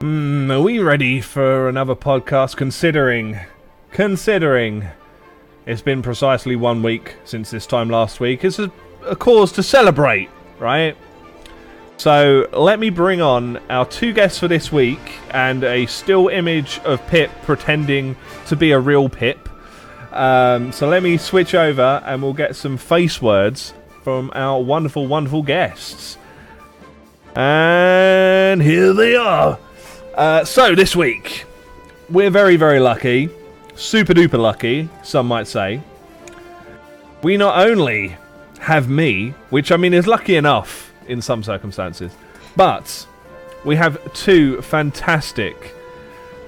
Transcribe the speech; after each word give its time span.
Mm, 0.00 0.50
are 0.50 0.60
we 0.60 0.78
ready 0.78 1.22
for 1.22 1.70
another 1.70 1.94
podcast? 1.94 2.54
Considering, 2.54 3.40
considering, 3.92 4.88
it's 5.64 5.80
been 5.80 6.02
precisely 6.02 6.54
one 6.54 6.82
week 6.82 7.16
since 7.24 7.50
this 7.50 7.64
time 7.66 7.88
last 7.88 8.20
week. 8.20 8.44
It's 8.44 8.58
a, 8.58 8.70
a 9.06 9.16
cause 9.16 9.52
to 9.52 9.62
celebrate, 9.62 10.28
right? 10.58 10.98
So 11.96 12.46
let 12.52 12.78
me 12.78 12.90
bring 12.90 13.22
on 13.22 13.56
our 13.70 13.86
two 13.86 14.12
guests 14.12 14.38
for 14.38 14.48
this 14.48 14.70
week 14.70 15.00
and 15.30 15.64
a 15.64 15.86
still 15.86 16.28
image 16.28 16.78
of 16.80 17.04
Pip 17.06 17.30
pretending 17.44 18.16
to 18.48 18.56
be 18.56 18.72
a 18.72 18.78
real 18.78 19.08
Pip. 19.08 19.48
Um, 20.12 20.72
so 20.72 20.86
let 20.86 21.02
me 21.02 21.16
switch 21.16 21.54
over 21.54 22.02
and 22.04 22.22
we'll 22.22 22.34
get 22.34 22.54
some 22.54 22.76
face 22.76 23.22
words 23.22 23.72
from 24.04 24.30
our 24.34 24.62
wonderful, 24.62 25.06
wonderful 25.06 25.42
guests. 25.42 26.18
And 27.34 28.60
here 28.60 28.92
they 28.92 29.16
are. 29.16 29.58
Uh, 30.16 30.42
so 30.46 30.74
this 30.74 30.96
week, 30.96 31.44
we're 32.08 32.30
very, 32.30 32.56
very 32.56 32.80
lucky, 32.80 33.28
super 33.74 34.14
duper 34.14 34.38
lucky, 34.38 34.88
some 35.02 35.26
might 35.26 35.46
say. 35.46 35.82
We 37.22 37.36
not 37.36 37.58
only 37.58 38.16
have 38.60 38.88
me, 38.88 39.34
which 39.50 39.70
I 39.70 39.76
mean 39.76 39.92
is 39.92 40.06
lucky 40.06 40.36
enough 40.36 40.90
in 41.06 41.20
some 41.20 41.42
circumstances, 41.42 42.12
but 42.56 43.06
we 43.62 43.76
have 43.76 44.10
two 44.14 44.62
fantastic 44.62 45.74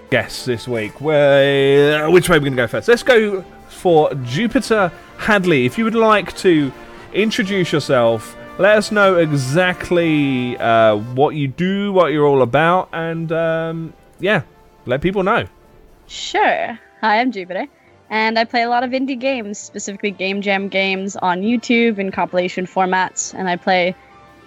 guests 0.09 0.46
this 0.46 0.66
week. 0.66 0.98
Where, 1.02 2.10
which 2.10 2.30
way 2.30 2.37
are 2.37 2.41
we 2.41 2.45
going 2.45 2.57
to 2.57 2.62
go 2.62 2.66
first? 2.69 2.88
Let's 2.88 3.02
go 3.02 3.43
for 3.69 4.15
Jupiter 4.24 4.91
Hadley. 5.19 5.66
If 5.66 5.77
you 5.77 5.85
would 5.85 5.95
like 5.95 6.35
to 6.38 6.73
introduce 7.12 7.71
yourself 7.71 8.35
let 8.59 8.77
us 8.77 8.91
know 8.91 9.17
exactly 9.17 10.57
uh, 10.59 10.97
what 10.97 11.35
you 11.35 11.49
do, 11.49 11.93
what 11.93 12.12
you're 12.12 12.27
all 12.27 12.43
about, 12.43 12.89
and 12.93 13.30
um, 13.33 13.93
yeah, 14.19 14.43
let 14.85 15.01
people 15.01 15.23
know. 15.23 15.47
Sure. 16.09 16.79
Hi, 17.01 17.21
I'm 17.21 17.30
Jupiter, 17.30 17.66
and 18.10 18.38
I 18.38 18.45
play 18.45 18.63
a 18.63 18.69
lot 18.69 18.82
of 18.82 18.91
indie 18.91 19.19
games, 19.19 19.59
specifically 19.59 20.10
game 20.10 20.43
jam 20.43 20.69
games 20.69 21.16
on 21.16 21.43
YouTube 21.43 21.99
in 21.99 22.10
compilation 22.10 22.66
formats, 22.66 23.32
and 23.32 23.49
I 23.49 23.57
play 23.57 23.95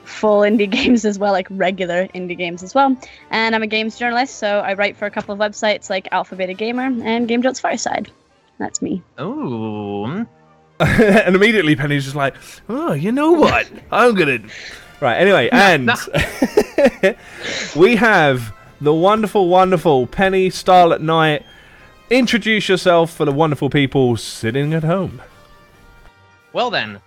full 0.03 0.41
indie 0.41 0.69
games 0.69 1.05
as 1.05 1.17
well, 1.17 1.31
like 1.31 1.47
regular 1.49 2.07
indie 2.09 2.37
games 2.37 2.63
as 2.63 2.75
well. 2.75 2.97
And 3.29 3.55
I'm 3.55 3.63
a 3.63 3.67
games 3.67 3.97
journalist, 3.97 4.35
so 4.35 4.59
I 4.59 4.73
write 4.73 4.97
for 4.97 5.05
a 5.05 5.11
couple 5.11 5.33
of 5.33 5.39
websites 5.39 5.89
like 5.89 6.09
Alpha 6.11 6.35
Beta 6.35 6.53
Gamer 6.53 6.91
and 7.05 7.27
Game 7.29 7.41
Jolt's 7.41 7.61
Fireside. 7.61 8.11
That's 8.59 8.81
me. 8.81 9.01
Oh, 9.17 10.25
and 11.25 11.35
immediately 11.35 11.75
Penny's 11.75 12.03
just 12.05 12.15
like, 12.15 12.35
oh, 12.69 12.93
you 12.93 13.11
know 13.11 13.31
what? 13.33 13.69
I'm 13.91 14.15
gonna. 14.15 14.39
Right. 15.01 15.15
Anyway, 15.17 15.49
and 15.51 15.89
we 17.75 17.95
have 17.95 18.53
the 18.81 18.93
wonderful, 18.93 19.49
wonderful 19.49 20.05
Penny 20.05 20.49
Starlet 20.49 21.01
Knight. 21.01 21.43
Introduce 22.11 22.69
yourself 22.69 23.11
for 23.11 23.25
the 23.25 23.31
wonderful 23.31 23.71
people 23.71 24.15
sitting 24.15 24.75
at 24.75 24.83
home. 24.83 25.19
Well 26.53 26.69
then. 26.69 27.01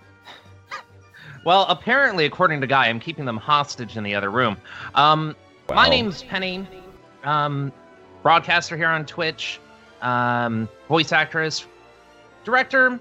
Well, 1.45 1.65
apparently, 1.69 2.25
according 2.25 2.59
to 2.59 2.67
Guy, 2.67 2.87
I'm 2.87 2.99
keeping 2.99 3.23
them 3.23 3.37
hostage 3.37 3.95
in 3.95 4.03
the 4.03 4.13
other 4.13 4.29
room. 4.29 4.57
Um, 4.93 5.33
Wow. 5.69 5.75
my 5.77 5.87
name's 5.89 6.21
Penny. 6.23 6.67
Um, 7.23 7.71
broadcaster 8.23 8.75
here 8.75 8.89
on 8.89 9.05
Twitch. 9.05 9.59
Um, 10.01 10.67
voice 10.89 11.13
actress, 11.13 11.65
director, 12.43 12.99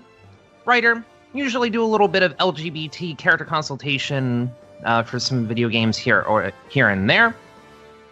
writer. 0.64 1.04
Usually 1.32 1.70
do 1.70 1.82
a 1.82 1.86
little 1.86 2.08
bit 2.08 2.22
of 2.22 2.36
LGBT 2.36 3.18
character 3.18 3.44
consultation 3.44 4.50
uh, 4.84 5.02
for 5.02 5.18
some 5.18 5.46
video 5.46 5.68
games 5.68 5.96
here 5.96 6.22
or 6.22 6.52
here 6.68 6.88
and 6.88 7.08
there. 7.10 7.34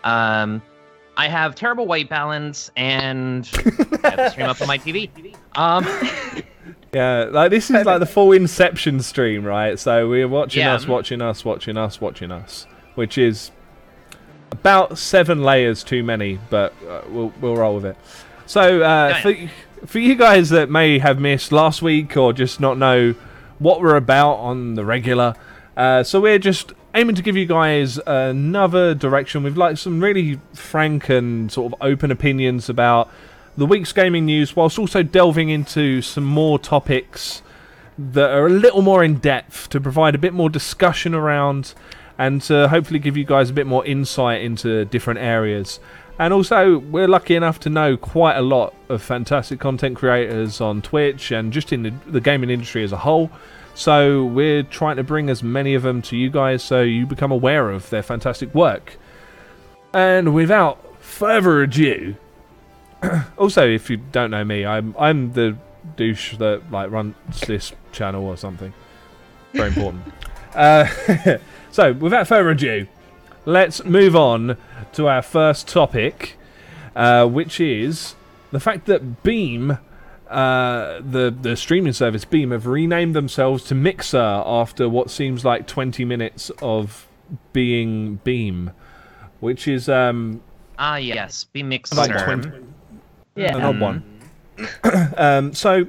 Um, 0.05 0.61
I 1.17 1.29
have 1.29 1.55
terrible 1.55 1.87
white 1.87 2.09
balance 2.09 2.71
and 2.77 3.49
I 4.05 4.09
have 4.11 4.17
to 4.17 4.31
stream 4.31 4.49
up 4.49 4.61
on 4.61 4.69
my 4.69 4.79
TV. 4.79 5.11
Um, 5.55 5.87
Yeah, 6.95 7.29
like 7.31 7.51
this 7.51 7.71
is 7.71 7.87
like 7.87 8.01
the 8.01 8.07
full 8.07 8.33
Inception 8.33 9.01
stream, 9.01 9.45
right? 9.45 9.79
So 9.79 10.07
we're 10.11 10.29
watching 10.29 10.61
Yeah. 10.61 10.75
us, 10.75 10.87
watching 10.87 11.23
us, 11.23 11.43
watching 11.43 11.79
us, 11.79 12.03
watching 12.03 12.31
us, 12.31 12.67
which 12.97 13.17
is 13.17 13.51
about 14.51 14.99
seven 14.99 15.43
layers 15.43 15.83
too 15.83 16.03
many, 16.03 16.39
but 16.51 16.75
uh, 16.87 17.01
we'll 17.09 17.33
we'll 17.41 17.57
roll 17.57 17.77
with 17.77 17.87
it. 17.87 17.97
So 18.45 18.83
uh, 18.83 19.19
for 19.23 19.35
for 19.87 19.99
you 19.99 20.15
guys 20.15 20.51
that 20.51 20.71
may 20.71 20.99
have 20.99 21.19
missed 21.19 21.53
last 21.53 21.83
week 21.83 22.17
or 22.17 22.33
just 22.33 22.61
not 22.61 22.79
know 22.79 23.15
what 23.59 23.81
we're 23.81 23.97
about 23.97 24.35
on 24.35 24.75
the 24.75 24.85
regular, 24.85 25.35
uh, 25.77 26.03
so 26.03 26.21
we're 26.21 26.39
just 26.39 26.73
aiming 26.95 27.15
to 27.15 27.23
give 27.23 27.37
you 27.37 27.47
guys 27.47 27.99
another 28.07 28.95
direction 28.95 29.43
with 29.43 29.57
like 29.57 29.79
some 29.79 30.03
really 30.03 30.39
frank 30.53 31.09
and 31.09 31.51
sort 31.51 31.73
of 31.73 31.79
open 31.81 32.11
opinions 32.11 32.69
about 32.69 33.09
the 33.57 33.67
week's 33.67 33.93
gaming 33.93 34.27
news, 34.27 34.57
whilst 34.57 34.79
also 34.79 35.03
delving 35.03 35.51
into 35.51 36.01
some 36.03 36.25
more 36.25 36.59
topics 36.59 37.43
that 37.99 38.31
are 38.31 38.47
a 38.47 38.51
little 38.51 38.83
more 38.83 39.05
in 39.05 39.17
depth 39.17 39.69
to 39.69 39.81
provide 39.81 40.15
a 40.15 40.19
bit 40.19 40.33
more 40.33 40.49
discussion 40.49 41.15
around 41.15 41.75
and 42.19 42.41
to 42.43 42.69
hopefully 42.69 42.99
give 42.99 43.17
you 43.17 43.25
guys 43.25 43.51
a 43.51 43.53
bit 43.53 43.67
more 43.67 43.85
insight 43.85 44.43
into 44.43 44.85
different 44.87 45.21
areas. 45.21 45.81
And 46.19 46.33
also, 46.33 46.79
we're 46.79 47.09
lucky 47.09 47.35
enough 47.35 47.59
to 47.61 47.71
know 47.71 47.97
quite 47.97 48.37
a 48.37 48.43
lot 48.43 48.75
of 48.89 49.03
fantastic 49.03 49.59
content 49.59 49.97
creators 49.97 50.61
on 50.61 50.83
Twitch 50.83 51.33
and 51.33 51.53
just 51.53 51.73
in 51.73 51.83
the, 51.83 51.93
the 52.07 52.21
gaming 52.21 52.51
industry 52.51 52.85
as 52.85 52.93
a 52.93 52.99
whole. 52.99 53.31
So, 53.75 54.25
we're 54.27 54.63
trying 54.63 54.97
to 54.97 55.03
bring 55.03 55.31
as 55.31 55.43
many 55.43 55.75
of 55.75 55.83
them 55.83 56.03
to 56.03 56.17
you 56.17 56.31
guys 56.31 56.63
so 56.63 56.83
you 56.83 57.07
become 57.07 57.33
aware 57.33 57.71
of 57.71 57.89
their 57.91 58.03
fantastic 58.03 58.55
work. 58.55 58.99
And 59.95 60.35
without 60.35 61.03
further 61.03 61.63
ado, 61.63 62.17
also, 63.37 63.67
if 63.67 63.91
you 63.91 63.97
don't 63.97 64.31
know 64.31 64.45
me, 64.45 64.65
I'm 64.65 64.95
I'm 64.99 65.33
the 65.33 65.57
douche 65.97 66.37
that 66.37 66.71
like 66.71 66.91
runs 66.91 67.15
this 67.47 67.73
channel 67.91 68.25
or 68.25 68.37
something. 68.37 68.73
Very 69.53 69.69
important. 69.69 70.05
uh, 70.55 70.87
so, 71.71 71.93
without 71.93 72.29
further 72.29 72.51
ado, 72.51 72.87
let's 73.45 73.85
move 73.85 74.15
on 74.15 74.57
to 74.93 75.09
our 75.09 75.23
first 75.23 75.69
topic, 75.69 76.37
uh, 76.95 77.27
which 77.27 77.61
is 77.61 78.15
the 78.51 78.61
fact 78.61 78.87
that 78.87 79.23
Beam, 79.23 79.79
uh, 80.29 81.01
the 81.01 81.35
the 81.39 81.57
streaming 81.57 81.93
service 81.93 82.25
Beam, 82.25 82.51
have 82.51 82.67
renamed 82.67 83.15
themselves 83.15 83.65
to 83.65 83.75
Mixer 83.75 84.19
after 84.19 84.89
what 84.89 85.11
seems 85.11 85.45
like 85.45 85.67
20 85.67 86.05
minutes 86.05 86.51
of 86.61 87.07
being 87.53 88.17
Beam, 88.25 88.71
which 89.41 89.67
is 89.69 89.89
um, 89.89 90.41
ah, 90.79 90.97
yes, 90.97 91.45
be 91.45 91.63
mixed. 91.63 91.97
like 91.97 92.11
20, 92.25 92.51
Yeah. 93.37 93.57
an 93.57 93.63
odd 93.63 93.81
one. 93.81 94.05
um, 95.17 95.53
so 95.55 95.87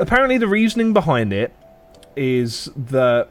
apparently, 0.00 0.38
the 0.38 0.48
reasoning 0.48 0.92
behind 0.92 1.32
it 1.32 1.54
is 2.16 2.68
that 2.76 2.76
that 2.76 3.28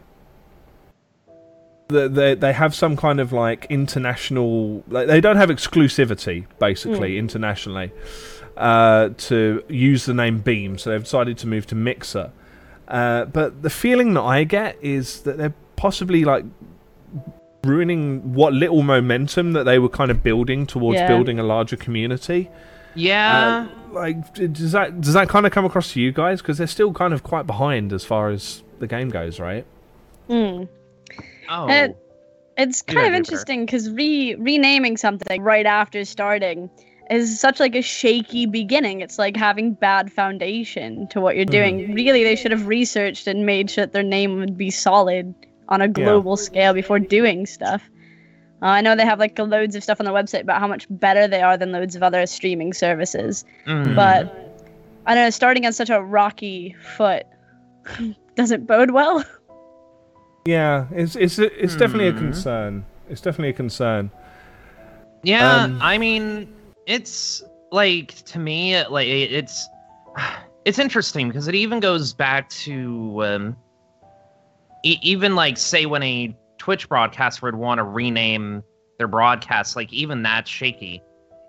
they, 1.91 2.35
they 2.35 2.53
have 2.53 2.73
some 2.75 2.95
kind 2.97 3.19
of 3.19 3.31
like 3.31 3.65
international 3.69 4.83
like, 4.87 5.07
they 5.07 5.21
don't 5.21 5.37
have 5.37 5.49
exclusivity 5.49 6.45
basically 6.59 7.17
internationally 7.17 7.91
uh, 8.57 9.09
to 9.17 9.63
use 9.69 10.05
the 10.05 10.13
name 10.13 10.39
beam 10.39 10.77
so 10.77 10.89
they've 10.89 11.03
decided 11.03 11.37
to 11.37 11.47
move 11.47 11.65
to 11.67 11.75
mixer 11.75 12.31
uh, 12.87 13.25
but 13.25 13.61
the 13.61 13.69
feeling 13.69 14.13
that 14.13 14.21
i 14.23 14.43
get 14.43 14.77
is 14.81 15.21
that 15.21 15.37
they're 15.37 15.53
possibly 15.75 16.23
like 16.25 16.45
ruining 17.63 18.33
what 18.33 18.53
little 18.53 18.81
momentum 18.81 19.53
that 19.53 19.63
they 19.65 19.77
were 19.77 19.89
kind 19.89 20.09
of 20.11 20.23
building 20.23 20.65
towards 20.65 20.95
Yeah. 20.99 21.07
building 21.07 21.39
a 21.39 21.43
larger 21.43 21.75
community 21.77 22.49
Yeah. 22.95 23.67
uh, 23.91 23.93
like 23.93 24.33
does 24.33 24.71
that 24.71 24.99
does 25.01 25.13
that 25.13 25.29
kind 25.29 25.45
of 25.45 25.51
come 25.51 25.65
across 25.65 25.93
to 25.93 26.01
you 26.01 26.11
guys 26.11 26.41
because 26.41 26.57
they're 26.57 26.67
still 26.67 26.91
kind 26.93 27.13
of 27.13 27.23
quite 27.23 27.45
behind 27.45 27.93
as 27.93 28.03
far 28.03 28.29
as 28.29 28.63
the 28.79 28.87
game 28.87 29.09
goes 29.09 29.39
right 29.39 29.65
Mm. 30.29 30.69
Oh. 31.51 31.67
And 31.67 31.93
it's 32.57 32.81
kind 32.81 33.07
of 33.07 33.13
interesting 33.13 33.65
because 33.65 33.89
re 33.89 34.35
renaming 34.35 34.97
something 34.97 35.41
right 35.41 35.65
after 35.65 36.03
starting 36.05 36.69
is 37.09 37.39
such 37.39 37.59
like 37.59 37.75
a 37.75 37.81
shaky 37.81 38.45
beginning. 38.45 39.01
It's 39.01 39.19
like 39.19 39.35
having 39.35 39.73
bad 39.73 40.11
foundation 40.11 41.07
to 41.09 41.19
what 41.19 41.35
you're 41.35 41.45
doing. 41.45 41.93
Really, 41.93 42.23
they 42.23 42.35
should 42.35 42.51
have 42.51 42.67
researched 42.67 43.27
and 43.27 43.45
made 43.45 43.69
sure 43.69 43.85
that 43.85 43.93
their 43.93 44.03
name 44.03 44.39
would 44.39 44.57
be 44.57 44.71
solid 44.71 45.33
on 45.69 45.81
a 45.81 45.87
global 45.87 46.37
scale 46.37 46.73
before 46.73 46.99
doing 46.99 47.45
stuff. 47.45 47.81
Uh, 48.61 48.67
I 48.67 48.81
know 48.81 48.95
they 48.95 49.05
have 49.05 49.19
like 49.19 49.37
loads 49.39 49.75
of 49.75 49.83
stuff 49.83 49.99
on 49.99 50.05
their 50.05 50.13
website 50.13 50.41
about 50.41 50.59
how 50.59 50.67
much 50.67 50.85
better 50.89 51.27
they 51.27 51.41
are 51.41 51.57
than 51.57 51.71
loads 51.71 51.95
of 51.95 52.03
other 52.03 52.25
streaming 52.27 52.73
services, 52.73 53.43
Mm. 53.65 53.95
but 53.95 54.61
I 55.05 55.15
don't 55.15 55.25
know. 55.25 55.29
Starting 55.31 55.65
on 55.65 55.73
such 55.73 55.89
a 55.89 56.01
rocky 56.01 56.75
foot 56.95 57.25
doesn't 58.35 58.67
bode 58.67 58.91
well. 58.91 59.25
yeah 60.45 60.87
it's 60.91 61.15
it's 61.15 61.37
it's 61.39 61.75
definitely 61.75 62.07
a 62.07 62.11
Hmm. 62.13 62.17
concern 62.17 62.85
it's 63.09 63.21
definitely 63.21 63.49
a 63.49 63.53
concern 63.53 64.09
Yeah, 65.23 65.65
Um, 65.65 65.77
I 65.81 65.97
mean, 65.99 66.51
it's 66.87 67.43
like 67.71 68.15
to 68.25 68.39
me, 68.39 68.83
like 68.87 69.07
it's 69.07 69.69
it's 70.65 70.79
interesting 70.79 71.27
because 71.27 71.47
it 71.47 71.55
even 71.55 71.79
goes 71.79 72.11
back 72.13 72.49
to 72.49 73.23
um, 73.23 73.55
e- 74.83 74.97
even 75.01 75.35
like 75.35 75.57
say 75.57 75.85
when 75.85 76.01
a 76.03 76.35
Twitch 76.57 76.89
broadcaster 76.89 77.45
would 77.45 77.55
want 77.55 77.77
to 77.79 77.83
rename 77.83 78.63
their 78.97 79.07
broadcast, 79.07 79.75
like 79.75 79.91
even 79.93 80.23
that's 80.23 80.49
shaky. 80.49 81.01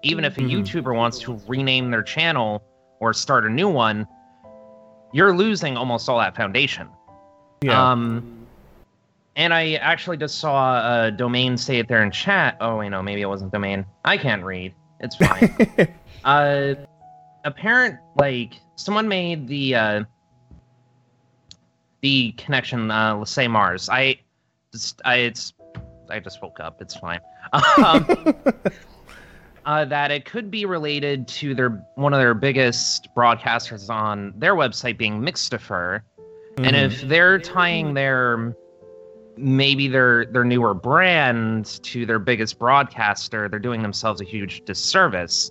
Even 0.03 0.25
if 0.25 0.37
a 0.37 0.41
Mhm. 0.41 0.51
YouTuber 0.51 0.95
wants 0.95 1.19
to 1.21 1.41
rename 1.47 1.91
their 1.91 2.03
channel 2.03 2.63
or 3.01 3.13
start 3.15 3.47
a 3.47 3.51
new 3.51 3.69
one, 3.69 4.07
you're 5.13 5.35
losing 5.37 5.77
almost 5.77 6.09
all 6.09 6.19
that 6.19 6.35
foundation. 6.37 6.89
Yeah. 7.63 7.93
Um, 7.93 8.42
and 9.37 9.55
I 9.55 9.75
actually 9.75 10.17
just 10.17 10.39
saw 10.39 11.05
a 11.07 11.11
domain 11.11 11.57
say 11.57 11.79
it 11.79 11.89
there 11.89 12.03
in 12.03 12.11
chat. 12.11 12.57
Oh, 12.61 12.79
wait, 12.79 12.91
no, 12.91 13.03
maybe 13.03 13.23
it 13.23 13.27
wasn't 13.27 13.53
domain. 13.53 13.85
I 14.05 14.17
can't 14.17 14.45
read. 14.45 14.75
It's 15.01 15.17
fine. 15.17 15.55
uh, 16.25 16.75
apparent 17.45 17.99
like 18.17 18.55
someone 18.77 19.09
made 19.09 19.49
the 19.49 19.75
uh, 19.75 20.05
the 22.03 22.33
connection. 22.33 22.91
Uh, 22.91 23.17
let's 23.17 23.31
say 23.31 23.49
Mars. 23.49 23.89
I 23.89 24.19
just 24.73 25.01
I 25.05 25.17
it's 25.17 25.53
I 26.11 26.21
just 26.21 26.43
woke 26.43 26.61
up. 26.61 26.81
It's 26.81 26.97
fine. 26.97 27.21
Um, 27.85 28.07
uh, 29.67 29.85
that 29.85 30.11
it 30.11 30.25
could 30.25 30.51
be 30.51 30.65
related 30.65 31.29
to 31.29 31.55
their 31.55 31.85
one 31.97 32.15
of 32.15 32.19
their 32.19 32.33
biggest 32.35 33.09
broadcasters 33.15 33.91
on 33.91 34.33
their 34.37 34.55
website 34.55 34.97
being 34.97 35.21
Mixtifer. 35.21 36.01
And 36.59 36.77
Mhm. 36.77 36.85
if 36.85 37.01
they're 37.03 37.39
tying 37.39 37.93
their 37.95 38.55
maybe 39.37 39.89
their 39.89 40.27
their 40.27 40.45
newer 40.45 40.75
brand 40.75 41.81
to 41.85 42.05
their 42.07 42.19
biggest 42.19 42.59
broadcaster, 42.59 43.49
they're 43.49 43.59
doing 43.59 43.83
themselves 43.83 44.21
a 44.21 44.25
huge 44.25 44.63
disservice. 44.65 45.51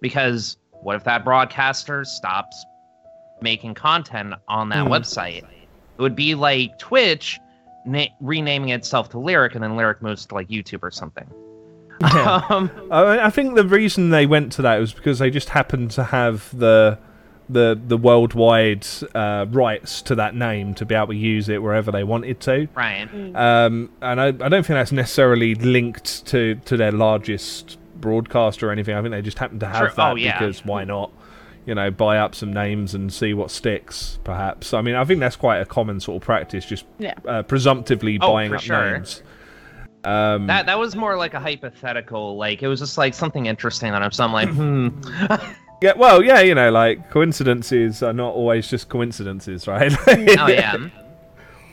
Because 0.00 0.56
what 0.82 0.96
if 0.96 1.04
that 1.04 1.24
broadcaster 1.24 2.04
stops 2.04 2.64
making 3.42 3.74
content 3.74 4.34
on 4.48 4.68
that 4.70 4.86
Hmm. 4.86 4.92
website? 4.92 5.42
It 5.44 6.02
would 6.02 6.16
be 6.16 6.34
like 6.34 6.78
Twitch 6.78 7.38
na- 7.84 8.06
renaming 8.20 8.70
itself 8.70 9.10
to 9.10 9.18
Lyric, 9.18 9.54
and 9.54 9.62
then 9.62 9.76
Lyric 9.76 10.00
moves 10.02 10.24
to 10.26 10.34
like 10.34 10.48
YouTube 10.48 10.82
or 10.82 10.90
something. 10.90 11.26
Yeah. 12.00 12.40
Um, 12.50 12.70
I 12.90 13.28
think 13.28 13.54
the 13.56 13.66
reason 13.66 14.08
they 14.08 14.24
went 14.26 14.52
to 14.52 14.62
that 14.62 14.78
was 14.78 14.92
because 14.94 15.18
they 15.18 15.28
just 15.30 15.50
happened 15.50 15.90
to 15.92 16.04
have 16.04 16.56
the 16.58 16.98
the 17.52 17.80
the 17.86 17.96
worldwide 17.96 18.86
uh, 19.14 19.46
rights 19.50 20.02
to 20.02 20.14
that 20.14 20.34
name 20.34 20.74
to 20.74 20.84
be 20.84 20.94
able 20.94 21.08
to 21.08 21.16
use 21.16 21.48
it 21.48 21.62
wherever 21.62 21.90
they 21.90 22.04
wanted 22.04 22.38
to. 22.40 22.68
right. 22.74 23.08
Um, 23.34 23.90
and 24.00 24.20
I, 24.20 24.26
I 24.26 24.30
don't 24.30 24.64
think 24.64 24.68
that's 24.68 24.92
necessarily 24.92 25.54
linked 25.56 26.26
to, 26.26 26.54
to 26.66 26.76
their 26.76 26.92
largest 26.92 27.78
broadcaster 28.00 28.68
or 28.68 28.72
anything. 28.72 28.94
I 28.96 29.00
think 29.02 29.12
they 29.12 29.22
just 29.22 29.38
happen 29.38 29.58
to 29.60 29.66
have 29.66 29.76
Sure. 29.78 29.88
that 29.96 30.12
Oh, 30.12 30.14
yeah. 30.14 30.38
because 30.38 30.64
why 30.64 30.84
not? 30.84 31.10
You 31.66 31.74
know, 31.74 31.90
buy 31.90 32.18
up 32.18 32.34
some 32.34 32.52
names 32.52 32.94
and 32.94 33.12
see 33.12 33.34
what 33.34 33.50
sticks. 33.50 34.18
Perhaps. 34.24 34.72
I 34.72 34.80
mean, 34.80 34.94
I 34.94 35.04
think 35.04 35.20
that's 35.20 35.36
quite 35.36 35.58
a 35.58 35.66
common 35.66 36.00
sort 36.00 36.22
of 36.22 36.26
practice, 36.26 36.64
just 36.64 36.86
Yeah. 36.98 37.14
uh, 37.28 37.42
presumptively 37.42 38.18
Oh, 38.20 38.32
buying 38.32 38.54
up 38.54 38.60
sure. 38.60 38.92
names. 38.92 39.22
Um, 40.02 40.46
That 40.46 40.64
that 40.64 40.78
was 40.78 40.96
more 40.96 41.18
like 41.18 41.34
a 41.34 41.40
hypothetical. 41.40 42.38
Like 42.38 42.62
it 42.62 42.68
was 42.68 42.80
just 42.80 42.96
like 42.96 43.12
something 43.12 43.44
interesting 43.44 43.92
that 43.92 44.02
I'm. 44.02 44.10
So 44.10 44.24
I'm 44.24 44.32
like, 44.32 44.48
hmm. 44.54 44.88
Yeah, 45.82 45.94
well, 45.96 46.22
yeah, 46.22 46.40
you 46.40 46.54
know, 46.54 46.70
like 46.70 47.10
coincidences 47.10 48.02
are 48.02 48.12
not 48.12 48.34
always 48.34 48.68
just 48.68 48.88
coincidences, 48.88 49.66
right? 49.66 49.92
oh 50.08 50.48
yeah. 50.48 50.76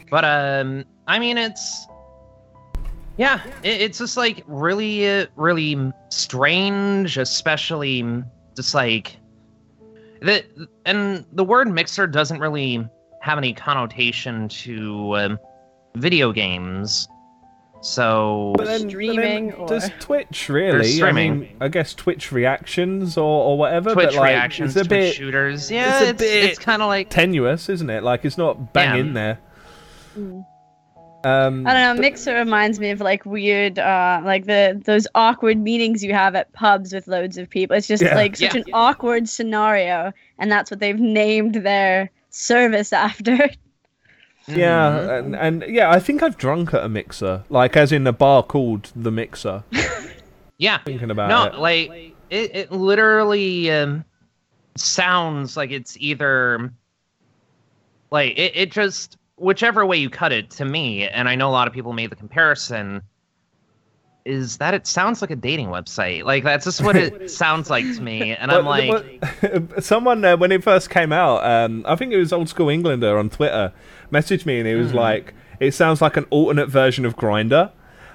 But 0.09 0.23
um, 0.23 0.85
I 1.05 1.19
mean, 1.19 1.37
it's 1.37 1.85
yeah, 3.17 3.43
it, 3.63 3.81
it's 3.81 3.97
just 3.97 4.15
like 4.15 4.43
really, 4.47 5.27
really 5.35 5.91
strange, 6.09 7.17
especially 7.17 8.23
just 8.55 8.73
like 8.73 9.17
the 10.21 10.45
and 10.85 11.25
the 11.33 11.43
word 11.43 11.67
mixer 11.67 12.07
doesn't 12.07 12.39
really 12.39 12.87
have 13.21 13.37
any 13.37 13.53
connotation 13.53 14.47
to 14.47 15.17
um, 15.17 15.39
video 15.95 16.31
games. 16.31 17.07
So 17.81 18.53
But 18.57 18.65
then- 18.65 18.73
but 18.73 18.81
then 18.81 18.89
Streaming 18.89 19.53
or- 19.53 19.67
does 19.67 19.89
Twitch 19.99 20.49
really? 20.49 20.87
streaming. 20.87 21.31
I 21.31 21.35
mean, 21.35 21.57
I 21.61 21.67
guess 21.67 21.93
Twitch 21.93 22.31
reactions 22.31 23.17
or, 23.17 23.23
or 23.43 23.57
whatever. 23.57 23.93
Twitch 23.93 24.07
but 24.07 24.15
like, 24.15 24.29
reactions, 24.29 24.75
it's 24.75 24.85
a 24.85 24.89
Twitch 24.89 24.99
bit 25.09 25.13
shooters, 25.15 25.69
yeah, 25.71 26.01
a 26.03 26.09
it's 26.09 26.19
bit 26.19 26.43
it's 26.45 26.59
kind 26.59 26.81
of 26.81 26.87
like 26.87 27.09
tenuous, 27.09 27.69
isn't 27.69 27.89
it? 27.89 28.03
Like 28.03 28.25
it's 28.25 28.37
not 28.37 28.73
bang 28.73 28.95
Yeah. 28.95 29.01
in 29.01 29.13
there. 29.13 29.39
Mm. 30.17 30.45
Um, 31.23 31.67
I 31.67 31.73
don't 31.73 31.95
know. 31.97 32.01
Mixer 32.01 32.35
reminds 32.35 32.79
me 32.79 32.91
of 32.91 33.01
like 33.01 33.25
weird, 33.25 33.79
uh, 33.79 34.21
like 34.23 34.45
the 34.45 34.79
those 34.85 35.07
awkward 35.15 35.57
meetings 35.57 36.03
you 36.03 36.13
have 36.13 36.35
at 36.35 36.51
pubs 36.53 36.93
with 36.93 37.07
loads 37.07 37.37
of 37.37 37.49
people. 37.49 37.75
It's 37.75 37.87
just 37.87 38.03
Yeah. 38.03 38.15
like 38.15 38.35
such 38.37 38.53
Yeah. 38.55 38.61
an 38.61 38.65
awkward 38.73 39.27
scenario, 39.27 40.13
and 40.39 40.51
that's 40.51 40.71
what 40.71 40.79
they've 40.79 40.99
named 40.99 41.55
their 41.55 42.11
service 42.29 42.91
after. 42.93 43.49
Yeah, 44.47 44.91
Mhm. 44.91 45.19
and, 45.19 45.35
and 45.35 45.65
yeah, 45.75 45.91
I 45.91 45.99
think 45.99 46.23
I've 46.23 46.37
drunk 46.37 46.73
at 46.73 46.83
a 46.83 46.89
mixer, 46.89 47.43
like 47.49 47.75
as 47.75 47.91
in 47.91 48.07
a 48.07 48.13
bar 48.13 48.43
called 48.43 48.91
the 48.95 49.11
Mixer. 49.11 49.63
yeah. 50.57 50.77
Thinking 50.85 51.11
about 51.11 51.29
no, 51.29 51.43
it. 51.45 51.59
like 51.59 51.89
it, 52.29 52.55
it 52.55 52.71
literally 52.71 53.69
um, 53.71 54.05
sounds 54.75 55.57
like 55.57 55.71
it's 55.71 55.97
either 55.99 56.71
like 58.11 58.37
it, 58.37 58.53
it 58.55 58.71
just 58.71 59.17
whichever 59.35 59.85
way 59.85 59.97
you 59.97 60.09
cut 60.09 60.31
it 60.31 60.49
to 60.51 60.65
me, 60.65 61.07
and 61.07 61.27
I 61.27 61.35
know 61.35 61.49
a 61.49 61.51
lot 61.51 61.67
of 61.67 61.73
people 61.73 61.91
made 61.93 62.09
the 62.09 62.15
comparison, 62.15 63.01
is 64.27 64.57
that 64.57 64.73
it 64.73 64.85
sounds 64.85 65.21
like 65.21 65.31
a 65.31 65.35
dating 65.35 65.69
website. 65.69 66.23
Like 66.25 66.43
that's 66.43 66.65
just 66.65 66.83
what 66.83 66.95
it 66.95 67.29
sounds 67.43 67.69
like 67.69 67.85
to 67.95 68.01
me, 68.01 68.35
and 68.39 68.51
I'm 68.51 68.65
like, 68.65 69.21
but- 69.41 69.83
someone 69.83 70.23
uh, 70.25 70.37
when 70.37 70.51
it 70.51 70.63
first 70.63 70.89
came 70.89 71.11
out, 71.13 71.43
um, 71.43 71.83
I 71.87 71.95
think 71.95 72.11
it 72.13 72.17
was 72.17 72.33
Old 72.33 72.49
School 72.49 72.69
Englander 72.69 73.17
on 73.17 73.29
Twitter, 73.29 73.71
messaged 74.11 74.45
me 74.45 74.59
and 74.59 74.67
he 74.67 74.75
was 74.75 74.93
like, 74.93 75.33
"It 75.59 75.73
sounds 75.73 76.01
like 76.01 76.17
an 76.17 76.25
alternate 76.29 76.67
version 76.69 77.05
of 77.05 77.15
Grindr," 77.15 77.71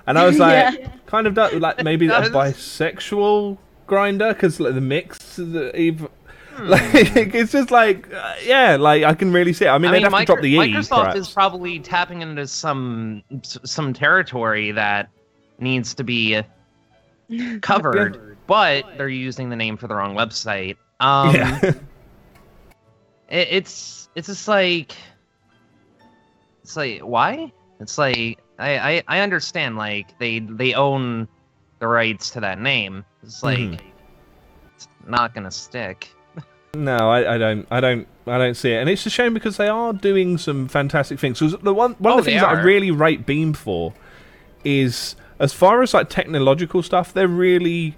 and 0.06 0.18
I 0.18 0.26
was 0.26 0.38
like, 0.38 0.78
Yeah. 0.78 0.88
kind 1.06 1.26
of 1.26 1.36
like 1.36 1.82
maybe 1.82 2.06
a 2.08 2.10
bisexual 2.30 3.58
Grindr 3.88 4.34
because 4.34 4.60
like, 4.60 4.74
the 4.74 4.80
mix, 4.80 5.36
the, 5.36 5.74
even, 5.78 6.08
Hmm. 6.54 6.68
like 6.68 7.34
it's 7.34 7.52
just 7.52 7.70
like 7.70 8.12
uh, 8.12 8.34
yeah, 8.44 8.76
like 8.76 9.04
I 9.04 9.14
can 9.14 9.32
really 9.32 9.54
see 9.54 9.64
it. 9.64 9.68
I 9.70 9.78
mean, 9.78 9.90
I 9.90 9.94
they'd 9.94 10.02
have 10.02 10.12
to 10.12 10.24
drop 10.26 10.40
the 10.42 10.52
e. 10.52 10.56
Microsoft 10.58 11.00
perhaps. 11.04 11.18
is 11.18 11.28
probably 11.30 11.78
tapping 11.80 12.20
into 12.20 12.46
some 12.46 13.22
some 13.42 13.94
territory 13.94 14.70
that 14.72 15.08
needs 15.62 15.94
to 15.94 16.04
be 16.04 16.42
covered, 17.62 18.36
but 18.46 18.84
they're 18.96 19.08
using 19.08 19.48
the 19.48 19.56
name 19.56 19.76
for 19.76 19.86
the 19.88 19.94
wrong 19.94 20.14
website. 20.14 20.76
Um, 21.00 21.34
yeah. 21.34 21.58
it, 23.28 23.48
it's 23.50 24.08
it's 24.14 24.26
just 24.28 24.48
like 24.48 24.92
it's 26.62 26.76
like 26.76 27.00
why? 27.00 27.52
It's 27.80 27.98
like 27.98 28.38
I, 28.58 28.78
I 28.78 29.02
I 29.08 29.20
understand 29.20 29.76
like 29.76 30.18
they 30.18 30.38
they 30.40 30.74
own 30.74 31.26
the 31.78 31.88
rights 31.88 32.30
to 32.30 32.40
that 32.40 32.60
name. 32.60 33.04
It's 33.22 33.42
like 33.42 33.58
Mhm. 33.58 33.80
it's 34.76 34.88
not 35.06 35.34
gonna 35.34 35.50
stick. 35.50 36.08
No, 36.74 37.10
I, 37.10 37.34
I 37.34 37.38
don't, 37.38 37.66
I 37.70 37.80
don't, 37.80 38.08
I 38.26 38.38
don't 38.38 38.54
see 38.54 38.72
it, 38.72 38.76
and 38.78 38.88
it's 38.88 39.04
a 39.04 39.10
shame 39.10 39.34
because 39.34 39.58
they 39.58 39.68
are 39.68 39.92
doing 39.92 40.38
some 40.38 40.68
fantastic 40.68 41.18
things. 41.20 41.38
'Cause 41.38 41.54
the 41.62 41.74
one, 41.74 41.92
one 41.98 42.14
Oh, 42.14 42.18
of 42.20 42.24
the 42.24 42.30
things 42.30 42.40
that 42.40 42.48
I 42.48 42.62
really 42.62 42.90
rate 42.90 43.26
Beam 43.26 43.52
for 43.52 43.92
is, 44.64 45.14
as 45.42 45.52
far 45.52 45.82
as 45.82 45.92
like 45.92 46.08
technological 46.08 46.82
stuff, 46.82 47.12
they're 47.12 47.28
really 47.28 47.94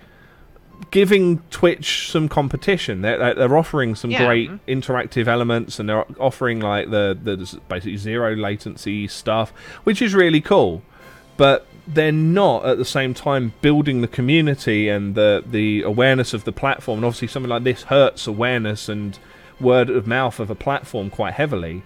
giving 0.91 1.39
Twitch 1.51 2.11
some 2.11 2.29
competition. 2.29 3.03
They're 3.03 3.35
they're- 3.35 3.57
offering 3.57 3.95
some 3.95 4.11
Yeah. 4.11 4.25
great 4.27 4.51
interactive 4.67 5.29
elements, 5.29 5.79
and 5.79 5.89
they're 5.89 6.05
offering 6.19 6.59
like 6.61 6.91
the 6.91 7.17
the 7.23 7.37
basically 7.69 7.97
zero 7.97 8.35
latency 8.35 9.07
stuff, 9.07 9.53
which 9.85 10.03
is 10.03 10.15
really 10.15 10.41
cool. 10.41 10.83
But 11.37 11.67
they're 11.87 12.13
not 12.13 12.65
at 12.65 12.79
the 12.79 12.85
same 12.85 13.13
time 13.13 13.53
building 13.61 14.01
the 14.01 14.09
community 14.09 14.89
and 14.89 15.15
the 15.15 15.45
the 15.49 15.83
awareness 15.83 16.33
of 16.35 16.45
the 16.45 16.53
platform. 16.53 16.99
And 17.01 17.05
obviously, 17.05 17.29
something 17.29 17.51
like 17.51 17.65
this 17.65 17.85
hurts 17.85 18.27
awareness 18.27 18.89
and 18.89 19.19
word 19.61 19.91
of 19.91 20.07
mouth 20.07 20.41
of 20.41 20.51
a 20.51 20.55
platform 20.55 21.11
quite 21.11 21.35
heavily 21.35 21.83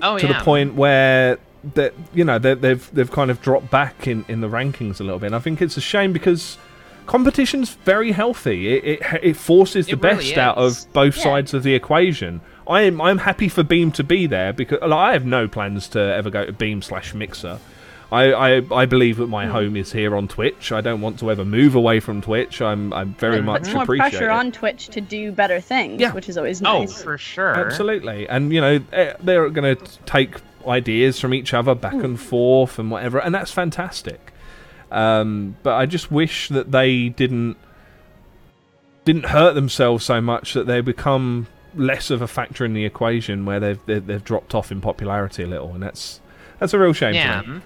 Oh 0.00 0.18
to 0.18 0.26
yeah. 0.26 0.38
the 0.38 0.44
point 0.44 0.74
where 0.74 1.38
that 1.74 1.94
you 2.12 2.24
know 2.24 2.38
they, 2.38 2.54
they've 2.54 2.90
they've 2.94 3.10
kind 3.10 3.30
of 3.30 3.40
dropped 3.42 3.70
back 3.70 4.06
in, 4.06 4.24
in 4.28 4.40
the 4.40 4.48
rankings 4.48 5.00
a 5.00 5.04
little 5.04 5.18
bit. 5.18 5.26
And 5.26 5.36
I 5.36 5.38
think 5.38 5.62
it's 5.62 5.76
a 5.76 5.80
shame 5.80 6.12
because 6.12 6.58
competition's 7.06 7.70
very 7.84 8.12
healthy. 8.12 8.74
It 8.76 8.84
it, 9.02 9.20
it 9.22 9.36
forces 9.36 9.86
the 9.86 9.92
It 9.92 10.02
really 10.02 10.16
best 10.16 10.38
out 10.38 10.56
of 10.58 10.92
both 10.92 11.16
Yeah. 11.16 11.22
sides 11.22 11.54
of 11.54 11.62
the 11.62 11.74
equation. 11.74 12.40
I'm 12.68 13.00
I'm 13.00 13.18
happy 13.18 13.48
for 13.48 13.62
Beam 13.62 13.90
to 13.92 14.04
be 14.04 14.26
there 14.26 14.52
because 14.52 14.80
like, 14.80 14.92
I 14.92 15.12
have 15.12 15.24
no 15.26 15.48
plans 15.48 15.88
to 15.88 15.98
ever 16.00 16.30
go 16.30 16.46
to 16.46 16.52
Beam 16.52 16.82
slash 16.82 17.14
Mixer. 17.14 17.58
I, 18.12 18.32
I, 18.58 18.62
I 18.82 18.84
believe 18.84 19.16
that 19.16 19.28
my 19.28 19.46
home 19.46 19.74
is 19.74 19.90
here 19.92 20.14
on 20.14 20.28
Twitch. 20.28 20.70
I 20.70 20.82
don't 20.82 21.00
want 21.00 21.18
to 21.20 21.30
ever 21.30 21.46
move 21.46 21.74
away 21.74 21.98
from 21.98 22.20
Twitch. 22.20 22.60
I'm 22.60 22.92
I'm 22.92 23.14
very 23.14 23.38
It 23.38 23.42
much 23.42 23.62
puts 23.62 23.74
more 23.74 23.82
appreciate 23.84 24.10
pressure 24.10 24.24
it. 24.30 24.34
on 24.34 24.52
Twitch 24.52 24.88
to 24.88 25.00
do 25.00 25.32
better 25.32 25.60
things, 25.62 25.98
Yeah. 25.98 26.12
which 26.12 26.28
is 26.28 26.36
always 26.36 26.60
nice. 26.60 26.74
Oh, 26.74 26.80
nice. 26.80 27.02
for 27.02 27.16
sure. 27.16 27.54
Absolutely, 27.58 28.28
and 28.28 28.52
you 28.52 28.60
know 28.60 28.80
eh, 28.92 29.14
they're 29.22 29.48
going 29.48 29.76
to 29.76 29.82
take 30.04 30.36
ideas 30.66 31.20
from 31.20 31.34
each 31.34 31.54
other 31.54 31.74
back 31.74 31.94
and 31.94 32.20
forth 32.20 32.78
and 32.78 32.90
whatever, 32.90 33.18
and 33.18 33.34
that's 33.34 33.50
fantastic. 33.50 34.32
Um, 34.90 35.56
but 35.62 35.74
I 35.74 35.86
just 35.86 36.10
wish 36.10 36.48
that 36.48 36.70
they 36.70 37.08
didn't 37.08 37.56
didn't 39.04 39.26
hurt 39.26 39.54
themselves 39.54 40.04
so 40.04 40.20
much 40.20 40.54
that 40.54 40.66
they 40.66 40.80
become 40.80 41.48
less 41.74 42.10
of 42.10 42.22
a 42.22 42.28
factor 42.28 42.64
in 42.64 42.74
the 42.74 42.84
equation, 42.84 43.44
where 43.44 43.58
they've 43.58 43.80
they've, 43.86 44.06
they've 44.06 44.24
dropped 44.24 44.54
off 44.54 44.70
in 44.70 44.80
popularity 44.80 45.42
a 45.42 45.46
little, 45.46 45.72
and 45.72 45.82
that's 45.82 46.20
that's 46.58 46.74
a 46.74 46.78
real 46.78 46.92
shame. 46.92 47.14
Yeah. 47.14 47.42
Me. 47.42 47.60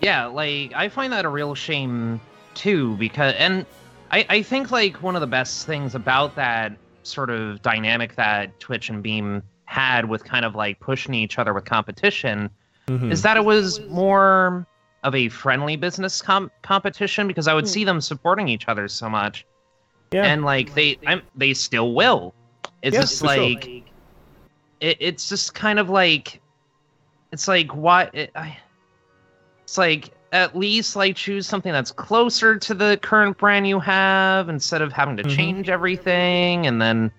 Yeah, 0.00 0.26
like 0.26 0.72
I 0.74 0.88
find 0.88 1.12
that 1.12 1.24
a 1.24 1.28
real 1.28 1.54
shame 1.54 2.20
too 2.54 2.96
because 2.96 3.34
and 3.34 3.66
I, 4.10 4.26
I 4.28 4.42
think 4.42 4.70
like 4.70 5.02
one 5.02 5.14
of 5.14 5.20
the 5.20 5.26
best 5.26 5.66
things 5.66 5.94
about 5.94 6.36
that 6.36 6.72
sort 7.02 7.30
of 7.30 7.62
dynamic 7.62 8.16
that 8.16 8.58
Twitch 8.60 8.88
and 8.88 9.02
Beam 9.02 9.42
had 9.70 10.06
with 10.08 10.24
kind 10.24 10.44
of 10.44 10.56
like 10.56 10.80
pushing 10.80 11.14
each 11.14 11.38
other 11.38 11.54
with 11.54 11.64
competition 11.64 12.50
Mhm. 12.88 13.12
is 13.12 13.22
that 13.22 13.36
it 13.36 13.44
was 13.44 13.78
more 13.88 14.66
of 15.04 15.14
a 15.14 15.28
friendly 15.28 15.76
business 15.76 16.20
com- 16.20 16.50
competition 16.62 17.28
because 17.28 17.46
I 17.46 17.54
would 17.54 17.68
see 17.68 17.84
them 17.84 18.00
supporting 18.00 18.48
each 18.48 18.66
other 18.66 18.88
so 18.88 19.08
much, 19.08 19.46
Yeah. 20.12 20.24
and 20.24 20.44
like 20.44 20.74
they 20.74 20.98
I'm, 21.06 21.22
they 21.36 21.54
still 21.54 21.94
will. 21.94 22.34
It's 22.82 22.94
Yeah, 22.94 23.00
just 23.02 23.20
for 23.20 23.28
sure. 23.28 23.44
like 23.44 23.64
it, 24.80 24.96
it's 24.98 25.28
just 25.28 25.54
kind 25.54 25.78
of 25.78 25.88
like 25.88 26.40
it's 27.30 27.46
like 27.46 27.70
why 27.70 28.10
it, 28.12 28.32
I, 28.34 28.56
it's 29.62 29.78
like 29.78 30.10
at 30.32 30.56
least 30.56 30.96
like 30.96 31.14
choose 31.14 31.46
something 31.46 31.72
that's 31.72 31.92
closer 31.92 32.56
to 32.58 32.74
the 32.74 32.98
current 33.02 33.38
brand 33.38 33.68
you 33.68 33.78
have 33.78 34.48
instead 34.48 34.82
of 34.82 34.92
having 34.92 35.16
to 35.18 35.22
Mhm. 35.22 35.36
change 35.36 35.68
everything 35.70 36.66
and 36.66 36.82
then 36.82 37.12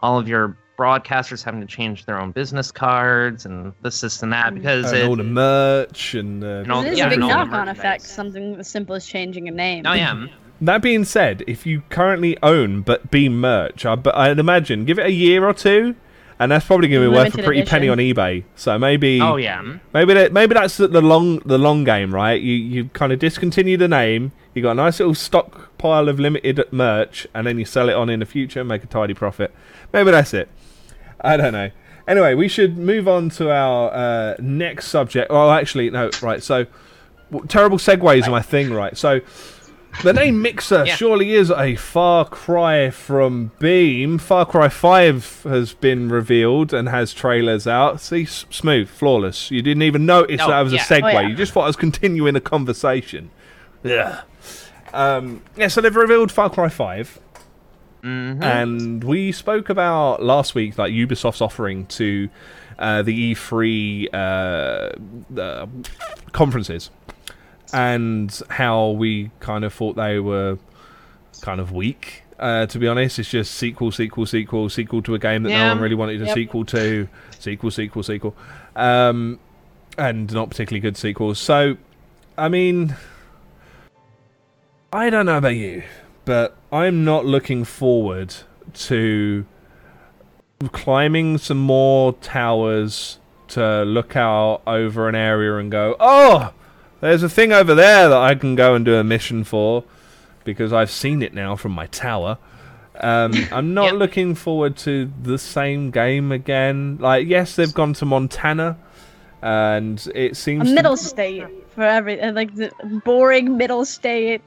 all 0.00 0.18
of 0.18 0.28
your 0.28 0.54
broadcasters 0.76 1.42
having 1.44 1.60
to 1.60 1.66
change 1.66 2.04
their 2.04 2.20
own 2.20 2.30
business 2.32 2.72
cards 2.72 3.46
and 3.46 3.72
this 3.82 4.00
this 4.00 4.22
and 4.22 4.32
that 4.32 4.52
Mm. 4.52 4.54
because 4.56 4.90
and 4.92 5.00
it, 5.02 5.08
all 5.08 5.16
the 5.16 5.22
merch 5.22 6.14
and, 6.14 6.42
uh, 6.42 6.46
And 6.46 6.72
all- 6.72 6.82
It 6.84 6.92
is 6.92 6.98
yeah, 6.98 7.06
a 7.06 7.08
big 7.10 7.14
and 7.20 7.24
all 7.24 7.30
the 7.30 7.44
knock-on 7.44 7.68
effect. 7.68 8.02
Something 8.02 8.56
as 8.58 8.68
simple 8.68 8.94
as 8.96 9.06
changing 9.06 9.46
a 9.48 9.52
name. 9.52 9.84
oh 9.86 9.92
yeah 9.92 10.26
That 10.60 10.82
being 10.82 11.04
said, 11.04 11.42
if 11.48 11.66
you 11.66 11.82
currently 11.90 12.38
own 12.42 12.82
but 12.82 13.10
Beam 13.10 13.40
merch, 13.40 13.84
I, 13.84 13.96
but 13.96 14.14
I'd 14.16 14.38
imagine 14.38 14.84
give 14.84 14.98
it 15.00 15.06
a 15.06 15.10
year 15.12 15.44
or 15.46 15.52
two, 15.52 15.96
and 16.38 16.50
that's 16.52 16.64
probably 16.64 16.88
going 16.88 17.02
to 17.02 17.08
be 17.10 17.12
worth 17.14 17.18
a 17.34 17.36
Limited 17.36 17.44
pretty 17.44 17.62
penny 17.64 17.88
on 17.88 17.98
eBay. 17.98 18.44
So 18.54 18.78
maybe, 18.78 19.20
oh 19.20 19.36
yeah 19.36 19.60
maybe 19.92 20.14
that, 20.14 20.32
maybe 20.32 20.54
that's 20.54 20.76
the 20.76 20.88
long 21.02 21.38
the 21.40 21.58
long 21.58 21.82
game, 21.84 22.14
right? 22.14 22.40
You 22.40 22.54
you 22.54 22.84
kind 22.92 23.12
of 23.12 23.18
discontinue 23.18 23.76
the 23.76 23.88
name, 23.88 24.32
you 24.54 24.62
got 24.62 24.72
a 24.72 24.74
nice 24.74 25.00
little 25.00 25.14
stockpile 25.14 26.08
of 26.08 26.18
limited 26.20 26.60
merch, 26.70 27.26
and 27.34 27.46
then 27.46 27.58
you 27.58 27.64
sell 27.64 27.88
it 27.88 27.94
on 27.94 28.08
in 28.08 28.20
the 28.20 28.26
future 28.26 28.60
and 28.60 28.68
make 28.68 28.84
a 28.84 28.86
tidy 28.86 29.12
profit. 29.14 29.52
Maybe 29.92 30.12
that's 30.12 30.32
it. 30.34 30.48
I 31.20 31.36
don't 31.36 31.52
know. 31.52 31.70
Anyway, 32.06 32.34
we 32.34 32.48
should 32.48 32.76
move 32.76 33.08
on 33.08 33.30
to 33.30 33.50
our 33.50 33.90
uh, 33.92 34.34
next 34.38 34.88
subject. 34.88 35.30
Well, 35.30 35.50
actually, 35.50 35.88
no. 35.90 36.10
Right. 36.22 36.42
So, 36.42 36.66
w- 37.30 37.46
terrible 37.48 37.78
segues 37.78 38.26
are 38.26 38.30
my 38.30 38.42
thing. 38.42 38.72
Right. 38.74 38.94
So, 38.96 39.20
the 40.02 40.12
name 40.12 40.42
Mixer 40.42 40.84
Yeah. 40.84 40.96
surely 40.96 41.32
is 41.32 41.50
a 41.50 41.76
far 41.76 42.26
cry 42.26 42.90
from 42.90 43.52
Beam. 43.58 44.18
Far 44.18 44.44
Cry 44.44 44.68
5 44.68 45.44
has 45.44 45.72
been 45.72 46.08
revealed 46.10 46.74
and 46.74 46.88
has 46.90 47.14
trailers 47.14 47.66
out. 47.66 48.00
See, 48.02 48.24
s- 48.24 48.44
smooth, 48.50 48.88
flawless. 48.88 49.50
You 49.50 49.62
didn't 49.62 49.84
even 49.84 50.04
notice 50.04 50.40
Oh, 50.42 50.48
that 50.48 50.60
was 50.60 50.72
yeah. 50.74 50.80
a 50.82 50.84
segue. 50.84 51.04
Oh, 51.04 51.20
yeah. 51.20 51.28
You 51.28 51.34
just 51.36 51.52
thought 51.52 51.62
I 51.62 51.68
was 51.68 51.76
continuing 51.76 52.36
a 52.36 52.40
conversation. 52.40 53.30
Yeah. 53.82 54.22
Um, 54.92 55.42
yeah, 55.56 55.68
so 55.68 55.80
they've 55.80 55.94
revealed 55.94 56.30
Far 56.30 56.50
Cry 56.50 56.68
5 56.68 57.18
hmm 58.04 58.42
and 58.42 59.02
we 59.02 59.32
spoke 59.32 59.70
about 59.70 60.22
last 60.22 60.54
week 60.54 60.76
like 60.76 60.92
Ubisoft's 60.92 61.40
offering 61.40 61.86
to 61.86 62.28
uh, 62.78 63.00
the 63.02 63.34
E3 63.34 64.08
uh, 64.12 65.40
uh, 65.40 65.66
conferences, 66.32 66.90
and 67.72 68.42
how 68.50 68.90
we 68.90 69.30
kind 69.40 69.64
of 69.64 69.72
thought 69.72 69.96
they 69.96 70.18
were 70.20 70.58
kind 71.40 71.60
of 71.60 71.72
weak. 71.72 72.22
Uh, 72.38 72.66
to 72.66 72.78
be 72.80 72.88
honest, 72.88 73.18
it's 73.20 73.30
just 73.30 73.54
sequel, 73.54 73.90
sequel, 73.92 74.26
sequel, 74.26 74.68
sequel 74.68 75.00
to 75.02 75.14
a 75.14 75.18
game 75.20 75.44
that 75.44 75.50
no 75.50 75.68
one 75.68 75.78
really 75.80 75.94
wanted 75.94 76.20
a 76.20 76.26
Yep. 76.26 76.34
sequel 76.34 76.64
to, 76.66 77.08
sequel, 77.38 77.70
sequel, 77.70 78.02
sequel, 78.02 78.34
um, 78.76 79.38
and 79.96 80.30
not 80.34 80.50
particularly 80.50 80.80
good 80.80 80.96
sequels. 80.96 81.38
So, 81.38 81.76
I 82.36 82.48
mean, 82.48 82.96
I 84.92 85.10
don't 85.10 85.26
know 85.26 85.38
about 85.38 85.54
you, 85.54 85.84
but 86.24 86.56
I'm 86.74 87.04
not 87.04 87.24
looking 87.24 87.62
forward 87.64 88.34
to 88.74 89.46
climbing 90.72 91.38
some 91.38 91.58
more 91.58 92.14
towers 92.14 93.18
to 93.48 93.82
look 93.84 94.16
out 94.16 94.62
over 94.66 95.08
an 95.08 95.14
area 95.14 95.56
and 95.58 95.70
go, 95.70 95.94
oh, 96.00 96.52
there's 97.00 97.22
a 97.22 97.28
thing 97.28 97.52
over 97.52 97.74
there 97.74 98.08
that 98.08 98.16
I 98.18 98.34
can 98.34 98.54
go 98.54 98.74
and 98.74 98.84
do 98.84 98.94
a 98.96 99.04
mission 99.04 99.44
for 99.44 99.84
because 100.44 100.72
I've 100.72 100.90
seen 100.90 101.22
it 101.22 101.32
now 101.34 101.54
from 101.54 101.72
my 101.72 101.86
tower. 101.86 102.38
Um, 102.98 103.32
I'm 103.52 103.74
not 103.74 103.86
Yep. 103.92 103.94
looking 103.94 104.34
forward 104.34 104.76
to 104.78 105.12
the 105.22 105.38
same 105.38 105.90
game 105.90 106.32
again. 106.32 106.98
Like, 107.00 107.28
yes, 107.28 107.56
they've 107.56 107.72
gone 107.74 107.92
to 107.94 108.04
Montana, 108.04 108.78
and 109.42 110.04
it 110.14 110.32
A 110.32 110.34
seems 110.34 110.68
to- 110.68 110.74
middle 110.74 110.96
state 110.96 111.44
for 111.74 111.82
every 111.84 112.20
uh, 112.20 112.32
like 112.32 112.54
the 112.54 112.72
boring 113.04 113.56
middle 113.56 113.84
state. 113.84 114.42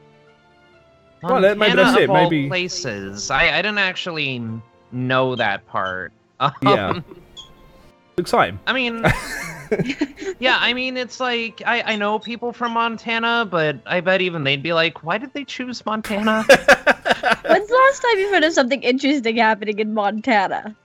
Well, 1.23 1.41
that- 1.41 1.57
maybe 1.57 1.75
Montana 1.75 1.83
that's 1.91 1.97
it, 1.97 2.03
of 2.05 2.09
all 2.11 2.23
maybe- 2.29 2.47
places. 2.47 3.31
I 3.31 3.57
I 3.57 3.61
didn't 3.61 3.77
actually 3.79 4.41
know 4.91 5.35
that 5.35 5.65
part. 5.67 6.11
Um, 6.39 6.51
Yeah. 6.63 7.01
exciting. 8.17 8.59
I 8.67 8.73
mean, 8.73 9.03
yeah, 10.39 10.57
I 10.59 10.73
mean, 10.73 10.97
it's 10.97 11.19
like 11.19 11.61
I, 11.65 11.81
I 11.93 11.95
know 11.95 12.19
people 12.19 12.53
from 12.53 12.73
Montana, 12.73 13.47
but 13.49 13.77
I 13.85 14.01
bet 14.01 14.21
even 14.21 14.43
they'd 14.43 14.63
be 14.63 14.73
like, 14.73 15.03
why 15.03 15.17
did 15.17 15.33
they 15.33 15.43
choose 15.43 15.85
Montana? 15.85 16.43
When's 16.47 17.67
the 17.69 17.75
last 17.75 18.01
time 18.01 18.17
you've 18.19 18.31
heard 18.31 18.43
of 18.43 18.53
something 18.53 18.81
interesting 18.83 19.37
happening 19.37 19.79
in 19.79 19.93
Montana? 19.93 20.75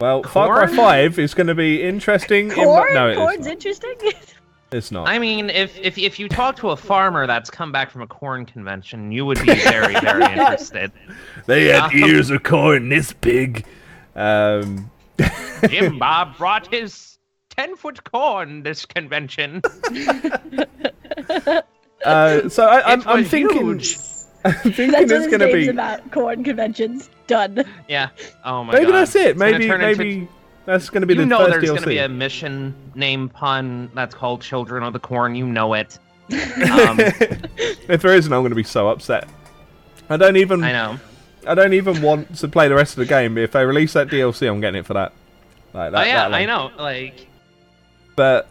Well, 0.00 0.22
Far 0.22 0.66
Cry 0.66 0.76
Five 0.76 1.18
is 1.18 1.34
going 1.34 1.48
to 1.48 1.54
be 1.54 1.82
interesting. 1.82 2.50
in 2.52 2.56
Mo- 2.56 2.64
Corn? 2.64 2.94
no, 2.94 3.08
it 3.08 3.16
Corn's 3.16 3.46
interesting. 3.46 3.94
It's 4.70 4.90
not. 4.90 5.08
I 5.08 5.18
mean, 5.18 5.48
if, 5.48 5.78
if 5.78 5.96
if 5.96 6.18
you 6.18 6.28
talk 6.28 6.56
to 6.56 6.70
a 6.70 6.76
farmer 6.76 7.26
that's 7.26 7.48
come 7.50 7.72
back 7.72 7.90
from 7.90 8.02
a 8.02 8.06
corn 8.06 8.44
convention, 8.44 9.10
you 9.10 9.24
would 9.24 9.38
be 9.40 9.54
very 9.54 9.94
very 10.00 10.22
interested. 10.32 10.92
They 11.46 11.66
had 11.68 11.90
ears 11.94 12.28
of 12.30 12.42
corn 12.42 12.90
this 12.90 13.12
big. 13.14 13.64
Um, 14.14 14.90
Jim 15.68 15.98
Bob 15.98 16.36
brought 16.36 16.66
his 16.72 17.16
ten 17.48 17.76
foot 17.76 18.04
corn 18.04 18.62
this 18.62 18.84
convention. 18.84 19.62
uh, 22.04 22.48
so 22.48 22.66
I, 22.66 22.92
I'm, 22.92 23.02
I'm 23.08 23.24
thinking. 23.24 23.56
huge. 23.58 23.98
I'm 24.44 24.52
thinking 24.54 24.90
That's 24.92 25.10
what 25.10 25.10
it's 25.10 25.12
his 25.12 25.26
going 25.28 25.40
to 25.40 25.46
name's 25.46 25.66
be. 25.66 25.68
about. 25.70 26.10
Corn 26.12 26.44
conventions. 26.44 27.10
Done. 27.26 27.64
Yeah. 27.88 28.10
Oh 28.44 28.62
my 28.64 28.72
Maybe 28.74 28.86
god. 28.86 28.92
that's 28.94 29.14
it. 29.16 29.30
It's 29.30 29.38
gonna 29.38 29.52
Maybe 29.58 29.64
into- 29.64 29.78
maybe 29.78 30.28
that's 30.68 30.90
going 30.90 31.00
to 31.00 31.06
be 31.06 31.14
you 31.14 31.20
the 31.20 31.26
know 31.26 31.38
first 31.38 31.50
there's 31.52 31.70
going 31.70 31.80
to 31.80 31.86
be 31.88 31.96
a 31.98 32.08
mission 32.08 32.74
name 32.94 33.30
pun 33.30 33.90
that's 33.94 34.14
called 34.14 34.42
Children 34.42 34.82
of 34.82 34.92
the 34.92 34.98
Corn. 34.98 35.34
You 35.34 35.46
know 35.46 35.72
it. 35.74 35.98
Um, 36.30 36.98
if 37.88 38.02
there 38.02 38.14
isn't, 38.14 38.30
I'm 38.30 38.42
going 38.42 38.50
to 38.50 38.54
be 38.56 38.62
so 38.62 38.88
upset. 38.90 39.26
I 40.10 40.18
don't 40.18 40.36
even. 40.36 40.62
I 40.62 40.72
know. 40.72 41.00
I 41.46 41.54
don't 41.54 41.72
even 41.72 42.02
want 42.02 42.36
to 42.36 42.48
play 42.48 42.68
the 42.68 42.74
rest 42.74 42.92
of 42.92 42.98
the 42.98 43.06
game. 43.06 43.38
If 43.38 43.52
they 43.52 43.64
release 43.64 43.94
that 43.94 44.08
DLC, 44.08 44.46
I'm 44.46 44.60
getting 44.60 44.80
it 44.80 44.86
for 44.86 44.92
that. 44.94 45.12
Like 45.72 45.92
that. 45.92 46.04
oh 46.04 46.06
yeah, 46.06 46.28
that 46.28 46.34
I 46.34 46.44
know. 46.44 46.70
Like 46.76 47.26
But 48.16 48.48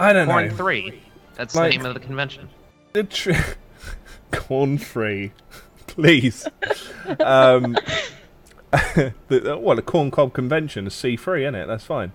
I 0.00 0.12
don't 0.12 0.26
Corn 0.26 0.48
know. 0.48 0.54
Three. 0.56 1.00
That's 1.36 1.54
Like- 1.54 1.72
the 1.72 1.78
name 1.78 1.86
of 1.86 1.94
the 1.94 2.00
convention. 2.00 2.48
The 2.92 3.04
tr- 3.04 3.32
corn 4.32 4.78
free, 4.78 5.30
please. 5.86 6.48
um, 7.20 7.76
the, 9.28 9.56
what 9.58 9.78
a 9.78 9.82
corn 9.82 10.10
cob 10.10 10.32
convention 10.32 10.86
is 10.86 10.94
C 10.94 11.16
free, 11.16 11.44
isn't 11.44 11.54
it? 11.54 11.66
That's 11.66 11.84
fine. 11.84 12.12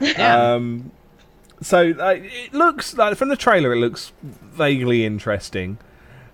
Yeah. 0.00 0.52
Um, 0.54 0.92
so 1.62 1.94
uh, 1.98 2.16
it 2.18 2.52
looks 2.52 2.96
like 2.96 3.16
from 3.16 3.28
the 3.30 3.36
trailer, 3.36 3.72
it 3.72 3.76
looks 3.78 4.12
vaguely 4.22 5.04
interesting. 5.06 5.78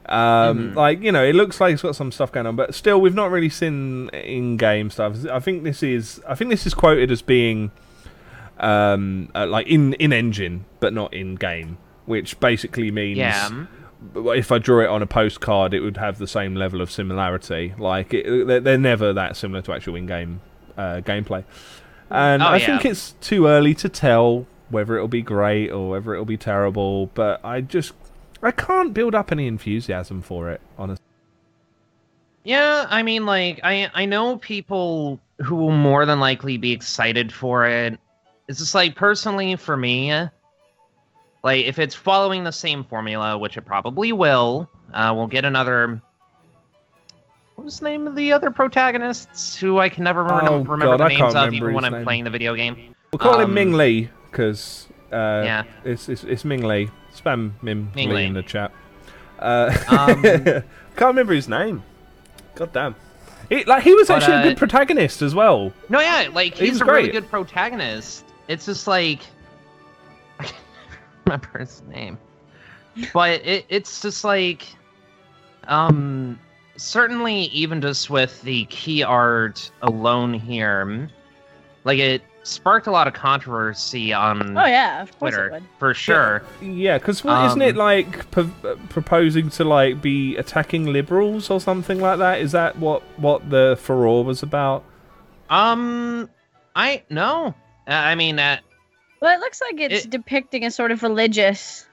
Um, 0.07 0.73
Mhm. 0.73 0.75
Like 0.75 1.01
you 1.01 1.13
know, 1.13 1.23
it 1.25 1.35
looks 1.37 1.61
like 1.61 1.73
it's 1.75 1.83
got 1.83 1.95
some 1.95 2.11
stuff 2.11 2.33
going 2.33 2.47
on, 2.47 2.57
but 2.57 2.75
still, 2.75 3.01
we've 3.01 3.15
not 3.15 3.31
really 3.31 3.49
seen 3.49 4.09
in-game 4.11 4.91
stuff. 4.91 5.25
I 5.31 5.39
think 5.39 5.63
this 5.63 5.81
is, 5.83 6.21
I 6.29 6.35
think 6.35 6.51
this 6.51 6.67
is 6.67 6.75
quoted 6.75 7.13
as 7.13 7.23
being 7.23 7.71
um, 8.59 9.31
uh, 9.35 9.47
like 9.47 9.69
in 9.69 9.93
in 9.95 10.13
engine, 10.13 10.65
but 10.81 10.93
not 10.93 11.15
in 11.15 11.37
game, 11.37 11.79
which 12.07 12.39
basically 12.41 12.91
means 12.91 13.19
yeah. 13.19 13.49
If 14.15 14.51
I 14.53 14.59
drew 14.59 14.83
it 14.83 14.89
on 14.89 15.03
a 15.03 15.07
postcard, 15.07 15.75
it 15.75 15.81
would 15.81 15.97
have 15.97 16.19
the 16.19 16.27
same 16.27 16.55
level 16.55 16.81
of 16.81 16.91
similarity. 16.91 17.75
Like 17.79 18.13
it, 18.15 18.47
they're, 18.47 18.61
they're 18.61 18.79
never 18.79 19.13
that 19.13 19.37
similar 19.37 19.63
to 19.63 19.73
actual 19.73 19.97
in-game 19.97 20.41
uh, 20.77 21.01
gameplay, 21.05 21.45
and 22.11 22.43
Oh, 22.43 22.47
I 22.47 22.57
yeah. 22.57 22.67
think 22.67 22.85
it's 22.85 23.13
too 23.21 23.47
early 23.47 23.75
to 23.77 23.89
tell 23.89 24.47
whether 24.71 24.97
it'll 24.97 25.09
be 25.09 25.23
great 25.23 25.71
or 25.71 25.91
whether 25.91 26.15
it'll 26.15 26.25
be 26.25 26.37
terrible. 26.39 27.07
But 27.09 27.45
I 27.45 27.61
just 27.61 27.93
I 28.43 28.51
can't 28.51 28.93
build 28.95 29.15
up 29.15 29.31
any 29.33 29.47
enthusiasm 29.47 30.23
for 30.23 30.51
it. 30.51 30.61
Honestly, 30.79 31.03
Yeah, 32.45 32.87
I 32.91 33.03
mean, 33.03 33.25
like, 33.27 33.61
I 33.63 33.91
I 33.95 34.05
know 34.07 34.37
people 34.39 35.21
who 35.43 35.57
will 35.57 35.71
more 35.73 36.07
than 36.07 36.21
likely 36.21 36.57
be 36.57 36.73
excited 36.73 37.33
for 37.33 37.67
it. 37.67 37.99
It's 38.49 38.59
just 38.59 38.75
like 38.75 38.97
personally 38.97 39.57
for 39.57 39.77
me, 39.77 40.11
like 41.43 41.65
if 41.65 41.79
it's 41.79 41.95
following 41.95 42.45
the 42.45 42.53
same 42.53 42.85
formula, 42.85 43.37
which 43.39 43.57
it 43.57 43.63
probably 43.63 44.13
will, 44.13 44.69
uh, 44.95 45.13
we'll 45.15 45.27
get 45.27 45.45
another. 45.45 46.01
What 47.57 47.65
was 47.65 47.81
the 47.81 47.85
name 47.91 48.07
of 48.07 48.15
the 48.17 48.33
other 48.33 48.51
protagonists 48.51 49.57
who 49.57 49.79
I 49.79 49.89
can 49.89 50.05
never 50.05 50.23
remember, 50.25 50.51
Oh, 50.51 50.59
remember 50.63 50.97
God, 50.97 51.11
the 51.11 51.17
names 51.19 51.35
of, 51.35 51.53
even 51.53 51.75
when 51.75 51.85
I'm 51.85 52.03
playing 52.03 52.25
the 52.25 52.31
video 52.31 52.55
game. 52.55 52.95
we'll 53.13 53.19
call 53.19 53.39
him 53.39 53.51
Um, 53.51 53.55
Ming 53.55 53.73
Lee 53.75 54.09
because 54.31 54.89
uh, 55.13 55.43
Yeah. 55.45 55.65
it's, 55.85 56.09
it's 56.09 56.25
it's 56.25 56.45
Ming 56.45 56.63
Lee. 56.67 56.91
Spam 57.15 57.53
Ming, 57.63 57.91
Ming 57.95 58.09
Lee 58.09 58.15
Lee. 58.17 58.25
in 58.25 58.33
the 58.33 58.43
chat. 58.43 58.73
Uh, 59.39 59.77
Um, 59.89 60.23
can't 60.23 60.65
remember 61.01 61.35
his 61.35 61.47
name. 61.49 61.83
God 62.55 62.73
damn. 62.73 62.95
He, 63.51 63.65
like 63.65 63.83
he 63.83 63.93
was 63.95 64.09
But, 64.09 64.23
actually 64.23 64.35
a 64.37 64.39
uh, 64.39 64.43
good 64.45 64.57
protagonist 64.57 65.21
as 65.21 65.35
well. 65.35 65.73
No, 65.91 66.01
yeah, 66.01 66.29
like 66.33 66.55
he's 66.55 66.73
was 66.73 66.81
a 66.81 66.85
really 66.87 67.11
good 67.11 67.29
protagonist. 67.29 68.25
It's 68.49 68.65
just 68.65 68.87
like 68.87 69.21
remember 71.33 71.59
his 71.59 71.83
name, 71.89 72.19
but 73.13 73.41
it, 73.45 73.65
it's 73.69 74.01
just 74.03 74.25
like, 74.25 74.67
um, 75.69 76.39
certainly 76.77 77.45
even 77.45 77.81
just 77.81 78.11
with 78.11 78.41
the 78.43 78.65
key 78.67 79.03
art 79.03 79.71
alone 79.83 80.35
here, 80.35 81.09
like 81.85 81.99
it 81.99 82.23
sparked 82.45 82.89
a 82.89 82.91
lot 82.91 83.07
of 83.07 83.15
controversy 83.15 84.13
on 84.13 84.59
Oh 84.59 84.67
yeah, 84.67 85.03
of 85.03 85.17
course 85.19 85.33
it 85.35 85.37
Twitter 85.37 85.51
would. 85.53 85.63
for 85.79 85.95
sure. 85.95 86.43
Yeah, 86.61 86.99
because 86.99 87.21
isn't 87.25 87.63
it 87.63 87.71
Um, 87.73 87.77
like 87.77 88.31
p- 88.33 88.51
proposing 88.89 89.49
to 89.51 89.65
like 89.65 90.03
be 90.03 90.37
attacking 90.37 90.87
liberals 90.87 91.51
or 91.51 91.61
something 91.61 92.01
like 92.01 92.19
that? 92.19 92.41
Is 92.41 92.51
that 92.53 92.79
what 92.79 93.03
what 93.19 93.49
the 93.49 93.79
furore 93.81 94.25
was 94.25 94.43
about? 94.43 94.85
Um, 95.51 96.29
I 96.75 97.03
no, 97.11 97.55
Uh, 97.87 97.91
I 97.93 98.15
mean, 98.17 98.39
uh, 98.41 98.59
Well, 99.23 99.35
it 99.35 99.41
looks 99.41 99.61
like 99.61 99.81
it's 99.81 100.05
It- 100.05 100.11
depicting 100.11 100.65
a 100.65 100.71
sort 100.71 100.91
of 100.91 101.03
religious. 101.05 101.87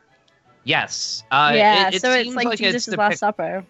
yes, 0.64 1.24
uh, 1.32 1.52
yeah, 1.56 1.88
it, 1.90 1.94
it 1.96 2.02
so 2.02 2.12
it's 2.12 2.24
seems 2.24 2.36
like, 2.36 2.48
it's 2.48 2.58
Jesus' 2.62 2.98
Last 2.98 3.20
Supper. 3.20 3.64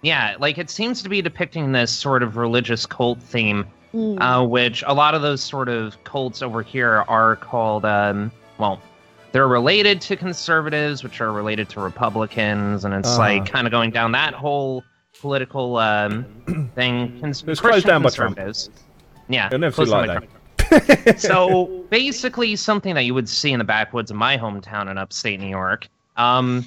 Yeah, 0.00 0.34
like 0.40 0.56
it 0.58 0.70
seems 0.70 1.02
to 1.02 1.08
be 1.08 1.20
depicting 1.22 1.72
this 1.72 1.92
sort 1.92 2.22
of 2.22 2.36
religious 2.36 2.86
cult 2.86 3.22
theme, 3.22 3.66
Mm. 3.94 4.18
uh, 4.20 4.42
which 4.46 4.82
a 4.86 4.94
lot 4.94 5.14
of 5.14 5.20
those 5.20 5.42
sort 5.42 5.68
of 5.68 6.02
cults 6.04 6.40
over 6.40 6.62
here 6.62 7.04
are 7.06 7.36
called, 7.36 7.84
um, 7.84 8.32
well, 8.56 8.80
they're 9.32 9.46
related 9.46 10.00
to 10.02 10.16
conservatives, 10.16 11.04
which 11.04 11.20
are 11.20 11.30
related 11.32 11.68
to 11.70 11.80
Republicans, 11.80 12.84
and 12.86 12.94
it's 12.94 13.06
Uh-huh. 13.10 13.18
like 13.18 13.46
kind 13.52 13.66
of 13.66 13.70
going 13.70 13.90
down 13.90 14.12
that 14.12 14.32
whole 14.32 14.82
political 15.20 15.76
um, 15.76 16.24
thing. 16.74 17.20
Cons- 17.20 17.44
It's 17.46 17.60
closed 17.60 17.62
Christian 17.62 17.88
down 17.88 18.02
by 18.02 18.08
Trump. 18.10 18.36
conservatives. 18.36 18.70
Yeah, 19.28 19.48
You'll 19.50 19.60
never 19.60 19.84
see 19.84 19.90
like 19.90 20.06
by 20.08 20.14
that. 20.14 20.24
So 21.16 21.84
basically, 21.90 22.56
something 22.56 22.94
that 22.94 23.02
you 23.02 23.14
would 23.14 23.28
see 23.28 23.52
in 23.52 23.58
the 23.58 23.64
backwoods 23.64 24.10
of 24.10 24.16
my 24.16 24.36
hometown 24.36 24.90
in 24.90 24.98
upstate 24.98 25.40
New 25.40 25.48
York. 25.48 25.88
Um, 26.16 26.66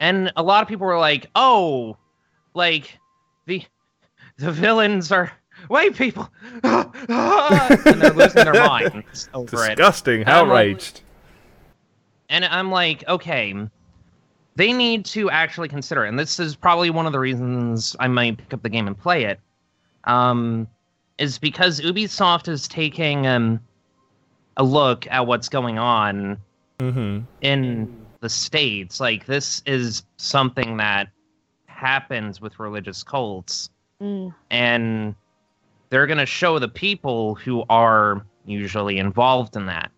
and 0.00 0.32
a 0.36 0.42
lot 0.42 0.62
of 0.62 0.68
people 0.68 0.86
were 0.86 0.98
like, 0.98 1.26
"Oh, 1.34 1.96
like 2.54 2.98
the 3.46 3.62
the 4.36 4.52
villains 4.52 5.10
are 5.10 5.32
white 5.68 5.96
people," 5.96 6.28
and 6.62 6.92
they're 8.00 8.12
losing 8.12 8.44
their 8.44 8.54
minds 8.54 9.28
over 9.34 9.64
it. 9.64 9.76
Disgusting, 9.76 10.24
outraged. 10.26 11.02
And 12.30 12.44
I'm 12.44 12.70
like, 12.70 13.08
okay, 13.08 13.54
they 14.56 14.72
need 14.72 15.04
to 15.06 15.30
actually 15.30 15.68
consider, 15.68 16.04
it. 16.04 16.10
and 16.10 16.18
this 16.18 16.38
is 16.38 16.54
probably 16.54 16.90
one 16.90 17.06
of 17.06 17.12
the 17.12 17.18
reasons 17.18 17.96
I 17.98 18.08
might 18.08 18.36
pick 18.36 18.52
up 18.52 18.62
the 18.62 18.68
game 18.68 18.86
and 18.86 18.98
play 18.98 19.24
it, 19.24 19.40
um, 20.04 20.68
is 21.18 21.38
because 21.38 21.80
Ubisoft 21.80 22.48
is 22.48 22.68
taking 22.68 23.26
um, 23.26 23.60
a 24.56 24.64
look 24.64 25.06
at 25.10 25.26
what's 25.26 25.48
going 25.48 25.78
on 25.78 26.38
hmm 26.80 27.20
in 27.40 28.06
the 28.20 28.28
states. 28.28 29.00
Like 29.00 29.26
this 29.26 29.62
is 29.66 30.04
something 30.16 30.76
that 30.76 31.08
happens 31.66 32.40
with 32.40 32.58
religious 32.58 33.02
cults, 33.02 33.70
Mm. 34.00 34.32
and 34.50 35.14
they're 35.90 36.06
going 36.06 36.18
to 36.18 36.26
show 36.26 36.60
the 36.60 36.68
people 36.68 37.34
who 37.34 37.64
are 37.68 38.24
usually 38.46 38.98
involved 38.98 39.56
in 39.56 39.66
that, 39.66 39.90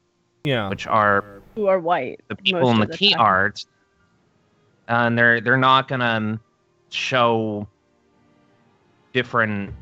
Yeah. 0.44 0.70
which 0.70 0.86
are 0.86 1.42
Who 1.54 1.66
are 1.66 1.78
white? 1.78 2.20
the 2.28 2.36
people 2.36 2.70
in 2.70 2.80
the 2.80 2.86
the 2.86 2.96
key 2.96 3.12
time. 3.12 3.20
art, 3.20 3.64
and 4.88 5.18
they're 5.18 5.40
they're 5.42 5.58
not 5.58 5.86
gonna 5.88 6.40
show 6.90 7.68
different. 9.12 9.74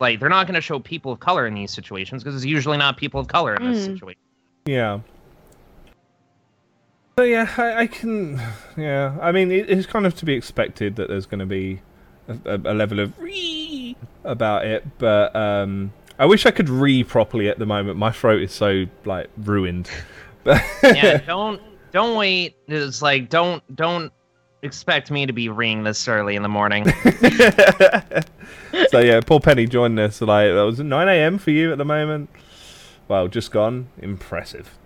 Like 0.00 0.18
they're 0.18 0.28
not 0.30 0.46
going 0.46 0.54
to 0.54 0.60
show 0.60 0.78
people 0.80 1.12
of 1.12 1.20
color 1.20 1.46
in 1.46 1.54
these 1.54 1.70
situations 1.70 2.22
because 2.24 2.34
it's 2.34 2.44
usually 2.46 2.78
not 2.78 2.96
people 2.96 3.20
of 3.20 3.28
color 3.28 3.54
in 3.54 3.70
this 3.70 3.86
Mm. 3.86 3.92
situation. 3.92 4.20
Yeah. 4.66 5.00
So 7.18 7.24
yeah, 7.24 7.48
I, 7.58 7.80
I 7.82 7.86
can. 7.86 8.40
Yeah, 8.76 9.16
I 9.20 9.30
mean, 9.32 9.50
it, 9.52 9.68
it's 9.68 9.86
kind 9.86 10.06
of 10.06 10.14
to 10.16 10.24
be 10.24 10.32
expected 10.32 10.96
that 10.96 11.08
there's 11.08 11.26
going 11.26 11.40
to 11.40 11.46
be 11.46 11.80
a, 12.28 12.54
a, 12.54 12.72
a 12.72 12.74
level 12.74 12.98
of 13.00 13.18
re 13.18 13.94
about 14.24 14.64
it, 14.64 14.86
but 14.98 15.34
um, 15.36 15.92
I 16.18 16.24
wish 16.24 16.46
I 16.46 16.50
could 16.50 16.70
re 16.70 17.04
properly 17.04 17.48
at 17.50 17.58
the 17.58 17.66
moment. 17.66 17.98
My 17.98 18.10
throat 18.10 18.40
is 18.40 18.52
so 18.52 18.86
like 19.04 19.28
ruined. 19.36 19.90
But 20.42 20.62
yeah, 20.82 21.18
don't 21.18 21.60
don't 21.92 22.16
wait. 22.16 22.56
It's 22.66 23.02
like 23.02 23.28
don't 23.28 23.62
don't 23.76 24.10
expect 24.62 25.10
me 25.10 25.26
to 25.26 25.32
be 25.32 25.48
ringing 25.48 25.84
this 25.84 26.06
early 26.08 26.36
in 26.36 26.42
the 26.42 26.48
morning. 26.48 26.84
so 28.88 28.98
yeah, 28.98 29.20
Paul 29.20 29.40
Penny 29.40 29.66
joined 29.66 29.98
us. 29.98 30.20
Like 30.20 30.48
that 30.48 30.62
was 30.62 30.80
9 30.80 31.08
a.m. 31.08 31.38
for 31.38 31.50
you 31.50 31.72
at 31.72 31.78
the 31.78 31.84
moment. 31.84 32.30
Well, 33.08 33.28
just 33.28 33.50
gone. 33.50 33.88
Impressive. 33.98 34.78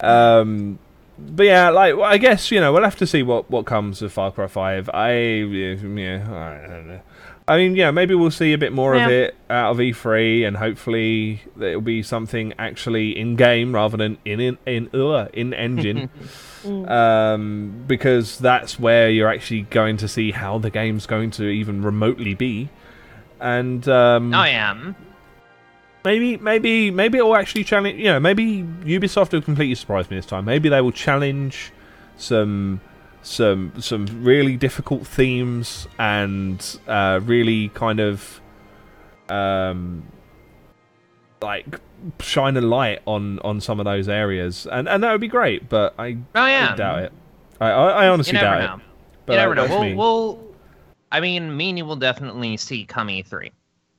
Um, 0.00 0.78
but 1.18 1.46
yeah, 1.46 1.70
like 1.70 1.96
well, 1.96 2.04
I 2.04 2.18
guess 2.18 2.50
you 2.50 2.60
know 2.60 2.72
we'll 2.72 2.84
have 2.84 2.96
to 2.96 3.06
see 3.06 3.22
what 3.22 3.50
what 3.50 3.66
comes 3.66 4.02
of 4.02 4.12
Far 4.12 4.30
Cry 4.30 4.46
Five. 4.46 4.90
I 4.92 5.14
yeah, 5.14 5.74
I 5.74 6.68
don't 6.68 6.88
know. 6.88 7.00
I 7.48 7.56
mean, 7.58 7.76
yeah, 7.76 7.92
maybe 7.92 8.14
we'll 8.14 8.32
see 8.32 8.52
a 8.52 8.58
bit 8.58 8.72
more 8.72 8.94
of 8.94 9.08
it 9.08 9.36
out 9.48 9.70
of 9.70 9.76
E3, 9.78 10.46
and 10.48 10.56
hopefully 10.56 11.42
it'll 11.60 11.80
be 11.80 12.02
something 12.02 12.52
actually 12.58 13.16
in 13.16 13.36
game 13.36 13.72
rather 13.72 13.96
than 13.96 14.18
in 14.24 14.40
in 14.40 14.58
in, 14.66 14.88
uh, 14.92 15.28
in 15.32 15.54
engine 15.54 16.10
Mm. 16.64 16.90
um, 16.90 17.84
because 17.86 18.38
that's 18.40 18.76
where 18.80 19.08
you're 19.08 19.28
actually 19.28 19.62
going 19.62 19.98
to 19.98 20.08
see 20.08 20.32
how 20.32 20.58
the 20.58 20.68
game's 20.70 21.06
going 21.06 21.30
to 21.32 21.44
even 21.44 21.80
remotely 21.82 22.34
be. 22.34 22.68
And 23.40 23.86
um, 23.88 24.34
I 24.34 24.48
am. 24.48 24.96
maybe, 26.04 26.36
maybe, 26.38 26.90
maybe 26.90 27.18
it 27.18 27.22
will 27.24 27.36
actually 27.36 27.62
challenge. 27.62 27.98
You 28.00 28.06
know, 28.06 28.18
maybe 28.18 28.64
Ubisoft 28.84 29.30
will 29.32 29.42
completely 29.42 29.76
surprise 29.76 30.10
me 30.10 30.16
this 30.16 30.26
time. 30.26 30.44
Maybe 30.44 30.68
they 30.68 30.80
will 30.80 30.90
challenge 30.90 31.70
some, 32.16 32.80
some, 33.26 33.72
some 33.80 34.06
really 34.22 34.56
difficult 34.56 35.06
themes 35.06 35.88
and 35.98 36.78
uh, 36.86 37.20
really 37.22 37.68
kind 37.70 38.00
of, 38.00 38.40
um, 39.28 40.04
like 41.42 41.80
shine 42.20 42.56
a 42.56 42.60
light 42.60 43.02
on 43.06 43.38
on 43.40 43.60
some 43.60 43.78
of 43.78 43.84
those 43.84 44.08
areas, 44.08 44.66
and 44.70 44.88
and 44.88 45.02
that 45.02 45.12
would 45.12 45.20
be 45.20 45.28
great. 45.28 45.68
But 45.68 45.94
I, 45.98 46.16
I 46.34 46.50
am. 46.50 46.72
I 46.72 46.76
doubt 46.76 47.02
it. 47.02 47.12
I, 47.60 47.70
I, 47.70 47.88
I 48.04 48.08
honestly 48.08 48.38
doubt 48.38 48.58
know. 48.58 48.76
it. 48.76 48.80
But 49.26 49.32
you 49.34 49.38
never 49.38 49.54
know. 49.54 49.66
We'll, 49.66 49.82
me. 49.82 49.94
we'll. 49.94 50.54
I 51.12 51.20
mean, 51.20 51.56
me 51.56 51.70
and 51.70 51.78
you 51.78 51.84
will 51.84 51.96
definitely 51.96 52.56
see 52.56 52.84
come 52.84 53.08
E3 53.08 53.50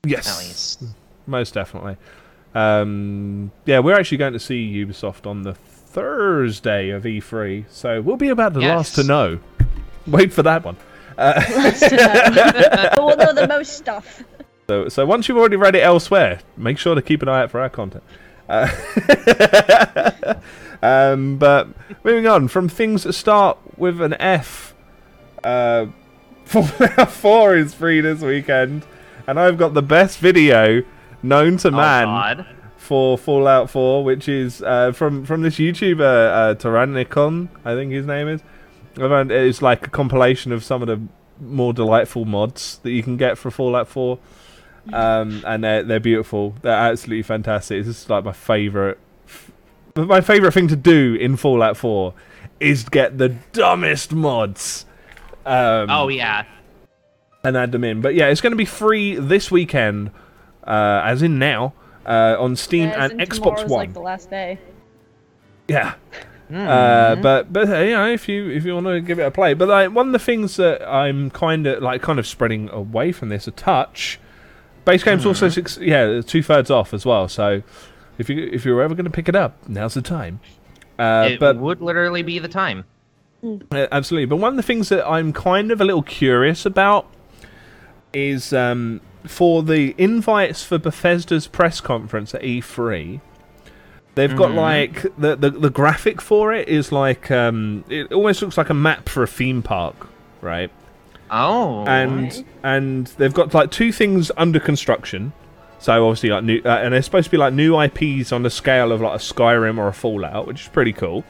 yes, 0.06 0.28
at 0.28 0.46
least. 0.46 0.84
most 1.26 1.54
definitely. 1.54 1.98
Um, 2.56 3.52
yeah, 3.66 3.80
we're 3.80 3.96
actually 3.96 4.18
going 4.18 4.34
to 4.34 4.40
see 4.40 4.74
Ubisoft 4.74 5.28
on 5.28 5.44
the 5.44 5.56
Thursday 5.98 6.92
of 6.92 7.06
E3, 7.06 7.66
so 7.72 8.02
we'll 8.02 8.18
be 8.18 8.30
about 8.30 8.54
the 8.54 8.60
last 8.60 8.94
to 8.96 9.04
know. 9.04 9.40
Wait 10.06 10.32
for 10.32 10.44
that 10.44 10.64
one. 10.64 10.78
Last 11.18 11.80
to 11.90 11.96
know. 11.96 12.32
but 12.36 12.94
we'll 13.00 13.18
know 13.18 13.34
the 13.34 13.48
most 13.48 13.74
stuff. 13.74 14.24
So, 14.70 14.90
so 14.90 15.06
once 15.06 15.30
you've 15.30 15.38
already 15.38 15.56
read 15.56 15.76
it 15.76 15.82
elsewhere, 15.82 16.42
make 16.58 16.78
sure 16.78 16.94
to 16.94 17.02
keep 17.02 17.22
an 17.22 17.30
eye 17.30 17.44
out 17.44 17.52
for 17.52 17.62
our 17.62 17.70
content. 17.70 18.04
Uh, 18.50 18.68
um, 20.82 21.38
but 21.38 21.70
moving 22.04 22.28
on 22.28 22.50
from 22.50 22.68
things 22.68 23.04
that 23.04 23.14
start 23.14 23.58
with 23.78 24.02
an 24.02 24.14
F, 24.16 24.76
uh, 25.42 25.86
Fallout 26.44 27.12
4 27.12 27.56
is 27.56 27.74
free 27.74 28.02
this 28.02 28.20
weekend, 28.20 28.86
and 29.26 29.40
I've 29.40 29.58
got 29.58 29.74
the 29.74 29.82
best 29.82 30.20
video 30.20 30.84
known 31.24 31.56
to 31.60 31.70
Oh, 31.70 31.72
man 31.72 32.06
God. 32.06 32.57
For 32.88 33.18
Fallout 33.18 33.70
4, 33.70 34.04
which 34.04 34.28
is 34.30 34.62
uh, 34.64 34.92
from 34.94 35.26
from 35.26 35.42
this 35.42 35.58
YouTuber 35.58 36.00
uh, 36.02 36.56
Tyrannicon, 36.56 37.50
I 37.66 37.74
think 37.76 37.92
his 37.92 38.06
name 38.06 38.28
is. 38.30 38.42
It's 38.98 39.62
like 39.62 39.86
a 39.86 39.90
compilation 39.90 40.52
of 40.52 40.64
some 40.64 40.82
of 40.82 40.88
the 40.88 41.00
more 41.40 41.74
delightful 41.74 42.26
mods 42.26 42.80
that 42.84 42.92
you 42.92 43.04
can 43.04 43.16
get 43.18 43.38
for 43.38 43.52
Fallout 43.52 43.88
4, 43.88 44.18
um, 44.94 45.44
and 45.46 45.64
they're 45.64 45.84
they're 45.84 46.00
beautiful. 46.00 46.56
They're 46.62 46.74
absolutely 46.74 47.24
fantastic. 47.24 47.86
This 47.86 48.04
is 48.04 48.10
like 48.10 48.24
my 48.24 48.32
favorite. 48.32 48.98
My 49.96 50.22
favorite 50.22 50.54
thing 50.54 50.68
to 50.70 50.76
do 50.76 51.16
in 51.16 51.38
Fallout 51.38 51.76
4 51.76 52.14
is 52.60 52.84
get 52.88 53.18
the 53.18 53.30
dumbest 53.52 54.14
mods. 54.14 54.86
Um, 55.46 55.90
Oh 55.90 56.08
yeah. 56.08 56.46
and 57.44 57.56
add 57.58 57.72
them 57.72 57.84
in. 57.84 58.02
But 58.02 58.14
yeah, 58.16 58.28
it's 58.28 58.42
going 58.42 58.52
to 58.52 58.58
be 58.58 58.66
free 58.66 59.16
this 59.16 59.50
weekend, 59.52 60.12
uh, 60.66 61.02
as 61.04 61.22
in 61.24 61.40
now, 61.40 61.74
uh, 62.08 62.36
on 62.40 62.56
Steam 62.56 62.90
As 62.90 63.12
and 63.12 63.20
Xbox 63.20 63.68
One. 63.68 63.70
like 63.70 63.94
the 63.94 64.00
last 64.02 64.30
day. 64.30 64.58
Yeah. 65.68 65.96
Hmm. 66.48 66.56
Uh, 66.56 67.16
but 67.18 67.52
but 67.52 67.70
uh, 67.70 67.80
you 67.80 67.92
know 67.92 68.10
if 68.10 68.30
you 68.30 68.50
if 68.50 68.64
you 68.64 68.74
want 68.74 68.88
to 68.88 69.02
give 69.02 69.20
it 69.20 69.24
a 69.24 69.32
play, 69.32 69.54
but 69.54 69.68
like 69.68 69.92
one 69.92 70.08
of 70.08 70.14
the 70.14 70.20
things 70.20 70.56
that 70.56 70.88
I'm 70.88 71.30
kind 71.30 71.68
of 71.68 71.84
like 71.84 72.02
kind 72.02 72.20
of 72.20 72.26
spreading 72.26 72.70
away 72.70 73.12
from 73.12 73.30
this 73.30 73.48
a 73.48 73.52
touch. 73.52 74.20
Base 74.86 75.04
game's 75.04 75.26
also 75.26 75.50
six, 75.50 75.78
yeah 75.78 76.22
two 76.22 76.42
thirds 76.42 76.72
off 76.72 76.94
as 76.94 77.06
well. 77.06 77.28
So 77.28 77.62
if 78.18 78.30
you 78.30 78.50
if 78.54 78.64
you're 78.64 78.82
ever 78.82 78.96
going 78.96 79.06
to 79.06 79.12
pick 79.12 79.28
it 79.28 79.36
up, 79.36 79.58
now's 79.68 79.96
the 79.96 80.02
time. 80.02 80.40
Uh, 80.98 81.30
it 81.32 81.40
but 81.42 81.58
would 81.58 81.82
literally 81.82 82.24
be 82.24 82.40
the 82.40 82.48
time. 82.48 82.86
Uh, 83.44 83.88
absolutely. 83.92 84.26
But 84.26 84.38
one 84.38 84.54
of 84.54 84.58
the 84.58 84.64
things 84.64 84.90
that 84.90 85.08
I'm 85.08 85.34
kind 85.34 85.72
of 85.72 85.82
a 85.82 85.86
little 85.86 86.02
curious 86.02 86.66
about 86.66 87.08
is 88.14 88.54
um, 88.54 89.02
for 89.30 89.64
the 89.64 89.94
invites 89.98 90.64
for 90.64 90.78
Bethesda's 90.78 91.48
press 91.48 91.80
conference 91.82 92.34
at 92.36 92.42
E3. 92.44 93.20
They've 94.16 94.36
got 94.36 94.52
Mhm. 94.52 94.56
like 94.56 95.02
the, 95.18 95.36
the 95.36 95.52
the 95.52 95.70
graphic 95.70 96.22
for 96.22 96.52
it 96.54 96.68
is 96.68 96.92
like 96.92 97.30
um, 97.30 97.84
it 97.90 98.12
almost 98.12 98.42
looks 98.42 98.58
like 98.58 98.70
a 98.72 98.74
map 98.74 99.08
for 99.10 99.22
a 99.24 99.28
theme 99.28 99.62
park, 99.62 99.96
right? 100.42 100.72
Oh. 101.30 101.84
and 101.86 102.32
Okay. 102.32 102.46
and 102.64 103.08
they've 103.18 103.34
got 103.34 103.54
like 103.54 103.70
two 103.70 103.92
things 103.92 104.32
under 104.38 104.60
construction. 104.60 105.34
So 105.80 106.08
obviously 106.08 106.30
like 106.30 106.44
new, 106.44 106.62
uh, 106.66 106.70
and 106.82 106.94
they're 106.94 107.02
supposed 107.04 107.26
to 107.26 107.32
be 107.32 107.38
like 107.38 107.54
new 107.54 107.80
IPs 107.80 108.32
on 108.32 108.42
the 108.42 108.50
scale 108.50 108.92
of 108.92 109.02
like 109.02 109.14
a 109.14 109.22
Skyrim 109.24 109.78
or 109.78 109.88
a 109.88 109.94
Fallout, 109.94 110.48
which 110.48 110.62
is 110.64 110.68
pretty 110.70 110.94
cool. 110.94 111.24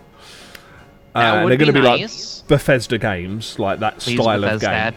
Uh, 1.14 1.20
and 1.20 1.50
they're 1.50 1.58
going 1.58 1.68
to 1.68 1.74
be 1.74 1.82
be 1.82 1.86
like. 1.86 2.10
Bethesda 2.48 2.98
games, 2.98 3.60
like 3.60 3.80
that 3.80 3.98
Please, 3.98 4.22
style 4.22 4.44
of 4.46 4.62
game. 4.62 4.94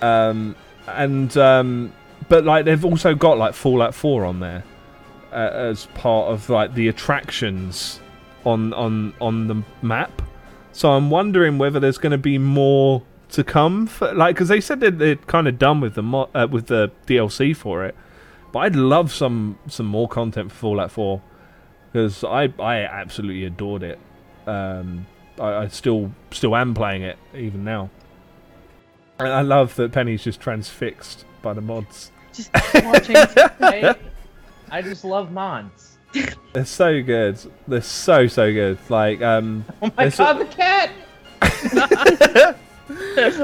Um, 0.00 0.56
and 0.86 1.36
um, 1.36 1.92
but 2.28 2.44
like 2.44 2.64
they've 2.64 2.84
also 2.84 3.14
got 3.14 3.38
like 3.38 3.54
Fallout 3.54 3.94
4 3.94 4.24
on 4.24 4.40
there 4.40 4.64
uh, 5.32 5.50
as 5.52 5.86
part 5.94 6.32
of 6.32 6.48
like 6.48 6.74
the 6.74 6.88
attractions 6.88 8.00
on 8.44 8.72
on 8.74 9.14
on 9.20 9.48
the 9.48 9.62
map. 9.82 10.22
So 10.72 10.92
I'm 10.92 11.10
wondering 11.10 11.58
whether 11.58 11.78
there's 11.78 11.98
going 11.98 12.12
to 12.12 12.18
be 12.18 12.38
more 12.38 13.02
to 13.30 13.44
come, 13.44 13.86
for, 13.86 14.12
like 14.14 14.36
because 14.36 14.48
they 14.48 14.60
said 14.60 14.80
that 14.80 14.98
they're 14.98 15.16
kind 15.16 15.48
of 15.48 15.58
done 15.58 15.80
with 15.80 15.94
the 15.94 16.02
mo- 16.02 16.30
uh, 16.34 16.48
with 16.50 16.66
the 16.66 16.90
DLC 17.06 17.54
for 17.56 17.84
it. 17.84 17.94
But 18.52 18.60
I'd 18.60 18.76
love 18.76 19.12
some 19.12 19.58
some 19.66 19.86
more 19.86 20.08
content 20.08 20.52
for 20.52 20.58
Fallout 20.58 20.92
4 20.92 21.22
because 21.92 22.24
I 22.24 22.52
I 22.58 22.76
absolutely 22.82 23.44
adored 23.44 23.82
it. 23.82 23.98
Um, 24.46 25.06
I, 25.40 25.54
I 25.64 25.68
still 25.68 26.12
still 26.30 26.54
am 26.54 26.74
playing 26.74 27.02
it 27.02 27.18
even 27.34 27.64
now. 27.64 27.90
And 29.18 29.28
I 29.28 29.42
love 29.42 29.74
that 29.76 29.92
Penny's 29.92 30.24
just 30.24 30.40
transfixed 30.40 31.24
by 31.42 31.52
the 31.52 31.60
mods. 31.60 32.10
Just 32.32 32.50
watching. 32.82 33.16
Hey, 33.60 33.94
I 34.70 34.82
just 34.82 35.04
love 35.04 35.30
mods. 35.30 35.98
They're 36.52 36.64
so 36.64 37.00
good. 37.02 37.38
They're 37.68 37.80
so 37.80 38.26
so 38.26 38.52
good. 38.52 38.78
Like 38.88 39.22
um 39.22 39.64
Oh 39.82 39.90
my 39.96 40.04
It's 40.04 40.16
a- 40.16 40.22
god, 40.22 40.38
the 40.40 40.46
cat! 40.46 40.90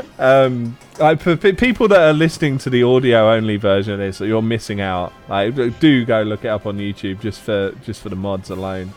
um 0.19 0.77
like 0.99 1.21
for 1.21 1.37
pe- 1.37 1.53
people 1.53 1.87
that 1.89 2.01
are 2.01 2.13
listening 2.13 2.59
to 2.59 2.69
the 2.71 2.83
audio 2.83 3.33
only 3.33 3.57
version 3.57 3.93
of 3.95 3.99
this, 4.01 4.21
you're 4.21 4.43
missing 4.43 4.81
out. 4.81 5.13
Like 5.29 5.55
do 5.81 6.05
go 6.05 6.23
look 6.23 6.45
it 6.45 6.49
up 6.49 6.67
on 6.67 6.79
YouTube 6.79 7.21
just 7.21 7.41
for 7.41 7.73
just 7.85 8.03
for 8.03 8.09
the 8.09 8.17
mods 8.17 8.51
alone. 8.51 8.93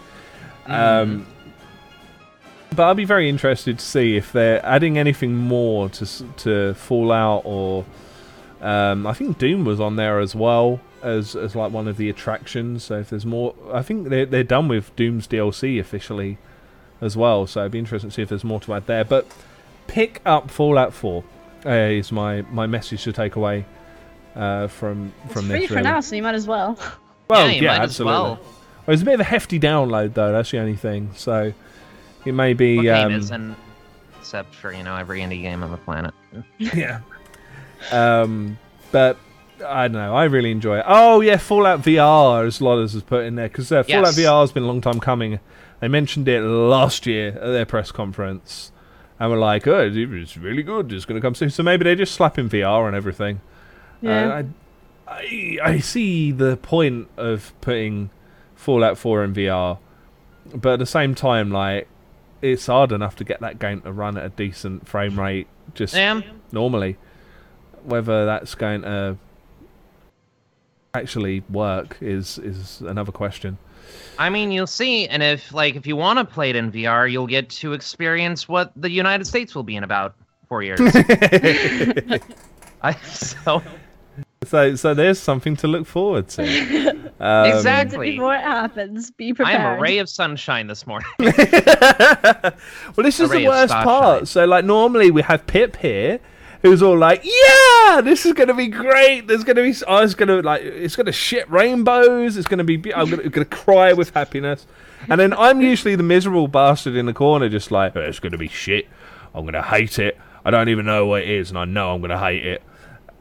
Um 0.65 1.27
but 2.73 2.83
I'll 2.83 2.95
be 2.95 3.05
very 3.05 3.29
interested 3.29 3.79
to 3.79 3.85
see 3.85 4.17
if 4.17 4.31
they're 4.31 4.65
adding 4.65 4.97
anything 4.97 5.35
more 5.35 5.89
to 5.89 6.05
to 6.37 6.73
Fallout 6.73 7.43
or 7.45 7.85
um, 8.61 9.05
I 9.05 9.13
think 9.13 9.37
Doom 9.37 9.65
was 9.65 9.79
on 9.79 9.95
there 9.97 10.19
as 10.19 10.35
well 10.35 10.79
as 11.01 11.35
as 11.35 11.55
like 11.55 11.71
one 11.71 11.87
of 11.87 11.97
the 11.97 12.09
attractions. 12.09 12.83
So 12.85 12.99
if 12.99 13.09
there's 13.09 13.25
more, 13.25 13.53
I 13.71 13.81
think 13.81 14.09
they're 14.09 14.25
they're 14.25 14.43
done 14.43 14.67
with 14.67 14.95
Doom's 14.95 15.27
DLC 15.27 15.79
officially 15.79 16.37
as 17.01 17.17
well. 17.17 17.45
So 17.45 17.61
it'd 17.61 17.71
be 17.73 17.79
interesting 17.79 18.09
to 18.09 18.13
see 18.13 18.21
if 18.21 18.29
there's 18.29 18.43
more 18.45 18.59
to 18.61 18.73
add 18.73 18.87
there. 18.87 19.03
But 19.03 19.27
pick 19.87 20.21
up 20.25 20.49
Fallout 20.49 20.93
4 20.93 21.23
uh, 21.65 21.69
is 21.69 22.11
my 22.11 22.41
my 22.43 22.65
message 22.67 23.03
to 23.03 23.11
take 23.11 23.35
away 23.35 23.65
uh, 24.35 24.67
from 24.67 25.11
It's 25.25 25.33
from 25.33 25.47
free 25.47 25.59
this. 25.59 25.67
for 25.67 25.75
really. 25.75 25.83
now, 25.83 25.99
so 25.99 26.15
you 26.15 26.23
might 26.23 26.35
as 26.35 26.47
well. 26.47 26.79
Well, 27.29 27.49
yeah, 27.49 27.61
yeah, 27.61 27.67
might 27.77 27.83
absolutely. 27.83 28.13
as 28.13 28.19
well. 28.21 28.39
Well, 28.85 28.93
it's 28.93 29.01
a 29.01 29.05
bit 29.05 29.13
of 29.13 29.19
a 29.21 29.25
hefty 29.25 29.59
download 29.59 30.13
though. 30.13 30.31
That's 30.31 30.51
the 30.51 30.59
only 30.59 30.75
thing. 30.75 31.11
So 31.15 31.53
it 32.25 32.33
may 32.33 32.53
be. 32.53 32.77
What 32.77 32.83
game 32.83 33.07
um, 33.07 33.11
isn't? 33.13 33.55
Except 34.19 34.53
for 34.55 34.71
you 34.71 34.83
know 34.83 34.95
every 34.95 35.19
indie 35.19 35.41
game 35.41 35.63
on 35.63 35.71
the 35.71 35.77
planet. 35.77 36.13
yeah. 36.57 37.01
Um, 37.91 38.57
but 38.91 39.17
I 39.65 39.87
don't 39.87 39.93
know. 39.93 40.15
I 40.15 40.25
really 40.25 40.51
enjoy 40.51 40.79
it. 40.79 40.85
Oh 40.87 41.21
yeah, 41.21 41.37
Fallout 41.37 41.81
VR, 41.81 42.45
as 42.45 42.59
Lodders 42.59 42.93
has 42.93 43.03
put 43.03 43.25
in 43.25 43.35
there, 43.35 43.47
because 43.47 43.71
uh, 43.71 43.83
Fallout 43.83 44.17
Yes. 44.17 44.19
VR 44.19 44.41
has 44.41 44.51
been 44.51 44.63
a 44.63 44.67
long 44.67 44.81
time 44.81 44.99
coming. 44.99 45.39
They 45.79 45.87
mentioned 45.87 46.27
it 46.27 46.41
last 46.41 47.05
year 47.05 47.29
at 47.29 47.51
their 47.51 47.65
press 47.65 47.91
conference, 47.91 48.71
and 49.19 49.29
we're 49.31 49.37
like, 49.37 49.67
"Oh, 49.67 49.91
it's 49.93 50.37
really 50.37 50.63
good. 50.63 50.91
It's 50.93 51.05
going 51.05 51.19
to 51.19 51.25
come 51.25 51.35
soon." 51.35 51.49
So 51.49 51.63
maybe 51.63 51.83
they're 51.83 51.95
just 51.95 52.13
slapping 52.13 52.49
VR 52.49 52.87
and 52.87 52.95
everything. 52.95 53.41
Yeah. 54.01 54.27
Uh, 54.27 54.43
I, 55.07 55.13
I 55.13 55.57
I 55.63 55.79
see 55.79 56.31
the 56.31 56.57
point 56.57 57.09
of 57.17 57.53
putting 57.61 58.09
Fallout 58.55 58.97
4 58.97 59.23
in 59.25 59.33
VR, 59.33 59.77
but 60.55 60.73
at 60.73 60.79
the 60.79 60.85
same 60.85 61.15
time, 61.15 61.51
like 61.51 61.87
it's 62.43 62.67
hard 62.67 62.91
enough 62.91 63.15
to 63.15 63.23
get 63.23 63.39
that 63.39 63.57
game 63.57 63.81
to 63.81 63.91
run 63.91 64.17
at 64.17 64.25
a 64.25 64.29
decent 64.29 64.87
frame 64.87 65.19
rate 65.19 65.47
just 65.73 65.95
Yeah. 65.95 66.21
normally. 66.51 66.97
Whether 67.83 68.25
that's 68.25 68.53
going 68.53 68.83
to 68.83 69.17
actually 70.93 71.43
work 71.49 71.97
is 72.01 72.37
is 72.37 72.81
another 72.81 73.11
question. 73.11 73.57
I 74.19 74.29
mean, 74.29 74.51
you'll 74.51 74.67
see, 74.67 75.07
and 75.07 75.23
if 75.23 75.53
like 75.53 75.75
if 75.75 75.87
you 75.87 75.95
want 75.95 76.19
to 76.19 76.25
play 76.25 76.49
it 76.49 76.55
in 76.55 76.71
VR, 76.71 77.11
you'll 77.11 77.27
get 77.27 77.49
to 77.61 77.73
experience 77.73 78.47
what 78.47 78.71
the 78.75 78.91
United 78.91 79.25
States 79.25 79.55
will 79.55 79.63
be 79.63 79.75
in 79.75 79.83
about 79.83 80.15
four 80.47 80.63
years. 80.63 80.79
I 82.83 82.93
so 83.03 83.61
So 84.45 84.75
so 84.75 84.93
there's 84.93 85.19
something 85.19 85.55
to 85.57 85.67
look 85.67 85.85
forward 85.87 86.27
to. 86.29 86.99
Um, 87.19 87.45
Exactly. 87.45 88.11
Before 88.11 88.35
it 88.35 88.41
happens, 88.41 89.09
be 89.11 89.33
prepared. 89.33 89.55
I 89.55 89.57
prepared. 89.57 89.73
am 89.73 89.79
a 89.79 89.81
ray 89.81 89.97
of 89.99 90.09
sunshine 90.09 90.67
this 90.67 90.85
morning. 90.85 91.07
well, 91.19 91.33
this 92.97 93.19
is 93.19 93.29
the 93.29 93.45
worst 93.47 93.69
starshine. 93.69 93.83
part. 93.83 94.27
So, 94.27 94.43
like, 94.45 94.65
normally 94.65 95.09
we 95.11 95.21
have 95.21 95.45
Pip 95.47 95.77
here, 95.77 96.19
who's 96.63 96.81
all 96.81 96.97
like, 96.97 97.23
"Yeah, 97.23 98.01
this 98.01 98.25
is 98.25 98.33
gonna 98.33 98.53
be 98.53 98.67
great. 98.67 99.27
There's 99.27 99.43
gonna 99.45 99.61
be, 99.61 99.73
I 99.87 100.01
was 100.01 100.15
gonna 100.15 100.41
like, 100.41 100.63
it's 100.63 100.95
gonna 100.97 101.11
shit 101.13 101.49
rainbows. 101.49 102.35
It's 102.35 102.47
gonna 102.47 102.63
be, 102.65 102.75
be- 102.77 102.93
I'm 102.93 103.09
gonna, 103.09 103.29
gonna 103.29 103.45
cry 103.45 103.93
with 103.93 104.09
happiness." 104.13 104.65
And 105.09 105.19
then 105.19 105.33
I'm 105.33 105.61
usually 105.61 105.95
the 105.95 106.03
miserable 106.03 106.47
bastard 106.49 106.95
in 106.95 107.05
the 107.05 107.13
corner, 107.13 107.47
just 107.47 107.71
like, 107.71 107.95
"Oh, 107.95 108.01
"It's 108.01 108.19
gonna 108.19 108.37
be 108.37 108.47
shit. 108.49 108.87
I'm 109.33 109.45
gonna 109.45 109.61
hate 109.61 109.97
it. 109.99 110.17
I 110.43 110.51
don't 110.51 110.67
even 110.67 110.85
know 110.85 111.05
what 111.05 111.21
it 111.21 111.29
is, 111.29 111.49
and 111.49 111.57
I 111.57 111.63
know 111.65 111.93
I'm 111.93 112.01
gonna 112.01 112.19
hate 112.19 112.45
it." 112.45 112.63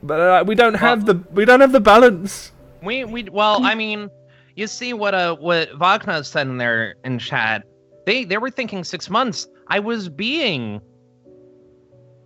But 0.02 0.20
uh, 0.20 0.44
we 0.46 0.54
don't 0.54 0.74
have 0.74 1.06
the, 1.06 1.14
we 1.32 1.44
don't 1.44 1.60
have 1.60 1.72
the 1.72 1.80
balance. 1.80 2.52
We 2.82 3.04
we 3.04 3.24
well, 3.30 3.64
I 3.64 3.74
mean, 3.74 4.08
you 4.56 4.66
see 4.66 4.92
what 4.92 5.14
uh 5.14 5.36
what 5.36 5.68
Wagner 5.78 6.22
said 6.24 6.46
in 6.48 6.58
there 6.58 6.96
in 7.04 7.18
chat. 7.18 7.64
They 8.06 8.24
they 8.24 8.38
were 8.38 8.50
thinking 8.50 8.82
six 8.84 9.08
months. 9.08 9.46
I 9.68 9.78
was 9.78 10.08
being 10.08 10.80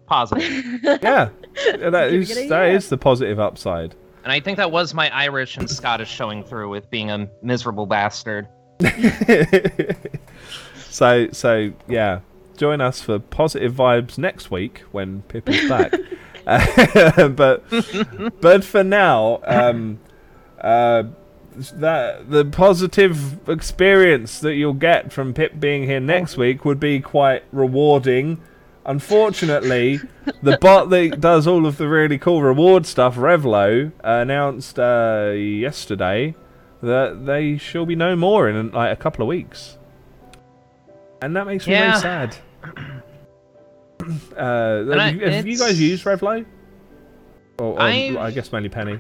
positive, 0.07 0.43
Yeah, 0.83 0.99
Yeah, 1.03 1.29
that 1.91 2.11
Give 2.11 2.23
is 2.23 2.31
it 2.31 2.47
a 2.47 2.49
that 2.49 2.65
yeah. 2.67 2.77
is 2.77 2.89
the 2.89 2.97
positive 2.97 3.39
upside. 3.39 3.95
and 4.25 4.33
I 4.33 4.41
think 4.41 4.57
that 4.57 4.71
was 4.71 4.95
my 4.95 5.15
Irish 5.15 5.57
and 5.59 5.69
Scottish 5.69 6.11
showing 6.11 6.43
through 6.45 6.71
with 6.71 6.89
being 6.91 7.11
a 7.11 7.29
miserable 7.43 7.87
bastard. 7.87 8.49
so 10.89 11.29
so 11.33 11.73
yeah, 11.89 12.21
join 12.57 12.81
us 12.81 13.01
for 13.03 13.19
positive 13.19 13.75
vibes 13.75 14.19
next 14.19 14.51
week 14.51 14.81
when 14.93 15.23
Pip 15.23 15.49
is 15.49 15.69
back. 15.69 15.93
Uh, 16.47 17.29
but 17.29 17.65
but 18.41 18.65
for 18.65 18.85
now, 18.85 19.41
um, 19.45 19.99
uh, 20.61 21.03
that 21.75 22.31
the 22.31 22.45
positive 22.45 23.49
experience 23.49 24.41
that 24.41 24.55
you'll 24.55 24.73
get 24.75 25.13
from 25.13 25.33
Pip 25.35 25.59
being 25.59 25.85
here 25.85 26.01
next 26.01 26.37
week 26.37 26.65
would 26.65 26.79
be 26.79 27.01
quite 27.01 27.43
rewarding. 27.53 28.41
Unfortunately, 28.85 29.99
the 30.43 30.57
bot 30.59 30.91
that 30.91 31.21
does 31.21 31.47
all 31.49 31.67
of 31.67 31.77
the 31.77 31.89
really 31.89 32.19
cool 32.19 32.43
reward 32.43 32.87
stuff, 32.87 33.17
Revlo, 33.17 33.91
announced 34.05 34.79
uh, 34.79 35.33
yesterday 35.35 36.37
that 36.83 37.27
they 37.27 37.57
shall 37.57 37.85
be 37.85 37.97
no 37.97 38.15
more 38.15 38.49
in 38.49 38.71
like 38.71 38.93
a 38.93 38.97
couple 39.03 39.23
of 39.23 39.29
weeks, 39.29 39.77
and 41.21 41.35
that 41.35 41.47
makes 41.47 41.67
me 41.67 41.73
Yeah. 41.73 41.91
very 41.99 42.01
sad. 42.01 42.37
Uh, 44.37 44.85
have, 44.85 44.91
I- 44.93 45.09
you, 45.11 45.21
have 45.31 45.47
you 45.47 45.59
guys 45.59 45.81
used 45.81 46.05
Revlo? 46.05 46.45
Or, 47.59 47.73
or 47.73 47.81
I 47.81 48.31
guess 48.33 48.53
mainly 48.53 48.69
Penny. 48.69 48.99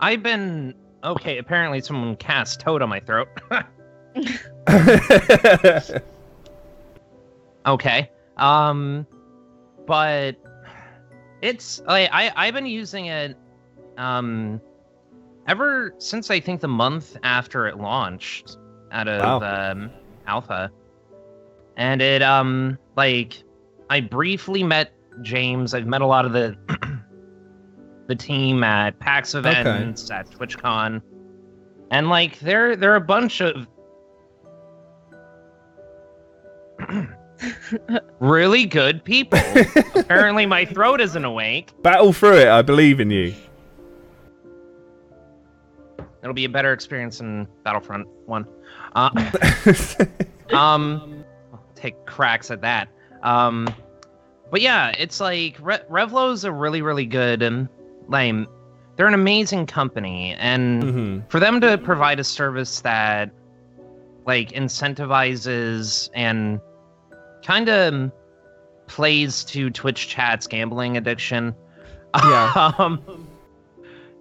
I've 0.00 0.22
been 0.22 0.74
okay. 1.02 1.38
Apparently, 1.38 1.80
someone 1.80 2.16
cast 2.16 2.60
Toad 2.60 2.82
on 2.82 2.90
my 2.90 3.00
throat. 3.00 3.28
okay. 7.66 8.10
Um, 8.36 9.06
but 9.86 10.36
it's 11.40 11.80
like 11.86 12.10
I 12.12 12.30
I've 12.36 12.52
been 12.54 12.66
using 12.66 13.06
it 13.06 13.36
um 13.96 14.60
ever 15.46 15.94
since 15.98 16.30
I 16.30 16.40
think 16.40 16.60
the 16.60 16.68
month 16.68 17.16
after 17.22 17.66
it 17.66 17.78
launched 17.78 18.58
out 18.92 19.08
of 19.08 19.42
um 19.42 19.90
alpha. 20.26 20.70
And 21.76 22.00
it 22.02 22.22
um 22.22 22.78
like 22.96 23.42
I 23.90 24.00
briefly 24.00 24.62
met 24.62 24.92
James. 25.22 25.74
I've 25.74 25.86
met 25.86 26.00
a 26.00 26.06
lot 26.06 26.24
of 26.24 26.32
the 26.32 26.56
the 28.06 28.14
team 28.14 28.62
at 28.64 28.98
PAX 28.98 29.34
events 29.34 30.10
at 30.10 30.28
TwitchCon. 30.30 31.02
And 31.90 32.08
like 32.08 32.38
they're 32.40 32.76
they're 32.76 32.96
a 32.96 33.00
bunch 33.00 33.40
of 33.40 33.66
really 38.20 38.66
good 38.66 39.04
people. 39.04 39.38
Apparently, 39.94 40.46
my 40.46 40.64
throat 40.64 41.00
isn't 41.00 41.24
awake. 41.24 41.70
Battle 41.82 42.12
through 42.12 42.38
it. 42.38 42.48
I 42.48 42.62
believe 42.62 43.00
in 43.00 43.10
you. 43.10 43.34
It'll 46.22 46.34
be 46.34 46.46
a 46.46 46.48
better 46.48 46.72
experience 46.72 47.18
than 47.18 47.46
Battlefront 47.64 48.08
One. 48.26 48.46
Uh, 48.96 49.10
um, 50.52 50.52
I'll 50.52 51.13
take 51.84 52.06
cracks 52.06 52.50
at 52.50 52.62
that. 52.62 52.88
Um, 53.22 53.74
but 54.50 54.60
yeah, 54.60 54.90
it's 54.98 55.20
like 55.20 55.56
Re- 55.60 55.82
Revlo's 55.90 56.44
a 56.44 56.52
really, 56.52 56.82
really 56.82 57.06
good 57.06 57.42
and 57.42 57.68
like 58.08 58.34
they're 58.96 59.06
an 59.06 59.14
amazing 59.14 59.66
company, 59.66 60.34
and 60.38 60.82
hmm 60.82 61.20
for 61.28 61.40
them 61.40 61.60
to 61.60 61.78
provide 61.78 62.20
a 62.20 62.24
service 62.24 62.80
that 62.82 63.30
like 64.26 64.50
incentivizes 64.52 66.10
and 66.14 66.60
kind 67.42 67.68
of 67.68 68.12
plays 68.86 69.44
to 69.44 69.70
Twitch 69.70 70.08
chat's 70.08 70.46
gambling 70.46 70.96
addiction. 70.96 71.54
Yeah. 72.14 72.72
um, 72.78 73.28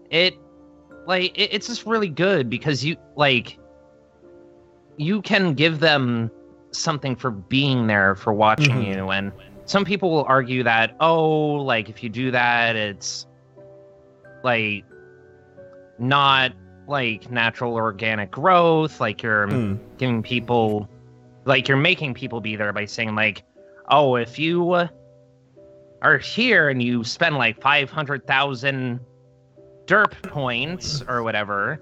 it 0.10 0.36
like 1.06 1.38
it, 1.38 1.50
it's 1.54 1.68
just 1.68 1.86
really 1.86 2.10
good 2.10 2.50
because 2.50 2.84
you 2.84 2.96
like 3.16 3.60
you 4.98 5.22
can 5.22 5.54
give 5.54 5.80
them 5.80 6.32
something 6.74 7.16
for 7.16 7.32
being 7.32 7.88
there 7.88 8.16
for 8.16 8.34
watching 8.34 8.82
Mhm. 8.82 8.96
you 8.96 9.10
and 9.10 9.32
some 9.66 9.86
people 9.86 10.12
will 10.12 10.26
argue 10.26 10.64
that 10.64 10.96
oh 11.00 11.52
like 11.54 11.90
if 11.90 12.04
you 12.04 12.10
do 12.10 12.32
that 12.32 12.76
it's 12.76 13.26
like 14.44 14.84
not 16.00 16.52
like 16.88 17.30
natural 17.32 17.76
organic 17.76 18.30
growth 18.32 19.00
like 19.00 19.24
you're 19.24 19.48
Mm. 19.48 19.80
giving 19.98 20.22
people 20.24 20.90
like 21.46 21.68
you're 21.68 21.78
making 21.78 22.14
people 22.14 22.42
be 22.42 22.56
there 22.56 22.74
by 22.74 22.86
saying 22.86 23.16
like 23.16 23.44
oh 23.90 24.16
if 24.16 24.38
you 24.40 24.72
uh, 24.72 24.88
are 26.02 26.18
here 26.18 26.70
and 26.70 26.82
you 26.84 27.04
spend 27.04 27.38
like 27.38 27.62
500,000 27.62 29.00
derp 29.86 30.12
points 30.24 31.02
or 31.08 31.24
whatever 31.24 31.82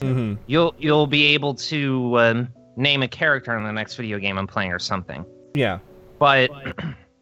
hmm 0.00 0.34
you'll 0.46 0.74
you'll 0.78 1.06
be 1.06 1.26
able 1.34 1.54
to 1.54 2.18
um, 2.18 2.48
name 2.78 3.02
a 3.02 3.08
character 3.08 3.56
in 3.58 3.64
the 3.64 3.72
next 3.72 3.96
video 3.96 4.18
game 4.18 4.38
I'm 4.38 4.46
playing 4.46 4.72
or 4.72 4.78
something 4.78 5.26
Yeah. 5.54 5.78
but 6.18 6.50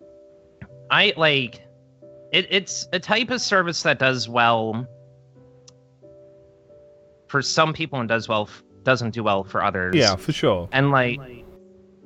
I 0.91 1.13
like 1.17 1.63
it, 2.33 2.47
it's 2.51 2.89
a 2.93 3.01
type 3.01 3.31
of 3.31 3.41
service 3.41 3.83
that 3.85 3.99
does 3.99 4.29
well 4.29 4.87
for 7.29 7.43
some 7.43 7.73
people 7.73 7.99
and 7.99 8.09
does 8.09 8.29
well 8.29 8.43
f- 8.43 8.63
doesn't 8.83 9.11
do 9.11 9.23
well 9.25 9.43
for 9.45 9.65
others 9.65 9.95
Yeah, 9.97 10.15
for 10.17 10.33
sure. 10.33 10.69
and 10.73 10.91
like 10.91 11.19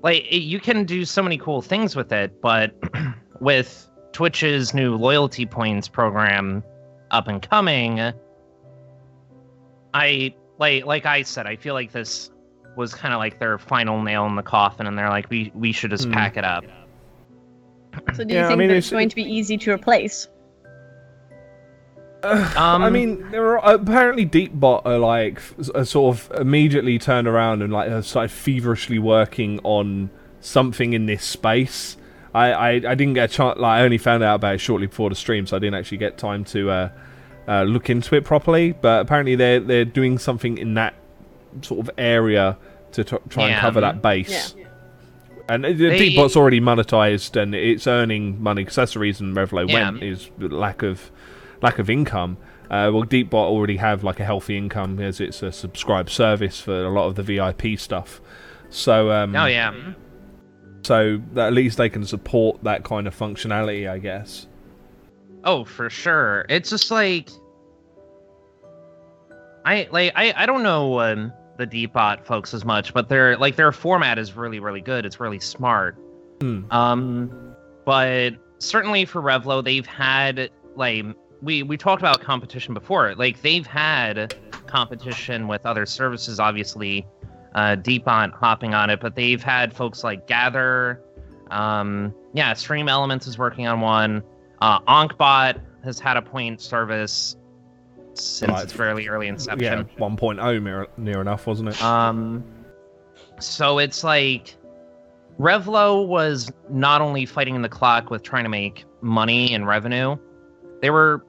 like 0.02 0.22
it, 0.30 0.42
you 0.42 0.60
can 0.60 0.84
do 0.84 1.04
so 1.04 1.22
many 1.22 1.36
cool 1.36 1.60
things 1.60 1.94
with 1.96 2.10
it 2.12 2.40
but 2.40 2.72
with 3.40 3.88
twitch's 4.12 4.72
new 4.72 4.94
loyalty 4.96 5.44
points 5.44 5.88
program 5.88 6.62
up 7.10 7.28
and 7.28 7.42
coming 7.42 8.00
i 9.92 10.34
like 10.58 10.86
like 10.86 11.04
i 11.06 11.22
said 11.22 11.46
i 11.46 11.56
feel 11.56 11.74
like 11.74 11.92
this 11.92 12.30
was 12.76 12.94
kind 12.94 13.12
of 13.12 13.18
like 13.18 13.38
their 13.38 13.58
final 13.58 14.00
nail 14.02 14.26
in 14.26 14.36
the 14.36 14.42
coffin 14.42 14.86
and 14.86 14.96
they're 14.98 15.08
like 15.10 15.28
we 15.30 15.50
we 15.54 15.72
should 15.72 15.90
just 15.90 16.04
Hmm. 16.06 16.12
pack 16.12 16.36
it 16.36 16.44
up 16.44 16.64
So 18.14 18.24
do 18.24 18.32
you 18.34 18.40
Yeah, 18.40 18.46
I 18.46 18.48
think 18.48 18.58
mean, 18.58 18.68
that 18.68 18.74
it's- 18.74 18.84
it's 18.86 18.90
going 18.92 19.08
to 19.08 19.16
be 19.16 19.24
easy 19.24 19.56
to 19.58 19.72
replace? 19.72 20.28
um 22.22 22.82
I 22.82 22.90
mean, 22.90 23.30
there 23.30 23.58
are 23.58 23.74
apparently 23.74 24.26
Deepbot 24.26 24.82
are 24.84 24.98
like 24.98 25.40
are 25.74 25.84
sort 25.86 26.16
of 26.16 26.30
immediately 26.40 26.98
turned 26.98 27.26
around 27.26 27.62
and 27.62 27.72
like 27.72 27.88
have 27.88 28.04
started 28.06 28.30
feverishly 28.30 28.98
working 28.98 29.58
on 29.64 30.10
something 30.40 30.92
in 30.92 31.06
this 31.06 31.24
space. 31.24 31.96
I, 32.34 32.52
I, 32.52 32.68
I 32.70 32.94
didn't 32.94 33.14
get 33.14 33.30
a 33.30 33.32
chance. 33.32 33.58
Like, 33.58 33.80
I 33.80 33.82
only 33.82 33.98
found 33.98 34.22
out 34.22 34.36
about 34.36 34.54
it 34.54 34.58
shortly 34.58 34.86
before 34.86 35.08
the 35.08 35.16
stream, 35.16 35.46
so 35.48 35.56
I 35.56 35.58
didn't 35.58 35.74
actually 35.74 35.98
get 35.98 36.16
time 36.16 36.44
to 36.44 36.70
uh, 36.70 36.88
uh, 37.48 37.62
look 37.64 37.90
into 37.90 38.14
it 38.14 38.24
properly. 38.24 38.70
But 38.72 39.00
apparently, 39.00 39.34
they're 39.34 39.58
they're 39.58 39.84
doing 39.84 40.16
something 40.18 40.56
in 40.58 40.74
that 40.74 40.94
sort 41.62 41.80
of 41.80 41.90
area 41.98 42.56
to 42.92 43.04
t- 43.04 43.16
try 43.28 43.48
and 43.50 43.60
cover 43.60 43.80
that 43.80 44.02
base. 44.02 44.54
And 45.48 45.64
uh, 45.64 45.68
They- 45.68 46.10
Deepbot's 46.14 46.36
already 46.36 46.60
monetized 46.60 47.40
and 47.40 47.54
it's 47.54 47.86
earning 47.86 48.42
money 48.42 48.62
because 48.62 48.76
that's 48.76 48.94
the 48.94 49.00
reason 49.00 49.34
Revlo 49.34 49.68
Yeah. 49.68 49.90
went 49.90 50.02
is 50.02 50.30
lack 50.38 50.82
of 50.82 51.10
lack 51.62 51.78
of 51.78 51.90
income. 51.90 52.36
Uh, 52.70 52.90
well, 52.92 53.04
Deepbot 53.04 53.34
already 53.34 53.76
have 53.78 54.04
like 54.04 54.20
a 54.20 54.24
healthy 54.24 54.56
income 54.56 55.00
as 55.00 55.20
it's 55.20 55.42
a 55.42 55.50
subscribed 55.50 56.08
service 56.10 56.60
for 56.60 56.84
a 56.84 56.90
lot 56.90 57.06
of 57.06 57.16
the 57.16 57.22
VIP 57.22 57.78
stuff. 57.78 58.20
So 58.70 59.10
um, 59.10 59.34
oh 59.34 59.46
yeah 59.46 59.74
so 60.82 61.20
at 61.36 61.52
least 61.52 61.76
they 61.76 61.90
can 61.90 62.06
support 62.06 62.62
that 62.64 62.84
kind 62.84 63.06
of 63.06 63.14
functionality, 63.14 63.86
I 63.90 63.98
guess. 63.98 64.46
Oh, 65.44 65.62
for 65.64 65.90
sure. 65.90 66.46
It's 66.48 66.70
just 66.70 66.90
like 66.90 67.28
I 69.64 69.88
like 69.90 70.12
I 70.16 70.32
I 70.36 70.46
don't 70.46 70.62
know 70.62 71.00
um, 71.00 71.32
the 71.60 71.66
Deepbot 71.66 72.24
folks 72.24 72.52
as 72.54 72.64
much, 72.64 72.92
but 72.92 73.08
their 73.08 73.36
like 73.36 73.56
their 73.56 73.72
format 73.72 74.18
is 74.18 74.34
really 74.34 74.60
really 74.60 74.80
good. 74.80 75.06
It's 75.06 75.20
really 75.20 75.40
smart. 75.40 75.96
Hmm. 76.40 76.70
Um, 76.70 77.54
but 77.84 78.34
certainly 78.58 79.04
for 79.04 79.22
Revlo, 79.22 79.62
they've 79.62 79.86
had 79.86 80.50
like 80.76 81.04
we 81.42 81.62
we 81.62 81.76
talked 81.76 82.02
about 82.02 82.20
competition 82.20 82.74
before. 82.74 83.14
Like 83.14 83.42
they've 83.42 83.66
had 83.66 84.34
competition 84.66 85.48
with 85.48 85.64
other 85.66 85.86
services, 85.86 86.40
obviously. 86.40 87.06
Uh, 87.54 87.74
Deepbot 87.76 88.32
hopping 88.32 88.74
on 88.74 88.90
it, 88.90 89.00
but 89.00 89.16
they've 89.16 89.42
had 89.42 89.74
folks 89.74 90.04
like 90.04 90.26
Gather. 90.28 91.02
Um, 91.50 92.14
yeah, 92.32 92.54
Stream 92.54 92.88
Elements 92.88 93.26
is 93.26 93.38
working 93.38 93.66
on 93.66 93.80
one. 93.80 94.22
Uh, 94.60 94.80
Ankhbot 94.82 95.60
has 95.82 95.98
had 95.98 96.16
a 96.16 96.22
point 96.22 96.60
service 96.60 97.36
since 98.20 98.50
Right. 98.50 98.64
its 98.64 98.72
fairly 98.72 99.08
early 99.08 99.28
inception. 99.28 99.60
Yeah, 99.64 99.72
inception. 99.80 99.98
1.0 99.98 100.62
near, 100.62 100.86
near 100.96 101.20
enough, 101.20 101.46
wasn't 101.46 101.70
it? 101.70 101.82
Um, 101.82 102.44
so 103.38 103.78
it's 103.78 104.04
like 104.04 104.54
Revlo 105.38 106.06
was 106.06 106.52
not 106.68 107.00
only 107.00 107.24
fighting 107.26 107.60
the 107.62 107.68
clock 107.68 108.10
with 108.10 108.22
trying 108.22 108.44
to 108.44 108.50
make 108.50 108.84
money 109.00 109.54
and 109.54 109.66
revenue, 109.66 110.16
they 110.82 110.90
were 110.90 111.24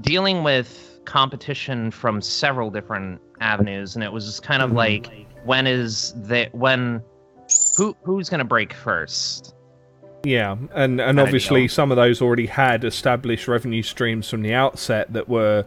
dealing 0.00 0.42
with 0.42 1.00
competition 1.04 1.90
from 1.90 2.20
several 2.20 2.70
different 2.70 3.20
avenues, 3.40 3.94
and 3.94 4.02
it 4.02 4.12
was 4.12 4.24
just 4.26 4.42
kind 4.42 4.62
of 4.62 4.70
Mhm. 4.70 4.76
like, 4.76 5.10
when 5.44 5.66
is 5.66 6.12
the 6.26 6.48
when 6.52 7.00
who 7.76 7.96
who's 8.02 8.28
gonna 8.28 8.44
break 8.44 8.72
first? 8.72 9.54
Yeah, 10.24 10.56
and 10.74 11.00
and 11.00 11.20
obviously 11.20 11.68
some 11.68 11.92
of 11.92 11.96
those 11.96 12.20
already 12.20 12.46
had 12.46 12.82
established 12.82 13.46
revenue 13.46 13.82
streams 13.82 14.28
from 14.28 14.42
the 14.42 14.52
outset 14.54 15.12
that 15.12 15.28
were 15.28 15.64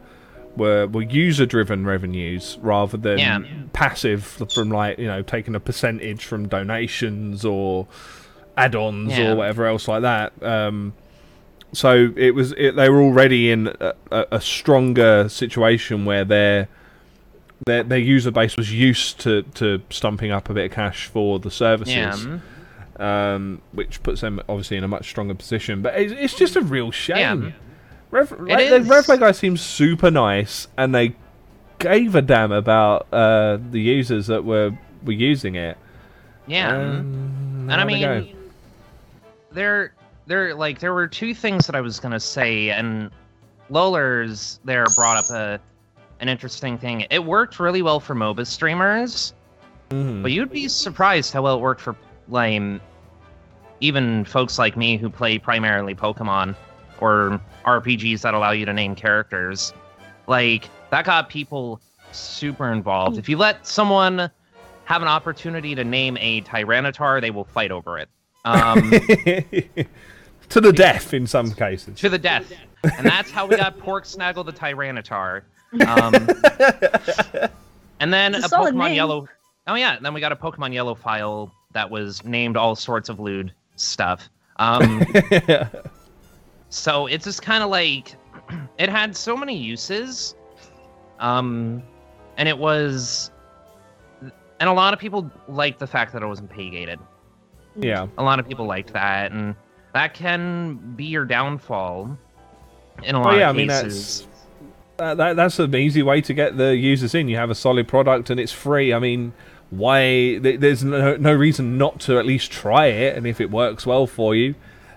were 0.60 0.86
were 0.86 1.02
user 1.02 1.46
driven 1.46 1.86
revenues 1.86 2.58
rather 2.62 2.98
than 2.98 3.18
Yeah. 3.18 3.40
passive 3.74 4.24
from 4.24 4.70
like 4.70 5.00
you 5.00 5.08
know 5.08 5.22
taking 5.24 5.56
a 5.56 5.60
percentage 5.60 6.26
from 6.26 6.48
donations 6.48 7.44
or 7.46 7.88
add-ons 8.58 9.18
Yeah. 9.18 9.32
or 9.32 9.36
whatever 9.38 9.66
else 9.66 9.88
like 9.88 10.02
that. 10.04 10.34
Um, 10.44 10.94
so 11.72 12.12
it 12.16 12.36
was 12.36 12.52
it, 12.58 12.76
they 12.76 12.90
were 12.90 13.02
already 13.02 13.52
in 13.52 13.74
a, 13.80 13.94
a, 14.32 14.42
stronger 14.42 15.30
situation 15.30 16.04
where 16.06 16.26
their 16.26 16.68
their 17.66 17.84
their 17.84 18.00
user 18.00 18.32
base 18.32 18.58
was 18.58 18.74
used 18.74 19.20
to 19.22 19.44
to 19.54 19.82
stumping 19.90 20.32
up 20.32 20.50
a 20.50 20.54
bit 20.54 20.66
of 20.66 20.72
cash 20.72 21.06
for 21.08 21.40
the 21.40 21.52
services 21.52 21.96
Yeah, 21.96 22.40
um, 23.00 23.62
which 23.72 24.02
puts 24.04 24.22
them 24.22 24.42
obviously 24.50 24.78
in 24.78 24.84
a 24.84 24.88
much 24.88 25.10
stronger 25.10 25.36
position. 25.36 25.82
But 25.82 25.96
it's, 26.00 26.14
it's 26.14 26.36
just 26.36 26.56
a 26.56 26.62
real 26.62 26.92
shame. 26.92 27.54
Rev, 28.12 28.32
like, 28.42 28.60
is. 28.60 28.88
the 29.08 29.18
guy 29.18 29.32
seems 29.32 29.62
super 29.62 30.10
nice, 30.10 30.68
and 30.78 30.94
they 30.96 31.16
gave 31.78 32.16
a 32.16 32.22
damn 32.22 32.52
about 32.52 33.08
uh, 33.14 33.58
the 33.72 33.80
users 33.80 34.28
that 34.28 34.44
were 34.44 34.72
were 35.04 35.12
using 35.14 35.56
it. 35.56 35.78
yeah. 36.48 36.76
Um, 36.76 37.68
and 37.70 37.74
I 37.74 37.78
how'd 37.78 37.90
go? 37.90 38.20
mean, 38.22 38.36
there, 39.52 39.94
there, 40.28 40.56
like, 40.56 40.80
there 40.80 40.94
were 40.94 41.08
two 41.08 41.34
things 41.34 41.66
that 41.68 41.76
I 41.76 41.82
was 41.82 42.00
gonna 42.00 42.20
say, 42.20 42.70
and 42.72 43.12
Lolers 43.72 44.60
there 44.66 44.86
brought 44.96 45.18
up 45.18 45.30
a 45.30 45.60
an 46.20 46.28
interesting 46.28 46.78
thing. 46.78 47.06
It 47.12 47.24
worked 47.24 47.60
really 47.60 47.82
well 47.82 48.00
for 48.00 48.14
MOBA 48.16 48.46
streamers, 48.46 49.34
Mhm. 49.92 50.22
but 50.22 50.32
you'd 50.32 50.52
be 50.52 50.68
surprised 50.68 51.32
how 51.32 51.44
well 51.44 51.56
it 51.58 51.62
worked 51.62 51.80
for 51.82 51.96
like 52.28 52.62
even 53.80 54.26
folks 54.26 54.60
like 54.60 54.76
me 54.76 54.98
who 54.98 55.10
play 55.10 55.38
primarily 55.40 55.96
Pokemon 55.96 56.56
or 57.02 57.40
RPGs 57.66 58.22
that 58.22 58.34
allow 58.34 58.52
you 58.52 58.66
to 58.66 58.74
name 58.74 58.96
characters. 58.96 59.74
Like 60.28 60.70
that 60.92 61.06
got 61.06 61.30
people 61.30 61.80
super 62.12 62.72
involved. 62.72 63.18
If 63.18 63.30
you 63.30 63.38
let 63.38 63.66
someone 63.68 64.30
have 64.86 65.02
an 65.02 65.08
opportunity 65.08 65.76
to 65.76 65.84
name 65.84 66.18
a 66.20 66.42
Tyranitar, 66.42 67.22
they 67.22 67.32
will 67.32 67.44
fight 67.46 67.72
over 67.72 67.98
it. 68.00 68.10
Um, 68.46 68.90
to 70.50 70.62
the 70.62 70.72
death 70.74 71.14
in 71.14 71.28
some 71.28 71.52
cases. 71.54 72.00
to 72.00 72.10
the 72.10 72.18
death. 72.18 72.52
And 72.98 73.06
that's 73.06 73.30
how 73.30 73.46
we 73.46 73.58
got 73.58 73.78
Pork 73.80 74.06
Snaggle 74.06 74.44
the 74.44 74.54
Tyranitar. 74.54 75.44
Um, 75.86 76.16
and 78.00 78.12
then 78.12 78.34
It's 78.34 78.46
a 78.46 78.48
a 78.48 78.50
solid 78.50 78.74
Pokemon 78.74 78.86
name. 78.86 78.96
Yellow. 78.96 79.28
Oh 79.68 79.76
yeah, 79.76 80.00
then 80.02 80.16
we 80.16 80.20
got 80.22 80.32
a 80.32 80.36
Pokemon 80.36 80.74
Yellow 80.74 80.96
file 80.96 81.54
that 81.74 81.92
was 81.92 82.24
named 82.26 82.58
all 82.58 82.76
sorts 82.76 83.08
of 83.08 83.20
lewd 83.20 83.54
stuff. 83.76 84.30
Um, 84.56 85.06
so 86.70 87.08
it's 87.08 87.26
just 87.26 87.42
kind 87.42 87.64
of 87.64 87.70
like 87.70 88.16
it 88.78 88.90
had 88.90 89.16
so 89.16 89.36
many 89.36 89.56
uses, 89.58 90.36
um, 91.20 91.84
and 92.38 92.48
it 92.48 92.58
was, 92.58 93.32
and 94.22 94.70
a 94.70 94.74
lot 94.74 94.94
of 94.94 95.00
people 95.00 95.30
liked 95.48 95.80
the 95.80 95.88
fact 95.88 96.14
that 96.14 96.22
it 96.24 96.28
wasn't 96.28 96.50
pay 96.50 96.70
gated. 96.70 97.00
yeah. 97.76 98.08
A 98.18 98.24
lot 98.24 98.40
of 98.40 98.48
people 98.48 98.66
liked 98.66 98.94
that, 98.94 99.32
and 99.32 99.56
that 99.94 100.14
can 100.14 100.76
be 100.96 101.06
your 101.06 101.26
downfall 101.26 102.18
in 103.04 103.16
a 103.16 103.22
lot 103.22 103.34
Oh, 103.34 103.38
yeah, 103.38 103.48
I 103.48 103.50
of 103.52 103.56
mean, 103.56 103.70
cases. 103.70 104.28
That, 104.98 105.18
that, 105.18 105.36
that's 105.38 105.58
an 105.60 105.74
easy 105.76 106.04
way 106.04 106.20
to 106.22 106.34
get 106.34 106.58
the 106.58 106.76
users 106.76 107.16
in. 107.16 107.30
You 107.30 107.38
have 107.38 107.50
a 107.50 107.56
solid 107.56 107.88
product 107.88 108.30
and 108.30 108.38
it's 108.40 108.52
free. 108.52 108.94
I 108.94 109.00
mean, 109.00 109.32
why? 109.70 110.02
th- 110.44 110.60
There's 110.60 110.84
no, 110.84 111.16
no 111.16 111.34
reason 111.34 111.78
not 111.78 112.02
to 112.02 112.20
at 112.20 112.26
least 112.26 112.52
try 112.52 112.88
it. 112.88 113.16
And 113.16 113.26
if 113.26 113.40
it 113.40 113.50
works 113.50 113.86
well 113.86 114.06
for 114.08 114.36
you, 114.36 114.56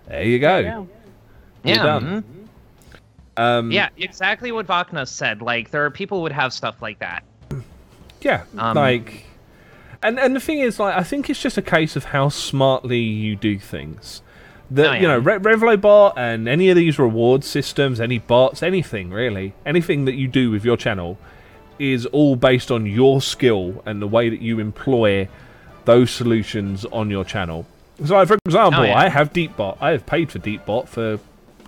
there 0.08 0.24
you 0.24 0.40
go. 0.40 0.58
Yeah. 0.58 0.74
You're 0.78 0.86
yeah. 1.64 2.20
Um, 3.36 3.70
yeah, 3.72 3.88
exactly 3.96 4.52
what 4.52 4.66
Vacna 4.66 5.08
said. 5.08 5.40
Like 5.40 5.70
there 5.70 5.84
are 5.84 5.90
people 5.90 6.18
who 6.18 6.22
would 6.22 6.32
have 6.32 6.52
stuff 6.52 6.82
like 6.82 6.98
that. 6.98 7.24
Yeah, 8.20 8.44
Um, 8.56 8.76
like, 8.76 9.24
and 10.02 10.18
and 10.18 10.36
the 10.36 10.40
thing 10.40 10.60
is, 10.60 10.78
like, 10.78 10.94
I 10.96 11.02
think 11.02 11.28
it's 11.30 11.40
just 11.42 11.58
a 11.58 11.62
case 11.62 11.96
of 11.96 12.04
how 12.06 12.28
smartly 12.28 12.98
you 13.00 13.34
do 13.34 13.58
things. 13.58 14.22
The 14.70 14.90
Oh, 14.90 14.92
you 14.92 15.08
know, 15.08 15.18
yeah. 15.18 15.38
Re- 15.38 15.38
Revlobot 15.56 16.14
and 16.16 16.48
any 16.48 16.70
of 16.70 16.76
these 16.76 16.98
reward 16.98 17.42
systems, 17.42 18.00
any 18.00 18.18
bots, 18.18 18.62
anything 18.62 19.10
really, 19.10 19.54
anything 19.66 20.04
that 20.04 20.14
you 20.14 20.28
do 20.28 20.50
with 20.50 20.64
your 20.64 20.76
channel, 20.76 21.18
is 21.78 22.06
all 22.06 22.36
based 22.36 22.70
on 22.70 22.86
your 22.86 23.20
skill 23.20 23.82
and 23.86 24.00
the 24.00 24.06
way 24.06 24.28
that 24.28 24.40
you 24.40 24.60
employ 24.60 25.28
those 25.84 26.10
solutions 26.10 26.84
on 26.86 27.10
your 27.10 27.24
channel. 27.24 27.66
So, 28.04 28.14
like, 28.14 28.28
for 28.28 28.38
example, 28.46 28.82
Oh, 28.82 28.84
yeah. 28.84 28.96
I 28.96 29.08
have 29.08 29.32
DeepBot. 29.32 29.78
I 29.80 29.90
have 29.90 30.06
paid 30.06 30.30
for 30.30 30.38
DeepBot 30.38 30.86
for 30.88 31.18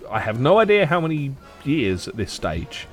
I 0.09 0.19
have 0.19 0.39
no 0.39 0.59
idea 0.59 0.85
how 0.85 0.99
many 1.01 1.35
years 1.63 2.07
at 2.07 2.15
this 2.17 2.31
stage. 2.31 2.87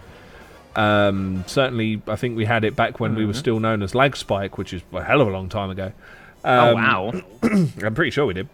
Um, 0.74 1.44
certainly, 1.46 2.00
I 2.08 2.16
think 2.16 2.36
we 2.36 2.44
had 2.46 2.64
it 2.64 2.74
back 2.74 2.98
when 3.00 3.14
we 3.14 3.20
Mm-hmm. 3.22 3.28
were 3.28 3.34
still 3.34 3.60
known 3.60 3.82
as 3.82 3.94
Lag 3.94 4.16
Spike, 4.16 4.56
which 4.58 4.72
is 4.72 4.82
a 4.92 5.02
hell 5.04 5.20
of 5.20 5.28
a 5.28 5.30
long 5.30 5.48
time 5.48 5.70
ago. 5.70 5.92
oh 6.44 6.68
Um, 6.70 6.74
wow. 6.74 7.12
I'm 7.42 7.94
pretty 7.94 8.10
sure 8.10 8.24
we 8.26 8.34
did. 8.34 8.48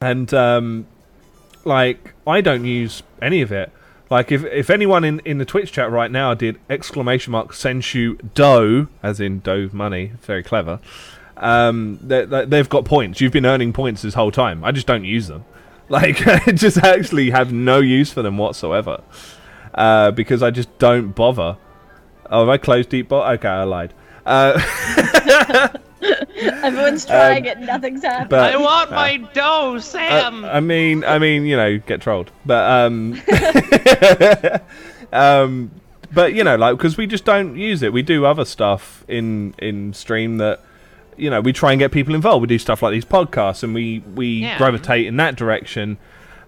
And 0.00 0.32
um, 0.32 0.86
like, 1.64 2.14
I 2.26 2.40
don't 2.40 2.64
use 2.64 3.02
any 3.20 3.42
of 3.42 3.50
it. 3.50 3.72
Like, 4.10 4.30
if 4.32 4.44
if 4.44 4.70
anyone 4.70 5.04
in, 5.04 5.20
in 5.24 5.38
the 5.38 5.44
Twitch 5.44 5.72
chat 5.72 5.90
right 5.90 6.10
now 6.10 6.32
did 6.34 6.58
exclamation 6.70 7.32
mark 7.32 7.52
Senshu 7.52 8.32
dough, 8.34 8.86
as 9.02 9.20
in 9.20 9.40
dough 9.40 9.68
money, 9.72 10.12
very 10.22 10.42
clever. 10.42 10.78
Um, 11.36 11.98
they, 12.02 12.24
they, 12.24 12.44
they've 12.46 12.68
got 12.68 12.84
points. 12.84 13.20
You've 13.20 13.32
been 13.32 13.44
earning 13.46 13.72
points 13.72 14.02
this 14.02 14.14
whole 14.14 14.30
time. 14.30 14.64
I 14.64 14.72
just 14.72 14.86
don't 14.86 15.04
use 15.04 15.26
them. 15.28 15.44
Like, 15.88 16.26
I 16.48 16.52
just 16.52 16.78
actually 16.78 17.30
have 17.30 17.52
no 17.52 17.78
use 17.78 18.12
for 18.12 18.22
them 18.22 18.38
whatsoever. 18.38 19.02
Uh, 19.74 20.10
because 20.10 20.42
I 20.42 20.50
just 20.50 20.76
don't 20.78 21.12
bother. 21.12 21.56
Oh, 22.30 22.40
have 22.40 22.48
I 22.48 22.58
closed 22.58 22.88
deep 22.88 23.08
bot? 23.08 23.34
Okay, 23.34 23.48
I 23.48 23.64
lied. 23.64 23.94
Uh, 24.26 24.60
Everyone's 26.02 27.04
trying 27.06 27.44
it, 27.44 27.58
nothing's 27.60 28.02
happening. 28.02 28.22
Um, 28.22 28.28
but 28.28 28.54
I 28.54 28.56
want 28.56 28.90
my 28.90 29.16
dough, 29.32 29.78
Sam. 29.78 30.44
Uh, 30.44 30.48
I 30.48 30.60
mean, 30.60 31.04
I 31.04 31.18
mean, 31.18 31.46
you 31.46 31.56
know, 31.56 31.78
get 31.78 32.00
trolled, 32.00 32.30
but 32.44 32.70
um, 32.70 33.20
um, 35.12 35.70
but 36.12 36.34
you 36.34 36.44
know, 36.44 36.56
like 36.56 36.76
because 36.76 36.96
we 36.96 37.06
just 37.06 37.24
don't 37.24 37.56
use 37.56 37.82
it. 37.82 37.92
We 37.92 38.02
do 38.02 38.24
other 38.24 38.44
stuff 38.44 39.04
in 39.08 39.54
in 39.58 39.92
stream 39.92 40.38
that 40.38 40.60
you 41.18 41.28
know 41.30 41.40
we 41.40 41.52
try 41.52 41.72
and 41.72 41.78
get 41.78 41.92
people 41.92 42.14
involved. 42.14 42.40
We 42.42 42.46
do 42.48 42.58
stuff 42.58 42.82
like 42.82 42.92
these 42.92 43.04
podcasts, 43.04 43.62
and 43.62 43.74
we 43.74 44.00
we 44.14 44.26
Yeah. 44.28 44.58
gravitate 44.58 45.06
in 45.06 45.16
that 45.16 45.36
direction 45.36 45.98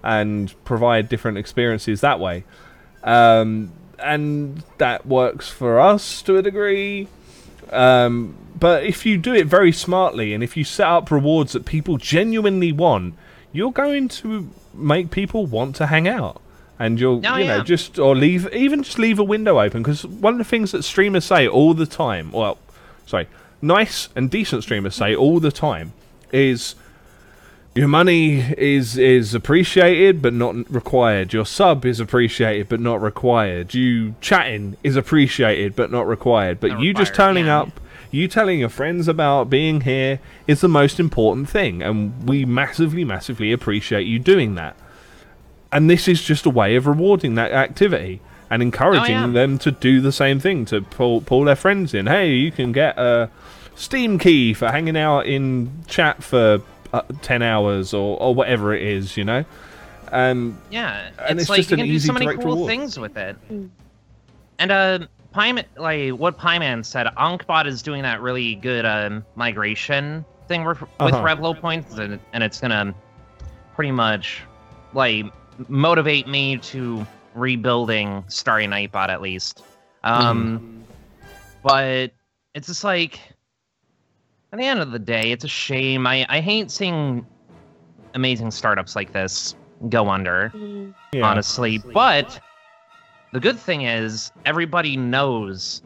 and 0.02 0.54
provide 0.64 1.08
different 1.08 1.36
experiences 1.38 2.00
that 2.00 2.18
way. 2.20 2.44
Um, 3.04 3.72
and 3.98 4.62
that 4.78 5.06
works 5.06 5.48
for 5.50 5.78
us 5.80 6.22
to 6.22 6.36
a 6.38 6.42
degree. 6.42 7.08
Um, 7.70 8.34
but 8.58 8.84
if 8.84 9.04
you 9.06 9.18
do 9.18 9.34
it 9.34 9.46
very 9.46 9.72
smartly 9.72 10.34
and 10.34 10.42
if 10.42 10.56
you 10.56 10.64
set 10.64 10.86
up 10.86 11.10
rewards 11.10 11.52
that 11.52 11.64
people 11.66 11.98
genuinely 11.98 12.72
want, 12.72 13.14
you're 13.52 13.72
going 13.72 14.08
to 14.08 14.50
make 14.74 15.10
people 15.10 15.46
want 15.46 15.76
to 15.76 15.86
hang 15.86 16.08
out. 16.08 16.40
And 16.78 16.98
you'll, 16.98 17.20
Oh, 17.26 17.36
you 17.36 17.44
know, 17.46 17.56
yeah. 17.56 17.62
just 17.62 17.98
or 17.98 18.16
leave, 18.16 18.50
even 18.54 18.82
just 18.82 18.98
leave 18.98 19.18
a 19.18 19.24
window 19.24 19.60
open 19.60 19.82
because 19.82 20.06
one 20.06 20.34
of 20.34 20.38
the 20.38 20.44
things 20.44 20.72
that 20.72 20.82
streamers 20.82 21.26
say 21.26 21.46
all 21.46 21.74
the 21.74 21.84
time, 21.86 22.32
well, 22.32 22.56
sorry, 23.04 23.28
nice 23.62 24.08
and 24.16 24.30
decent 24.30 24.62
streamers 24.62 24.94
say 24.94 25.14
all 25.14 25.40
the 25.40 25.52
time 25.52 25.92
is 26.32 26.74
your 27.74 27.88
money 27.88 28.40
is 28.58 28.98
is 28.98 29.34
appreciated 29.34 30.20
but 30.20 30.32
not 30.32 30.70
required. 30.70 31.32
Your 31.32 31.46
sub 31.46 31.84
is 31.84 32.00
appreciated 32.00 32.68
but 32.68 32.80
not 32.80 33.00
required. 33.00 33.74
You 33.74 34.14
chatting 34.20 34.76
is 34.82 34.96
appreciated 34.96 35.76
but 35.76 35.90
not 35.90 36.06
required. 36.06 36.58
But 36.60 36.72
Not 36.72 36.80
you 36.80 36.94
just 36.94 37.14
turning 37.14 37.46
yeah. 37.46 37.60
up, 37.60 37.80
you 38.10 38.26
telling 38.26 38.58
your 38.60 38.68
friends 38.68 39.06
about 39.06 39.50
being 39.50 39.82
here 39.82 40.20
is 40.46 40.60
the 40.60 40.68
most 40.68 40.98
important 40.98 41.48
thing, 41.48 41.80
and 41.82 42.28
we 42.28 42.44
massively, 42.44 43.04
massively 43.04 43.52
appreciate 43.52 44.06
you 44.06 44.18
doing 44.18 44.56
that. 44.56 44.76
And 45.72 45.88
this 45.88 46.08
is 46.08 46.20
just 46.20 46.46
a 46.46 46.50
way 46.50 46.74
of 46.74 46.88
rewarding 46.88 47.36
that 47.36 47.52
activity 47.52 48.20
and 48.50 48.60
oh, 48.60 48.66
encouraging 48.66 49.14
yeah. 49.14 49.26
them 49.28 49.58
to 49.58 49.70
do 49.70 50.00
the 50.00 50.10
same 50.10 50.40
thing 50.40 50.64
to 50.66 50.80
pull 50.80 51.20
pull 51.20 51.44
their 51.44 51.54
friends 51.54 51.94
in. 51.94 52.08
Hey, 52.08 52.32
you 52.32 52.50
can 52.50 52.72
get 52.72 52.98
a 52.98 53.30
Steam 53.74 54.18
key 54.18 54.52
for 54.54 54.68
hanging 54.70 54.96
out 54.96 55.26
in 55.26 55.70
chat 55.86 56.22
for 56.22 56.60
uh, 56.92 57.02
10 57.22 57.42
hours 57.42 57.94
or, 57.94 58.20
or 58.20 58.34
whatever 58.34 58.74
it 58.74 58.82
is, 58.82 59.16
you 59.16 59.24
know? 59.24 59.44
Um, 60.12 60.58
Yeah, 60.70 61.10
And 61.26 61.38
it's, 61.38 61.42
it's 61.42 61.50
like 61.50 61.56
just 61.58 61.70
you 61.70 61.74
an 61.74 61.78
can 61.80 61.86
do 61.88 61.92
easy 61.94 62.06
so 62.08 62.12
many 62.12 62.26
cool 62.36 62.52
reward. 62.52 62.68
things 62.68 62.98
with 62.98 63.16
it. 63.16 63.36
And 64.58 64.70
uh, 64.72 64.98
Pyman, 65.34 65.64
like 65.76 66.10
what 66.12 66.36
Pyman 66.38 66.84
said, 66.84 67.06
Ankhbot 67.16 67.66
is 67.66 67.80
doing 67.82 68.02
that 68.02 68.20
really 68.20 68.56
good 68.56 68.84
um, 68.84 69.24
migration 69.36 70.24
thing 70.48 70.64
with, 70.64 70.80
with 70.80 70.90
Uh-huh. 71.14 71.22
Revlo 71.24 71.58
points, 71.58 71.96
and, 71.96 72.18
and 72.32 72.42
it's 72.42 72.60
gonna 72.60 72.92
pretty 73.74 73.92
much 73.92 74.42
like 74.92 75.24
motivate 75.68 76.26
me 76.26 76.58
to 76.58 77.06
rebuilding 77.34 78.24
Starry 78.28 78.66
Nightbot 78.66 79.08
at 79.08 79.22
least. 79.22 79.62
Um, 80.02 80.84
but 81.62 82.10
it's 82.54 82.66
just 82.66 82.82
like 82.84 83.20
at 84.52 84.58
the 84.58 84.64
end 84.66 84.80
of 84.80 84.90
the 84.92 84.98
day, 84.98 85.32
it's 85.32 85.44
a 85.44 85.48
shame. 85.48 86.06
I 86.06 86.26
I 86.28 86.40
hate 86.40 86.70
seeing 86.70 87.26
amazing 88.14 88.50
startups 88.50 88.96
like 88.96 89.12
this 89.12 89.54
go 89.88 90.08
under 90.10 90.50
Mm. 90.54 90.94
yeah. 91.12 91.22
honestly. 91.22 91.78
But 91.78 92.40
the 93.32 93.40
good 93.40 93.58
thing 93.58 93.82
is 93.82 94.32
everybody 94.44 94.96
knows 94.96 95.82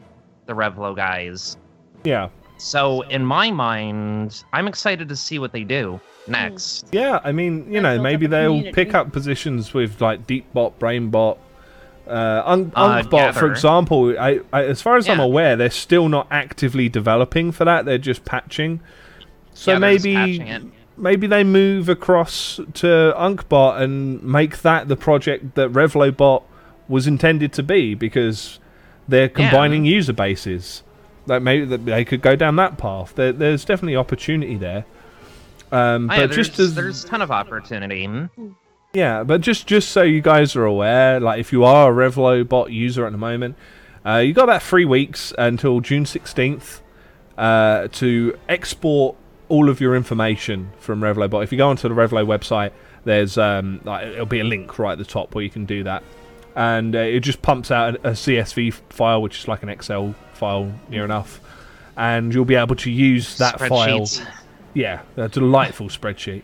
the 0.47 0.53
Revlo 0.53 0.95
guys. 0.95 1.57
Yeah. 2.03 2.29
So 2.57 3.01
in 3.03 3.25
my 3.25 3.51
mind, 3.51 4.43
I'm 4.53 4.67
excited 4.67 5.09
to 5.09 5.15
see 5.15 5.39
what 5.39 5.51
they 5.51 5.63
do 5.63 5.99
next. 6.27 6.87
Yeah, 6.91 7.19
I 7.23 7.31
mean, 7.31 7.71
you 7.71 7.81
know, 7.81 8.01
maybe 8.01 8.27
they'll 8.27 8.71
pick 8.71 8.93
up 8.93 9.11
positions 9.11 9.73
with 9.73 9.99
like 10.01 10.25
Deepbot, 10.25 10.73
Brainbot, 10.79 11.37
uh, 12.07 12.43
Un- 12.45 12.71
Uh, 12.75 13.01
Ankhbot, 13.03 13.33
for 13.33 13.45
example. 13.51 14.15
I, 14.19 14.39
I, 14.53 14.63
as 14.65 14.81
far 14.81 14.97
as 14.97 15.07
I'm 15.09 15.19
aware, 15.19 15.55
they're 15.55 15.69
still 15.69 16.09
not 16.09 16.27
actively 16.31 16.89
developing 16.89 17.51
for 17.51 17.65
that. 17.65 17.85
They're 17.85 17.97
just 17.97 18.25
patching. 18.25 18.79
So 19.53 19.71
Yeah, 19.71 19.79
maybe 19.79 20.13
maybe 20.97 21.27
they 21.27 21.43
move 21.43 21.89
across 21.89 22.59
to 22.75 23.13
Ankhbot 23.17 23.81
and 23.81 24.21
make 24.23 24.61
that 24.61 24.87
the 24.87 24.95
project 24.95 25.55
that 25.55 25.71
RevloBot 25.71 26.43
was 26.87 27.07
intended 27.07 27.51
to 27.53 27.63
be 27.63 27.95
because 27.95 28.59
they're 29.07 29.29
combining 29.29 29.85
user 29.85 30.13
bases. 30.13 30.83
Like 31.27 31.41
maybe 31.41 31.65
that 31.65 31.85
they 31.85 32.05
could 32.05 32.21
go 32.21 32.35
down 32.35 32.55
that 32.57 32.77
path. 32.77 33.15
There, 33.15 33.31
there's 33.31 33.65
definitely 33.65 33.95
opportunity 33.95 34.55
there. 34.57 34.85
Um, 35.71 36.05
Oh, 36.05 36.07
but 36.09 36.17
yeah, 36.19 36.27
just 36.27 36.57
there's, 36.57 36.69
as 36.69 36.75
there's 36.75 37.03
a 37.03 37.07
ton 37.07 37.21
of 37.21 37.31
opportunity. 37.31 38.07
Yeah, 38.95 39.23
but 39.23 39.41
just 39.41 39.67
just 39.67 39.89
so 39.89 40.03
you 40.03 40.21
guys 40.21 40.55
are 40.55 40.63
aware, 40.63 41.19
like 41.19 41.41
if 41.41 41.51
you 41.51 41.65
are 41.65 41.91
a 41.91 42.09
Revlo 42.09 42.47
bot 42.47 42.71
user 42.71 43.05
at 43.05 43.11
the 43.11 43.17
moment, 43.17 43.57
uh, 44.05 44.17
you 44.17 44.33
got 44.33 44.45
about 44.45 44.63
three 44.63 44.85
weeks 44.85 45.33
until 45.37 45.81
June 45.81 46.05
sixteenth 46.05 46.81
uh, 47.37 47.89
to 47.89 48.39
export 48.47 49.17
all 49.49 49.69
of 49.69 49.81
your 49.81 49.97
information 49.97 50.71
from 50.79 51.01
Revlo 51.01 51.29
bot. 51.29 51.43
If 51.43 51.51
you 51.51 51.57
go 51.57 51.67
onto 51.67 51.89
the 51.89 51.93
Revlo 51.93 52.25
website, 52.25 52.71
there's 53.03 53.37
um, 53.37 53.81
like 53.83 54.07
it'll 54.07 54.25
be 54.25 54.39
a 54.39 54.45
link 54.45 54.79
right 54.79 54.93
at 54.93 54.97
the 54.97 55.03
top 55.03 55.35
where 55.35 55.43
you 55.43 55.49
can 55.49 55.65
do 55.65 55.83
that, 55.83 56.01
and 56.55 56.95
uh, 56.95 56.99
it 56.99 57.19
just 57.19 57.41
pumps 57.41 57.71
out 57.71 57.95
a, 57.95 58.09
a 58.09 58.11
CSV 58.11 58.75
file, 58.91 59.21
which 59.21 59.39
is 59.39 59.47
like 59.49 59.61
an 59.61 59.67
Excel 59.67 60.15
file 60.31 60.71
near 60.87 61.03
enough, 61.03 61.41
and 61.97 62.33
you'll 62.33 62.45
be 62.45 62.55
able 62.55 62.77
to 62.77 62.89
use 62.89 63.37
that 63.39 63.59
file. 63.59 64.07
Yeah, 64.73 65.01
a 65.17 65.27
delightful 65.27 65.89
spreadsheet. 65.89 66.43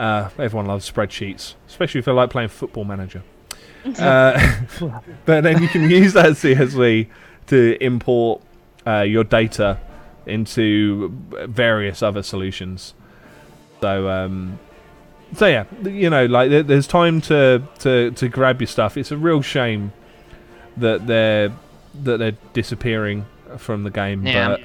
Uh, 0.00 0.30
everyone 0.38 0.64
loves 0.64 0.90
spreadsheets, 0.90 1.54
especially 1.68 1.98
if 1.98 2.06
they 2.06 2.12
like 2.12 2.30
playing 2.30 2.48
Football 2.48 2.84
Manager. 2.84 3.22
uh, 3.98 4.56
but 5.26 5.42
then 5.42 5.62
you 5.62 5.68
can 5.68 5.90
use 5.90 6.14
that 6.14 6.32
CSV 6.32 7.06
to 7.48 7.84
import 7.84 8.40
uh, 8.86 9.00
your 9.00 9.24
data 9.24 9.78
into 10.24 11.10
various 11.48 12.02
other 12.02 12.22
solutions. 12.22 12.94
So 13.82 14.08
um, 14.08 14.58
so 15.34 15.46
yeah, 15.46 15.64
you 15.82 16.08
know, 16.08 16.24
like 16.26 16.50
there's 16.66 16.86
time 16.86 17.20
to 17.22 17.62
to 17.80 18.10
to 18.12 18.28
grab 18.28 18.60
your 18.60 18.68
stuff. 18.68 18.96
It's 18.96 19.10
a 19.10 19.16
real 19.18 19.42
shame 19.42 19.92
that 20.76 21.06
they're 21.06 21.52
that 22.02 22.16
they're 22.18 22.36
disappearing 22.52 23.26
from 23.58 23.82
the 23.82 23.90
game, 23.90 24.26
Yeah. 24.26 24.48
but 24.48 24.60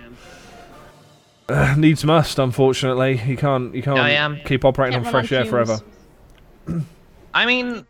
uh, 1.50 1.76
needs 1.78 2.04
must. 2.04 2.40
Unfortunately, 2.40 3.22
you 3.26 3.38
can't 3.38 3.74
you 3.76 3.82
can't 3.82 3.98
yeah. 3.98 4.36
keep 4.46 4.66
operating 4.66 4.94
Can't 4.94 5.08
on 5.08 5.14
run 5.14 5.24
on 5.24 5.28
fresh 5.28 5.32
air 5.32 5.46
forever. 5.46 5.80
I 7.34 7.46
mean, 7.46 7.86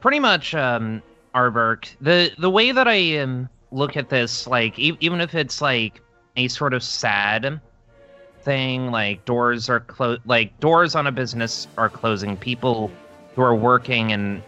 pretty 0.00 0.20
much, 0.20 0.54
um, 0.54 1.02
Arberk. 1.34 1.94
The 2.00 2.30
the 2.38 2.50
way 2.50 2.72
that 2.72 2.88
I 2.88 3.18
um, 3.18 3.48
look 3.70 3.96
at 3.96 4.08
this, 4.08 4.46
like 4.46 4.78
e- 4.78 4.96
even 5.00 5.20
if 5.20 5.34
it's 5.34 5.60
like 5.60 6.00
a 6.36 6.48
sort 6.48 6.74
of 6.74 6.82
sad 6.82 7.60
thing, 8.42 8.90
like 8.90 9.24
doors 9.24 9.68
are 9.68 9.80
closed, 9.80 10.22
like 10.26 10.58
doors 10.60 10.94
on 10.94 11.06
a 11.06 11.12
business 11.12 11.68
are 11.76 11.88
closing. 11.88 12.36
People 12.36 12.90
who 13.34 13.42
are 13.42 13.54
working 13.54 14.12
and 14.12 14.42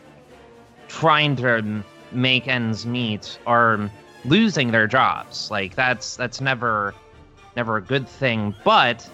trying 0.88 1.36
to 1.36 1.84
make 2.12 2.48
ends 2.48 2.84
meet 2.84 3.38
are 3.46 3.90
losing 4.24 4.70
their 4.72 4.86
jobs. 4.86 5.50
Like 5.50 5.74
that's 5.74 6.16
that's 6.16 6.40
never 6.40 6.94
never 7.60 7.76
a 7.76 7.82
good 7.82 8.08
thing. 8.08 8.54
But 8.64 9.06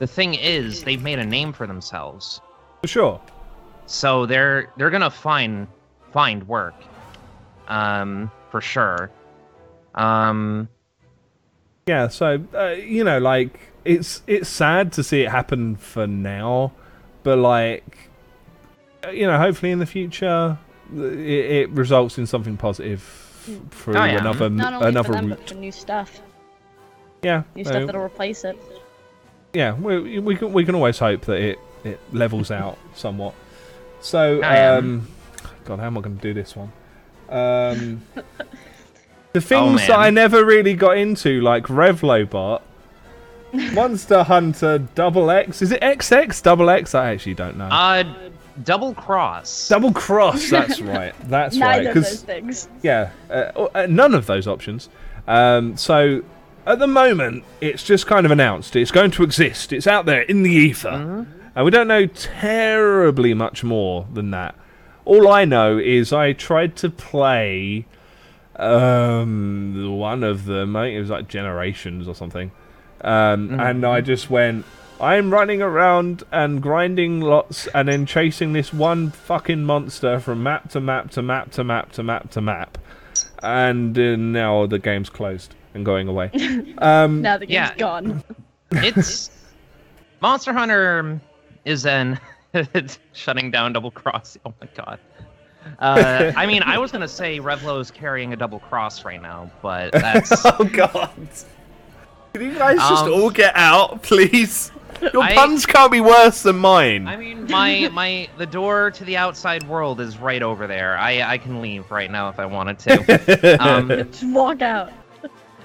the 0.00 0.06
thing 0.06 0.34
is, 0.34 0.84
they've 0.84 1.02
made 1.02 1.18
a 1.18 1.24
name 1.24 1.52
for 1.54 1.66
themselves 1.66 2.42
For 2.82 2.88
sure. 2.88 3.20
so 3.86 4.26
they're 4.26 4.70
they're 4.76 4.90
gonna 4.90 5.10
find 5.28 5.66
find 6.12 6.46
work 6.46 6.74
um 7.68 8.30
for 8.50 8.60
sure 8.60 9.10
um 9.94 10.68
Yeah, 11.86 12.08
so 12.08 12.38
uh, 12.54 12.68
you 12.96 13.02
know, 13.02 13.18
like 13.18 13.58
it's 13.86 14.22
it's 14.26 14.48
sad 14.50 14.92
to 14.92 15.02
see 15.02 15.22
it 15.22 15.30
happen 15.30 15.76
for 15.76 16.06
now, 16.06 16.72
but 17.22 17.38
like 17.38 17.96
uh, 19.06 19.10
you 19.10 19.26
know, 19.26 19.38
hopefully 19.38 19.72
in 19.72 19.78
the 19.78 19.86
future 19.86 20.58
it, 20.94 21.50
it 21.60 21.70
results 21.70 22.18
in 22.18 22.26
something 22.26 22.56
positive 22.58 23.00
f- 23.00 23.70
through 23.70 23.96
Oh, 23.96 24.04
yeah. 24.04 24.18
another 24.20 24.46
another 24.46 25.12
route. 25.14 25.48
for 25.48 25.54
new 25.54 25.72
stuff. 25.72 26.20
Yeah, 27.22 27.42
New 27.54 27.64
so, 27.64 27.70
stuff 27.70 27.86
that'll 27.86 28.02
replace 28.02 28.44
it. 28.44 28.56
yeah, 29.52 29.74
we, 29.74 30.18
we 30.20 30.36
can 30.36 30.52
we 30.52 30.64
can 30.64 30.74
always 30.74 30.98
hope 30.98 31.22
that 31.22 31.36
it 31.40 31.58
it 31.84 32.00
levels 32.12 32.50
out 32.50 32.78
somewhat. 32.94 33.34
So, 34.00 34.42
um, 34.44 35.08
God, 35.64 35.80
how 35.80 35.86
am 35.86 35.98
I 35.98 36.00
going 36.00 36.16
to 36.16 36.22
do 36.22 36.32
this 36.34 36.54
one? 36.54 36.70
Um, 37.28 38.02
the 39.32 39.40
things 39.40 39.86
that. 39.88 39.98
I 39.98 40.10
never 40.10 40.44
really 40.44 40.74
got 40.74 40.96
into, 40.98 41.40
like 41.40 41.64
Revlobot, 41.64 42.62
Monster 43.72 44.22
Hunter 44.22 44.78
Double 44.94 45.30
X. 45.30 45.62
Is 45.62 45.72
it 45.72 45.80
XX 45.82 46.42
Double 46.42 46.70
X? 46.70 46.94
I 46.94 47.10
actually 47.10 47.34
don't 47.34 47.56
know. 47.56 47.66
uh 47.66 48.04
double 48.64 48.92
cross 48.92 49.68
Double 49.68 49.92
Cross. 49.92 50.50
That's 50.50 50.80
right. 50.80 51.14
That's 51.28 51.56
right. 51.58 51.76
Neither 51.84 51.88
of 51.90 51.94
'cause- 51.94 52.04
those 52.10 52.22
things. 52.22 52.68
yeah, 52.82 53.10
uh, 53.30 53.68
uh, 53.74 53.86
none 53.88 54.14
of 54.14 54.26
those 54.26 54.46
options. 54.48 54.88
Um, 55.28 55.76
so 55.76 56.22
at 56.68 56.78
the 56.78 56.86
moment, 56.86 57.42
it's 57.60 57.82
just 57.82 58.06
kind 58.06 58.24
of 58.26 58.30
announced. 58.32 58.76
It's 58.76 58.90
going 58.90 59.10
to 59.12 59.22
exist. 59.22 59.72
It's 59.72 59.86
out 59.86 60.06
there 60.06 60.20
in 60.22 60.42
the 60.42 60.50
ether, 60.52 60.90
Mhm. 60.90 61.26
and 61.56 61.64
we 61.64 61.70
don't 61.70 61.88
know 61.88 62.06
terribly 62.06 63.34
much 63.34 63.64
more 63.64 64.06
than 64.12 64.30
that. 64.32 64.54
All 65.04 65.28
I 65.28 65.44
know 65.44 65.78
is 65.78 66.12
I 66.12 66.32
tried 66.34 66.76
to 66.76 66.90
play 66.90 67.86
um, 68.56 69.96
one 69.98 70.24
of 70.24 70.44
them. 70.46 70.76
I 70.76 70.86
think 70.86 70.96
it 70.96 71.00
was 71.00 71.10
like 71.10 71.28
Generations 71.28 72.08
or 72.08 72.14
something, 72.14 72.50
um, 73.02 73.58
and 73.60 73.84
I 73.84 74.00
just 74.00 74.28
went. 74.30 74.64
I'm 75.00 75.30
running 75.32 75.62
around 75.62 76.24
and 76.32 76.60
grinding 76.60 77.20
lots 77.20 77.68
and 77.68 77.86
then 77.86 78.04
chasing 78.04 78.52
this 78.52 78.72
one 78.74 79.10
fucking 79.10 79.62
monster 79.64 80.18
from 80.18 80.42
map 80.42 80.70
to 80.70 80.80
map 80.80 81.12
to 81.12 81.22
map 81.22 81.52
to 81.52 81.62
map 81.62 81.92
to 81.92 82.02
map 82.02 82.30
to 82.32 82.40
map. 82.40 82.78
And 83.40 83.96
uh, 83.96 84.16
now 84.16 84.66
the 84.66 84.80
game's 84.80 85.08
closed 85.08 85.54
and 85.74 85.84
going 85.84 86.08
away. 86.08 86.30
Um, 86.78 87.22
Now 87.22 87.36
the 87.38 87.46
game's 87.46 87.52
Yeah. 87.70 87.74
gone. 87.76 88.22
it's 88.72 89.30
monster 90.20 90.52
hunter 90.52 91.20
is 91.64 91.82
then 91.82 92.18
it's 92.52 92.98
shutting 93.12 93.50
down 93.50 93.72
double 93.72 93.90
cross 93.90 94.36
oh 94.44 94.52
my 94.60 94.68
god 94.74 94.98
uh, 95.80 96.32
I 96.34 96.46
mean, 96.46 96.62
I 96.62 96.78
was 96.78 96.90
gonna 96.92 97.06
say 97.08 97.40
Revlo 97.40 97.78
is 97.80 97.90
carrying 97.90 98.32
a 98.32 98.36
double 98.36 98.58
cross 98.58 99.04
right 99.04 99.20
now, 99.20 99.50
but 99.60 99.92
that's 99.92 100.32
oh 100.46 100.64
god. 100.64 101.10
Can 102.32 102.42
you 102.42 102.54
guys 102.54 102.78
just 102.78 103.04
Um, 103.04 103.12
all 103.12 103.28
get 103.30 103.52
out, 103.54 104.02
please? 104.02 104.72
Your 105.12 105.22
I- 105.22 105.34
puns 105.34 105.66
can't 105.66 105.92
be 105.92 106.00
worse 106.00 106.42
than 106.42 106.56
mine. 106.56 107.06
I 107.06 107.16
mean, 107.16 107.46
my 107.50 107.90
my 107.92 108.28
the 108.38 108.46
door 108.46 108.90
to 108.92 109.04
the 109.04 109.18
outside 109.18 109.62
world 109.68 110.00
is 110.00 110.16
right 110.16 110.42
over 110.42 110.66
there. 110.66 110.96
I 110.96 111.20
I 111.32 111.36
can 111.38 111.60
leave 111.60 111.90
right 111.90 112.10
now 112.10 112.30
if 112.30 112.38
I 112.38 112.46
wanted 112.46 112.78
to. 112.80 113.56
Um, 113.62 113.88
Just 113.88 114.24
walk 114.28 114.62
out. 114.62 114.90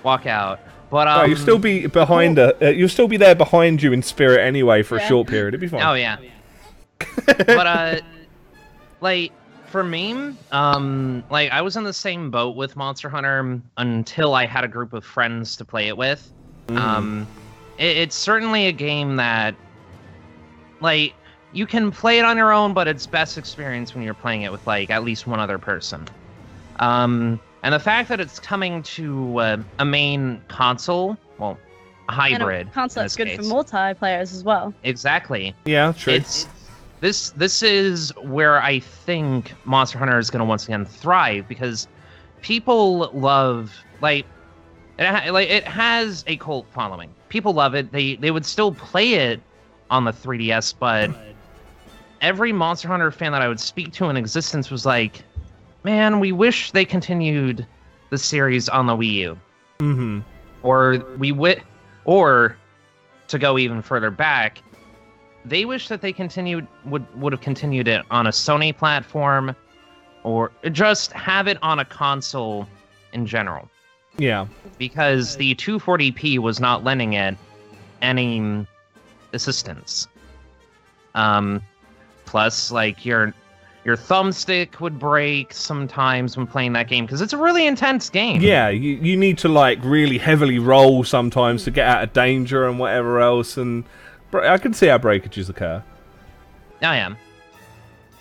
Walk 0.03 0.25
out. 0.25 0.59
But 0.89 1.07
um, 1.07 1.21
Oh, 1.21 1.23
you'll 1.25 1.37
still 1.37 1.59
be 1.59 1.87
behind. 1.87 2.37
Uh, 2.37 2.53
uh, 2.61 2.67
you'll 2.67 2.89
still 2.89 3.07
be 3.07 3.17
there 3.17 3.35
behind 3.35 3.81
you 3.81 3.93
in 3.93 4.03
spirit 4.03 4.45
anyway 4.45 4.83
for 4.83 4.97
a 4.97 5.07
short 5.07 5.27
period. 5.27 5.49
It'd 5.49 5.61
be 5.61 5.67
fine. 5.67 5.81
Oh 5.81 5.93
yeah. 5.93 6.17
but 7.27 7.67
uh, 7.67 8.01
like 9.01 9.31
for 9.73 9.83
me, 9.83 10.35
um, 10.51 11.23
like 11.31 11.51
I 11.51 11.61
was 11.61 11.77
in 11.77 11.83
the 11.83 11.93
same 11.93 12.29
boat 12.29 12.55
with 12.55 12.75
Monster 12.75 13.09
Hunter 13.09 13.59
until 13.77 14.35
I 14.35 14.45
had 14.45 14.63
a 14.63 14.67
group 14.67 14.93
of 14.93 15.03
friends 15.03 15.57
to 15.57 15.65
play 15.65 15.87
it 15.87 15.97
with. 15.97 16.31
Mm. 16.67 16.77
Um, 16.77 17.27
it, 17.79 17.97
it's 17.97 18.15
certainly 18.15 18.67
a 18.67 18.71
game 18.71 19.15
that, 19.15 19.55
like, 20.79 21.15
you 21.53 21.65
can 21.65 21.91
play 21.91 22.19
it 22.19 22.25
on 22.25 22.37
your 22.37 22.51
own, 22.51 22.75
but 22.75 22.87
it's 22.87 23.07
best 23.07 23.37
experience 23.37 23.95
when 23.95 24.03
you're 24.03 24.13
playing 24.13 24.43
it 24.43 24.51
with 24.51 24.65
like 24.67 24.91
at 24.91 25.03
least 25.03 25.25
one 25.25 25.39
other 25.39 25.57
person. 25.57 26.07
Um, 26.79 27.39
and 27.63 27.73
the 27.73 27.79
fact 27.79 28.09
that 28.09 28.19
it's 28.19 28.39
coming 28.39 28.83
to 28.83 29.39
uh, 29.39 29.57
a 29.79 29.85
main 29.85 30.41
console, 30.49 31.17
well, 31.39 31.57
a 32.09 32.11
hybrid. 32.11 32.61
And 32.61 32.69
a 32.69 32.73
console 32.73 33.03
that's 33.03 33.15
this 33.15 33.25
good 33.25 33.35
for 33.35 33.41
case. 33.41 33.51
multiplayers 33.51 34.33
as 34.33 34.43
well. 34.43 34.73
Exactly. 34.83 35.55
yeah, 35.65 35.93
true. 35.93 36.13
It's 36.13 36.47
this 36.99 37.31
this 37.31 37.63
is 37.63 38.11
where 38.21 38.61
I 38.61 38.79
think 38.79 39.53
Monster 39.65 39.97
Hunter 39.97 40.19
is 40.19 40.29
going 40.29 40.39
to 40.39 40.45
once 40.45 40.65
again 40.65 40.85
thrive 40.85 41.47
because 41.47 41.87
people 42.41 43.09
love 43.13 43.73
like 44.01 44.25
it 44.97 45.05
ha- 45.05 45.31
like 45.31 45.49
it 45.49 45.63
has 45.63 46.23
a 46.27 46.37
cult 46.37 46.67
following. 46.71 47.09
People 47.29 47.53
love 47.53 47.75
it. 47.75 47.91
They 47.91 48.15
they 48.15 48.31
would 48.31 48.45
still 48.45 48.73
play 48.73 49.13
it 49.13 49.41
on 49.89 50.05
the 50.05 50.11
3DS, 50.11 50.75
but 50.79 51.11
every 52.21 52.51
Monster 52.51 52.87
Hunter 52.87 53.11
fan 53.11 53.31
that 53.33 53.41
I 53.41 53.47
would 53.47 53.59
speak 53.59 53.91
to 53.93 54.09
in 54.09 54.17
existence 54.17 54.71
was 54.71 54.85
like, 54.85 55.23
"Man, 55.83 56.19
we 56.19 56.31
wish 56.31 56.71
they 56.71 56.85
continued 56.85 57.65
the 58.09 58.17
series 58.17 58.69
on 58.69 58.85
the 58.87 58.95
Wii 58.95 59.13
U." 59.13 59.37
hmm 59.79 60.19
or 60.61 61.03
we 61.17 61.31
wi- 61.31 61.61
or 62.05 62.55
to 63.27 63.37
go 63.39 63.57
even 63.57 63.81
further 63.81 64.09
back 64.11 64.59
they 65.45 65.65
wish 65.65 65.89
that 65.89 65.99
they 66.01 66.13
continued 66.13 66.65
would 66.85 67.05
would 67.19 67.33
have 67.33 67.41
continued 67.41 67.87
it 67.87 68.05
on 68.11 68.27
a 68.27 68.29
sony 68.29 68.75
platform 68.75 69.53
or 70.23 70.51
just 70.71 71.11
have 71.11 71.47
it 71.47 71.57
on 71.61 71.79
a 71.79 71.85
console 71.85 72.65
in 73.11 73.25
general 73.25 73.67
Yeah. 74.17 74.45
because 74.77 75.35
the 75.35 75.53
240p 75.55 76.37
was 76.39 76.61
not 76.61 76.83
lending 76.85 77.13
it 77.13 77.35
any 78.01 78.65
assistance 79.33 80.07
um 81.15 81.61
plus 82.25 82.71
like 82.71 83.05
your 83.05 83.33
your 83.85 83.97
thumbstick 83.97 84.79
would 84.79 84.97
break 84.97 85.53
sometimes 85.53 86.37
when 86.37 86.47
playing 86.47 86.73
that 86.73 86.87
game 86.87 87.05
because 87.05 87.19
it's 87.21 87.33
a 87.33 87.37
really 87.37 87.67
intense 87.67 88.09
game 88.09 88.41
Yeah, 88.41 88.69
you, 88.69 88.91
you 88.95 89.17
need 89.17 89.37
to 89.39 89.49
like 89.49 89.79
really 89.83 90.17
heavily 90.17 90.57
roll 90.59 91.03
sometimes 91.03 91.63
to 91.65 91.71
get 91.71 91.85
out 91.87 92.03
of 92.03 92.13
danger 92.13 92.67
and 92.67 92.79
whatever 92.79 93.19
else, 93.19 93.57
and 93.57 93.83
I 94.33 94.57
can 94.57 94.73
see 94.73 94.87
how 94.87 94.97
breakages 94.97 95.49
occur. 95.49 95.83
I 96.81 96.97
am. 96.97 97.17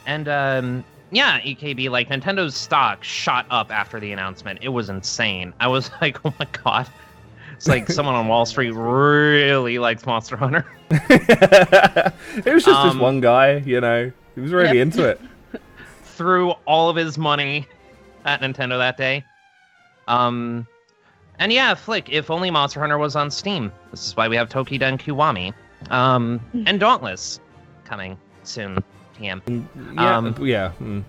And 0.06 0.28
um 0.28 0.84
yeah, 1.10 1.40
EKB 1.40 1.90
like 1.90 2.08
Nintendo's 2.08 2.56
stock 2.56 3.04
shot 3.04 3.44
up 3.50 3.70
after 3.70 4.00
the 4.00 4.12
announcement. 4.12 4.60
It 4.62 4.70
was 4.70 4.88
insane. 4.88 5.52
I 5.60 5.68
was 5.68 5.90
like, 6.00 6.18
"Oh 6.24 6.32
my 6.38 6.46
god." 6.64 6.88
It's 7.54 7.68
like 7.68 7.88
someone 7.90 8.14
on 8.14 8.26
Wall 8.28 8.46
Street 8.46 8.70
really 8.72 9.78
likes 9.78 10.06
Monster 10.06 10.36
Hunter. 10.36 10.66
it 10.90 12.12
was 12.46 12.64
just 12.64 12.82
this 12.82 12.92
Um, 12.94 12.98
one 12.98 13.20
guy, 13.20 13.56
you 13.58 13.80
know, 13.80 14.10
he 14.34 14.40
was 14.40 14.52
really 14.52 14.78
Yep. 14.78 14.82
into 14.82 15.04
it. 15.08 15.20
Threw 16.22 16.52
all 16.66 16.88
of 16.88 16.94
his 16.94 17.18
money 17.18 17.66
at 18.24 18.40
Nintendo 18.40 18.78
that 18.78 18.96
day. 18.96 19.24
Um 20.06 20.68
and 21.40 21.52
yeah, 21.52 21.74
Flick, 21.74 22.10
if 22.10 22.30
only 22.30 22.48
Monster 22.48 22.78
Hunter 22.78 22.96
was 22.96 23.16
on 23.16 23.28
Steam. 23.28 23.72
This 23.90 24.06
is 24.06 24.16
why 24.16 24.28
we 24.28 24.36
have 24.36 24.48
Toukiden 24.48 25.00
Kiwami. 25.00 25.52
Um 25.90 26.40
and 26.64 26.78
Dauntless 26.78 27.40
coming 27.84 28.16
soon. 28.44 28.78
TM. 29.18 29.42
Yeah, 29.96 30.16
Um, 30.16 30.36
yeah. 30.46 30.70
mm. 30.80 31.02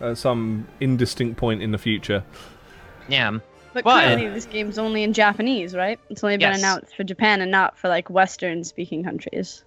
At 0.00 0.16
some 0.16 0.66
indistinct 0.80 1.36
point 1.36 1.60
in 1.60 1.70
the 1.72 1.78
future. 1.78 2.24
Yeah. 3.08 3.32
But, 3.74 3.84
But- 3.84 4.02
currently, 4.04 4.30
this 4.30 4.46
game's 4.46 4.78
only 4.78 5.02
in 5.02 5.12
Japanese, 5.12 5.74
right? 5.76 6.00
It's 6.08 6.24
only 6.24 6.38
been 6.38 6.52
Yes. 6.52 6.58
announced 6.60 6.96
for 6.96 7.04
Japan 7.04 7.42
and 7.42 7.50
not 7.50 7.78
for 7.78 7.88
like 7.88 8.08
Western-speaking 8.08 9.04
countries. 9.04 9.62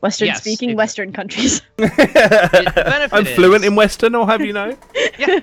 Western-speaking 0.00 0.70
it- 0.70 0.76
Western 0.76 1.12
countries. 1.12 1.62
I'm 1.78 3.24
fluent 3.24 3.62
is- 3.64 3.68
in 3.68 3.76
Western, 3.76 4.14
or 4.14 4.26
have 4.26 4.40
you 4.42 4.52
know? 4.52 4.76
Yeah. 5.18 5.38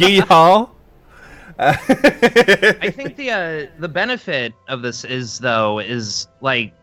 Yeehaw! 0.00 0.70
I 1.58 2.90
think 2.90 3.16
the 3.16 3.30
uh, 3.30 3.66
the 3.78 3.88
benefit 3.88 4.52
of 4.68 4.82
this 4.82 5.04
is 5.04 5.38
though 5.38 5.78
is 5.78 6.28
like 6.42 6.74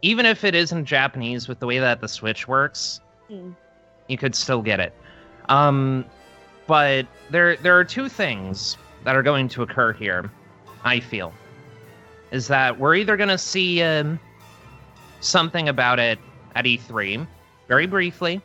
even 0.00 0.24
if 0.24 0.44
it 0.44 0.54
isn't 0.54 0.86
Japanese 0.86 1.46
with 1.46 1.58
the 1.60 1.66
way 1.66 1.78
that 1.78 2.00
the 2.00 2.08
Switch 2.08 2.48
works, 2.48 3.00
Mm. 3.30 3.54
you 4.08 4.16
could 4.18 4.34
still 4.34 4.60
get 4.62 4.80
it. 4.80 4.92
Um, 5.50 6.04
but 6.66 7.06
there 7.30 7.56
there 7.56 7.78
are 7.78 7.84
two 7.84 8.08
things 8.08 8.76
that 9.04 9.14
are 9.14 9.22
going 9.22 9.48
to 9.50 9.62
occur 9.62 9.92
here. 9.92 10.30
I 10.84 11.00
feel 11.00 11.32
is 12.30 12.48
that 12.48 12.78
we're 12.78 12.94
either 12.96 13.16
going 13.16 13.28
to 13.28 13.38
see 13.38 13.82
um, 13.82 14.18
something 15.20 15.68
about 15.68 15.98
it 15.98 16.18
at 16.54 16.64
E3 16.64 17.26
very 17.68 17.86
briefly. 17.86 18.40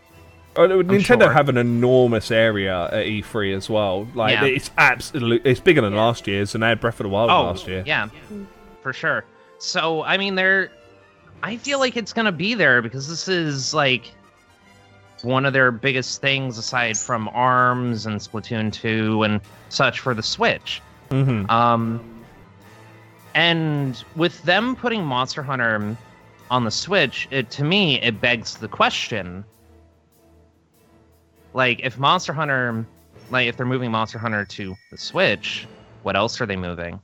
Oh, 0.56 0.68
Nintendo 0.68 1.22
sure. 1.24 1.32
have 1.32 1.48
an 1.48 1.58
enormous 1.58 2.32
area 2.32 2.86
at 2.92 3.06
E3 3.06 3.56
as 3.56 3.70
well. 3.70 4.08
Like 4.16 4.34
Yeah. 4.34 4.46
it's 4.46 4.72
absolutely 4.78 5.50
it's 5.50 5.60
bigger 5.60 5.82
than 5.82 5.96
last 5.96 6.28
year's, 6.28 6.54
and 6.56 6.64
they 6.64 6.68
had 6.70 6.80
Breath 6.82 7.00
of 7.00 7.04
the 7.04 7.10
Wild 7.10 7.30
Oh, 7.30 7.44
last 7.44 7.68
year. 7.68 7.84
yeah, 7.86 8.10
for 8.82 8.92
sure. 8.94 9.24
So 9.60 10.04
I 10.04 10.18
mean, 10.18 10.36
there, 10.36 10.72
I 11.44 11.58
feel 11.58 11.80
like 11.80 11.96
it's 11.98 12.14
gonna 12.14 12.32
be 12.32 12.56
there 12.56 12.82
because 12.82 13.08
this 13.08 13.28
is 13.28 13.74
like 13.74 14.12
one 15.22 15.46
of 15.46 15.54
their 15.54 15.70
biggest 15.72 16.20
things 16.22 16.58
aside 16.58 16.98
from 16.98 17.28
Arms 17.30 18.06
and 18.06 18.20
Splatoon 18.20 18.72
2 18.74 19.24
and 19.24 19.42
such 19.70 20.00
for 20.00 20.14
the 20.14 20.24
Switch. 20.24 20.82
hmm 21.12 21.46
Um, 21.50 22.02
and 23.36 24.04
with 24.16 24.42
them 24.44 24.76
putting 24.76 25.04
Monster 25.06 25.44
Hunter 25.44 25.96
on 26.50 26.64
the 26.64 26.72
Switch, 26.72 27.28
it 27.32 27.50
to 27.52 27.64
me 27.64 28.02
it 28.02 28.20
begs 28.22 28.56
the 28.56 28.68
question: 28.68 29.44
like, 31.54 31.82
if 31.84 31.98
Monster 31.98 32.34
Hunter, 32.34 32.86
like, 33.32 33.48
if 33.48 33.58
they're 33.58 33.66
moving 33.66 33.92
Monster 33.92 34.20
Hunter 34.20 34.46
to 34.46 34.76
the 34.92 34.98
Switch, 34.98 35.68
what 36.04 36.16
else 36.16 36.40
are 36.42 36.46
they 36.46 36.56
moving? 36.56 37.00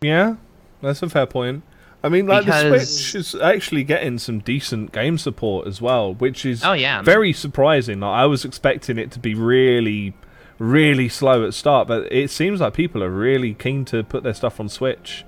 Yeah, 0.00 0.36
that's 0.82 1.02
a 1.02 1.08
fair 1.08 1.26
point. 1.26 1.62
I 2.02 2.10
mean, 2.10 2.26
like 2.26 2.44
the 2.44 2.80
Switch 2.80 3.14
is 3.14 3.34
actually 3.34 3.82
getting 3.82 4.18
some 4.18 4.40
decent 4.40 4.92
game 4.92 5.16
support 5.16 5.66
as 5.66 5.80
well, 5.80 6.12
which 6.14 6.44
is 6.44 6.62
Oh 6.62 6.74
yeah, 6.74 7.00
very 7.00 7.32
surprising. 7.32 8.00
Like, 8.00 8.10
I 8.10 8.26
was 8.26 8.44
expecting 8.44 8.98
it 8.98 9.10
to 9.12 9.18
be 9.18 9.34
really, 9.34 10.12
really 10.58 11.08
slow 11.08 11.46
at 11.46 11.54
start, 11.54 11.88
but 11.88 12.12
it 12.12 12.30
seems 12.30 12.60
like 12.60 12.74
people 12.74 13.02
are 13.02 13.10
really 13.10 13.54
keen 13.54 13.86
to 13.86 14.04
put 14.04 14.22
their 14.22 14.34
stuff 14.34 14.60
on 14.60 14.68
Switch. 14.68 15.24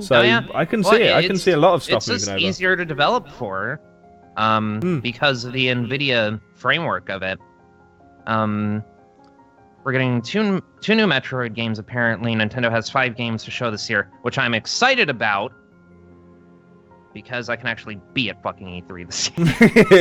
So 0.00 0.16
Oh, 0.16 0.22
yeah. 0.22 0.46
I 0.54 0.64
can 0.64 0.82
Well, 0.82 0.92
see 0.94 1.02
it. 1.02 1.14
I 1.14 1.26
can 1.26 1.36
see 1.36 1.50
a 1.52 1.56
lot 1.56 1.74
of 1.74 1.82
stuff 1.82 1.96
it's 1.98 2.06
just 2.06 2.28
over. 2.28 2.38
easier 2.38 2.76
to 2.76 2.84
develop 2.84 3.28
for 3.28 3.80
um 4.36 4.80
Hmm. 4.80 4.98
because 5.00 5.44
of 5.44 5.52
the 5.52 5.66
nvidia 5.66 6.40
framework 6.54 7.08
of 7.08 7.22
it 7.22 7.38
um 8.26 8.82
we're 9.84 9.92
getting 9.92 10.20
two 10.22 10.60
two 10.80 10.94
new 10.96 11.06
metroid 11.06 11.54
games 11.54 11.78
apparently 11.78 12.34
nintendo 12.34 12.68
has 12.68 12.90
five 12.90 13.14
games 13.16 13.44
to 13.44 13.52
show 13.52 13.70
this 13.70 13.88
year 13.88 14.10
which 14.22 14.36
i'm 14.36 14.52
excited 14.52 15.08
about 15.08 15.52
because 17.12 17.48
i 17.48 17.54
can 17.54 17.68
actually 17.68 18.00
be 18.12 18.28
at 18.28 18.42
fucking 18.42 18.66
e3 18.82 19.06
this 19.06 19.30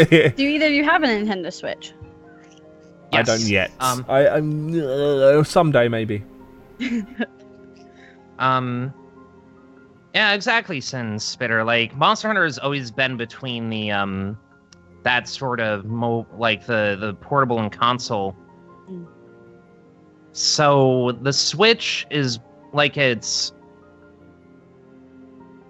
year 0.09 0.29
Do 0.35 0.43
either 0.47 0.65
of 0.65 0.71
you 0.73 0.83
have 0.83 1.03
a 1.03 1.07
Nintendo 1.07 1.53
Switch? 1.53 1.93
I 3.11 3.21
don't 3.21 3.41
yet. 3.41 3.69
um 3.81 4.03
I, 4.09 4.27
I'm 4.29 4.73
uh, 4.81 5.43
someday 5.43 5.87
maybe. 5.89 6.23
um 8.39 8.91
yeah 10.13 10.33
exactly 10.33 10.79
sin 10.81 11.17
spitter 11.19 11.63
like 11.63 11.95
monster 11.95 12.27
hunter 12.27 12.43
has 12.43 12.57
always 12.59 12.91
been 12.91 13.17
between 13.17 13.69
the 13.69 13.91
um 13.91 14.37
that 15.03 15.27
sort 15.27 15.59
of 15.59 15.85
mo 15.85 16.25
like 16.37 16.65
the 16.65 16.97
the 16.99 17.13
portable 17.15 17.59
and 17.59 17.71
console 17.71 18.35
Mm. 18.89 19.07
so 20.33 21.17
the 21.21 21.31
switch 21.31 22.05
is 22.11 22.39
like 22.73 22.97
it's 22.97 23.53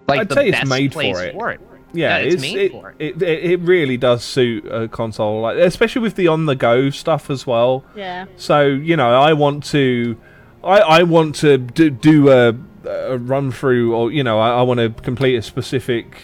like 0.08 0.20
I'd 0.22 0.28
the 0.28 0.34
say 0.34 0.48
it's 0.48 0.58
best 0.58 0.68
made 0.68 0.92
for 0.92 1.00
place 1.00 1.18
it. 1.18 1.32
for 1.34 1.50
it 1.52 1.60
Yeah, 1.92 2.18
Yeah, 2.18 2.24
it's 2.24 2.34
it's, 2.34 2.42
made 2.42 2.56
it, 2.56 2.72
for 2.72 2.94
it. 2.98 3.22
It, 3.22 3.22
it 3.22 3.60
really 3.60 3.96
does 3.96 4.24
suit 4.24 4.66
a 4.66 4.88
console, 4.88 5.40
like 5.42 5.58
especially 5.58 6.02
with 6.02 6.16
the 6.16 6.26
on-the-go 6.26 6.90
stuff 6.90 7.30
as 7.30 7.46
well. 7.46 7.84
Yeah. 7.94 8.26
So 8.36 8.66
you 8.66 8.96
know, 8.96 9.10
I 9.14 9.32
want 9.32 9.64
to, 9.66 10.16
I, 10.64 10.78
I 10.80 11.02
want 11.04 11.36
to 11.36 11.56
do, 11.56 11.90
do 11.90 12.30
a, 12.32 12.54
a 12.86 13.18
run 13.18 13.50
through, 13.50 13.94
or 13.94 14.12
you 14.12 14.22
know, 14.22 14.38
I, 14.38 14.58
I 14.58 14.62
want 14.62 14.80
to 14.80 14.90
complete 15.02 15.36
a 15.36 15.42
specific 15.42 16.16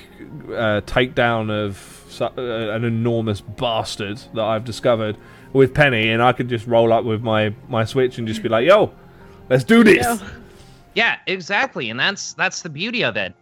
uh, 0.49 0.81
takedown 0.87 1.51
of 1.51 2.05
su- 2.09 2.25
uh, 2.25 2.75
an 2.75 2.85
enormous 2.85 3.41
bastard 3.41 4.19
that 4.35 4.45
I've 4.45 4.65
discovered 4.65 5.17
with 5.53 5.75
Penny, 5.75 6.11
and 6.11 6.23
I 6.23 6.33
could 6.33 6.49
just 6.49 6.67
roll 6.67 6.93
up 6.93 7.05
with 7.05 7.23
my 7.23 7.55
my 7.69 7.85
Switch 7.85 8.19
and 8.19 8.27
just 8.27 8.43
be 8.43 8.49
like, 8.49 8.67
"Yo, 8.67 8.93
let's 9.49 9.65
do 9.65 9.85
this." 9.85 10.23
Yeah, 10.95 11.19
exactly, 11.27 11.91
and 11.91 11.99
that's 11.99 12.35
that's 12.35 12.63
the 12.63 12.71
beauty 12.71 13.05
of 13.05 13.17
it. 13.17 13.35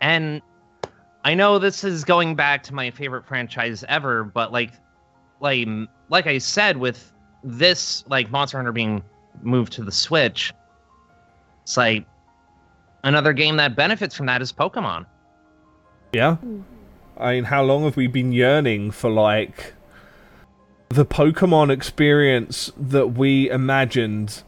And 0.00 0.42
I 1.24 1.34
know 1.34 1.58
this 1.58 1.84
is 1.84 2.04
going 2.04 2.34
back 2.34 2.62
to 2.64 2.74
my 2.74 2.90
favorite 2.90 3.26
franchise 3.26 3.84
ever, 3.88 4.24
but 4.24 4.52
like, 4.52 4.72
like, 5.40 5.66
like 6.08 6.26
I 6.26 6.38
said, 6.38 6.76
with 6.76 7.12
this 7.42 8.04
like 8.08 8.30
Monster 8.30 8.58
Hunter 8.58 8.72
being 8.72 9.02
moved 9.42 9.72
to 9.74 9.82
the 9.82 9.92
Switch, 9.92 10.52
it's 11.62 11.76
like 11.76 12.06
another 13.04 13.32
game 13.32 13.56
that 13.58 13.76
benefits 13.76 14.16
from 14.16 14.26
that 14.26 14.42
is 14.42 14.52
Pokemon. 14.52 15.06
Yeah. 16.12 16.36
I 17.16 17.34
mean, 17.34 17.44
how 17.44 17.62
long 17.62 17.84
have 17.84 17.96
we 17.96 18.06
been 18.08 18.32
yearning 18.32 18.90
for 18.90 19.10
like 19.10 19.74
the 20.88 21.04
Pokemon 21.06 21.70
experience 21.70 22.72
that 22.76 23.08
we 23.14 23.48
imagined 23.50 24.42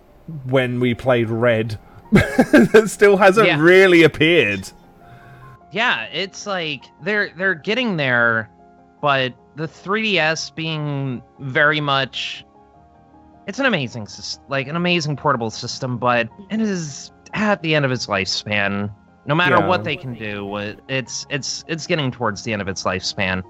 when 0.44 0.80
we 0.80 0.94
played 0.94 1.30
Red? 1.30 1.78
that 2.12 2.84
still 2.88 3.16
hasn't 3.16 3.46
Yeah. 3.46 3.60
really 3.60 4.02
appeared. 4.02 4.68
Yeah, 5.72 6.04
it's 6.06 6.46
like 6.46 6.84
they're 7.02 7.30
they're 7.36 7.54
getting 7.54 7.96
there, 7.96 8.48
but 9.02 9.34
the 9.56 9.66
3DS 9.66 10.54
being 10.54 11.22
very 11.40 11.80
much 11.80 12.44
it's 13.46 13.58
an 13.60 13.66
amazing 13.66 14.06
sys- 14.06 14.40
like 14.48 14.66
an 14.68 14.74
amazing 14.76 15.16
portable 15.16 15.50
system, 15.50 15.98
but 15.98 16.28
it 16.50 16.60
is 16.60 17.12
at 17.32 17.62
the 17.62 17.74
end 17.74 17.84
of 17.84 17.90
its 17.92 18.06
lifespan. 18.06 18.90
No 19.26 19.34
matter 19.34 19.56
Yeah. 19.56 19.66
what 19.66 19.82
they 19.84 19.96
can 19.96 20.14
do, 20.14 20.56
it's 20.88 21.26
it's 21.30 21.64
it's 21.68 21.86
getting 21.86 22.10
towards 22.10 22.42
the 22.44 22.52
end 22.52 22.62
of 22.62 22.68
its 22.68 22.84
lifespan. 22.84 23.42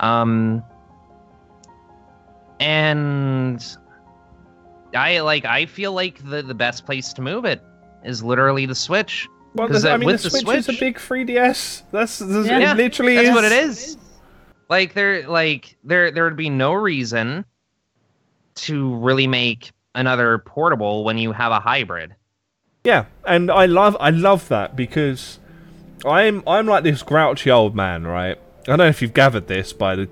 Um 0.00 0.62
and 2.60 3.64
I 4.94 5.20
like 5.20 5.44
I 5.44 5.66
feel 5.66 5.92
like 5.92 6.18
the 6.28 6.42
the 6.42 6.54
best 6.54 6.86
place 6.86 7.12
to 7.14 7.22
move 7.22 7.44
it 7.44 7.62
is 8.04 8.22
literally 8.22 8.66
the 8.66 8.74
Switch. 8.74 9.26
Well, 9.54 9.68
'Cause, 9.68 9.82
the- 9.82 9.92
I 9.92 9.96
mean, 9.96 10.06
with 10.06 10.22
the 10.22 10.30
the 10.30 10.38
Switch, 10.38 10.58
is 10.58 10.68
a 10.68 10.72
big 10.72 10.98
3DS. 10.98 11.82
That's, 11.92 12.18
that's 12.18 12.48
Yeah. 12.48 12.72
it. 12.72 12.76
Literally, 12.76 13.14
That's 13.14 13.28
is. 13.28 13.34
what 13.34 13.44
it 13.44 13.52
is. 13.52 13.96
Like 14.68 14.94
there, 14.94 15.28
like 15.28 15.76
there, 15.84 16.10
there 16.10 16.24
would 16.24 16.36
be 16.36 16.50
no 16.50 16.72
reason 16.72 17.44
to 18.56 18.96
really 18.96 19.28
make 19.28 19.70
another 19.94 20.38
portable 20.38 21.04
when 21.04 21.18
you 21.18 21.30
have 21.32 21.52
a 21.52 21.60
hybrid. 21.60 22.14
Yeah, 22.84 23.06
and 23.26 23.50
I 23.50 23.64
love 23.64 23.96
I 23.98 24.10
love 24.10 24.48
that 24.48 24.76
because 24.76 25.38
I'm 26.04 26.42
I'm 26.46 26.66
like 26.66 26.84
this 26.84 27.02
grouchy 27.02 27.50
old 27.50 27.74
man, 27.74 28.06
right? 28.06 28.36
I 28.36 28.64
don't 28.66 28.78
know 28.78 28.86
if 28.86 29.00
you've 29.00 29.14
gathered 29.14 29.48
this 29.48 29.72
by 29.72 29.96
the 29.96 30.08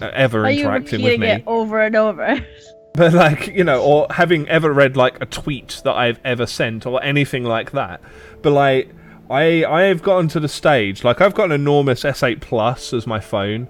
uh, 0.00 0.10
ever 0.12 0.44
Are 0.44 0.50
interacting 0.50 1.04
repeating 1.04 1.20
with 1.20 1.20
me. 1.20 1.34
it 1.36 1.44
over 1.46 1.80
and 1.80 1.96
over? 1.96 2.44
But 2.94 3.12
like, 3.12 3.48
you 3.48 3.62
know, 3.62 3.82
or 3.82 4.06
having 4.08 4.48
ever 4.48 4.72
read 4.72 4.96
like 4.96 5.20
a 5.20 5.26
tweet 5.26 5.82
that 5.84 5.94
I've 5.94 6.18
ever 6.24 6.46
sent 6.46 6.86
or 6.86 7.02
anything 7.04 7.44
like 7.44 7.72
that. 7.72 8.00
But 8.40 8.52
like 8.54 8.90
I 9.28 9.66
I've 9.66 10.02
gotten 10.02 10.28
to 10.28 10.40
the 10.40 10.48
stage 10.48 11.04
like 11.04 11.20
I've 11.20 11.34
got 11.34 11.44
an 11.44 11.52
enormous 11.52 12.04
S8 12.04 12.40
Plus 12.40 12.94
as 12.94 13.06
my 13.06 13.20
phone 13.20 13.68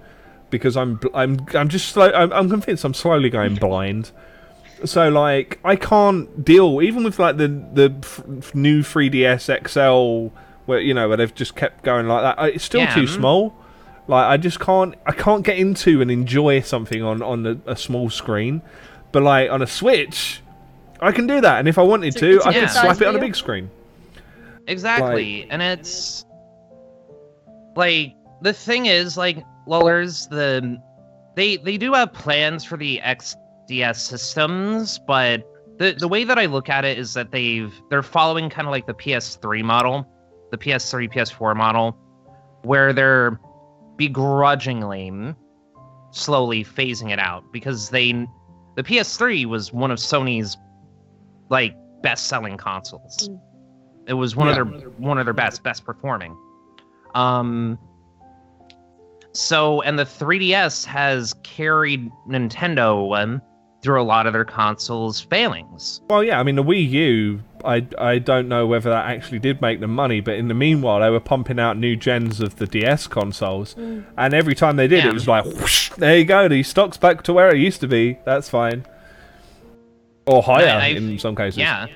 because 0.49 0.77
I'm 0.77 1.01
I'm 1.13 1.45
I'm 1.55 1.69
just 1.69 1.89
slow 1.89 2.13
I'm, 2.13 2.33
I'm 2.33 2.49
convinced 2.49 2.85
I'm 2.85 2.95
slowly 2.95 3.29
going 3.29 3.55
blind. 3.67 4.13
So 4.85 5.09
like 5.09 5.59
I 5.65 5.77
can't 5.77 6.45
deal 6.45 6.83
even 6.83 7.05
with 7.05 7.19
like 7.19 7.37
the 7.39 7.49
the 7.49 7.95
f- 8.03 8.23
f- 8.39 8.55
new 8.55 8.83
3DS 8.83 9.69
XL 9.69 10.35
where 10.67 10.81
you 10.81 10.93
know 10.93 11.09
where 11.09 11.17
they've 11.17 11.35
just 11.35 11.57
kept 11.57 11.83
going 11.83 12.07
like 12.09 12.37
that. 12.37 12.45
It's 12.55 12.65
still 12.65 12.81
Yeah, 12.83 12.95
too 12.95 13.07
small. 13.07 13.55
Like 14.09 14.27
I 14.27 14.37
just 14.37 14.61
can't 14.61 14.95
I 15.07 15.13
can't 15.13 15.45
get 15.45 15.57
into 15.59 16.01
and 16.03 16.11
enjoy 16.11 16.61
something 16.61 17.03
on 17.03 17.23
on 17.23 17.47
a, 17.47 17.71
a 17.73 17.77
small 17.77 18.11
screen. 18.11 18.61
But 19.13 19.23
like 19.23 19.51
on 19.51 19.63
a 19.63 19.67
Switch, 19.67 20.43
I 21.01 21.11
can 21.13 21.27
do 21.27 21.41
that, 21.41 21.59
and 21.59 21.69
if 21.69 21.79
I 21.79 21.83
wanted 21.83 22.09
It's 22.09 22.17
to, 22.21 22.37
it's 22.37 22.45
a 22.45 22.49
I 22.49 22.53
good 22.53 22.61
could 22.61 22.71
size 22.71 22.83
slap 22.83 23.01
it 23.01 23.07
on 23.07 23.17
a 23.17 23.21
big 23.21 23.35
screen. 23.35 23.71
Exactly, 24.67 25.47
and 25.51 25.63
it's 25.63 26.25
like 27.77 28.15
the 28.43 28.53
thing 28.53 28.87
is 28.87 29.17
like 29.17 29.39
lullers 29.67 30.27
the 30.29 30.81
they 31.35 31.57
they 31.57 31.77
do 31.79 31.93
have 31.93 32.13
plans 32.13 32.65
for 32.65 32.77
the 32.77 33.01
XDS 33.69 33.97
systems, 33.97 34.99
but 35.07 35.45
the 35.79 35.93
the 35.93 36.09
way 36.09 36.25
that 36.25 36.39
I 36.39 36.47
look 36.47 36.69
at 36.69 36.85
it 36.85 36.99
is 36.99 37.15
that 37.15 37.31
they've 37.31 37.73
they're 37.91 38.03
following 38.03 38.49
kind 38.49 38.67
of 38.67 38.73
like 38.73 38.87
the 38.87 38.95
PS3 38.95 39.63
model, 39.63 40.07
the 40.51 40.59
PS3 40.59 41.13
PS4 41.13 41.55
model, 41.57 41.97
where 42.63 42.93
they're 42.93 43.41
begrudgingly 43.97 45.35
slowly 46.11 46.65
phasing 46.65 47.11
it 47.13 47.19
out 47.19 47.45
because 47.53 47.91
they 47.91 48.13
the 48.77 48.83
PS3 48.83 49.47
was 49.47 49.73
one 49.73 49.91
of 49.91 49.99
Sony's 49.99 50.57
like 51.51 51.75
best 52.03 52.27
selling 52.27 52.57
consoles. 52.57 53.29
Mm. 53.29 53.41
It 54.09 54.15
was 54.15 54.37
one 54.37 54.47
Yeah. 54.49 54.61
of 54.61 54.81
their 54.81 54.91
one 54.91 55.19
of 55.19 55.27
their 55.27 55.35
best 55.35 55.63
best 55.63 55.85
performing. 55.85 56.37
Um 57.15 57.79
so 59.33 59.83
and 59.83 59.99
the 59.99 60.05
3DS 60.05 60.85
has 60.87 61.35
carried 61.43 62.11
Nintendo 62.29 63.23
um, 63.23 63.43
through 63.87 64.03
a 64.03 64.05
lot 64.05 64.27
of 64.27 64.33
their 64.33 64.45
consoles 64.45 65.21
failings. 65.21 66.01
Well, 66.11 66.23
yeah, 66.25 66.39
I 66.39 66.43
mean 66.43 66.57
the 66.57 66.63
Wii 66.65 66.91
U. 66.91 67.41
I 67.65 67.87
I 67.99 68.19
don't 68.19 68.49
know 68.49 68.67
whether 68.67 68.91
that 68.91 69.07
actually 69.07 69.39
did 69.39 69.61
make 69.63 69.81
them 69.81 69.95
money, 69.95 70.21
but 70.21 70.35
in 70.35 70.49
the 70.49 70.55
meanwhile, 70.55 71.01
they 71.01 71.09
were 71.11 71.21
pumping 71.21 71.59
out 71.59 71.77
new 71.79 71.97
gens 71.97 72.41
of 72.41 72.57
the 72.57 72.67
DS 72.67 73.07
consoles, 73.07 73.75
mm. 73.77 74.05
and 74.19 74.35
every 74.35 74.55
time 74.55 74.77
they 74.77 74.89
did, 74.89 75.05
Yeah. 75.05 75.11
it 75.11 75.15
was 75.15 75.27
like, 75.29 75.45
whoosh, 75.45 75.91
there 75.97 76.19
you 76.19 76.25
go, 76.25 76.49
the 76.49 76.63
stock's 76.63 76.97
back 76.97 77.23
to 77.23 77.33
where 77.33 77.49
it 77.55 77.59
used 77.59 77.81
to 77.81 77.89
be. 77.89 78.19
That's 78.25 78.49
fine, 78.49 78.85
or 80.27 80.43
higher 80.43 80.67
I- 80.67 80.85
I- 80.85 80.89
in 80.89 81.19
some 81.19 81.35
cases. 81.37 81.59
Yeah. 81.59 81.87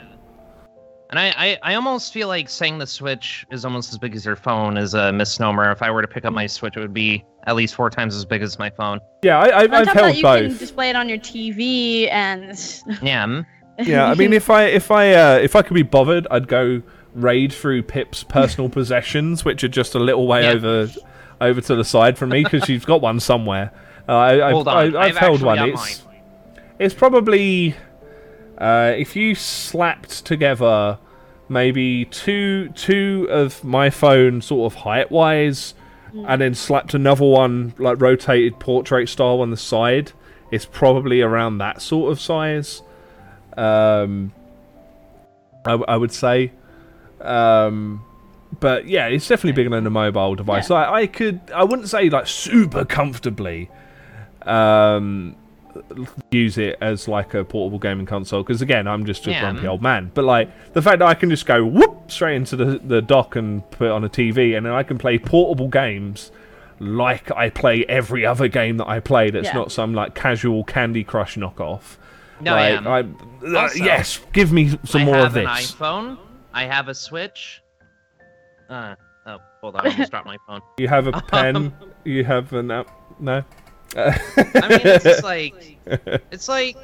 And 1.10 1.18
I, 1.18 1.34
I, 1.36 1.58
I 1.62 1.74
almost 1.74 2.12
feel 2.12 2.28
like 2.28 2.48
saying 2.48 2.78
the 2.78 2.86
Switch 2.86 3.44
is 3.50 3.64
almost 3.64 3.92
as 3.92 3.98
big 3.98 4.14
as 4.14 4.24
your 4.24 4.36
phone 4.36 4.76
is 4.76 4.94
a 4.94 5.12
misnomer. 5.12 5.70
If 5.72 5.82
I 5.82 5.90
were 5.90 6.02
to 6.02 6.08
pick 6.08 6.24
up 6.24 6.32
my 6.32 6.46
Switch, 6.46 6.76
it 6.76 6.80
would 6.80 6.94
be 6.94 7.24
at 7.46 7.56
least 7.56 7.74
four 7.74 7.90
times 7.90 8.14
as 8.14 8.24
big 8.24 8.42
as 8.42 8.58
my 8.60 8.70
phone. 8.70 9.00
yeah. 9.22 9.38
I, 9.40 9.58
I've, 9.62 9.72
On 9.72 9.74
I've 9.80 9.86
top 9.86 9.96
of 9.96 10.02
that, 10.02 10.16
you 10.16 10.22
can 10.22 10.56
display 10.56 10.90
it 10.90 10.96
on 10.96 11.08
your 11.08 11.18
TV 11.18 12.08
and. 12.10 12.50
Yeah. 13.02 13.26
mm. 13.26 13.44
yeah, 13.78 14.06
I 14.06 14.14
mean, 14.14 14.32
if 14.32 14.50
I 14.50 14.64
if 14.66 14.90
I 14.90 15.12
uh, 15.14 15.38
if 15.38 15.56
I 15.56 15.62
could 15.62 15.74
be 15.74 15.82
bothered, 15.82 16.26
I'd 16.30 16.46
go 16.48 16.82
raid 17.14 17.52
through 17.52 17.82
Pip's 17.84 18.22
personal 18.22 18.68
possessions, 18.78 19.44
which 19.44 19.64
are 19.64 19.68
just 19.68 19.94
a 19.94 19.98
little 19.98 20.26
way 20.28 20.42
Yeah. 20.42 20.50
over 20.52 20.88
over 21.40 21.60
to 21.62 21.74
the 21.74 21.84
side 21.84 22.18
from 22.18 22.28
me 22.28 22.44
because 22.44 22.64
she's 22.64 22.84
got 22.84 23.00
one 23.00 23.18
somewhere. 23.18 23.72
Uh, 24.08 24.12
I, 24.12 24.48
I've, 24.48 24.54
on, 24.54 24.68
I, 24.68 24.80
I've 24.82 24.94
I've 24.96 25.16
held 25.16 25.42
one. 25.42 25.56
got 25.56 25.68
It's 25.70 26.04
it's 26.78 26.94
probably 26.94 27.74
uh, 28.60 28.94
if 28.96 29.16
you 29.16 29.34
slapped 29.34 30.24
together 30.24 30.98
maybe 31.48 32.04
two 32.06 32.68
two 32.70 33.26
of 33.28 33.64
my 33.64 33.90
phone 33.90 34.40
sort 34.40 34.72
of 34.72 34.80
height 34.80 35.10
wise, 35.10 35.74
and 36.26 36.40
then 36.40 36.54
slapped 36.54 36.94
another 36.94 37.24
one 37.24 37.74
like 37.78 38.00
rotated 38.00 38.58
portrait 38.60 39.08
style 39.08 39.40
on 39.40 39.50
the 39.50 39.56
side. 39.56 40.12
It's 40.50 40.64
probably 40.64 41.20
around 41.20 41.58
that 41.58 41.80
sort 41.82 42.12
of 42.12 42.20
size. 42.20 42.82
Um, 43.56 44.32
I, 45.64 45.72
I 45.72 45.96
would 45.96 46.12
say. 46.12 46.52
Um, 47.20 48.04
but 48.58 48.88
yeah, 48.88 49.06
it's 49.06 49.28
definitely 49.28 49.52
bigger 49.52 49.70
than 49.70 49.86
a 49.86 49.90
mobile 49.90 50.34
device. 50.34 50.70
Yeah. 50.70 50.76
Like 50.76 50.88
I 50.88 51.06
could, 51.06 51.40
I 51.54 51.64
wouldn't 51.64 51.88
say 51.88 52.10
like 52.10 52.26
super 52.26 52.84
comfortably 52.84 53.70
um, 54.42 55.36
use 56.30 56.58
it 56.58 56.76
as 56.80 57.08
like 57.08 57.34
a 57.34 57.44
portable 57.44 57.78
gaming 57.78 58.06
console 58.06 58.42
because 58.42 58.62
again, 58.62 58.86
I'm 58.86 59.04
just 59.04 59.26
a 59.26 59.30
Yeah. 59.30 59.40
grumpy 59.40 59.66
old 59.66 59.82
man. 59.82 60.10
But 60.14 60.24
like 60.24 60.72
the 60.72 60.82
fact 60.82 60.98
that 61.00 61.08
I 61.08 61.14
can 61.14 61.30
just 61.30 61.46
go 61.46 61.64
whoop 61.64 62.10
straight 62.10 62.36
into 62.36 62.56
the 62.56 62.80
the 62.84 63.02
dock 63.02 63.36
and 63.36 63.68
put 63.70 63.90
on 63.90 64.04
a 64.04 64.08
TV, 64.08 64.56
and 64.56 64.64
then 64.66 64.72
I 64.72 64.82
can 64.82 64.98
play 64.98 65.18
portable 65.18 65.68
games 65.68 66.30
like 66.78 67.30
I 67.32 67.50
play 67.50 67.84
every 67.88 68.24
other 68.24 68.48
game 68.48 68.78
that 68.78 68.88
I 68.88 69.00
play. 69.00 69.30
That's 69.30 69.48
Yeah. 69.48 69.54
not 69.54 69.72
some 69.72 69.92
like 69.94 70.14
casual 70.14 70.64
Candy 70.64 71.04
Crush 71.04 71.36
knockoff. 71.36 71.96
No, 72.40 72.52
like, 72.54 72.80
yeah. 72.80 72.88
I, 72.88 73.00
uh, 73.00 73.62
Also, 73.64 73.84
yes, 73.84 74.18
give 74.32 74.50
me 74.50 74.78
some 74.84 75.02
I 75.02 75.04
more 75.04 75.14
have 75.16 75.26
of 75.26 75.36
an 75.36 75.44
this. 75.44 75.72
iPhone. 75.72 76.16
I 76.54 76.64
have 76.64 76.88
a 76.88 76.94
Switch. 76.94 77.60
Uh, 78.70 78.94
oh, 79.26 79.36
hold 79.60 79.76
on. 79.76 79.86
I 79.86 79.90
almost 79.90 80.10
dropped 80.10 80.26
my 80.26 80.38
phone. 80.46 80.60
You 80.78 80.88
have 80.88 81.06
a 81.06 81.12
pen. 81.28 81.72
you 82.04 82.24
have 82.24 82.52
an 82.54 82.70
app. 82.70 82.88
No. 83.20 83.44
I 83.96 84.68
mean, 84.68 84.80
it's 84.84 85.04
just 85.04 85.24
like 85.24 85.54
it's 86.30 86.48
like 86.48 86.76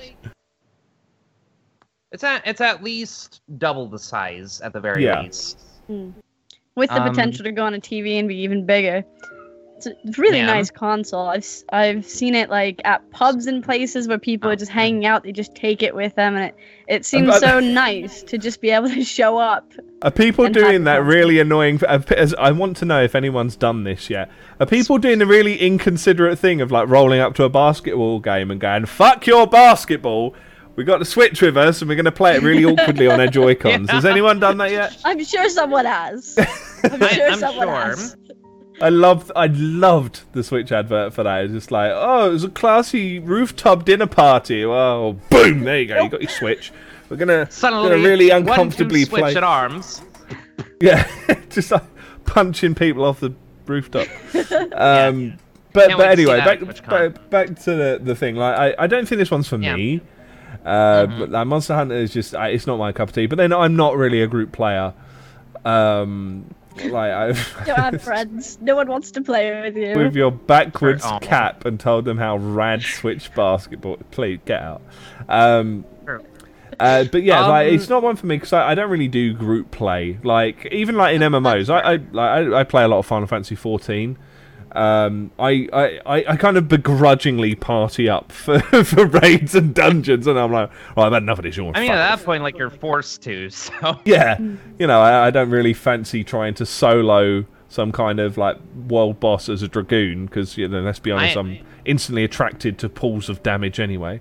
it's 2.13 2.25
at 2.25 2.47
it's 2.47 2.61
at 2.61 2.83
least 2.83 3.43
double 3.59 3.89
the 3.89 3.99
size 3.99 4.61
at 4.61 4.73
the 4.73 4.81
very 4.81 5.05
Yeah. 5.05 5.23
least. 5.23 5.61
with 5.89 6.91
the 6.91 7.01
Um, 7.01 7.09
potential 7.11 7.45
to 7.45 7.53
go 7.53 7.65
on 7.65 7.75
a 7.75 7.81
TV 7.81 8.19
and 8.19 8.29
be 8.29 8.37
even 8.37 8.67
bigger. 8.67 9.05
It's 9.77 9.87
a 9.87 9.93
really 10.21 10.39
Yeah. 10.39 10.47
nice 10.47 10.71
console. 10.71 11.27
I've 11.29 11.39
s- 11.39 11.65
I've 11.71 12.07
seen 12.07 12.35
it 12.35 12.49
like 12.49 12.81
at 12.85 13.09
pubs 13.11 13.47
and 13.47 13.63
places 13.63 14.09
where 14.09 14.19
people 14.19 14.49
Oh, 14.49 14.53
are 14.53 14.57
just 14.57 14.71
mm. 14.71 14.75
hanging 14.75 15.05
out. 15.07 15.23
They 15.25 15.33
just 15.33 15.55
take 15.55 15.83
it 15.83 15.95
with 15.95 16.15
them, 16.15 16.35
and 16.35 16.47
it 16.47 16.55
it 16.89 17.05
seems 17.05 17.29
but- 17.29 17.41
so 17.41 17.61
nice 17.85 18.23
to 18.25 18.39
just 18.39 18.61
be 18.63 18.71
able 18.71 18.89
to 18.89 19.05
show 19.05 19.37
up. 19.37 19.71
Are 20.03 20.11
people 20.11 20.49
doing 20.49 20.85
that 20.85 20.99
fun. 20.99 21.07
really 21.07 21.41
annoying? 21.41 21.81
uh, 21.87 21.99
I 22.39 22.53
want 22.53 22.77
to 22.79 22.85
know 22.85 23.03
if 23.03 23.15
anyone's 23.15 23.57
done 23.57 23.85
this 23.85 24.09
yet. 24.09 24.31
Are 24.61 24.67
people 24.67 24.97
doing 24.99 25.19
the 25.19 25.27
really 25.27 25.59
inconsiderate 25.61 26.39
thing 26.39 26.61
of 26.61 26.71
like 26.73 26.89
rolling 26.89 27.21
up 27.21 27.35
to 27.35 27.45
a 27.45 27.49
basketball 27.51 28.19
game 28.21 28.51
and 28.51 28.59
going 28.61 28.87
"fuck 28.87 29.27
your 29.27 29.47
basketball"? 29.47 30.35
We 30.77 30.85
got 30.85 30.99
the 30.99 31.07
Switch 31.07 31.41
with 31.41 31.57
us, 31.57 31.81
and 31.81 31.89
we're 31.89 31.95
going 31.97 32.05
to 32.05 32.13
play 32.13 32.37
it 32.37 32.43
really 32.43 32.65
awkwardly 32.71 33.09
on 33.09 33.19
our 33.21 33.27
Joy 33.29 33.55
Cons. 33.55 33.91
Has 33.91 34.05
anyone 34.05 34.39
done 34.39 34.59
that 34.59 34.71
yet? 34.71 34.97
I'm 35.05 35.23
sure 35.25 35.49
someone 35.49 35.87
has. 35.87 36.37
I'm 36.85 37.03
I- 37.03 37.09
sure 37.09 37.29
I'm 37.31 37.39
someone 37.39 37.67
sure. 37.69 37.75
has. 37.77 38.17
I 38.81 38.89
loved, 38.91 39.31
I 39.35 39.47
loved 39.47 40.21
the 40.33 40.43
Switch 40.45 40.71
advert 40.73 41.15
for 41.15 41.23
that. 41.23 41.39
It 41.41 41.43
was 41.45 41.53
just 41.53 41.71
like, 41.71 41.91
oh, 41.95 42.29
it 42.29 42.33
was 42.33 42.45
a 42.45 42.49
classy 42.51 43.19
rooftop 43.19 43.85
dinner 43.85 44.07
party. 44.07 44.65
Well, 44.67 45.15
boom, 45.31 45.61
there 45.65 45.81
you 45.81 45.87
go. 45.87 46.03
You 46.03 46.11
got 46.11 46.21
your 46.23 46.31
Switch. 46.31 46.73
We're 47.09 47.17
gonna, 47.17 47.51
Suddenly, 47.51 47.89
gonna 47.91 48.03
really 48.03 48.31
one, 48.31 48.43
two, 48.45 48.51
uncomfortably 48.51 49.05
switch 49.05 49.21
play. 49.23 49.37
at 49.37 49.45
arms. 49.45 50.03
Yeah, 50.81 51.09
just 51.51 51.71
like 51.71 51.83
punching 52.27 52.75
people 52.75 53.05
off 53.05 53.21
the 53.21 53.33
rooftop. 53.67 54.09
Um, 54.73 55.39
but 55.73 55.89
Can't 55.89 55.99
but 55.99 55.99
wait 55.99 56.17
to 56.17 56.17
see 56.17 56.31
anyway, 56.31 56.39
back, 56.39 56.87
back 56.89 57.31
back 57.31 57.59
to 57.61 57.75
the 57.75 58.01
the 58.03 58.15
thing. 58.15 58.37
Like 58.37 58.57
I, 58.79 58.85
I 58.85 58.87
don't 58.87 59.07
think 59.07 59.19
this 59.19 59.31
one's 59.31 59.47
for 59.49 59.57
Yeah. 59.59 59.77
me. 59.77 60.01
Uh, 60.65 61.07
Mhm. 61.07 61.19
But 61.19 61.31
like, 61.31 61.47
Monster 61.47 61.75
Hunter 61.75 61.95
is 61.95 62.13
just 62.13 62.35
I, 62.35 62.49
it's 62.49 62.67
not 62.67 62.79
my 62.79 62.93
cup 62.93 63.09
of 63.11 63.15
tea. 63.15 63.27
But 63.27 63.37
then 63.37 63.53
I'm 63.53 63.77
not 63.77 63.97
really 63.97 64.21
a 64.23 64.27
group 64.27 64.53
player. 64.53 64.93
Um, 65.65 66.47
like 66.85 67.13
I 67.13 67.27
Don't 67.65 67.79
have 67.79 68.03
friends. 68.03 68.59
No 68.61 68.77
one 68.77 68.89
wants 68.89 69.11
to 69.13 69.23
play 69.23 69.61
with 69.63 69.77
you. 69.77 69.97
with 69.97 70.15
your 70.15 70.31
backwards 70.31 71.05
oh. 71.05 71.19
cap 71.21 71.65
and 71.65 71.79
told 71.79 72.05
them 72.05 72.19
how 72.19 72.37
rad 72.37 72.83
Switch 73.01 73.33
basketball. 73.35 73.99
Please 74.11 74.41
get 74.45 74.63
out. 74.63 74.83
Um, 75.29 75.85
uh, 76.79 77.05
but 77.05 77.23
yeah, 77.23 77.47
like 77.47 77.69
Um, 77.69 77.75
it's 77.75 77.89
not 77.89 78.03
one 78.03 78.17
for 78.17 78.27
me 78.27 78.37
because 78.37 78.53
I, 78.53 78.71
I 78.71 78.75
don't 78.75 78.91
really 78.91 79.09
do 79.09 79.33
group 79.35 79.71
play. 79.71 80.19
Like 80.23 80.69
even 80.73 80.97
like 80.97 81.15
in 81.15 81.23
MMOs, 81.23 81.71
I 81.71 81.81
I, 81.81 81.97
like, 82.13 82.55
I 82.55 82.61
I 82.61 82.65
play 82.65 82.85
a 82.85 82.89
lot 82.89 82.99
of 82.99 83.07
Final 83.07 83.27
Fantasy 83.27 83.55
14. 83.55 84.19
Um, 84.77 85.31
I, 85.39 85.69
I, 85.73 86.01
I, 86.05 86.25
I 86.33 86.37
kind 86.37 86.57
of 86.57 86.69
begrudgingly 86.69 87.55
party 87.55 88.09
up 88.09 88.31
for, 88.31 88.59
for 88.85 89.07
raids 89.07 89.55
and 89.55 89.75
dungeons, 89.75 90.27
and 90.27 90.39
I'm 90.39 90.53
like, 90.53 90.71
well, 90.97 91.07
I've 91.07 91.13
had 91.13 91.23
enough 91.23 91.39
of 91.39 91.45
this. 91.45 91.57
I 91.59 91.63
mean, 91.81 91.91
at 91.91 91.97
that 91.97 92.25
point, 92.25 92.43
like 92.43 92.59
you're 92.59 92.71
forced 92.71 93.23
to. 93.23 93.49
So 93.51 93.99
Yeah, 94.05 94.39
you 94.79 94.87
know, 94.87 95.01
I, 95.01 95.29
I 95.29 95.31
don't 95.31 95.51
really 95.51 95.73
fancy 95.73 96.23
trying 96.25 96.55
to 96.55 96.67
solo 96.67 97.45
some 97.69 97.91
kind 97.91 98.21
of 98.21 98.37
like 98.39 98.57
world 98.89 99.19
boss 99.19 99.49
as 99.49 99.63
a 99.63 99.69
dragoon 99.69 100.27
because 100.27 100.57
you 100.57 100.69
know, 100.69 100.81
let's 100.81 100.99
be 100.99 101.11
honest, 101.11 101.37
I- 101.37 101.41
I, 101.41 101.43
am 101.45 101.59
instantly 101.85 102.23
attracted 102.25 102.79
to 102.79 102.89
pools 102.89 103.29
of 103.29 103.43
damage 103.43 103.81
anyway. 103.81 104.21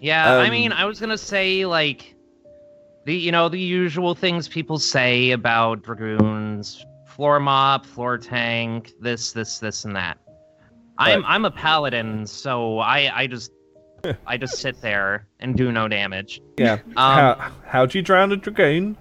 yeah, 0.00 0.36
I 0.36 0.44
Um, 0.46 0.50
mean, 0.50 0.72
I 0.72 0.84
was 0.84 1.00
gonna 1.00 1.16
say 1.18 1.64
like 1.66 2.14
the 3.06 3.14
you 3.16 3.32
know 3.32 3.48
the 3.48 3.58
usual 3.58 4.14
things 4.14 4.46
people 4.48 4.78
say 4.78 5.30
about 5.30 5.82
dragoons: 5.82 6.84
floor 7.14 7.38
mop, 7.40 7.86
floor 7.86 8.18
tank, 8.18 8.92
this, 9.00 9.32
this, 9.32 9.58
this, 9.58 9.84
and 9.84 9.94
that. 9.96 10.18
I'm 10.98 11.24
I'm 11.24 11.44
a 11.44 11.50
paladin, 11.50 12.26
so 12.26 12.78
I 12.78 13.10
I 13.22 13.26
just 13.26 13.50
I 14.26 14.36
just 14.36 14.58
sit 14.58 14.80
there 14.80 15.26
and 15.40 15.56
do 15.56 15.72
no 15.72 15.88
damage. 15.88 16.40
Yeah. 16.56 16.74
Um, 16.74 16.80
how 16.96 17.52
how 17.66 17.86
do 17.86 17.98
you 17.98 18.02
drown 18.02 18.30
a 18.32 18.36
dragoon? 18.36 18.96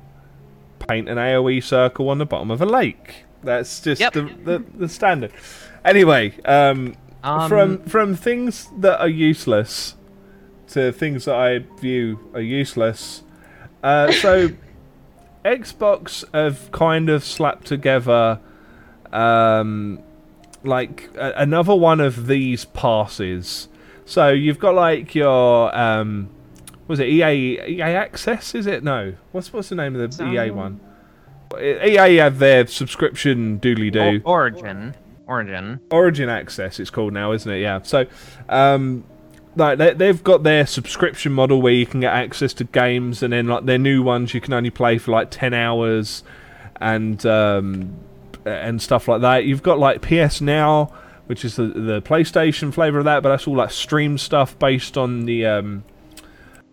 Paint 0.80 1.08
an 1.08 1.18
AOE 1.18 1.64
circle 1.64 2.10
on 2.10 2.18
the 2.18 2.26
bottom 2.26 2.52
of 2.52 2.62
a 2.62 2.66
lake. 2.66 3.26
That's 3.44 3.80
just 3.82 4.02
Yep. 4.02 4.14
the, 4.14 4.22
the 4.44 4.64
the 4.76 4.90
standard. 4.90 5.32
Anyway, 5.86 6.34
um, 6.46 6.96
Um, 7.24 7.48
from 7.50 7.78
from 7.84 8.16
things 8.16 8.70
that 8.80 9.00
are 9.00 9.08
useless 9.10 9.96
to 10.70 10.92
things 10.92 11.26
that 11.26 11.36
I 11.36 11.60
view 11.80 12.20
are 12.34 12.42
useless. 12.42 13.22
Uh, 13.84 14.12
so 14.12 14.50
Xbox 15.46 16.24
have 16.34 16.72
kind 16.72 17.10
of 17.10 17.24
slapped 17.24 17.66
together 17.68 18.40
um, 19.12 20.02
like 20.64 21.10
a- 21.16 21.34
another 21.38 21.76
one 21.76 22.00
of 22.00 22.28
these 22.28 22.66
passes. 22.66 23.68
So 24.06 24.30
you've 24.30 24.60
got 24.60 24.76
like 24.76 25.16
your 25.16 25.76
um, 25.78 26.30
was 26.88 27.00
it 27.00 27.08
EA 27.08 27.60
EA 27.68 27.82
Access? 27.82 28.56
Is 28.56 28.68
it 28.68 28.84
no? 28.84 29.14
What's 29.32 29.52
what's 29.54 29.70
the 29.70 29.76
name 29.76 29.96
of 29.96 30.18
the 30.18 30.26
EA 30.26 30.52
one? 30.52 30.80
EA 31.62 32.16
have 32.18 32.40
their 32.40 32.66
subscription 32.68 33.60
doodly 33.60 33.92
do. 33.92 34.22
Origin, 34.26 34.96
origin. 35.28 35.80
Origin 35.92 36.28
Access, 36.30 36.80
it's 36.80 36.90
called 36.90 37.14
now, 37.14 37.32
isn't 37.32 37.52
it? 37.52 37.60
Yeah. 37.60 37.82
So, 37.84 38.06
um, 38.50 39.04
like 39.56 39.78
they, 39.78 39.94
they've 39.94 40.24
got 40.24 40.44
their 40.44 40.66
subscription 40.66 41.32
model 41.32 41.62
where 41.62 41.74
you 41.74 41.86
can 41.86 42.00
get 42.00 42.14
access 42.14 42.54
to 42.56 42.64
games, 42.64 43.24
and 43.24 43.34
then 43.34 43.48
like 43.48 43.66
their 43.66 43.78
new 43.78 44.02
ones 44.02 44.34
you 44.34 44.42
can 44.42 44.54
only 44.54 44.70
play 44.70 44.98
for 44.98 45.12
like 45.12 45.30
ten 45.32 45.54
hours, 45.54 46.24
and 46.78 47.26
um, 47.26 47.96
and 48.46 48.82
stuff 48.82 49.08
like 49.08 49.22
that. 49.22 49.46
You've 49.46 49.64
got 49.64 49.80
like 49.80 50.02
PS 50.02 50.42
Now, 50.42 50.94
which 51.28 51.46
is 51.46 51.56
the 51.56 51.68
the 51.68 52.02
PlayStation 52.02 52.74
flavor 52.74 53.00
of 53.00 53.06
that, 53.06 53.24
but 53.24 53.30
that's 53.30 53.48
all 53.48 53.56
like 53.56 53.72
stream 53.72 54.18
stuff 54.18 54.58
based 54.60 54.98
on 54.98 55.26
the 55.26 55.46
um, 55.46 55.84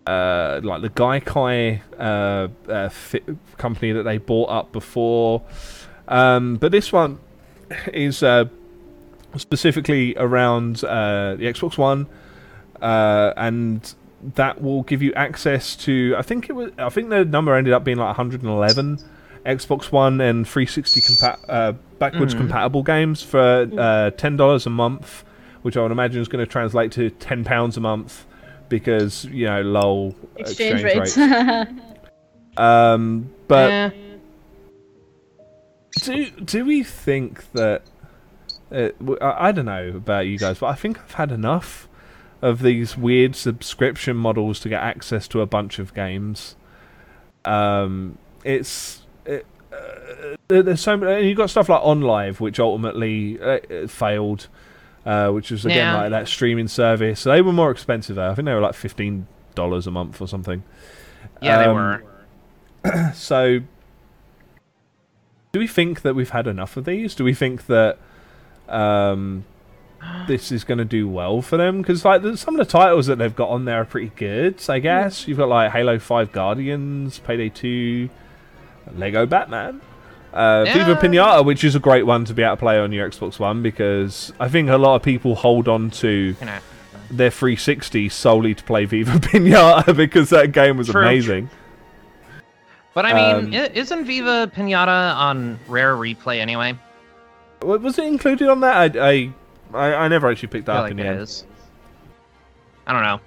uh, 0.05 0.59
like 0.63 0.81
the 0.81 0.89
Gaikai 0.89 1.81
uh, 1.99 2.71
uh, 2.71 2.89
fi- 2.89 3.21
company 3.57 3.91
that 3.91 4.03
they 4.03 4.17
bought 4.17 4.49
up 4.49 4.71
before. 4.71 5.43
Um, 6.07 6.55
but 6.55 6.71
this 6.71 6.91
one 6.91 7.19
is 7.93 8.23
uh, 8.23 8.45
specifically 9.37 10.15
around 10.17 10.83
uh, 10.83 11.35
the 11.35 11.45
Xbox 11.45 11.77
One, 11.77 12.07
uh, 12.81 13.33
and 13.37 13.93
that 14.35 14.61
will 14.61 14.83
give 14.83 15.01
you 15.01 15.13
access 15.13 15.75
to. 15.77 16.15
I 16.17 16.21
think 16.21 16.49
it 16.49 16.53
was. 16.53 16.71
I 16.77 16.89
think 16.89 17.09
the 17.09 17.25
number 17.25 17.55
ended 17.55 17.73
up 17.73 17.83
being 17.83 17.97
like 17.97 18.07
111 18.17 18.99
Xbox 19.45 19.91
One 19.91 20.21
and 20.21 20.47
360 20.47 21.01
compa- 21.01 21.39
uh, 21.49 21.71
backwards 21.97 22.33
Mhm. 22.35 22.37
compatible 22.39 22.83
games 22.83 23.23
for 23.23 23.67
uh, 23.77 24.11
ten 24.11 24.37
dollars 24.37 24.65
a 24.67 24.69
month, 24.69 25.23
which 25.63 25.75
I 25.77 25.81
would 25.81 25.91
imagine 25.91 26.21
is 26.21 26.27
going 26.27 26.45
to 26.45 26.51
translate 26.51 26.91
to 26.93 27.09
ten 27.09 27.43
pounds 27.43 27.77
a 27.77 27.79
month 27.79 28.25
because 28.69 29.25
you 29.25 29.45
know 29.47 29.61
low 29.61 30.15
Exchange, 30.37 30.83
rates. 30.83 31.17
Um, 32.57 33.31
but 33.47 33.69
Eh, 33.71 33.89
do 36.03 36.29
do 36.31 36.65
we 36.65 36.83
think 36.83 37.51
that? 37.53 37.83
Uh, 38.71 38.89
w- 38.99 39.17
I, 39.21 39.47
I 39.47 39.51
don't 39.51 39.65
know 39.65 39.89
about 39.95 40.27
you 40.27 40.37
guys, 40.37 40.59
but 40.59 40.67
I 40.67 40.75
think 40.75 40.99
I've 40.99 41.13
had 41.13 41.31
enough 41.31 41.87
of 42.41 42.61
these 42.61 42.97
weird 42.97 43.35
subscription 43.35 44.15
models 44.17 44.59
to 44.61 44.69
get 44.69 44.81
access 44.81 45.27
to 45.29 45.41
a 45.41 45.45
bunch 45.45 45.79
of 45.79 45.93
games. 45.93 46.55
Um, 47.45 48.17
it's 48.43 49.01
it, 49.25 49.45
uh, 49.71 50.35
there's 50.47 50.81
so 50.81 50.97
many. 50.97 51.13
and 51.19 51.27
You've 51.27 51.37
got 51.37 51.49
stuff 51.49 51.69
like 51.69 51.81
OnLive, 51.81 52.39
which 52.39 52.59
ultimately 52.59 53.39
uh, 53.39 53.59
uh, 53.71 53.87
failed, 53.87 54.47
uh, 55.05 55.29
which 55.29 55.51
was 55.51 55.65
again 55.65 55.77
Yeah. 55.77 56.01
like 56.01 56.09
that 56.11 56.27
streaming 56.27 56.67
service. 56.67 57.23
They 57.23 57.41
were 57.41 57.53
more 57.53 57.71
expensive 57.71 58.15
though. 58.15 58.29
I 58.29 58.35
think 58.35 58.45
they 58.47 58.53
were 58.53 58.59
like 58.61 58.75
fifteen 58.75 59.27
dollars 59.55 59.85
a 59.87 59.91
month 59.91 60.21
or 60.21 60.27
something. 60.27 60.63
yeah, 61.41 61.57
they 61.59 61.65
Um, 61.65 61.75
were. 61.75 62.03
So, 63.13 63.59
do 65.51 65.59
we 65.59 65.67
think 65.67 66.01
that 66.01 66.15
we've 66.15 66.29
had 66.31 66.47
enough 66.47 66.77
of 66.77 66.85
these? 66.85 67.13
Do 67.13 67.23
we 67.23 67.33
think 67.33 67.67
that 67.67 67.97
um, 68.69 69.45
this 70.27 70.51
is 70.51 70.63
going 70.63 70.77
to 70.77 70.85
do 70.85 71.07
well 71.07 71.41
for 71.41 71.57
them? 71.57 71.81
Because 71.81 72.03
like 72.05 72.21
the, 72.21 72.37
some 72.37 72.59
of 72.59 72.65
the 72.65 72.71
titles 72.71 73.07
that 73.07 73.17
they've 73.17 73.35
got 73.35 73.49
on 73.49 73.65
there 73.65 73.81
are 73.81 73.85
pretty 73.85 74.11
good. 74.15 74.61
I 74.69 74.79
guess 74.79 75.27
you've 75.27 75.37
got 75.37 75.49
like 75.49 75.71
Halo 75.71 75.99
Five 75.99 76.31
Guardians, 76.31 77.19
Payday 77.19 77.49
Two, 77.49 78.09
Lego 78.95 79.25
Batman. 79.25 79.81
Uh, 80.33 80.63
Viva 80.63 80.95
Pinata, 80.95 81.43
which 81.43 81.63
is 81.63 81.75
a 81.75 81.79
great 81.79 82.05
one 82.05 82.23
to 82.23 82.33
be 82.33 82.41
able 82.41 82.55
to 82.55 82.59
play 82.59 82.79
on 82.79 82.93
your 82.93 83.09
Xbox 83.09 83.37
One, 83.37 83.61
because 83.61 84.31
I 84.39 84.47
think 84.47 84.69
a 84.69 84.77
lot 84.77 84.95
of 84.95 85.03
people 85.03 85.35
hold 85.35 85.67
on 85.67 85.89
to 85.91 86.35
their 87.09 87.29
360 87.29 88.07
solely 88.07 88.55
to 88.55 88.63
play 88.63 88.85
Viva 88.85 89.11
Pinata 89.19 89.93
because 89.95 90.29
that 90.29 90.53
game 90.53 90.77
was 90.77 90.87
True. 90.87 91.01
amazing. 91.01 91.49
But 92.93 93.05
I 93.05 93.13
mean, 93.13 93.53
Um, 93.55 93.71
isn't 93.73 94.05
Viva 94.05 94.51
Pinata 94.55 95.15
on 95.15 95.59
Rare 95.67 95.95
Replay 95.95 96.39
anyway? 96.39 96.77
Was 97.61 97.97
it 97.99 98.05
included 98.05 98.47
on 98.49 98.61
that? 98.61 98.97
I 98.97 99.09
I, 99.11 99.33
I, 99.73 99.93
I 99.93 100.07
never 100.07 100.29
actually 100.29 100.49
picked 100.49 100.65
that 100.67 100.75
up 100.75 100.83
like 100.83 100.91
in 100.91 100.99
it 100.99 101.03
the 101.03 101.09
end. 101.09 101.19
is. 101.21 101.45
I 102.87 102.93
don't 102.93 103.03
know. 103.03 103.19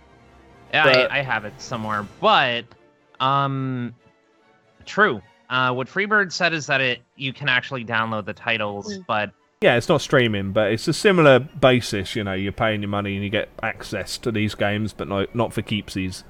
Yeah, 0.72 0.84
But- 0.84 1.12
I, 1.12 1.18
I 1.20 1.22
have 1.22 1.44
it 1.44 1.52
somewhere, 1.60 2.06
but 2.20 2.64
um, 3.20 3.94
true. 4.84 5.22
Uh, 5.48 5.72
what 5.72 5.86
Freebird 5.86 6.32
said 6.32 6.52
is 6.52 6.66
that 6.66 6.80
it 6.80 7.00
you 7.16 7.32
can 7.32 7.48
actually 7.48 7.84
download 7.84 8.24
the 8.24 8.32
titles, 8.32 8.92
Mm. 8.96 9.04
but 9.06 9.30
Yeah, 9.60 9.76
it's 9.76 9.88
not 9.88 10.00
streaming, 10.00 10.52
but 10.52 10.72
it's 10.72 10.88
a 10.88 10.92
similar 10.92 11.38
basis. 11.38 12.16
You 12.16 12.24
know, 12.24 12.32
you're 12.32 12.50
paying 12.52 12.82
your 12.82 12.88
money 12.88 13.14
and 13.14 13.22
you 13.22 13.30
get 13.30 13.48
access 13.62 14.18
to 14.18 14.32
these 14.32 14.54
games, 14.54 14.92
but 14.92 15.06
no, 15.08 15.26
not 15.34 15.52
for 15.52 15.62
keepsies. 15.62 16.24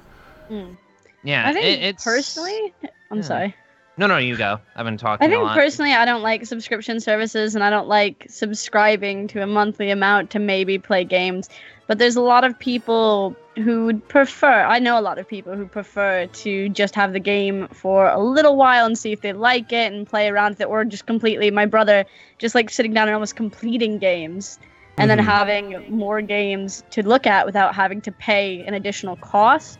Mm. 0.50 0.76
yeah, 1.22 1.48
I 1.48 1.52
think 1.54 1.64
it, 1.64 1.82
it's 1.82 2.04
personally, 2.04 2.74
I'm 3.10 3.18
Yeah. 3.18 3.22
sorry. 3.22 3.56
No, 3.96 4.08
no, 4.08 4.18
you 4.18 4.36
go. 4.36 4.60
I've 4.74 4.84
been 4.84 4.96
talking. 4.96 5.24
I 5.24 5.28
a 5.28 5.30
think 5.30 5.44
lot. 5.44 5.54
personally, 5.54 5.92
I 5.92 6.04
don't 6.04 6.22
like 6.22 6.44
subscription 6.46 6.98
services, 6.98 7.54
and 7.54 7.62
I 7.62 7.70
don't 7.70 7.86
like 7.86 8.26
subscribing 8.28 9.28
to 9.28 9.42
a 9.42 9.46
monthly 9.46 9.90
amount 9.90 10.30
to 10.30 10.40
maybe 10.40 10.78
play 10.78 11.04
games. 11.04 11.48
But 11.86 11.98
there's 11.98 12.16
a 12.16 12.20
lot 12.22 12.42
of 12.42 12.58
people 12.58 13.36
who 13.56 13.84
would 13.84 14.08
prefer. 14.08 14.62
I 14.64 14.80
know 14.80 14.98
a 14.98 15.02
lot 15.02 15.18
of 15.18 15.28
people 15.28 15.54
who 15.54 15.66
prefer 15.66 16.26
to 16.26 16.68
just 16.70 16.96
have 16.96 17.12
the 17.12 17.20
game 17.20 17.68
for 17.68 18.08
a 18.08 18.18
little 18.20 18.56
while 18.56 18.84
and 18.84 18.98
see 18.98 19.12
if 19.12 19.20
they 19.20 19.32
like 19.32 19.72
it 19.72 19.92
and 19.92 20.06
play 20.06 20.28
around 20.28 20.52
with 20.52 20.62
it, 20.62 20.64
or 20.64 20.84
just 20.84 21.06
completely. 21.06 21.52
My 21.52 21.66
brother 21.66 22.04
just 22.38 22.56
like 22.56 22.70
sitting 22.70 22.94
down 22.94 23.06
and 23.06 23.14
almost 23.14 23.36
completing 23.36 23.98
games, 23.98 24.58
and 24.98 25.08
Mhm. 25.08 25.16
then 25.16 25.24
having 25.24 25.84
more 25.88 26.20
games 26.20 26.82
to 26.90 27.06
look 27.06 27.28
at 27.28 27.46
without 27.46 27.76
having 27.76 28.00
to 28.00 28.10
pay 28.10 28.64
an 28.66 28.74
additional 28.74 29.14
cost 29.16 29.78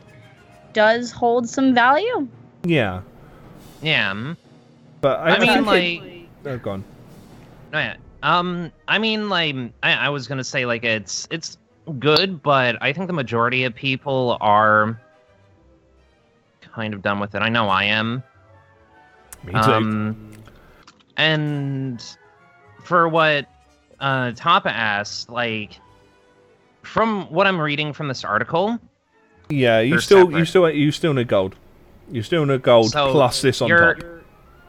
does 0.72 1.10
hold 1.10 1.48
some 1.48 1.74
value. 1.74 2.28
Yeah, 2.64 3.00
Yeah. 3.84 4.34
but 5.00 5.20
I, 5.20 5.36
I 5.36 5.38
mean, 5.38 5.48
think 5.52 5.66
like, 5.66 6.02
it, 6.02 6.28
oh, 6.46 6.58
go 6.58 6.70
on. 6.72 6.84
no, 7.72 7.78
yeah. 7.78 7.96
Um, 8.22 8.72
I 8.88 8.98
mean, 8.98 9.28
like, 9.28 9.54
I, 9.82 9.92
I 9.92 10.08
was 10.08 10.26
gonna 10.26 10.44
say, 10.44 10.64
like, 10.64 10.84
it's 10.84 11.28
it's 11.30 11.58
good, 11.98 12.42
but 12.42 12.76
I 12.80 12.92
think 12.94 13.06
the 13.06 13.12
majority 13.12 13.64
of 13.64 13.74
people 13.74 14.38
are 14.40 14.98
kind 16.62 16.94
of 16.94 17.02
done 17.02 17.20
with 17.20 17.34
it. 17.34 17.40
I 17.40 17.50
know 17.50 17.68
I 17.68 17.84
am. 17.84 18.22
Me 19.44 19.52
too. 19.52 19.58
Um, 19.58 20.32
and 21.18 22.02
for 22.82 23.08
what 23.08 23.46
uh, 24.00 24.32
Tapa 24.32 24.70
asked, 24.70 25.28
like, 25.28 25.78
from 26.82 27.30
what 27.30 27.46
I'm 27.46 27.60
reading 27.60 27.92
from 27.92 28.08
this 28.08 28.24
article, 28.24 28.78
yeah, 29.50 29.80
you 29.80 30.00
still 30.00 30.32
you 30.32 30.46
still 30.46 30.70
you 30.70 30.90
still 30.90 31.12
need 31.12 31.28
gold. 31.28 31.56
You 32.10 32.22
still 32.22 32.44
need 32.46 32.62
gold 32.62 32.90
So 32.90 33.10
plus 33.12 33.40
this 33.42 33.62
on 33.62 33.68
you're, 33.68 33.94
top. 33.94 34.04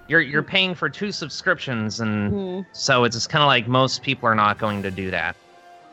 You're 0.08 0.22
you're 0.22 0.44
paying 0.44 0.76
for 0.76 0.90
two 0.90 1.12
subscriptions, 1.12 2.00
and 2.00 2.32
Hmm. 2.32 2.62
so 2.72 3.04
it's 3.04 3.28
kind 3.28 3.44
of 3.44 3.48
like 3.48 3.68
most 3.68 4.02
people 4.04 4.30
are 4.30 4.36
not 4.36 4.58
going 4.58 4.84
to 4.84 4.92
do 4.92 5.12
that. 5.12 5.36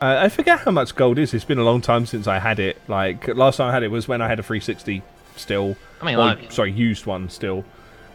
Uh, 0.01 0.17
I 0.21 0.29
forget 0.29 0.59
how 0.59 0.71
much 0.71 0.95
gold 0.95 1.17
is. 1.17 1.33
It's 1.33 1.45
been 1.45 1.59
a 1.59 1.63
long 1.63 1.81
time 1.81 2.05
since 2.05 2.27
I 2.27 2.39
had 2.39 2.59
it. 2.59 2.77
Like 2.87 3.27
last 3.29 3.57
time 3.57 3.69
I 3.69 3.73
had 3.73 3.83
it 3.83 3.87
was 3.89 4.07
when 4.07 4.21
I 4.21 4.27
had 4.27 4.39
a 4.39 4.43
360 4.43 5.01
still. 5.35 5.75
I 6.01 6.05
mean, 6.05 6.15
or, 6.15 6.25
look, 6.25 6.51
sorry, 6.51 6.71
used 6.71 7.05
one 7.05 7.29
still. 7.29 7.63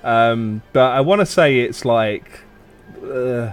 Um, 0.05 0.62
but 0.72 0.93
I 0.93 1.01
want 1.01 1.20
to 1.20 1.26
say 1.26 1.61
it's 1.61 1.85
like, 1.85 2.41
uh, 3.03 3.51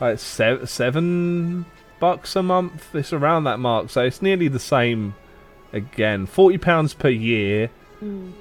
like 0.00 0.18
seven, 0.18 0.66
seven 0.66 1.64
bucks 2.00 2.36
a 2.36 2.42
month. 2.42 2.94
It's 2.94 3.12
around 3.12 3.44
that 3.44 3.58
mark, 3.58 3.90
so 3.90 4.02
it's 4.02 4.20
nearly 4.20 4.48
the 4.48 4.58
same. 4.58 5.14
Again, 5.72 6.26
forty 6.26 6.58
pounds 6.58 6.92
per 6.92 7.08
year. 7.08 7.68
Hmm. 8.00 8.32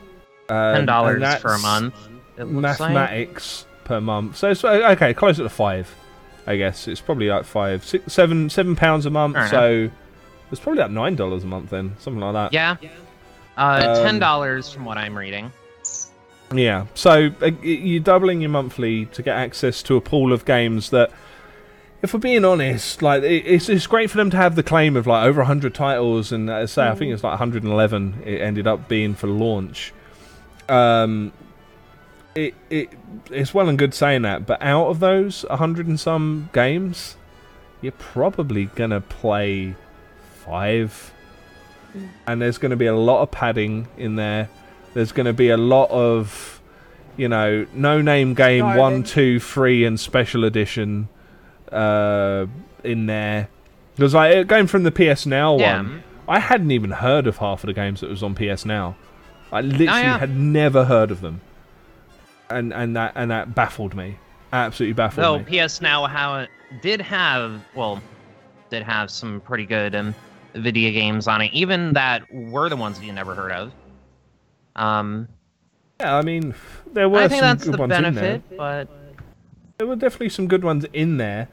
Um, 0.50 0.76
ten 0.76 0.86
dollars 0.86 1.22
a 1.22 1.58
month. 1.60 1.96
Looks 2.38 2.80
like. 2.80 2.94
Mathematics 2.94 3.66
per 3.84 4.02
month. 4.02 4.38
So 4.38 4.50
it's 4.52 4.64
uh, 4.64 4.90
okay, 4.92 5.14
closer 5.14 5.44
to 5.44 5.50
five. 5.50 5.94
I 6.48 6.58
guess 6.58 6.88
it's 6.88 7.02
probably 7.02 7.28
like 7.30 7.46
five, 7.46 7.86
six, 7.86 8.12
seven, 8.12 8.50
seven 8.50 8.76
pounds 8.76 9.06
a 9.06 9.10
month. 9.10 9.36
Fair 9.36 9.48
so 9.50 9.92
it's 10.52 10.60
probably 10.60 10.82
like 10.82 10.92
nine 10.92 11.16
dollars 11.16 11.44
a 11.44 11.48
month 11.48 11.70
then, 11.70 11.96
something 12.00 12.22
like 12.22 12.34
that. 12.34 12.54
Yeah. 12.54 12.78
Uh, 13.58 13.96
Um, 13.98 14.04
ten 14.04 14.20
dollars 14.20 14.72
from 14.72 14.86
what 14.86 14.98
I'm 14.98 15.18
reading. 15.18 15.52
Yeah. 16.54 16.88
So 16.96 17.30
uh, 17.42 17.52
you're 17.62 18.02
doubling 18.04 18.42
your 18.42 18.50
monthly 18.50 19.06
to 19.08 19.22
get 19.22 19.38
access 19.38 19.82
to 19.84 19.96
a 19.96 20.02
pool 20.02 20.34
of 20.34 20.46
games 20.46 20.90
that, 20.90 21.12
if 22.02 22.14
we're 22.14 22.20
being 22.20 22.44
honest, 22.44 23.02
like 23.02 23.24
it, 23.24 23.46
it's 23.46 23.70
it's 23.70 23.88
great 23.88 24.10
for 24.10 24.18
them 24.18 24.30
to 24.32 24.38
have 24.38 24.56
the 24.56 24.64
claim 24.64 24.98
of 24.98 25.06
like 25.08 25.26
over 25.26 25.42
100 25.42 25.74
titles, 25.74 26.32
and 26.32 26.50
uh, 26.50 26.66
say 26.68 26.88
I 26.88 26.96
think 26.96 27.14
it's 27.14 27.24
like 27.24 27.32
111. 27.40 28.24
It 28.26 28.42
ended 28.42 28.68
up 28.68 28.88
being 28.90 29.14
for 29.14 29.28
launch. 29.28 29.94
Um, 30.72 31.34
it 32.36 32.54
it 32.70 32.90
it's 33.30 33.54
well 33.54 33.68
and 33.68 33.78
good 33.78 33.94
saying 33.94 34.22
that, 34.22 34.46
but 34.46 34.62
out 34.62 34.88
of 34.88 35.00
those 35.00 35.44
100 35.50 35.86
and 35.88 36.00
some 36.00 36.50
games, 36.54 37.18
you're 37.82 37.92
probably 37.94 38.66
gonna 38.66 39.02
play 39.02 39.76
five, 40.46 41.14
Mm. 41.96 42.08
and 42.26 42.42
there's 42.42 42.58
going 42.58 42.70
to 42.70 42.78
be 42.78 42.86
a 42.86 42.96
lot 42.96 43.22
of 43.22 43.32
padding 43.32 43.86
in 43.98 44.16
there. 44.16 44.48
There's 44.94 45.12
going 45.12 45.26
to 45.26 45.34
be 45.34 45.50
a 45.50 45.58
lot 45.58 45.90
of, 45.92 46.62
you 47.18 47.28
know, 47.28 47.66
no 47.74 48.02
name 48.02 48.34
game 48.34 48.64
one, 48.66 49.02
Garbage. 49.04 49.12
two, 49.12 49.84
and 49.86 50.00
special 50.00 50.46
edition 50.46 51.10
uh, 51.70 52.46
in 52.86 53.08
there. 53.08 53.50
Because 53.98 54.14
like 54.14 54.48
going 54.48 54.68
from 54.68 54.84
the 54.84 54.92
PS 54.92 55.26
Now 55.26 55.58
Yeah. 55.58 55.78
one, 55.78 56.04
I 56.30 56.40
hadn't 56.40 56.72
even 56.72 56.92
heard 56.92 57.28
of 57.28 57.38
half 57.40 57.62
of 57.64 57.68
the 57.68 57.74
games 57.74 58.00
that 58.00 58.10
was 58.10 58.24
on 58.24 58.36
PS 58.36 58.66
Now. 58.66 58.96
I 59.52 59.62
literally 59.62 59.88
Oh, 59.90 59.96
yeah. 59.98 60.18
had 60.18 60.36
never 60.36 60.86
heard 60.86 61.12
of 61.12 61.22
them, 61.22 61.42
and 62.50 62.74
and 62.74 62.96
that 62.96 63.14
and 63.16 63.32
that 63.32 63.54
baffled 63.56 63.96
me. 63.96 64.18
Absolutely 64.54 64.94
baffled 64.94 65.24
Though 65.24 65.40
me. 65.40 65.66
PS 65.66 65.82
Now 65.82 66.06
how 66.08 66.40
it 66.40 66.50
did 66.82 67.02
have 67.02 67.62
well, 67.76 68.02
did 68.70 68.84
have 68.84 69.10
some 69.12 69.42
pretty 69.42 69.66
good 69.66 69.96
um, 69.96 70.16
video 70.56 70.92
games 70.92 71.28
on 71.28 71.42
it, 71.42 71.52
even 71.54 71.94
that 71.94 72.24
were 72.34 72.70
the 72.70 72.76
ones 72.78 73.00
that 73.00 73.06
you 73.06 73.14
never 73.14 73.34
heard 73.36 73.52
of. 73.52 73.72
Um, 74.76 75.28
Yeah, 76.00 76.16
I 76.16 76.22
mean, 76.22 76.54
there 76.94 77.10
were 77.10 77.20
I 77.20 77.28
think 77.28 77.40
some 77.42 77.50
that's 77.50 77.64
good 77.66 77.74
the 77.74 77.78
ones 77.78 77.94
in 77.94 78.02
there. 78.04 78.12
benefit, 78.14 78.58
but 78.58 78.88
There 79.78 79.88
were 79.88 79.96
definitely 79.96 80.30
some 80.30 80.48
good 80.48 80.64
ones 80.64 80.86
in 80.94 81.18
there, 81.18 81.48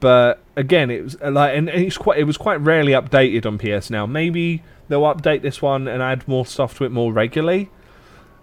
but 0.00 0.40
again, 0.56 0.90
it 0.90 1.04
was 1.04 1.20
like, 1.20 1.56
and 1.56 1.68
it's 1.68 1.96
quite, 1.98 2.18
it 2.18 2.24
was 2.24 2.36
quite 2.36 2.60
rarely 2.60 2.92
updated 2.92 3.46
on 3.46 3.58
PS 3.58 3.90
Now. 3.90 4.06
Maybe 4.06 4.62
they'll 4.88 5.02
update 5.02 5.42
this 5.42 5.62
one 5.62 5.88
and 5.88 6.02
add 6.02 6.26
more 6.26 6.46
stuff 6.46 6.76
to 6.78 6.84
it 6.84 6.90
more 6.90 7.12
regularly. 7.12 7.70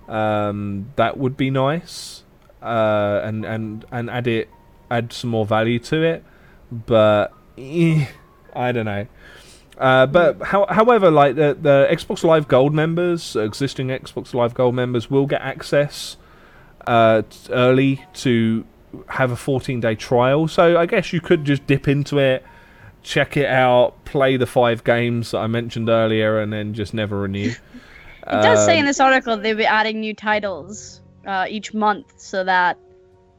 Um, 0.07 0.91
that 0.95 1.17
would 1.17 1.37
be 1.37 1.49
nice, 1.49 2.23
uh, 2.61 3.21
and 3.23 3.45
and 3.45 3.85
and 3.91 4.09
add 4.09 4.27
it, 4.27 4.49
add 4.89 5.13
some 5.13 5.29
more 5.29 5.45
value 5.45 5.79
to 5.79 6.01
it. 6.01 6.23
But 6.71 7.33
eh, 7.57 8.07
I 8.55 8.71
don't 8.71 8.85
know. 8.85 9.07
Uh, 9.77 10.05
but 10.05 10.41
how, 10.41 10.65
however, 10.67 11.09
like 11.09 11.35
the 11.35 11.57
the 11.59 11.87
Xbox 11.89 12.23
Live 12.23 12.47
Gold 12.47 12.73
members, 12.73 13.35
existing 13.35 13.87
Xbox 13.87 14.33
Live 14.33 14.53
Gold 14.53 14.75
members, 14.75 15.09
will 15.09 15.25
get 15.25 15.41
access 15.41 16.17
uh, 16.85 17.21
early 17.49 18.03
to 18.15 18.65
have 19.07 19.31
a 19.31 19.35
14 19.35 19.79
day 19.79 19.95
trial. 19.95 20.47
So 20.47 20.77
I 20.77 20.85
guess 20.85 21.13
you 21.13 21.21
could 21.21 21.45
just 21.45 21.65
dip 21.67 21.87
into 21.87 22.17
it, 22.17 22.43
check 23.03 23.37
it 23.37 23.45
out, 23.47 24.03
play 24.05 24.37
the 24.37 24.45
five 24.45 24.83
games 24.83 25.31
that 25.31 25.39
I 25.39 25.47
mentioned 25.47 25.89
earlier, 25.89 26.39
and 26.39 26.51
then 26.51 26.73
just 26.73 26.93
never 26.93 27.19
renew. 27.21 27.53
It 28.27 28.43
does 28.43 28.63
say 28.63 28.75
in 28.75 28.81
Um, 28.81 28.85
this 28.85 28.99
article 28.99 29.37
they'll 29.37 29.55
be 29.57 29.65
adding 29.65 30.01
new 30.01 30.13
titles 30.13 31.01
uh, 31.25 31.45
each 31.49 31.73
month 31.73 32.13
so 32.17 32.43
that 32.43 32.77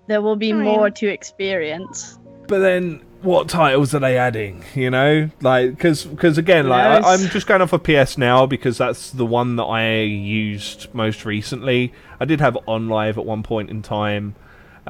there 0.08 0.20
will 0.20 0.34
be 0.34 0.50
I 0.50 0.54
mean- 0.54 0.64
more 0.64 0.90
to 0.90 1.06
experience. 1.06 2.18
But 2.48 2.58
then, 2.58 3.00
what 3.22 3.48
titles 3.48 3.94
are 3.94 4.00
they 4.00 4.18
adding? 4.18 4.64
You 4.74 4.90
know, 4.90 5.30
like 5.42 5.70
because 5.70 6.04
because 6.04 6.38
again, 6.38 6.64
Who 6.64 6.70
like 6.70 7.04
I, 7.04 7.12
I'm 7.14 7.20
just 7.28 7.46
going 7.46 7.62
off 7.62 7.72
of 7.72 7.84
PS 7.84 8.18
now 8.18 8.46
because 8.46 8.78
that's 8.78 9.10
the 9.12 9.26
one 9.26 9.54
that 9.56 9.64
I 9.64 10.00
used 10.00 10.92
most 10.92 11.24
recently. 11.24 11.92
I 12.18 12.24
did 12.24 12.40
have 12.40 12.58
On 12.66 12.88
Live 12.88 13.16
at 13.18 13.24
one 13.24 13.44
point 13.44 13.70
in 13.70 13.82
time. 13.82 14.34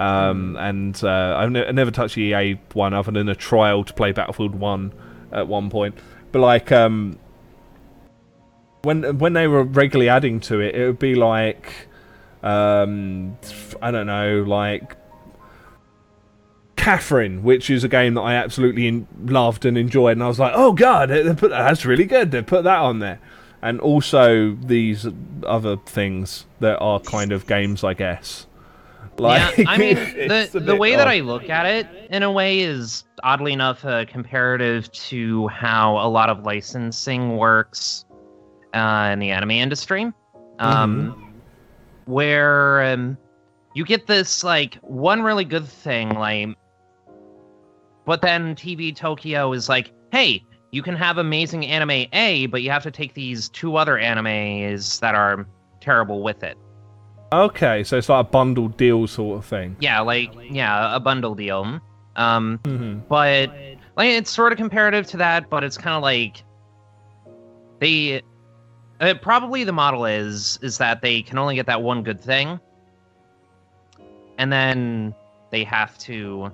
Um, 0.00 0.56
and 0.56 0.98
uh, 1.04 1.36
I've 1.36 1.50
ne- 1.50 1.70
never 1.72 1.90
touched 1.90 2.14
the 2.14 2.22
EA 2.22 2.58
one 2.72 2.94
other 2.94 3.12
than 3.12 3.28
a 3.28 3.34
trial 3.34 3.84
to 3.84 3.92
play 3.92 4.12
Battlefield 4.12 4.54
One 4.54 4.94
at 5.30 5.46
one 5.46 5.68
point. 5.68 5.94
But 6.32 6.38
like, 6.38 6.72
um, 6.72 7.18
when 8.80 9.18
when 9.18 9.34
they 9.34 9.46
were 9.46 9.62
regularly 9.62 10.08
adding 10.08 10.40
to 10.40 10.60
it, 10.60 10.74
it 10.74 10.86
would 10.86 10.98
be 10.98 11.14
like, 11.14 11.88
um, 12.42 13.36
I 13.82 13.90
don't 13.90 14.06
know, 14.06 14.42
like 14.42 14.96
Catherine, 16.76 17.42
which 17.42 17.68
is 17.68 17.84
a 17.84 17.88
game 17.88 18.14
that 18.14 18.22
I 18.22 18.36
absolutely 18.36 18.88
in- 18.88 19.06
loved 19.26 19.66
and 19.66 19.76
enjoyed, 19.76 20.12
and 20.12 20.22
I 20.22 20.28
was 20.28 20.38
like, 20.38 20.54
oh 20.56 20.72
god, 20.72 21.10
they 21.10 21.22
they 21.22 21.34
put 21.34 21.50
that's 21.50 21.84
really 21.84 22.06
good. 22.06 22.30
They 22.30 22.40
put 22.40 22.64
that 22.64 22.78
on 22.78 23.00
there, 23.00 23.20
and 23.60 23.78
also 23.80 24.54
these 24.54 25.06
other 25.44 25.76
things 25.76 26.46
that 26.60 26.78
are 26.78 27.00
kind 27.00 27.32
of 27.32 27.46
games, 27.46 27.84
I 27.84 27.92
guess. 27.92 28.46
Like, 29.20 29.58
yeah, 29.58 29.64
I 29.68 29.78
mean, 29.78 29.94
the 30.28 30.60
the 30.60 30.74
way 30.74 30.96
that. 30.96 31.06
I 31.06 31.20
look 31.20 31.50
at 31.50 31.66
it, 31.66 31.86
in 32.10 32.22
a 32.22 32.32
way, 32.32 32.60
is 32.60 33.04
oddly 33.22 33.52
enough 33.52 33.84
uh, 33.84 34.04
comparative 34.06 34.90
to 34.92 35.48
how 35.48 35.98
a 35.98 36.08
lot 36.08 36.30
of 36.30 36.44
licensing 36.44 37.36
works 37.36 38.04
uh, 38.74 39.10
in 39.12 39.18
the 39.18 39.30
anime 39.30 39.50
industry, 39.52 40.12
um, 40.58 41.34
where 42.06 42.82
um, 42.84 43.18
you 43.74 43.84
get 43.84 44.06
this 44.06 44.42
like 44.42 44.76
one 44.76 45.22
really 45.22 45.44
good 45.44 45.66
thing, 45.66 46.10
like, 46.10 46.48
but 48.06 48.22
then 48.22 48.54
TV 48.54 48.94
Tokyo 48.94 49.52
is 49.52 49.68
like, 49.68 49.92
hey. 50.12 50.44
You 50.72 50.84
can 50.84 50.94
have 50.94 51.18
amazing 51.18 51.66
anime 51.66 52.06
A, 52.12 52.46
but 52.46 52.62
you 52.62 52.70
have 52.70 52.84
to 52.84 52.92
take 52.92 53.14
these 53.14 53.48
two 53.48 53.74
other 53.74 53.96
animes 53.96 55.00
that 55.00 55.16
are 55.16 55.44
terrible 55.80 56.22
with 56.22 56.44
it. 56.44 56.56
Okay, 57.32 57.84
so 57.84 57.96
it's 57.96 58.08
like 58.08 58.26
a 58.26 58.28
bundle 58.28 58.68
deal 58.68 59.06
sort 59.06 59.38
of 59.38 59.44
thing. 59.46 59.76
Yeah, 59.80 60.00
like 60.00 60.30
yeah, 60.50 60.94
a 60.94 61.00
bundle 61.00 61.34
deal. 61.34 61.80
Um, 62.16 62.58
hmm 62.64 62.98
but 63.08 63.50
like 63.96 64.08
it's 64.08 64.30
sort 64.30 64.52
of 64.52 64.58
comparative 64.58 65.06
to 65.08 65.16
that, 65.18 65.48
but 65.48 65.62
it's 65.62 65.78
kind 65.78 65.94
of 65.96 66.02
like 66.02 66.42
they 67.78 68.20
uh, 69.00 69.14
probably 69.22 69.64
the 69.64 69.72
model 69.72 70.04
is 70.04 70.58
is 70.62 70.78
that 70.78 71.02
they 71.02 71.22
can 71.22 71.38
only 71.38 71.54
get 71.54 71.66
that 71.66 71.82
one 71.82 72.02
good 72.02 72.20
thing, 72.20 72.58
and 74.38 74.52
then 74.52 75.14
they 75.50 75.64
have 75.64 75.96
to 75.98 76.50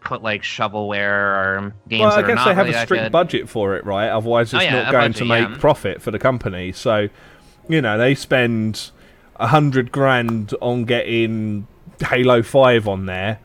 put 0.00 0.22
like 0.22 0.42
shovelware 0.42 1.00
or 1.10 1.74
games 1.88 2.00
Well, 2.00 2.12
I 2.12 2.22
guess 2.22 2.44
they 2.44 2.54
have 2.54 2.66
really 2.66 2.78
a 2.78 2.82
strict 2.84 3.10
budget 3.12 3.48
for 3.48 3.74
it, 3.74 3.84
right? 3.84 4.08
Otherwise, 4.08 4.52
it's 4.52 4.62
Oh, 4.62 4.64
yeah, 4.64 4.82
not 4.82 4.92
going 4.92 5.12
budget, 5.12 5.16
to 5.16 5.24
make 5.24 5.48
yeah. 5.48 5.56
profit 5.58 6.02
for 6.02 6.10
the 6.10 6.18
company. 6.18 6.72
So, 6.72 7.08
you 7.68 7.80
know, 7.80 7.96
they 7.96 8.14
spend 8.14 8.90
a 9.36 9.46
hundred 9.48 9.90
grand 9.92 10.54
on 10.60 10.84
getting 10.84 11.66
Halo 12.00 12.42
Five 12.42 12.86
on 12.88 13.06
there, 13.06 13.38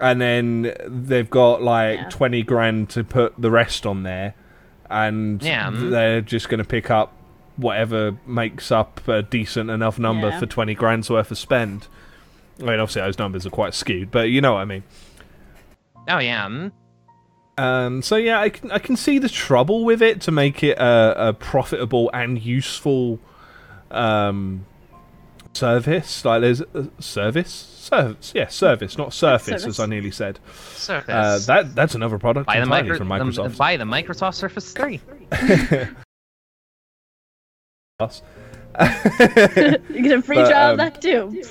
and 0.00 0.20
then 0.20 0.74
they've 0.86 1.28
got 1.30 1.62
like 1.62 1.98
Yeah. 1.98 2.08
twenty 2.08 2.42
grand 2.42 2.88
to 2.90 3.04
put 3.04 3.34
the 3.38 3.50
rest 3.50 3.86
on 3.86 4.02
there, 4.02 4.34
and 4.90 5.42
Yeah. 5.42 5.70
they're 5.72 6.20
just 6.20 6.48
going 6.48 6.58
to 6.58 6.64
pick 6.64 6.90
up 6.90 7.12
whatever 7.56 8.16
makes 8.26 8.72
up 8.72 9.06
a 9.06 9.22
decent 9.22 9.70
enough 9.70 9.98
number 9.98 10.28
Yeah. 10.28 10.38
for 10.40 10.46
twenty 10.46 10.74
grand's 10.74 11.10
worth 11.10 11.30
of 11.30 11.38
spend. 11.38 11.86
I 12.60 12.64
mean, 12.64 12.80
obviously 12.80 13.02
those 13.02 13.18
numbers 13.18 13.46
are 13.46 13.50
quite 13.50 13.74
skewed, 13.74 14.10
but 14.10 14.28
you 14.30 14.40
know 14.40 14.54
what 14.54 14.60
I 14.60 14.64
mean. 14.64 14.82
Oh 16.08 16.18
yeah, 16.18 16.46
mm. 16.48 16.72
Um, 17.58 18.00
so 18.02 18.16
yeah, 18.16 18.40
I 18.40 18.48
can 18.48 18.70
I 18.70 18.78
can 18.78 18.96
see 18.96 19.18
the 19.18 19.28
trouble 19.28 19.84
with 19.84 20.00
it 20.02 20.20
to 20.22 20.30
make 20.30 20.62
it 20.64 20.78
a, 20.78 21.28
a 21.28 21.32
profitable 21.34 22.10
and 22.14 22.40
useful 22.42 23.18
um, 23.90 24.64
service. 25.54 26.24
Like 26.24 26.40
there's 26.42 26.60
a 26.60 26.88
service, 27.00 27.50
service, 27.50 28.32
yeah, 28.34 28.48
service, 28.48 28.96
not 28.98 29.12
surface, 29.12 29.62
Service. 29.62 29.66
as 29.66 29.80
I 29.80 29.86
nearly 29.86 30.10
said. 30.10 30.38
Surface. 30.74 31.08
Uh, 31.08 31.38
that 31.46 31.74
that's 31.74 31.94
another 31.94 32.18
product 32.18 32.46
buy 32.46 32.56
the, 32.56 32.62
entirely 32.62 32.90
micro- 32.90 32.98
from 32.98 33.08
the- 33.08 33.14
Microsoft. 33.42 33.56
buy 33.56 33.76
the 33.76 33.84
Microsoft 33.84 34.34
Surface 34.34 34.72
Three. 34.72 35.00
Us. 38.00 38.22
you 38.80 40.02
get 40.02 40.18
a 40.18 40.22
free 40.22 40.36
But, 40.36 40.48
trial 40.50 40.66
um, 40.68 40.70
of 40.72 40.78
that 40.78 41.02
too. 41.02 41.42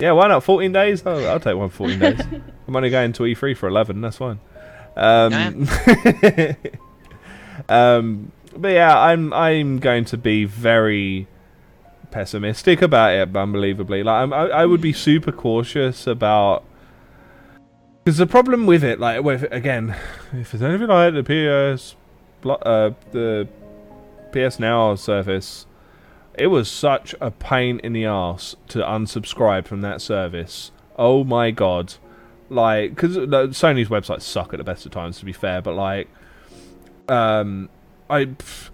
yeah, 0.00 0.10
why 0.12 0.26
not? 0.26 0.42
14 0.42 0.72
days? 0.72 1.02
Oh, 1.06 1.24
I'll 1.26 1.38
take 1.38 1.56
one 1.56 1.68
14 1.70 1.98
days. 1.98 2.20
I'm 2.66 2.74
only 2.76 2.90
going 2.90 3.12
to 3.12 3.22
E3 3.22 3.56
for 3.56 3.68
11. 3.68 4.00
That's 4.00 4.16
fine. 4.16 4.40
Um, 4.96 5.32
um, 7.68 8.32
but 8.56 8.68
yeah, 8.68 8.98
I'm 8.98 9.32
I'm 9.32 9.78
going 9.78 10.04
to 10.06 10.16
be 10.16 10.44
very 10.44 11.28
pessimistic 12.10 12.82
about 12.82 13.14
it. 13.14 13.36
Unbelievably, 13.36 14.02
like 14.02 14.22
I'm, 14.22 14.32
I, 14.32 14.48
I 14.48 14.66
would 14.66 14.80
be 14.80 14.92
super 14.92 15.32
cautious 15.32 16.06
about 16.06 16.64
because 18.04 18.18
the 18.18 18.26
problem 18.26 18.66
with 18.66 18.82
it, 18.82 18.98
like 18.98 19.22
with 19.22 19.44
again, 19.52 19.94
if 20.32 20.54
it's 20.54 20.62
anything 20.62 20.88
like 20.88 21.14
the 21.14 21.22
PS, 21.22 21.96
uh, 22.44 22.90
the 23.12 23.48
PS 24.32 24.58
Now 24.58 24.94
service, 24.94 25.66
it 26.34 26.48
was 26.48 26.70
such 26.70 27.14
a 27.20 27.30
pain 27.30 27.80
in 27.84 27.92
the 27.92 28.06
ass 28.06 28.56
to 28.68 28.78
unsubscribe 28.78 29.66
from 29.66 29.80
that 29.82 30.00
service. 30.00 30.70
Oh 30.96 31.24
my 31.24 31.50
god. 31.50 31.94
Like, 32.48 32.96
because 32.96 33.16
Sony's 33.16 33.88
websites 33.88 34.22
suck 34.22 34.52
at 34.52 34.58
the 34.58 34.64
best 34.64 34.84
of 34.84 34.92
times, 34.92 35.18
to 35.20 35.24
be 35.24 35.32
fair, 35.32 35.62
but 35.62 35.74
like, 35.74 36.08
um, 37.08 37.68
I, 38.10 38.28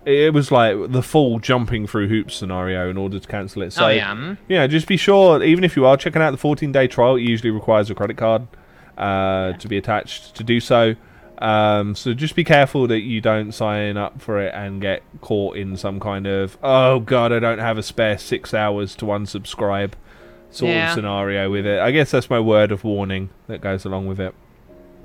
it 0.04 0.32
was 0.32 0.50
like 0.50 0.90
the 0.92 1.02
full 1.02 1.38
jumping 1.38 1.86
through 1.86 2.08
hoops 2.08 2.34
scenario 2.34 2.88
in 2.90 2.96
order 2.96 3.18
to 3.18 3.28
cancel 3.28 3.62
it. 3.62 3.72
So, 3.72 3.84
oh 3.86 3.88
yeah, 3.88 4.36
yeah, 4.48 4.66
just 4.66 4.86
be 4.86 4.96
sure, 4.96 5.42
even 5.42 5.62
if 5.64 5.76
you 5.76 5.84
are 5.86 5.96
checking 5.96 6.22
out 6.22 6.30
the 6.30 6.36
14 6.38 6.72
day 6.72 6.88
trial, 6.88 7.16
it 7.16 7.22
usually 7.22 7.50
requires 7.50 7.90
a 7.90 7.94
credit 7.94 8.16
card 8.16 8.48
uh, 8.96 9.52
to 9.54 9.68
be 9.68 9.76
attached 9.76 10.34
to 10.36 10.42
do 10.44 10.58
so. 10.60 10.94
Um, 11.38 11.94
so 11.94 12.14
just 12.14 12.34
be 12.34 12.44
careful 12.44 12.86
that 12.86 13.00
you 13.00 13.20
don't 13.20 13.52
sign 13.52 13.98
up 13.98 14.22
for 14.22 14.40
it 14.40 14.54
and 14.54 14.80
get 14.80 15.02
caught 15.20 15.56
in 15.58 15.76
some 15.76 16.00
kind 16.00 16.26
of, 16.26 16.56
oh 16.62 17.00
god, 17.00 17.30
I 17.30 17.38
don't 17.38 17.58
have 17.58 17.76
a 17.76 17.82
spare 17.82 18.16
six 18.16 18.54
hours 18.54 18.94
to 18.96 19.04
unsubscribe 19.06 19.92
sort 20.50 20.70
Yeah. 20.72 20.88
of 20.88 20.94
scenario 20.94 21.50
with 21.50 21.66
it. 21.66 21.78
I 21.78 21.90
guess 21.90 22.10
that's 22.10 22.30
my 22.30 22.40
word 22.40 22.72
of 22.72 22.84
warning 22.84 23.28
that 23.48 23.60
goes 23.60 23.84
along 23.84 24.06
with 24.06 24.18
it. 24.18 24.34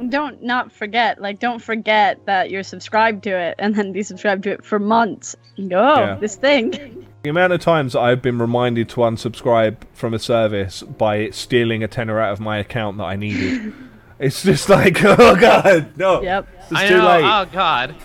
Don't 0.09 0.41
not 0.41 0.71
forget, 0.71 1.21
like, 1.21 1.39
don't 1.39 1.59
forget 1.61 2.25
that 2.25 2.49
you're 2.49 2.63
subscribed 2.63 3.23
to 3.25 3.29
it 3.31 3.55
and 3.59 3.75
then 3.75 3.91
be 3.91 4.03
subscribed 4.03 4.43
to 4.43 4.51
it 4.51 4.65
for 4.65 4.79
months. 4.79 5.35
And 5.57 5.69
go, 5.69 5.77
oh, 5.79 5.99
Yeah. 5.99 6.15
this 6.15 6.35
thing. 6.35 7.05
The 7.23 7.29
amount 7.29 7.53
of 7.53 7.61
times 7.61 7.95
I've 7.95 8.21
been 8.21 8.39
reminded 8.39 8.89
to 8.89 9.01
unsubscribe 9.01 9.77
from 9.93 10.13
a 10.13 10.19
service 10.19 10.81
by 10.81 11.29
stealing 11.29 11.83
a 11.83 11.87
tenner 11.87 12.19
out 12.19 12.33
of 12.33 12.39
my 12.39 12.57
account 12.57 12.97
that 12.97 13.03
I 13.03 13.15
needed. 13.15 13.73
it's 14.19 14.41
just 14.43 14.69
like, 14.69 14.97
oh 15.03 15.35
god, 15.35 15.97
no. 15.97 16.21
Yep. 16.21 16.47
It's 16.63 16.71
I 16.73 16.87
too 16.87 16.97
know. 16.97 17.05
late. 17.07 17.23
Oh 17.23 17.45
god. 17.51 17.95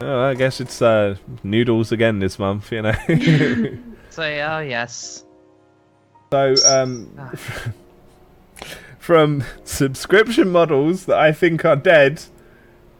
Oh, 0.00 0.20
I 0.24 0.34
guess 0.34 0.60
it's 0.60 0.80
uh, 0.82 1.16
noodles 1.44 1.92
again 1.92 2.18
this 2.18 2.38
month, 2.38 2.72
you 2.72 2.82
know. 2.82 2.92
Say 4.10 4.42
oh 4.42 4.58
yes. 4.60 5.24
so, 6.32 6.54
um, 6.68 7.10
from 9.02 9.42
subscription 9.64 10.48
models 10.48 11.06
that 11.06 11.18
I 11.18 11.32
think 11.32 11.64
are 11.64 11.74
dead 11.74 12.22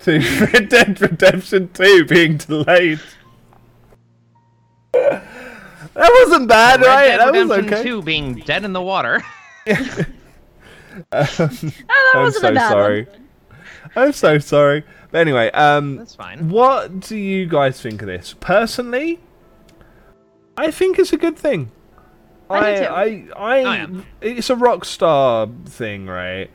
to 0.00 0.18
Red 0.52 0.68
Dead 0.68 1.00
Redemption 1.00 1.70
2 1.72 2.04
being 2.06 2.38
delayed. 2.38 2.98
that 4.92 5.22
wasn't 5.94 6.48
bad, 6.48 6.80
Red 6.80 6.86
right? 6.88 7.06
Dead 7.06 7.20
that 7.20 7.32
was 7.32 7.48
Redemption 7.48 7.74
okay. 7.74 7.82
2 7.84 8.02
being 8.02 8.34
dead 8.40 8.64
in 8.64 8.72
the 8.72 8.82
water. 8.82 9.22
Oh, 11.10 11.24
that 11.24 12.12
I'm 12.14 12.22
wasn't 12.24 12.42
so 12.42 12.48
a 12.50 12.54
bad 12.54 12.68
sorry. 12.70 13.04
one. 13.04 13.28
I'm 13.96 14.12
so 14.12 14.38
sorry. 14.38 14.84
But 15.10 15.22
anyway, 15.22 15.50
um, 15.52 15.96
That's 15.96 16.14
fine. 16.14 16.50
what 16.50 17.00
do 17.00 17.16
you 17.16 17.46
guys 17.46 17.80
think 17.80 18.02
of 18.02 18.08
this? 18.08 18.34
Personally, 18.40 19.18
I 20.54 20.70
think 20.70 20.98
it's 20.98 21.14
a 21.14 21.16
good 21.16 21.38
thing. 21.38 21.70
I 22.52 22.74
do 22.74 22.80
too. 22.80 22.84
I, 22.86 23.04
I, 23.36 23.58
Oh, 23.60 23.72
yeah. 23.72 23.86
it's 24.20 24.50
a 24.50 24.54
Rockstar 24.54 25.66
thing, 25.68 26.06
right? 26.06 26.50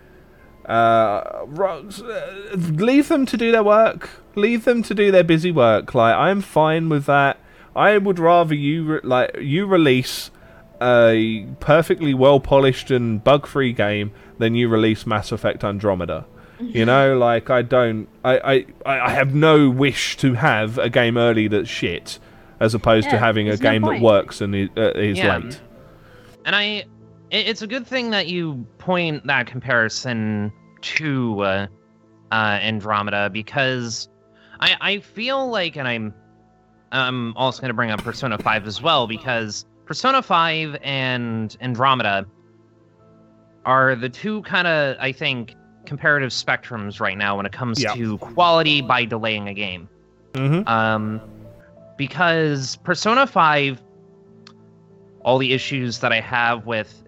Uh, 0.66 1.44
rocks, 1.46 2.02
uh, 2.02 2.50
leave 2.56 3.08
them 3.08 3.26
to 3.26 3.38
do 3.38 3.52
their 3.52 3.64
work. 3.64 4.10
Leave 4.36 4.66
them 4.66 4.84
to 4.84 4.94
do 4.94 5.12
their 5.12 5.24
busy 5.24 5.52
work. 5.52 5.96
Like 5.96 6.14
I'm 6.16 6.42
fine 6.42 6.90
with 6.90 7.06
that. 7.06 7.40
I 7.76 7.98
would 7.98 8.20
rather 8.20 8.54
you 8.54 8.84
re- 8.86 9.00
like 9.04 9.38
you 9.40 9.66
release 9.66 10.30
a 10.82 11.48
perfectly 11.60 12.14
well 12.14 12.40
polished 12.40 12.92
and 12.92 13.24
bug 13.24 13.48
free 13.48 13.72
game 13.74 14.12
than 14.40 14.56
you 14.56 14.68
release 14.68 15.06
Mass 15.08 15.32
Effect 15.32 15.64
Andromeda. 15.64 16.26
You 16.60 16.86
know, 16.92 17.18
like 17.18 17.50
I 17.50 17.62
don't, 17.62 18.08
I, 18.26 18.66
I, 18.86 19.02
I 19.08 19.10
have 19.12 19.34
no 19.34 19.70
wish 19.70 20.18
to 20.18 20.34
have 20.34 20.78
a 20.78 20.90
game 20.90 21.18
early 21.18 21.48
that's 21.48 21.70
shit, 21.70 22.20
as 22.60 22.74
opposed 22.74 23.10
to 23.10 23.18
having 23.18 23.48
a 23.48 23.52
there's 23.52 23.62
no 23.62 23.72
game 23.72 23.82
that 23.84 24.02
works 24.02 24.42
and 24.42 24.54
is, 24.54 24.70
uh, 24.76 24.92
is 24.96 25.18
Yeah. 25.18 25.38
late. 25.38 25.62
And 26.48 26.56
I, 26.56 26.64
it, 26.64 26.88
it's 27.30 27.62
a 27.62 27.68
good 27.68 27.86
thing 27.86 28.10
that 28.12 28.28
you 28.28 28.66
point 28.80 29.28
that 29.28 29.46
comparison 29.48 30.52
to 30.82 31.42
uh, 31.42 31.68
uh, 32.32 32.36
Andromeda 32.62 33.30
because 33.30 34.08
I, 34.62 34.76
I 34.80 35.00
feel 35.00 35.50
like, 35.50 35.76
and 35.76 35.88
I'm, 35.88 36.14
I'm 36.94 37.36
also 37.36 37.60
going 37.62 37.70
to 37.70 37.74
bring 37.76 37.92
up 37.92 38.02
Persona 38.02 38.38
5 38.38 38.66
as 38.66 38.82
well 38.82 39.08
because 39.08 39.66
Persona 39.86 40.22
5 40.22 40.78
and 40.82 41.56
Andromeda 41.60 42.26
are 43.66 43.96
the 43.98 44.08
two 44.08 44.42
kind 44.44 44.68
of, 44.68 44.96
I 45.02 45.12
think, 45.12 45.54
comparative 45.86 46.30
spectrums 46.30 47.02
right 47.02 47.18
now 47.18 47.36
when 47.36 47.46
it 47.46 47.52
comes 47.52 47.84
Yeah. 47.84 47.94
to 47.96 48.18
quality 48.20 48.82
by 48.82 49.04
delaying 49.04 49.50
a 49.50 49.54
game. 49.54 49.90
Mm-hmm. 50.32 50.66
Um, 50.68 51.20
because 51.98 52.78
Persona 52.78 53.28
5, 53.28 53.82
all 55.28 55.38
the 55.38 55.52
issues 55.52 56.00
that 56.00 56.14
I 56.14 56.22
have 56.22 56.66
with 56.66 57.04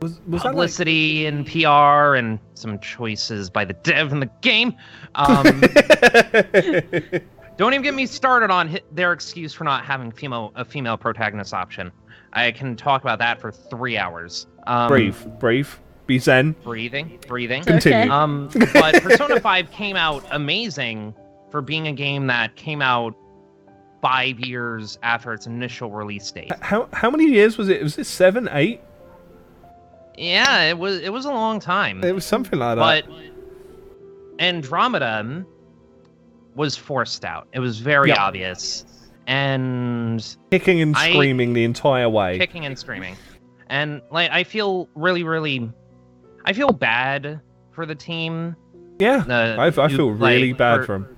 Was, 0.00 0.12
was 0.12 0.12
that 0.12 0.30
like, 0.30 0.42
publicity 0.42 1.26
and 1.26 1.44
PR 1.44 2.14
and 2.14 2.38
some 2.54 2.78
choices 2.78 3.50
by 3.50 3.64
the 3.64 3.72
dev 3.72 4.12
in 4.12 4.20
the 4.20 4.30
game. 4.42 4.76
Um, 5.16 5.42
don't 7.56 7.74
even 7.74 7.82
get 7.82 7.94
me 7.94 8.06
started 8.06 8.52
on 8.52 8.78
their 8.92 9.12
excuse 9.12 9.52
for 9.52 9.64
not 9.64 9.84
having 9.84 10.12
female 10.12 10.52
a 10.54 10.64
female 10.64 10.96
protagonist 10.96 11.52
option. 11.52 11.90
I 12.32 12.52
can 12.52 12.76
talk 12.76 13.02
about 13.02 13.18
that 13.18 13.40
for 13.40 13.50
three 13.50 13.98
hours. 13.98 14.46
Um, 14.68 14.86
breathe, 14.86 15.16
breathe, 15.40 15.68
be 16.06 16.20
zen. 16.20 16.52
breathing, 16.62 17.18
breathing. 17.26 17.62
It's 17.62 17.70
okay. 17.70 17.90
Continue. 17.90 18.12
Um, 18.12 18.50
but 18.72 19.02
Persona 19.02 19.40
5 19.40 19.70
came 19.72 19.96
out 19.96 20.24
amazing 20.30 21.12
for 21.50 21.60
being 21.60 21.88
a 21.88 21.92
game 21.92 22.28
that 22.28 22.54
came 22.54 22.80
out 22.80 23.16
five 24.02 24.38
years 24.40 24.98
after 25.02 25.32
its 25.32 25.46
initial 25.46 25.90
release 25.90 26.30
date. 26.30 26.52
How 26.60 26.88
how 26.92 27.10
many 27.10 27.24
years 27.26 27.56
was 27.56 27.68
it? 27.70 27.82
Was 27.82 27.96
it 27.96 28.04
seven, 28.04 28.48
eight? 28.52 28.80
Yeah, 30.18 30.62
it 30.64 30.76
was 30.76 31.00
it 31.00 31.10
was 31.12 31.24
a 31.24 31.30
long 31.30 31.58
time. 31.60 32.04
It 32.04 32.14
was 32.14 32.26
something 32.26 32.58
like 32.58 32.76
that. 32.76 33.06
But 33.08 33.14
Andromeda 34.38 35.44
was 36.54 36.76
forced 36.76 37.24
out. 37.24 37.48
It 37.52 37.60
was 37.60 37.78
very 37.78 38.08
Yeah. 38.10 38.22
obvious. 38.22 38.84
And 39.26 40.24
kicking 40.50 40.80
and 40.80 40.96
I- 40.96 41.12
screaming 41.12 41.52
the 41.52 41.64
entire 41.64 42.08
way. 42.08 42.38
kicking 42.38 42.66
and 42.66 42.78
screaming. 42.78 43.16
And 43.68 44.02
like 44.10 44.30
I 44.30 44.44
feel 44.44 44.88
really, 44.94 45.22
really 45.22 45.70
I 46.44 46.52
feel 46.52 46.70
bad 46.72 47.40
for 47.70 47.86
the 47.86 47.94
team. 47.94 48.56
yeah, 48.98 49.18
The, 49.26 49.56
I, 49.58 49.66
I 49.68 49.70
feel 49.70 50.12
like, 50.12 50.30
really 50.32 50.52
bad 50.52 50.80
for- 50.80 50.86
for 50.86 50.94
him. 50.96 51.16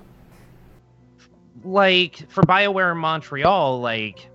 Like 1.65 2.31
for 2.31 2.43
BioWare 2.43 2.97
Montreal, 2.97 3.81
like 3.81 4.29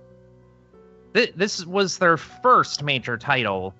th- 1.14 1.32
this 1.36 1.64
was 1.64 1.98
their 1.98 2.16
first 2.16 2.82
major 2.82 3.16
title, 3.16 3.74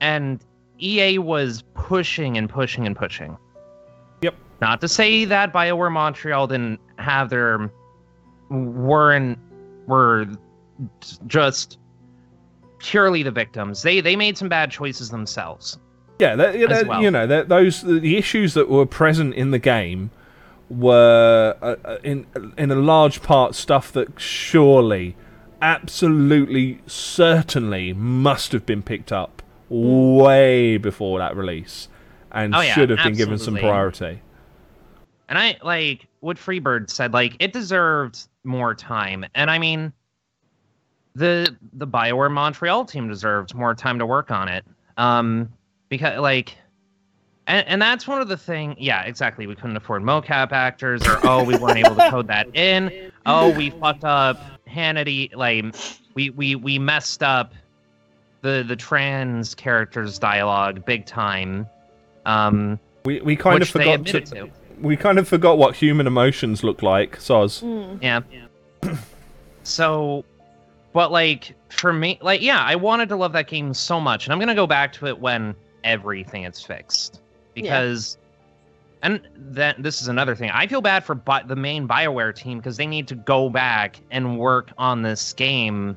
and 0.00 0.44
EA 0.78 1.18
was 1.18 1.62
pushing 1.74 2.36
and 2.36 2.48
pushing 2.48 2.86
and 2.86 2.94
pushing. 2.94 3.36
Yep. 4.22 4.34
Not 4.60 4.80
to 4.82 4.88
say 4.88 5.24
that 5.24 5.52
BioWare 5.52 5.92
Montreal 5.92 6.46
didn't 6.46 6.80
have 6.98 7.30
their 7.30 7.70
weren't 8.50 9.38
were 9.86 10.26
just 11.26 11.78
purely 12.78 13.22
the 13.22 13.30
victims. 13.30 13.82
They 13.82 14.00
they 14.00 14.16
made 14.16 14.36
some 14.36 14.48
bad 14.48 14.70
choices 14.70 15.10
themselves. 15.10 15.78
Yeah, 16.18 16.36
that, 16.36 16.58
you, 16.58 16.68
know, 16.68 16.82
well. 16.86 17.02
you 17.02 17.10
know 17.10 17.26
that 17.26 17.48
those 17.48 17.80
the 17.80 18.18
issues 18.18 18.52
that 18.52 18.68
were 18.68 18.84
present 18.84 19.34
in 19.34 19.52
the 19.52 19.58
game 19.58 20.10
were 20.70 21.56
uh, 21.60 21.76
uh, 21.84 21.98
in 22.02 22.26
in 22.56 22.70
a 22.70 22.76
large 22.76 23.22
part 23.22 23.54
stuff 23.54 23.92
that 23.92 24.18
surely, 24.20 25.16
absolutely, 25.60 26.80
certainly 26.86 27.92
must 27.92 28.52
have 28.52 28.64
been 28.64 28.82
picked 28.82 29.12
up 29.12 29.42
way 29.68 30.76
before 30.76 31.18
that 31.18 31.36
release, 31.36 31.88
and 32.32 32.54
Oh, 32.54 32.60
yeah, 32.60 32.74
should 32.74 32.90
have 32.90 33.00
been 33.04 33.14
given 33.14 33.38
some 33.38 33.56
priority. 33.56 34.20
And 35.28 35.38
I 35.38 35.56
like 35.62 36.08
what 36.20 36.36
Freebird 36.36 36.90
said, 36.90 37.12
like 37.12 37.36
it 37.38 37.52
deserved 37.52 38.26
more 38.42 38.74
time. 38.74 39.24
And 39.34 39.50
I 39.50 39.58
mean 39.58 39.92
the 41.14 41.56
the 41.72 41.86
Bioware 41.86 42.30
Montreal 42.30 42.84
team 42.84 43.08
deserved 43.08 43.54
more 43.54 43.74
time 43.74 43.98
to 43.98 44.06
work 44.06 44.30
on 44.30 44.48
it. 44.48 44.64
Um 44.96 45.52
because 45.88 46.18
like 46.18 46.56
and, 47.50 47.66
and 47.66 47.82
that's 47.82 48.06
one 48.06 48.20
of 48.20 48.28
the 48.28 48.36
thing 48.36 48.76
yeah, 48.78 49.02
exactly. 49.02 49.46
We 49.46 49.56
couldn't 49.56 49.76
afford 49.76 50.02
mocap 50.02 50.52
actors 50.52 51.06
or 51.06 51.18
oh 51.24 51.44
we 51.44 51.58
weren't 51.58 51.78
able 51.78 51.96
to 51.96 52.10
code 52.10 52.28
that 52.28 52.54
in. 52.54 53.10
Oh 53.26 53.50
we 53.56 53.70
fucked 53.70 54.04
up 54.04 54.40
Hannity 54.68 55.34
like 55.34 55.74
we 56.14 56.30
we 56.30 56.54
we 56.54 56.78
messed 56.78 57.22
up 57.22 57.52
the 58.42 58.64
the 58.66 58.76
trans 58.76 59.54
characters 59.54 60.18
dialogue 60.18 60.84
big 60.84 61.06
time. 61.06 61.66
Um 62.24 62.78
We 63.04 63.20
we 63.20 63.34
kind 63.34 63.60
of 63.62 63.68
forgot 63.68 64.06
to, 64.06 64.20
to. 64.20 64.50
we 64.80 64.96
kind 64.96 65.18
of 65.18 65.26
forgot 65.26 65.58
what 65.58 65.74
human 65.74 66.06
emotions 66.06 66.62
look 66.62 66.82
like. 66.82 67.18
Soz. 67.18 67.62
Mm. 67.62 67.98
Yeah. 68.00 68.94
so, 69.64 70.24
but 70.92 71.10
like 71.10 71.56
for 71.68 71.92
me, 71.92 72.18
like 72.22 72.42
yeah, 72.42 72.62
I 72.62 72.76
wanted 72.76 73.08
to 73.08 73.16
love 73.16 73.32
that 73.32 73.48
game 73.48 73.74
so 73.74 74.00
much, 74.00 74.26
and 74.26 74.32
I'm 74.32 74.38
gonna 74.38 74.54
go 74.54 74.68
back 74.68 74.92
to 74.94 75.06
it 75.06 75.18
when 75.18 75.56
everything 75.82 76.44
is 76.44 76.62
fixed 76.62 77.20
because. 77.54 78.16
And 79.02 79.22
then 79.34 79.76
this 79.78 80.02
is 80.02 80.08
another 80.08 80.34
thing. 80.34 80.50
I 80.50 80.66
feel 80.66 80.82
bad 80.82 81.04
for 81.04 81.14
bi- 81.14 81.42
the 81.42 81.56
main 81.56 81.88
Bioware 81.88 82.34
team 82.34 82.58
because 82.58 82.76
they 82.76 82.86
need 82.86 83.08
to 83.08 83.14
go 83.14 83.48
back 83.48 83.98
and 84.10 84.38
work 84.38 84.72
on 84.76 85.00
this 85.00 85.32
game 85.32 85.96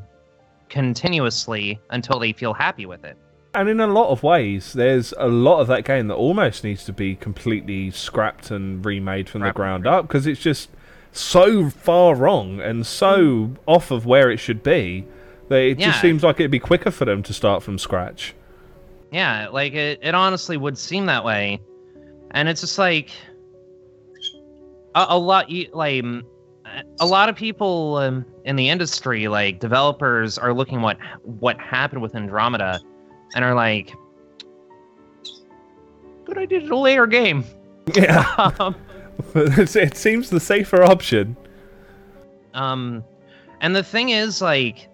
continuously 0.69 1.79
until 1.89 2.17
they 2.17 2.31
feel 2.31 2.53
happy 2.53 2.85
with 2.85 3.03
it. 3.03 3.17
And 3.53 3.69
in 3.69 3.79
a 3.79 3.87
lot 3.87 4.09
of 4.09 4.23
ways, 4.23 4.73
there's 4.73 5.13
a 5.17 5.27
lot 5.27 5.59
of 5.59 5.67
that 5.67 5.85
game 5.85 6.07
that 6.07 6.15
almost 6.15 6.63
needs 6.63 6.83
to 6.85 6.93
be 6.93 7.15
completely 7.15 7.91
scrapped 7.91 8.49
and 8.49 8.83
remade 8.83 9.29
from 9.29 9.41
Scrapped 9.41 9.55
the 9.55 9.57
ground 9.57 9.85
up 9.87 10.07
because 10.07 10.25
it's 10.25 10.41
just 10.41 10.69
so 11.11 11.69
far 11.69 12.15
wrong 12.15 12.59
and 12.59 12.87
so 12.87 13.45
hmm. 13.45 13.53
off 13.67 13.91
of 13.91 14.07
where 14.07 14.31
it 14.31 14.37
should 14.37 14.63
be 14.63 15.05
that 15.49 15.59
it 15.59 15.79
Yeah. 15.79 15.87
just 15.87 16.01
seems 16.01 16.23
like 16.23 16.39
it'd 16.39 16.49
be 16.49 16.57
quicker 16.59 16.89
for 16.89 17.05
them 17.05 17.21
to 17.23 17.33
start 17.33 17.61
from 17.61 17.77
scratch. 17.77 18.33
Yeah, 19.13 19.47
like 19.49 19.73
it, 19.73 19.99
it 20.01 20.15
honestly 20.15 20.57
would 20.57 20.75
seem 20.75 21.05
that 21.05 21.23
way. 21.23 21.61
And 22.31 22.49
it's 22.49 22.61
just 22.61 22.79
like 22.79 23.11
a, 24.95 25.05
a 25.09 25.17
lot 25.19 25.51
like 25.71 26.03
mm, 26.03 26.23
a 26.99 27.05
lot 27.05 27.29
of 27.29 27.35
people 27.35 27.97
um, 27.97 28.25
in 28.43 28.55
the 28.55 28.69
industry 28.69 29.27
like 29.27 29.59
developers 29.59 30.39
are 30.39 30.51
looking 30.51 30.81
what 30.81 30.97
what 31.21 31.59
happened 31.59 32.01
with 32.01 32.15
Andromeda 32.15 32.81
and 33.35 33.45
are 33.45 33.53
like 33.53 33.93
good 36.25 36.39
idea 36.39 36.61
to 36.61 36.67
delay 36.67 36.97
our 36.97 37.05
game. 37.05 37.45
Yeah, 37.93 38.25
um, 38.59 38.75
it 39.35 39.95
seems 39.95 40.31
the 40.31 40.39
safer 40.39 40.81
option. 40.81 41.37
Um, 42.55 43.03
and 43.61 43.75
the 43.75 43.83
thing 43.83 44.09
is, 44.09 44.41
like, 44.41 44.89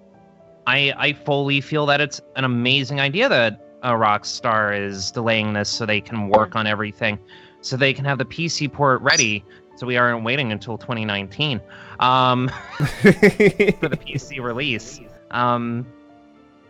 I 0.68 0.94
I 0.98 1.14
fully 1.14 1.62
feel 1.62 1.86
that 1.86 2.02
it's 2.02 2.20
an 2.36 2.44
amazing 2.44 3.00
idea 3.00 3.30
that 3.30 3.69
uh, 3.84 3.94
Rockstar 3.94 4.78
is 4.78 5.12
delaying 5.12 5.54
this 5.54 5.70
so 5.70 5.86
they 5.86 6.02
can 6.02 6.30
work 6.30 6.56
on 6.56 6.68
everything, 6.68 7.20
so 7.62 7.78
they 7.78 7.94
can 7.94 8.06
have 8.06 8.18
the 8.18 8.26
PC 8.26 8.72
port 8.72 9.02
ready. 9.02 9.44
So 9.76 9.88
we 9.88 9.96
aren't 9.96 10.26
waiting 10.26 10.52
until 10.52 10.78
2019 10.78 11.62
um, 12.00 12.50
for 12.78 13.12
the 13.12 13.98
PC 13.98 14.44
release. 14.44 15.00
Um, 15.32 15.86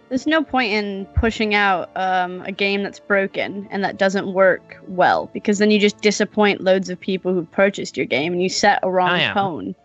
There's 0.09 0.27
no 0.27 0.43
point 0.43 0.73
in 0.73 1.07
pushing 1.15 1.55
out 1.55 1.89
um, 1.95 2.41
a 2.41 2.51
game 2.51 2.83
that's 2.83 2.99
broken 2.99 3.67
and 3.71 3.83
that 3.83 3.97
doesn't 3.97 4.31
work 4.31 4.77
well 4.87 5.27
because 5.33 5.57
then 5.57 5.71
you 5.71 5.79
just 5.79 6.01
disappoint 6.01 6.61
loads 6.61 6.91
of 6.91 6.99
people 6.99 7.33
who 7.33 7.45
purchased 7.45 7.97
your 7.97 8.05
game 8.05 8.33
and 8.33 8.43
you 8.43 8.49
set 8.49 8.79
a 8.83 8.91
wrong 8.91 9.19
tone. 9.33 9.75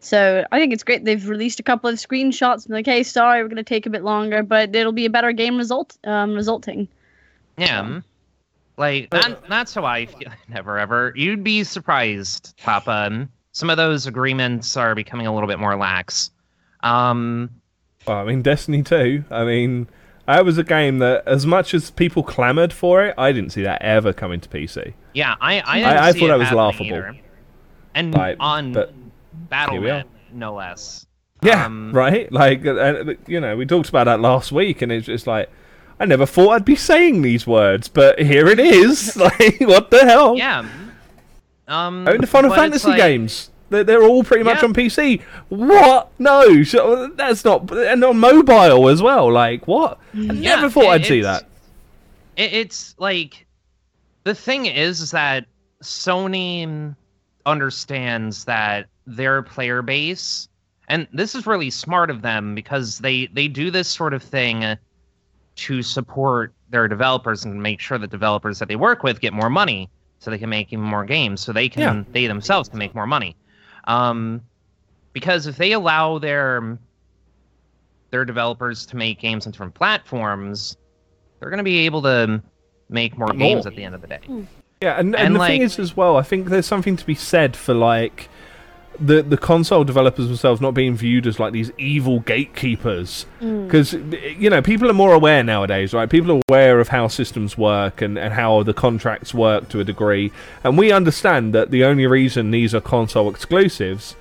So 0.00 0.44
I 0.52 0.58
think 0.60 0.72
it's 0.72 0.84
great 0.84 1.04
they've 1.04 1.28
released 1.28 1.58
a 1.60 1.62
couple 1.62 1.90
of 1.90 1.96
screenshots 1.96 2.64
and 2.66 2.74
like, 2.74 2.86
hey, 2.86 3.02
sorry, 3.02 3.42
we're 3.42 3.48
gonna 3.48 3.64
take 3.64 3.86
a 3.86 3.90
bit 3.90 4.04
longer, 4.04 4.42
but 4.42 4.74
it'll 4.74 4.92
be 4.92 5.06
a 5.06 5.10
better 5.10 5.32
game 5.32 5.56
result 5.56 5.96
um, 6.04 6.34
resulting. 6.34 6.86
Yeah. 7.56 8.00
Like 8.76 9.10
that, 9.10 9.48
that's 9.48 9.74
how 9.74 9.84
I 9.84 10.06
feel. 10.06 10.28
Never 10.48 10.78
ever. 10.78 11.12
You'd 11.16 11.42
be 11.42 11.64
surprised, 11.64 12.54
Papa. 12.62 12.90
um, 13.08 13.28
Some 13.52 13.70
of 13.70 13.76
those 13.76 14.06
agreements 14.06 14.76
are 14.76 14.94
becoming 14.94 15.26
a 15.26 15.34
little 15.34 15.48
bit 15.48 15.58
more 15.58 15.76
lax. 15.76 16.30
Um, 16.84 17.50
Well, 18.06 18.18
I 18.18 18.24
mean, 18.24 18.40
Destiny 18.42 18.84
2, 18.84 19.24
I 19.32 19.44
mean, 19.44 19.88
that 20.26 20.44
was 20.44 20.58
a 20.58 20.62
game 20.62 21.00
that, 21.00 21.26
as 21.26 21.44
much 21.44 21.74
as 21.74 21.90
people 21.90 22.22
clamoured 22.22 22.72
for 22.72 23.04
it, 23.04 23.16
I 23.18 23.32
didn't 23.32 23.50
see 23.50 23.62
that 23.64 23.82
ever 23.82 24.12
coming 24.12 24.38
to 24.40 24.48
PC. 24.48 24.92
yeah, 25.12 25.34
I 25.40 25.58
I, 25.58 25.62
I- 25.66 25.74
didn't 25.78 25.96
I 25.96 26.12
see 26.12 26.18
thought 26.20 26.24
it 26.26 26.28
that 26.28 26.38
was 26.38 26.52
laughable. 26.52 26.86
either. 26.86 27.16
And 27.96 28.14
Right, 28.14 28.36
on 28.38 28.72
but 28.74 28.92
we 29.72 30.02
no 30.32 30.54
less. 30.54 31.06
Yeah, 31.42 31.66
Um, 31.66 31.92
right? 31.92 32.30
Like, 32.32 32.66
uh, 32.66 32.70
uh, 32.72 33.14
you 33.26 33.38
know, 33.40 33.56
we 33.56 33.64
talked 33.64 33.88
about 33.88 34.04
that 34.04 34.20
last 34.20 34.50
week, 34.50 34.82
and 34.82 34.90
it's 34.90 35.06
just 35.06 35.26
like, 35.26 35.48
I 36.00 36.04
never 36.04 36.26
thought 36.26 36.50
I'd 36.50 36.64
be 36.64 36.74
saying 36.76 37.22
these 37.22 37.46
words, 37.46 37.88
but 37.88 38.18
here 38.20 38.48
it 38.48 38.58
is. 38.58 39.16
like, 39.16 39.56
what 39.60 39.90
the 39.90 40.04
hell? 40.04 40.36
Yeah. 40.36 40.66
Um, 41.68 42.06
Oh, 42.08 42.16
the 42.16 42.26
Final 42.26 42.52
Fantasy 42.54 42.88
like- 42.88 42.98
games. 42.98 43.50
They're, 43.70 43.84
they're 43.84 44.02
all 44.02 44.24
pretty 44.24 44.44
much 44.44 44.62
Yeah. 44.62 44.64
on 44.68 44.72
PC. 44.74 45.20
What? 45.50 46.10
No, 46.18 46.62
so, 46.62 47.08
that's 47.08 47.44
not. 47.44 47.70
And 47.70 48.02
on 48.02 48.18
mobile 48.18 48.88
as 48.88 49.02
well. 49.02 49.30
Like, 49.30 49.68
what? 49.68 49.98
I 50.14 50.18
Yeah, 50.20 50.54
never 50.56 50.70
thought 50.70 50.84
it- 50.84 50.88
I'd 50.88 51.04
see 51.06 51.20
that. 51.20 51.44
it, 52.36 52.52
it's 52.54 52.94
like 52.98 53.46
the 54.24 54.34
thing 54.34 54.64
is, 54.66 55.02
is 55.02 55.10
that 55.10 55.44
Sony 55.82 56.96
understands 57.44 58.44
that 58.46 58.86
their 59.16 59.42
player 59.42 59.82
base, 59.82 60.48
and 60.88 61.06
this 61.12 61.34
is 61.34 61.46
really 61.46 61.70
smart 61.70 62.10
of 62.10 62.22
them 62.22 62.54
because 62.54 62.98
they 62.98 63.26
they 63.32 63.48
do 63.48 63.70
this 63.70 63.88
sort 63.88 64.14
of 64.14 64.22
thing 64.22 64.76
to 65.56 65.82
support 65.82 66.52
their 66.70 66.86
developers 66.86 67.44
and 67.44 67.62
make 67.62 67.80
sure 67.80 67.98
that 67.98 68.10
developers 68.10 68.58
that 68.58 68.68
they 68.68 68.76
work 68.76 69.02
with 69.02 69.20
get 69.20 69.32
more 69.32 69.50
money 69.50 69.88
so 70.18 70.30
they 70.30 70.38
can 70.38 70.50
make 70.50 70.72
even 70.72 70.84
more 70.84 71.04
games 71.04 71.40
so 71.40 71.52
they 71.52 71.68
can 71.68 71.98
Yeah. 71.98 72.04
they 72.12 72.26
themselves 72.26 72.68
can 72.68 72.78
make 72.78 72.94
more 72.94 73.06
money. 73.06 73.34
Um 73.84 74.42
because 75.12 75.46
if 75.46 75.56
they 75.56 75.72
allow 75.72 76.18
their 76.18 76.78
their 78.10 78.24
developers 78.24 78.86
to 78.86 78.96
make 78.96 79.18
games 79.18 79.46
on 79.46 79.52
different 79.52 79.74
platforms 79.74 80.76
they're 81.40 81.50
going 81.50 81.58
to 81.58 81.64
be 81.64 81.78
able 81.86 82.02
to 82.02 82.42
make 82.88 83.16
more 83.16 83.32
games 83.32 83.66
at 83.66 83.74
the 83.76 83.84
end 83.84 83.94
of 83.94 84.00
the 84.00 84.08
day. 84.08 84.20
Yeah, 84.82 84.98
and, 84.98 85.14
and, 85.14 85.26
And, 85.26 85.36
the 85.36 85.40
thing 85.46 85.62
is 85.62 85.78
as 85.78 85.96
well, 85.96 86.16
I 86.16 86.22
think 86.22 86.48
there's 86.48 86.66
something 86.66 86.96
to 86.96 87.06
be 87.06 87.14
said 87.14 87.56
for 87.56 87.74
like 87.74 88.28
the 89.00 89.22
the 89.22 89.36
console 89.36 89.84
developers 89.84 90.26
themselves 90.26 90.60
not 90.60 90.74
being 90.74 90.96
viewed 90.96 91.26
as 91.26 91.38
like 91.38 91.52
these 91.52 91.70
evil 91.78 92.20
gatekeepers. 92.20 93.26
Mm. 93.40 93.66
Because 93.66 93.92
you 94.38 94.50
know 94.50 94.60
people 94.62 94.90
are 94.90 94.94
more 94.94 95.12
aware 95.12 95.42
nowadays 95.42 95.94
right? 95.94 96.08
People 96.08 96.32
are 96.32 96.42
aware 96.48 96.80
of 96.80 96.88
how 96.88 97.08
systems 97.08 97.56
work 97.56 98.02
and, 98.02 98.18
and 98.18 98.34
how 98.34 98.62
the 98.62 98.74
contracts 98.74 99.32
work 99.32 99.68
to 99.70 99.80
a 99.80 99.84
degree. 99.84 100.32
And 100.64 100.76
we 100.76 100.92
understand 100.92 101.54
that 101.54 101.70
the 101.70 101.84
only 101.84 102.06
reason 102.06 102.50
these 102.50 102.74
are 102.74 102.80
console 102.80 103.30
exclusives 103.30 104.16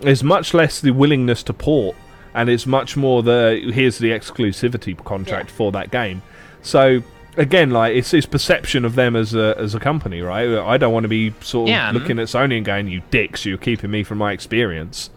is 0.00 0.22
much 0.22 0.54
less 0.54 0.80
the 0.80 0.92
willingness 0.92 1.42
to 1.42 1.52
port 1.52 1.96
and 2.34 2.48
it's 2.48 2.66
much 2.66 2.96
more 2.96 3.22
the 3.22 3.70
here's 3.72 3.98
the 3.98 4.10
exclusivity 4.10 4.96
contract 5.04 5.50
for 5.50 5.72
that 5.72 5.90
game. 5.90 6.22
So 6.62 7.02
again 7.36 7.70
like 7.70 7.94
it's 7.94 8.10
this 8.10 8.26
perception 8.26 8.84
of 8.84 8.94
them 8.96 9.14
as 9.14 9.34
a 9.34 9.54
as 9.58 9.74
a 9.74 9.80
company 9.80 10.20
right 10.20 10.48
i 10.66 10.76
don't 10.76 10.92
want 10.92 11.04
to 11.04 11.08
be 11.08 11.32
sort 11.40 11.68
of 11.68 11.72
Yeah. 11.72 11.90
looking 11.92 12.18
at 12.18 12.26
sony 12.26 12.56
and 12.56 12.66
going 12.66 12.88
you 12.88 13.02
dicks 13.10 13.44
you're 13.46 13.56
keeping 13.58 13.90
me 13.90 14.02
from 14.02 14.18
my 14.18 14.32
experience 14.32 15.10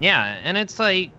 Yeah, 0.00 0.38
and 0.44 0.56
it's 0.56 0.78
like 0.78 1.10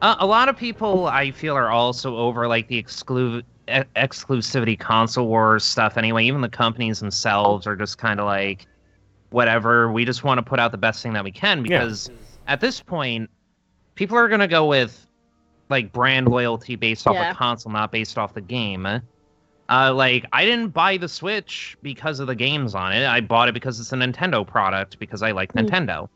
uh, 0.00 0.16
a 0.18 0.26
lot 0.26 0.48
of 0.48 0.56
people 0.56 1.06
I 1.06 1.30
feel 1.30 1.54
are 1.54 1.70
also 1.70 2.16
over 2.16 2.48
like 2.48 2.66
the 2.66 2.82
exclu- 2.82 3.40
e- 3.68 3.84
exclusivity 3.94 4.76
console 4.76 5.28
wars 5.28 5.62
stuff. 5.64 5.96
Anyway, 5.96 6.24
even 6.24 6.40
the 6.40 6.48
companies 6.48 6.98
themselves 6.98 7.68
are 7.68 7.76
just 7.76 7.98
kind 7.98 8.18
of 8.18 8.26
like, 8.26 8.66
whatever. 9.30 9.92
We 9.92 10.04
just 10.04 10.24
want 10.24 10.38
to 10.38 10.42
put 10.42 10.58
out 10.58 10.72
the 10.72 10.78
best 10.78 11.04
thing 11.04 11.12
that 11.12 11.22
we 11.22 11.30
can 11.30 11.62
because 11.62 12.10
at 12.48 12.60
this 12.60 12.80
point, 12.80 13.30
people 13.94 14.16
are 14.16 14.26
gonna 14.28 14.48
go 14.48 14.66
with 14.66 15.06
like 15.68 15.92
brand 15.92 16.26
loyalty 16.26 16.74
based 16.74 17.06
off 17.06 17.14
Yeah. 17.14 17.28
the 17.32 17.36
console, 17.38 17.70
not 17.70 17.92
based 17.92 18.18
off 18.18 18.34
the 18.34 18.40
game. 18.40 18.88
Uh, 19.68 19.92
like 19.94 20.26
I 20.32 20.44
didn't 20.44 20.68
buy 20.68 20.96
the 20.96 21.08
Switch 21.08 21.76
because 21.82 22.20
of 22.20 22.26
the 22.26 22.34
games 22.34 22.74
on 22.74 22.92
it. 22.92 23.06
I 23.06 23.20
bought 23.20 23.48
it 23.48 23.52
because 23.54 23.80
it's 23.80 23.92
a 23.92 23.96
Nintendo 23.96 24.46
product 24.46 24.98
because 24.98 25.22
I 25.22 25.30
like 25.32 25.52
Mm. 25.54 25.68
Nintendo. 25.68 26.08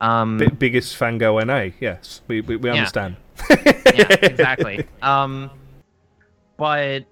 Um, 0.00 0.36
B- 0.38 0.48
biggest 0.48 0.96
fango 0.96 1.38
na 1.40 1.70
yes 1.80 2.20
we, 2.28 2.42
we, 2.42 2.56
we 2.56 2.68
understand 2.68 3.16
yeah, 3.48 4.08
exactly. 4.22 4.86
Um, 5.02 5.50
but 6.58 7.04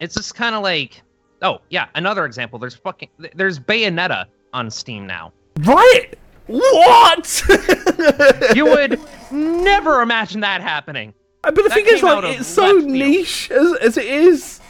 it's 0.00 0.14
just 0.14 0.34
kind 0.34 0.54
of 0.54 0.62
like, 0.62 1.02
oh 1.42 1.58
yeah, 1.70 1.86
another 1.94 2.24
example. 2.24 2.58
There's 2.58 2.74
fucking 2.74 3.08
there's 3.34 3.58
Bayonetta 3.60 4.26
on 4.52 4.70
Steam 4.70 5.06
now. 5.06 5.32
right 5.60 6.14
what 6.46 7.42
You 8.54 8.66
would 8.66 9.00
never 9.30 10.02
imagine 10.02 10.40
that 10.40 10.60
happening. 10.60 11.14
Uh, 11.42 11.50
But 11.52 11.62
the 11.62 11.68
That 11.70 11.74
thing 11.74 11.86
is, 11.86 12.02
like, 12.02 12.38
it's 12.38 12.46
so 12.48 12.72
niche 12.78 13.50
as, 13.50 13.74
as 13.76 13.96
it 13.96 14.04
is. 14.06 14.60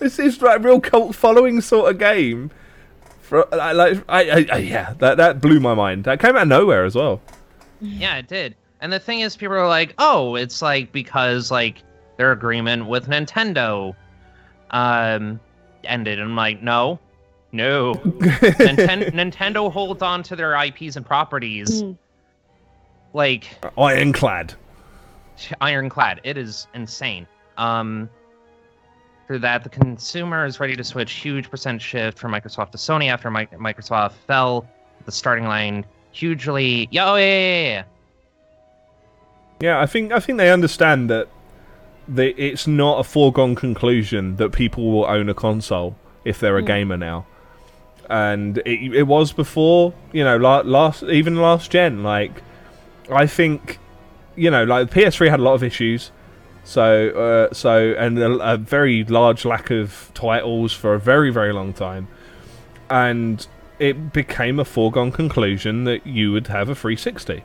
This 0.00 0.18
is 0.18 0.40
like 0.42 0.58
a 0.58 0.62
real 0.62 0.80
cult 0.80 1.14
following 1.14 1.60
sort 1.60 1.90
of 1.90 1.98
game. 1.98 2.50
For 3.22 3.46
I 3.54 3.72
like, 3.72 4.02
I, 4.08 4.30
I, 4.30 4.46
I, 4.52 4.56
yeah, 4.58 4.94
that 4.98 5.16
that 5.18 5.40
blew 5.40 5.60
my 5.60 5.74
mind. 5.74 6.04
That 6.04 6.18
came 6.20 6.36
out 6.36 6.42
of 6.42 6.48
nowhere 6.48 6.84
as 6.84 6.94
well. 6.96 7.20
Yeah, 7.80 8.16
it 8.16 8.26
did. 8.28 8.56
And 8.80 8.92
the 8.92 8.98
thing 8.98 9.20
is, 9.20 9.36
people 9.36 9.54
are 9.56 9.68
like, 9.68 9.94
oh, 9.98 10.34
it's 10.34 10.60
like 10.62 10.90
because 10.90 11.50
like 11.50 11.82
their 12.16 12.32
agreement 12.32 12.86
with 12.86 13.06
Nintendo 13.08 13.94
um 14.70 15.38
ended. 15.84 16.18
And 16.18 16.30
I'm 16.30 16.36
like, 16.36 16.62
no, 16.62 16.98
no. 17.52 17.94
Ninten- 17.94 19.10
Nintendo 19.12 19.70
holds 19.70 20.02
on 20.02 20.22
to 20.24 20.34
their 20.36 20.54
IPs 20.64 20.96
and 20.96 21.04
properties 21.06 21.82
Mm. 21.82 21.96
like 23.12 23.44
Ironclad. 23.78 24.54
ironclad. 25.60 26.20
It 26.24 26.36
is 26.36 26.66
insane. 26.74 27.26
Um, 27.56 28.08
through 29.30 29.38
that, 29.38 29.62
the 29.62 29.68
consumer 29.68 30.44
is 30.44 30.58
ready 30.58 30.74
to 30.74 30.82
switch 30.82 31.12
huge 31.12 31.48
percent 31.48 31.80
shift 31.80 32.18
from 32.18 32.32
Microsoft 32.32 32.72
to 32.72 32.78
Sony 32.78 33.08
after 33.12 33.30
Mi- 33.30 33.46
Microsoft 33.52 34.14
fell 34.26 34.66
the 35.04 35.12
starting 35.12 35.44
line 35.44 35.86
hugely. 36.10 36.88
Yeah, 36.90 37.12
oh, 37.12 37.14
yeah, 37.14 37.24
yeah, 37.24 37.38
yeah, 37.62 37.68
yeah. 37.68 37.82
Yeah, 39.60 39.80
I 39.80 39.86
think 39.86 40.10
I 40.10 40.18
think 40.18 40.38
they 40.38 40.50
understand 40.50 41.08
that 41.10 41.28
they, 42.08 42.30
it's 42.30 42.66
not 42.66 42.98
a 42.98 43.04
foregone 43.04 43.54
conclusion 43.54 44.34
that 44.34 44.50
people 44.50 44.90
will 44.90 45.04
own 45.04 45.28
a 45.28 45.34
console 45.34 45.94
if 46.24 46.40
they're 46.40 46.58
a 46.58 46.62
Mm. 46.62 46.66
gamer 46.66 46.96
now. 46.96 47.24
And 48.08 48.58
it, 48.58 48.92
it 48.96 49.02
was 49.04 49.32
before, 49.32 49.94
you 50.10 50.24
know, 50.24 50.38
la- 50.38 50.62
last 50.64 51.04
even 51.04 51.36
last 51.36 51.70
gen. 51.70 52.02
Like, 52.02 52.42
I 53.08 53.28
think, 53.28 53.78
you 54.34 54.50
know, 54.50 54.64
like 54.64 54.90
the 54.90 55.00
PS3 55.02 55.30
had 55.30 55.38
a 55.38 55.44
lot 55.44 55.54
of 55.54 55.62
issues. 55.62 56.10
So, 56.64 57.48
uh, 57.50 57.54
so, 57.54 57.94
and 57.98 58.18
a, 58.18 58.52
a 58.52 58.56
very 58.56 59.04
large 59.04 59.44
lack 59.44 59.70
of 59.70 60.10
titles 60.14 60.72
for 60.72 60.94
a 60.94 61.00
very, 61.00 61.30
very 61.30 61.52
long 61.52 61.72
time, 61.72 62.08
and 62.88 63.46
it 63.78 64.12
became 64.12 64.60
a 64.60 64.64
foregone 64.64 65.10
conclusion 65.10 65.84
that 65.84 66.06
you 66.06 66.32
would 66.32 66.48
have 66.48 66.68
a 66.68 66.74
360, 66.74 67.42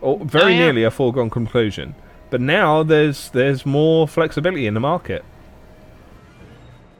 or 0.00 0.18
very 0.20 0.44
Oh, 0.44 0.48
yeah. 0.48 0.58
nearly 0.58 0.84
a 0.84 0.90
foregone 0.90 1.30
conclusion. 1.30 1.94
But 2.30 2.40
now 2.40 2.82
there's 2.82 3.30
there's 3.30 3.64
more 3.64 4.06
flexibility 4.06 4.66
in 4.66 4.74
the 4.74 4.80
market. 4.80 5.24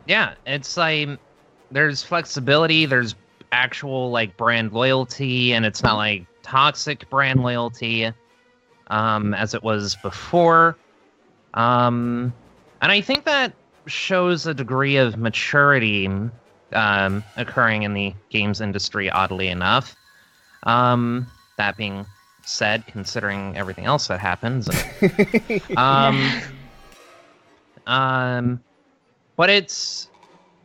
Yeah, 0.06 0.35
it's 0.47 0.77
like 0.77 1.09
there's 1.70 2.02
flexibility, 2.02 2.86
there's 2.86 3.15
actual 3.52 4.10
like 4.10 4.36
brand 4.36 4.73
loyalty, 4.73 5.52
and 5.52 5.66
it's 5.66 5.82
not 5.82 5.97
like 5.97 6.27
toxic 6.43 7.09
brand 7.10 7.43
loyalty 7.43 8.10
um, 8.89 9.35
as 9.35 9.55
it 9.55 9.62
was 9.62 9.97
before. 9.97 10.77
Um, 11.59 12.33
and 12.81 12.93
I 12.93 13.01
think 13.01 13.25
that 13.25 13.53
shows 13.87 14.47
a 14.47 14.55
degree 14.55 14.97
of 14.97 15.17
maturity 15.17 16.09
um, 16.73 17.25
occurring 17.37 17.83
in 17.83 17.95
the 17.95 18.15
games 18.31 18.61
industry, 18.61 19.11
oddly 19.11 19.49
enough. 19.49 19.97
Um, 20.63 21.27
that 21.57 21.77
being 21.77 22.07
said, 22.45 22.87
considering 22.87 23.57
everything 23.57 23.87
else 23.87 24.07
that 24.07 24.21
happens, 24.21 24.69
um, 25.77 26.31
um, 27.89 28.61
but 29.37 29.51
it's 29.51 30.09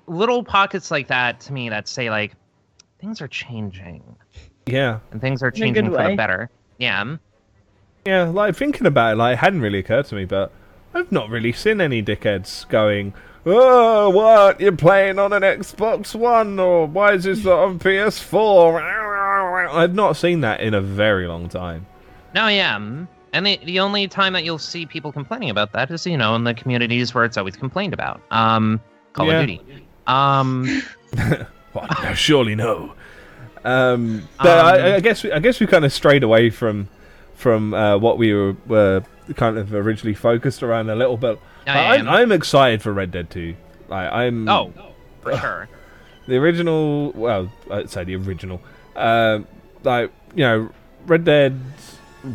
little 0.06 0.44
pockets 0.44 0.92
like 0.92 1.08
that 1.08 1.40
to 1.40 1.54
me 1.54 1.70
that 1.70 1.88
say 1.88 2.10
like 2.10 2.34
things 3.00 3.20
are 3.22 3.28
changing 3.28 4.04
Yeah, 4.68 5.00
and 5.12 5.20
things 5.20 5.42
are 5.42 5.50
changing 5.50 5.90
for 5.90 6.08
the 6.08 6.16
better. 6.16 6.52
Yeah. 6.78 7.18
yeah. 8.06 8.24
Like 8.26 8.56
thinking 8.56 8.86
about 8.86 9.14
it, 9.14 9.16
like 9.18 9.34
it 9.34 9.40
hadn't 9.40 9.62
really 9.62 9.80
occurred 9.80 10.06
to 10.06 10.16
me, 10.16 10.26
but 10.26 10.52
I've 10.94 11.12
not 11.12 11.30
really 11.30 11.52
seen 11.52 11.82
any 11.82 12.04
dickheads 12.04 12.68
going, 12.70 13.14
"Oh, 13.46 14.10
what? 14.10 14.60
You're 14.62 14.72
playing 14.76 15.20
on 15.20 15.34
an 15.34 15.42
Xbox 15.42 16.14
One, 16.16 16.60
or 16.60 16.86
why 16.88 17.14
is 17.14 17.24
this 17.24 17.44
not 17.44 17.60
on 17.60 17.80
PS4?" 17.80 18.82
I've 19.74 19.96
not 19.96 20.16
seen 20.18 20.42
that 20.42 20.60
in 20.62 20.74
a 20.74 20.82
very 20.82 21.28
long 21.28 21.50
time. 21.50 21.86
No, 22.36 22.48
yeah. 22.48 22.78
mm. 22.78 23.08
And 23.34 23.46
the, 23.48 23.60
the 23.66 23.80
only 23.80 24.08
time 24.08 24.34
that 24.34 24.44
you'll 24.44 24.60
see 24.60 24.86
people 24.86 25.12
complaining 25.12 25.50
about 25.50 25.72
that 25.74 25.90
is, 25.90 26.06
you 26.06 26.18
know, 26.18 26.36
in 26.36 26.44
the 26.44 26.54
communities 26.54 27.16
where 27.16 27.26
it's 27.26 27.38
always 27.38 27.56
complained 27.56 27.94
about. 27.94 28.22
Um, 28.30 28.80
Call 29.14 29.28
Yeah. 29.28 29.40
of 29.40 29.48
Duty. 29.48 29.62
Um, 30.06 30.84
Well, 31.74 31.88
no, 32.04 32.14
surely 32.14 32.54
no. 32.54 32.94
Um, 33.66 34.28
but 34.38 34.60
I, 34.64 34.90
Um, 34.90 34.96
I 34.98 35.00
guess 35.00 35.24
we, 35.24 35.32
I 35.32 35.40
guess 35.40 35.60
we 35.60 35.66
kind 35.66 35.84
of 35.86 35.92
strayed 35.92 36.22
away 36.22 36.52
from 36.52 36.88
from 37.44 37.74
uh, 37.76 37.98
what 38.00 38.18
we 38.18 38.34
were, 38.34 38.56
were 38.66 39.04
kind 39.36 39.58
of 39.60 39.72
originally 39.74 40.16
focused 40.16 40.64
around 40.64 40.90
a 40.90 40.96
little 40.96 41.18
bit. 41.18 41.40
Yeah, 41.68 41.74
But 41.76 42.00
I'm. 42.00 42.10
I'm 42.10 42.32
excited 42.32 42.82
for 42.82 42.92
Red 42.92 43.12
Dead 43.12 43.30
2. 43.30 43.56
Like 43.90 44.12
I'm 44.12 44.50
oh, 44.50 44.74
for 45.22 45.38
sure. 45.44 45.70
the 46.28 46.38
original. 46.38 47.12
Well, 47.12 47.52
I'd 47.70 47.90
say 47.92 48.04
the 48.04 48.16
original. 48.16 48.60
Um, 48.96 49.48
like 49.84 50.12
you 50.34 50.44
know, 50.44 50.70
Red 51.06 51.26
Dead 51.26 51.60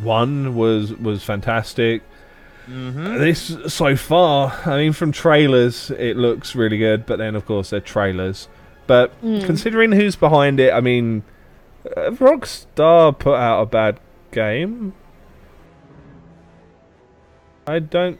One 0.03 0.55
was 0.55 0.93
was 0.95 1.25
fantastic. 1.25 2.03
hmm 2.67 3.17
This 3.19 3.57
so 3.69 3.97
far, 3.97 4.53
I 4.67 4.77
mean, 4.77 4.93
from 4.93 5.11
trailers, 5.13 5.91
it 5.91 6.17
looks 6.17 6.55
really 6.55 6.79
good. 6.79 7.07
But 7.07 7.17
then, 7.19 7.35
of 7.35 7.47
course, 7.47 7.71
they're 7.71 7.81
trailers. 7.81 8.47
But 8.87 9.11
Mm. 9.23 9.45
considering 9.45 9.93
who's 9.93 10.17
behind 10.17 10.61
it, 10.61 10.73
I 10.73 10.81
mean, 10.81 11.23
uh, 11.97 12.11
Rockstar 12.13 13.19
put 13.19 13.35
out 13.35 13.63
a 13.63 13.67
bad 13.67 14.01
game. 14.31 14.93
I 17.67 17.79
don't. 17.81 18.19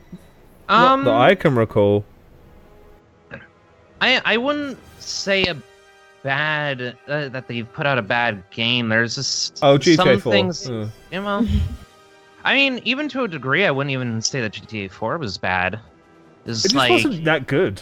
Um, 0.67 1.03
not 1.03 1.05
that 1.05 1.21
I 1.21 1.35
can 1.35 1.55
recall. 1.55 2.05
I 4.01 4.21
I 4.23 4.37
wouldn't 4.37 4.77
say 4.99 5.43
a 5.45 5.55
bad 6.23 6.95
uh, 7.07 7.29
that 7.29 7.47
they've 7.47 7.71
put 7.73 7.85
out 7.85 7.97
a 7.97 8.01
bad 8.01 8.43
game. 8.51 8.89
There's 8.89 9.15
just 9.15 9.59
Oh, 9.63 9.77
GTA 9.77 9.95
some 9.95 10.19
4. 10.19 10.31
things. 10.31 10.69
Uh, 10.69 10.89
Yeah, 11.11 11.23
well, 11.23 11.47
I 12.43 12.53
mean, 12.55 12.79
even 12.85 13.09
to 13.09 13.23
a 13.23 13.27
degree, 13.27 13.65
I 13.65 13.71
wouldn't 13.71 13.91
even 13.91 14.21
say 14.21 14.41
that 14.41 14.53
GTA 14.53 14.91
4 14.91 15.17
was 15.17 15.37
bad. 15.37 15.75
It 15.75 15.79
was 16.49 16.59
it 16.65 16.69
just 16.69 16.75
like, 16.75 16.91
wasn't 16.91 17.25
that 17.25 17.47
good. 17.47 17.81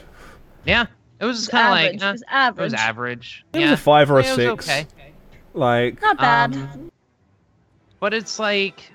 yeah, 0.65 0.85
it 1.19 1.25
was 1.25 1.39
It's 1.39 1.47
kind 1.49 1.65
of 1.67 1.71
like 1.71 2.01
uh, 2.03 2.05
it 2.07 2.11
was 2.13 2.21
it 2.21 2.27
average. 2.29 2.63
was 2.63 2.73
average. 2.73 3.45
It 3.53 3.59
yeah, 3.59 3.71
was 3.71 3.79
a 3.79 3.83
five 3.83 4.09
or 4.11 4.19
a 4.19 4.23
it 4.23 4.27
was 4.27 4.35
six. 4.35 4.67
okay. 4.69 4.87
Like, 5.53 6.01
Not 6.01 6.17
bad. 6.17 6.53
Um, 6.55 6.91
but 7.99 8.13
it's 8.13 8.39
like 8.39 8.91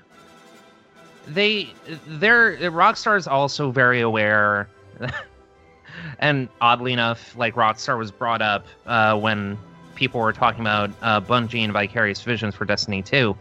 they 1.27 1.69
they're 2.07 2.57
Rockstar 2.57 3.17
is 3.17 3.27
also 3.27 3.71
very 3.71 4.01
aware, 4.01 4.69
and 6.19 6.49
oddly 6.61 6.93
enough, 6.93 7.35
like 7.37 7.55
Rockstar 7.55 7.97
was 7.97 8.11
brought 8.11 8.41
up 8.41 8.65
uh, 8.85 9.17
when 9.17 9.57
people 9.95 10.19
were 10.19 10.33
talking 10.33 10.61
about 10.61 10.89
uh, 11.01 11.21
Bungie 11.21 11.63
and 11.63 11.71
Vicarious 11.73 12.21
Visions 12.21 12.55
for 12.55 12.65
Destiny 12.65 13.01
2. 13.01 13.35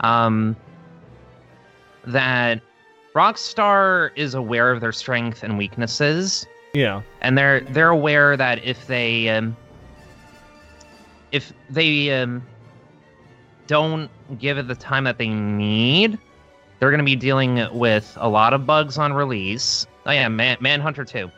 Um, 0.00 0.56
that 2.04 2.60
Rockstar 3.14 4.10
is 4.16 4.34
aware 4.34 4.72
of 4.72 4.80
their 4.80 4.92
strengths 4.92 5.42
and 5.42 5.56
weaknesses 5.56 6.46
yeah, 6.74 7.02
and 7.20 7.36
they're 7.36 7.60
they're 7.60 7.90
aware 7.90 8.36
that 8.36 8.64
if 8.64 8.86
they 8.86 9.28
um, 9.28 9.56
if 11.30 11.52
they 11.68 12.10
um, 12.10 12.42
don't 13.72 14.10
give 14.38 14.58
it 14.58 14.68
the 14.68 14.74
time 14.74 15.04
that 15.04 15.16
they 15.16 15.28
need, 15.28 16.18
they're 16.78 16.90
going 16.90 16.98
to 16.98 17.04
be 17.04 17.16
dealing 17.16 17.66
with 17.72 18.12
a 18.20 18.28
lot 18.28 18.52
of 18.52 18.66
bugs 18.66 18.98
on 18.98 19.12
release. 19.14 19.86
Oh 20.04 20.10
yeah, 20.10 20.28
Man- 20.28 20.58
Manhunter 20.60 21.04
two, 21.06 21.30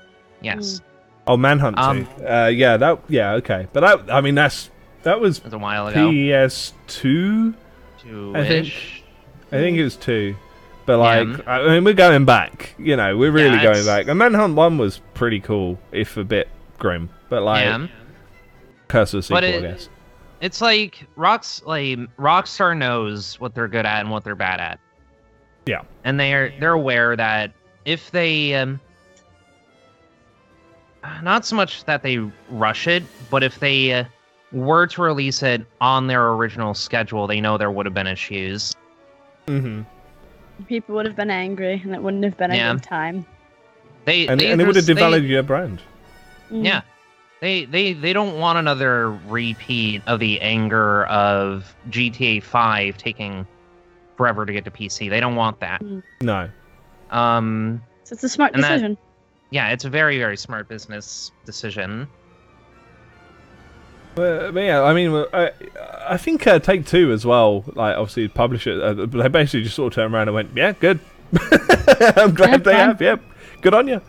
yes, 0.43 0.81
oh 1.29 1.37
Manhunt 1.37 1.79
Um, 1.79 2.07
2. 2.19 2.27
Uh, 2.27 2.47
yeah, 2.49 2.77
that. 2.77 2.99
Yeah, 3.09 3.33
okay, 3.35 3.69
but 3.73 3.81
that. 3.81 4.13
I 4.15 4.21
mean, 4.21 4.35
that's 4.35 4.71
that 5.05 5.21
was 5.21 5.43
was 5.45 5.53
a 5.53 5.59
while 5.59 5.87
ago. 5.87 6.09
PS2. 6.11 7.55
Two 7.99 8.33
I 8.35 8.45
think- 8.47 8.67
ish. 8.67 9.03
I 9.53 9.57
think 9.59 9.77
it 9.79 9.85
was 9.85 9.95
two. 9.97 10.35
But 10.87 10.95
Yeah. 10.99 11.21
like, 11.23 11.47
I 11.49 11.69
mean, 11.69 11.85
we're 11.85 11.95
going 11.95 12.25
back. 12.25 12.75
You 12.79 12.97
know, 12.97 13.17
we're 13.17 13.31
really 13.31 13.57
Yeah, 13.57 13.63
going 13.73 13.87
back. 13.87 14.09
And 14.09 14.19
Manhunt 14.19 14.55
One 14.57 14.77
was 14.79 15.01
pretty 15.15 15.41
cool, 15.41 15.79
if 15.93 16.17
a 16.17 16.25
bit 16.25 16.49
grim. 16.79 17.09
But 17.31 17.43
like, 17.43 17.65
Yeah. 17.65 17.87
Curse 18.89 19.15
of 19.15 19.19
the 19.19 19.23
sequel, 19.23 19.37
But 19.37 19.45
I 19.45 19.61
guess. 19.61 19.89
It's 20.41 20.61
like 20.61 21.07
Rocks 21.17 21.63
like 21.65 21.99
Rockstar 22.19 22.77
knows 22.77 23.39
what 23.41 23.55
they're 23.55 23.69
good 23.69 23.87
at 23.87 24.01
and 24.01 24.11
what 24.11 24.25
they're 24.25 24.35
bad 24.35 24.61
at. 24.61 24.79
Yeah. 25.67 25.83
And 26.05 26.19
they're 26.21 26.53
they're 26.61 26.73
aware 26.73 27.17
that 27.17 27.53
if 27.85 28.11
they 28.11 28.55
um 28.55 28.81
not 31.23 31.45
so 31.45 31.55
much 31.57 31.85
that 31.85 32.03
they 32.03 32.19
rush 32.51 32.87
it, 32.87 33.03
but 33.31 33.43
if 33.43 33.59
they 33.61 33.93
uh, 33.93 34.05
were 34.53 34.87
to 34.87 35.03
release 35.03 35.43
it 35.43 35.65
on 35.81 36.07
their 36.07 36.33
original 36.33 36.73
schedule, 36.75 37.27
they 37.27 37.41
know 37.41 37.59
there 37.59 37.71
would 37.71 37.85
have 37.87 37.95
been 37.95 38.07
issues. 38.07 38.75
Mm-hmm. 39.47 39.83
People 40.67 40.95
would 40.95 41.05
have 41.05 41.17
been 41.17 41.31
angry, 41.31 41.81
and 41.85 41.95
it 41.95 42.03
wouldn't 42.03 42.25
have 42.25 42.37
been 42.39 42.53
a 42.53 42.73
good 42.75 42.83
time. 42.83 43.27
They 44.07 44.27
And, 44.29 44.41
they 44.41 44.51
and 44.53 44.61
it 44.61 44.67
would 44.67 44.77
have 44.77 44.87
just- 44.87 44.99
they- 44.99 45.03
devalued 45.03 45.29
your 45.29 45.43
brand. 45.43 45.81
Mm. 46.51 46.65
Yeah. 46.65 46.81
They 47.45 47.67
they 47.67 47.93
they 47.93 48.15
don't 48.15 48.39
want 48.39 48.57
another 48.59 49.11
repeat 49.11 50.01
of 50.07 50.19
the 50.19 50.41
anger 50.41 51.05
of 51.09 51.77
GTA 51.91 52.43
5 52.43 52.97
taking 52.97 53.47
forever 54.17 54.47
to 54.47 54.53
get 54.55 54.65
to 54.65 54.71
PC. 54.71 55.11
They 55.11 55.21
don't 55.21 55.37
want 55.37 55.61
that. 55.61 55.83
No. 56.23 56.49
Um 57.11 57.83
So 58.05 58.15
it's 58.15 58.25
a 58.25 58.31
smart 58.31 58.55
And 58.55 58.65
that- 58.65 58.69
decision. 58.71 58.97
yeah, 59.51 59.69
it's 59.73 59.85
a 59.85 59.91
very 59.91 60.17
very 60.17 60.39
smart 60.39 60.69
business 60.69 61.33
decision. 61.45 62.09
But, 64.15 64.53
but 64.55 64.61
yeah, 64.61 64.83
I 64.83 64.95
mean, 64.95 65.27
I, 65.35 65.51
I 66.09 66.17
think 66.17 66.47
uh, 66.47 66.61
Take 66.61 66.87
Two 66.87 67.13
as 67.13 67.27
well. 67.27 67.63
Like, 67.75 67.97
obviously, 67.99 68.29
publish 68.29 68.67
it. 68.67 68.81
Uh, 68.81 68.95
but 69.07 69.23
they 69.23 69.29
basically 69.29 69.65
just 69.65 69.75
sort 69.75 69.93
of 69.93 69.97
turned 69.97 70.15
around 70.15 70.29
and 70.29 70.35
went, 70.35 70.51
"Yeah, 70.57 70.73
good. 70.73 71.01
I'm 72.17 72.33
glad 72.33 72.51
Yeah, 72.51 72.57
they 72.59 72.73
fine. 72.73 72.75
have. 72.89 73.03
Yeah, 73.03 73.17
good 73.61 73.75
on 73.75 73.89
you." 73.89 74.01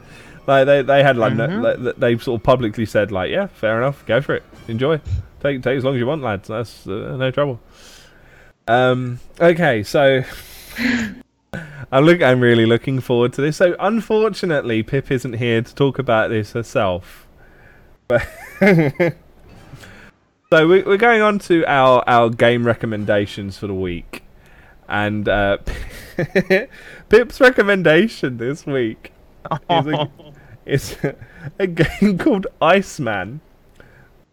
Like 0.48 0.66
they, 0.68 0.82
they 0.84 1.02
had 1.04 1.18
like, 1.18 1.34
no, 1.34 1.48
Mhm. 1.48 1.86
like, 1.86 1.96
they 1.98 2.18
sort 2.18 2.40
of 2.40 2.44
publicly 2.44 2.86
said 2.86 3.12
like, 3.12 3.32
"Yeah, 3.32 3.48
fair 3.48 3.78
enough. 3.78 4.06
Go 4.06 4.22
for 4.22 4.36
it. 4.36 4.44
Enjoy. 4.68 5.00
Take 5.42 5.64
take 5.64 5.78
as 5.78 5.84
long 5.84 5.96
as 5.96 6.00
you 6.00 6.06
want, 6.06 6.22
lads. 6.22 6.48
That's 6.48 6.86
uh, 6.88 7.16
no 7.18 7.32
trouble." 7.32 7.60
Um. 8.68 9.20
Okay, 9.40 9.84
so. 9.84 10.24
I'm 11.92 12.04
look. 12.04 12.22
I'm 12.22 12.42
really 12.42 12.66
looking 12.66 13.00
forward 13.00 13.32
to 13.34 13.42
this. 13.42 13.58
So, 13.58 13.76
unfortunately, 13.80 14.84
Pip 14.84 15.10
isn't 15.12 15.34
here 15.34 15.62
to 15.62 15.76
talk 15.76 16.00
about 16.00 16.30
this 16.30 16.52
herself. 16.52 17.28
But 18.08 18.28
so 20.52 20.68
we, 20.68 20.82
we're 20.84 20.98
going 20.98 21.22
on 21.22 21.40
to 21.40 21.66
our 21.66 22.04
our 22.08 22.30
game 22.30 22.66
recommendations 22.66 23.58
for 23.58 23.68
the 23.68 23.74
week, 23.74 24.24
and 24.90 25.28
uh, 25.30 25.58
Pip's 27.10 27.40
recommendation 27.40 28.38
this 28.38 28.66
week 28.66 29.12
is 29.70 29.88
a, 29.88 30.10
is 30.66 30.98
a 31.60 31.68
game 31.68 32.18
called 32.20 32.48
Iceman 32.62 33.42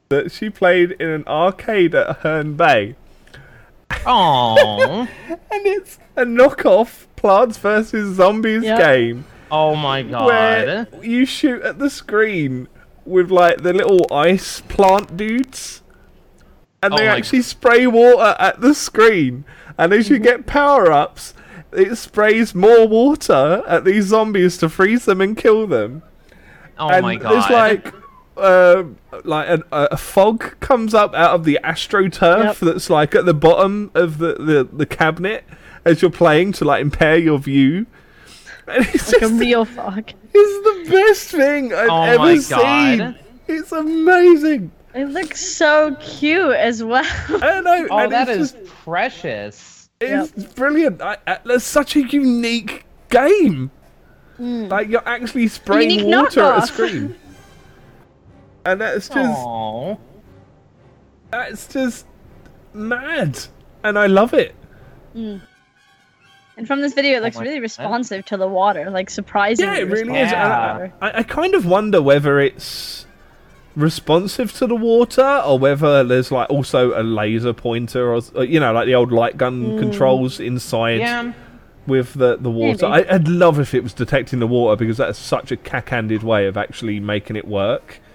that 0.09 0.31
she 0.31 0.51
played 0.51 0.93
in 0.93 1.09
an 1.09 1.25
arcade 1.27 1.95
at 1.95 2.19
Herne 2.19 2.55
Bay, 2.55 2.97
Oh, 4.07 5.09
and 5.29 5.67
it's 5.67 5.99
a 6.17 6.25
knockoff 6.25 7.07
Plants 7.17 7.59
vs 7.59 8.17
Zombies 8.17 8.65
Yep. 8.65 8.79
game 8.79 9.25
oh 9.51 9.75
my 9.77 10.03
god! 10.03 10.27
where 10.27 10.89
you 11.03 11.25
shoot 11.27 11.63
at 11.63 11.79
the 11.79 11.91
screen 11.91 12.69
with 13.05 13.31
like 13.31 13.63
the 13.63 13.73
little 13.73 14.07
ice 14.13 14.61
plant 14.63 15.17
dudes, 15.17 15.83
and 16.83 16.95
Oh 16.95 16.97
they 16.97 17.07
my- 17.07 17.17
actually 17.17 17.43
spray 17.43 17.87
water 17.87 18.35
at 18.39 18.61
the 18.61 18.75
screen. 18.75 19.45
And 19.79 19.93
as 19.93 20.11
you 20.11 20.17
mm-hmm. 20.17 20.25
get 20.25 20.47
power 20.47 20.93
ups, 20.93 21.33
it 21.73 21.97
sprays 21.97 22.55
more 22.55 22.87
water 22.87 23.63
at 23.67 23.85
these 23.85 24.07
zombies 24.07 24.59
to 24.59 24.69
freeze 24.69 25.07
them 25.07 25.21
and 25.21 25.37
kill 25.37 25.67
them. 25.67 26.03
Oh 26.83 26.91
and 26.91 27.03
my 27.03 27.17
god! 27.17 27.33
there's 27.33 27.51
like. 27.51 27.95
Um, 28.35 28.97
like 29.25 29.47
an, 29.51 29.63
a 29.73 29.89
a 29.93 29.97
fog 29.99 30.59
comes 30.61 30.95
up 30.95 31.13
out 31.15 31.35
of 31.35 31.45
the 31.45 31.61
astroturf 31.63 32.45
Yep. 32.45 32.57
that's 32.61 32.89
like 32.89 33.15
at 33.15 33.27
the 33.27 33.35
bottom 33.35 33.91
of 33.95 34.17
the, 34.17 34.33
the, 34.37 34.67
the 34.73 34.87
cabinet 34.87 35.45
as 35.85 36.01
you're 36.01 36.11
playing 36.11 36.53
to 36.53 36.65
like 36.65 36.81
impair 36.81 37.19
your 37.19 37.39
view. 37.39 37.85
And 38.67 38.87
it's 38.95 39.13
Like 39.13 39.17
a 39.23 39.29
just 39.29 39.35
real 39.39 39.67
fog. 39.67 40.13
it's 40.33 40.87
the 40.87 40.91
best 40.91 41.29
thing 41.29 41.75
I've 41.75 41.91
Oh 41.91 42.03
ever 42.05 42.19
my 42.21 42.39
seen. 42.39 43.17
It's 43.49 43.71
amazing. 43.71 44.73
It 44.95 45.07
looks 45.11 45.45
so 45.45 45.95
cute 46.01 46.55
as 46.57 46.83
well. 46.83 47.05
I 47.29 47.61
know. 47.61 47.89
oh, 47.91 47.99
and 47.99 48.13
that 48.13 48.31
it's 48.31 48.39
is 48.41 48.53
just- 48.53 48.65
precious. 48.83 49.91
it's 50.01 50.31
brilliant. 50.55 51.03
I, 51.03 51.19
I, 51.27 51.39
that's 51.45 51.65
such 51.65 51.97
a 51.97 52.01
unique 52.07 52.87
game. 53.11 53.71
Mm. 54.41 54.69
Like 54.71 54.89
you're 54.89 55.07
actually 55.09 55.49
spraying 55.49 55.91
Unique 55.91 56.07
water 56.17 56.43
at 56.43 56.65
a 56.65 56.67
screen, 56.67 57.15
and 58.65 58.81
that's 58.81 59.09
just 59.09 59.39
Oh, 59.39 59.99
that's 61.31 61.67
just 61.69 62.07
mad, 62.73 63.39
and 63.85 63.99
I 63.99 64.07
love 64.07 64.35
it. 64.35 64.55
Mm. 65.15 65.41
And 66.57 66.67
from 66.67 66.81
this 66.83 66.93
video, 66.95 67.17
it 67.19 67.23
looks 67.23 67.37
my 67.37 67.43
really 67.43 67.57
God. 67.57 67.63
responsive 67.63 68.25
to 68.27 68.37
the 68.37 68.49
water, 68.49 68.91
like 68.91 69.09
surprisingly. 69.11 69.73
Yeah, 69.75 69.81
it 69.81 69.85
really 69.89 70.19
is. 70.19 70.25
responsive 70.25 70.29
to 70.31 70.35
the 70.35 70.37
Yeah. 70.37 70.73
water. 70.73 70.93
I, 71.01 71.19
I 71.19 71.23
kind 71.23 71.55
of 71.55 71.67
wonder 71.67 72.03
whether 72.03 72.41
it's 72.41 73.07
responsive 73.75 74.53
to 74.53 74.67
the 74.67 74.75
water 74.77 75.43
or 75.47 75.59
whether 75.59 76.05
there's 76.05 76.31
like 76.31 76.51
also 76.51 76.99
a 77.01 77.03
laser 77.03 77.55
pointer 77.55 78.15
or 78.15 78.21
you 78.45 78.61
know 78.61 78.71
like 78.71 78.85
the 78.85 78.95
old 78.95 79.11
light 79.11 79.39
gun 79.39 79.79
controls 79.79 80.41
inside 80.41 81.01
Yeah. 81.01 81.33
With 81.87 82.15
the 82.15 82.37
the 82.37 82.51
water. 82.51 82.87
I. 82.87 83.05
I'd 83.09 83.29
love 83.29 83.59
if 83.59 83.75
it 83.75 83.83
was 83.83 83.93
detecting 83.93 84.39
the 84.39 84.47
water 84.47 84.77
because 84.77 84.97
that's 84.97 85.19
such 85.19 85.51
a 85.53 85.57
cack-handed 85.57 86.23
way 86.23 86.47
of 86.47 86.57
actually 86.57 87.01
making 87.01 87.37
it 87.37 87.47
work. 87.47 88.01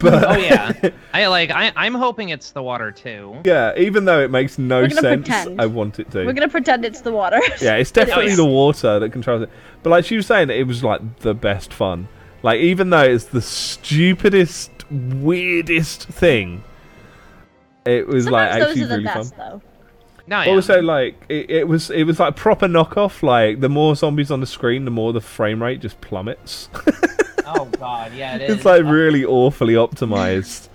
Oh, 0.00 0.10
but 0.10 0.28
Oh 0.28 0.36
yeah. 0.40 0.90
I 1.12 1.26
like. 1.26 1.50
I, 1.50 1.72
I'm 1.74 1.94
hoping 1.94 2.28
it's 2.28 2.52
the 2.52 2.62
water 2.62 2.92
too. 2.92 3.40
yeah, 3.44 3.76
even 3.76 4.04
though 4.04 4.20
it 4.20 4.30
makes 4.30 4.56
no 4.56 4.86
sense, 4.86 5.26
pretend. 5.26 5.60
I 5.60 5.66
want 5.66 5.98
it 5.98 6.08
to. 6.12 6.24
We're 6.24 6.34
gonna 6.34 6.48
pretend 6.48 6.84
it's 6.84 7.00
the 7.00 7.10
water. 7.10 7.40
Yeah, 7.60 7.74
it's 7.74 7.90
definitely 7.90 8.26
oh, 8.26 8.28
is. 8.28 8.36
the 8.36 8.44
water 8.44 9.00
that 9.00 9.10
controls 9.10 9.42
it. 9.42 9.50
But 9.82 9.90
like 9.90 10.04
she 10.04 10.14
was 10.14 10.24
saying, 10.26 10.50
it 10.50 10.68
was 10.68 10.84
like 10.84 11.00
the 11.18 11.34
best 11.34 11.74
fun. 11.74 12.06
Like 12.44 12.60
even 12.60 12.90
though 12.90 13.02
it's 13.02 13.24
the 13.24 13.42
stupidest, 13.42 14.70
weirdest 14.88 16.04
thing, 16.06 16.62
it 17.84 18.06
was 18.06 18.30
like 18.30 18.52
Sometimes 18.52 18.60
those 18.60 18.68
actually 18.70 18.82
are 18.84 18.86
the 18.86 18.94
really 18.94 19.04
best, 19.04 19.34
fun. 19.34 19.48
though. 19.50 19.62
No, 20.28 20.42
yeah. 20.42 20.50
Also, 20.50 20.82
like 20.82 21.16
it, 21.30 21.50
it 21.50 21.68
was, 21.68 21.90
it 21.90 22.04
was 22.04 22.20
like 22.20 22.36
proper 22.36 22.66
knockoff. 22.66 23.22
Like 23.22 23.60
the 23.60 23.70
more 23.70 23.96
zombies 23.96 24.30
on 24.30 24.40
the 24.40 24.46
screen, 24.46 24.84
the 24.84 24.90
more 24.90 25.14
the 25.14 25.22
frame 25.22 25.62
rate 25.62 25.80
just 25.80 25.98
plummets. 26.02 26.68
oh 27.46 27.64
god, 27.78 28.12
yeah, 28.12 28.36
it 28.36 28.42
is. 28.50 28.56
it's 28.56 28.64
like 28.66 28.84
really 28.84 29.24
awfully 29.24 29.72
optimized. 29.72 30.68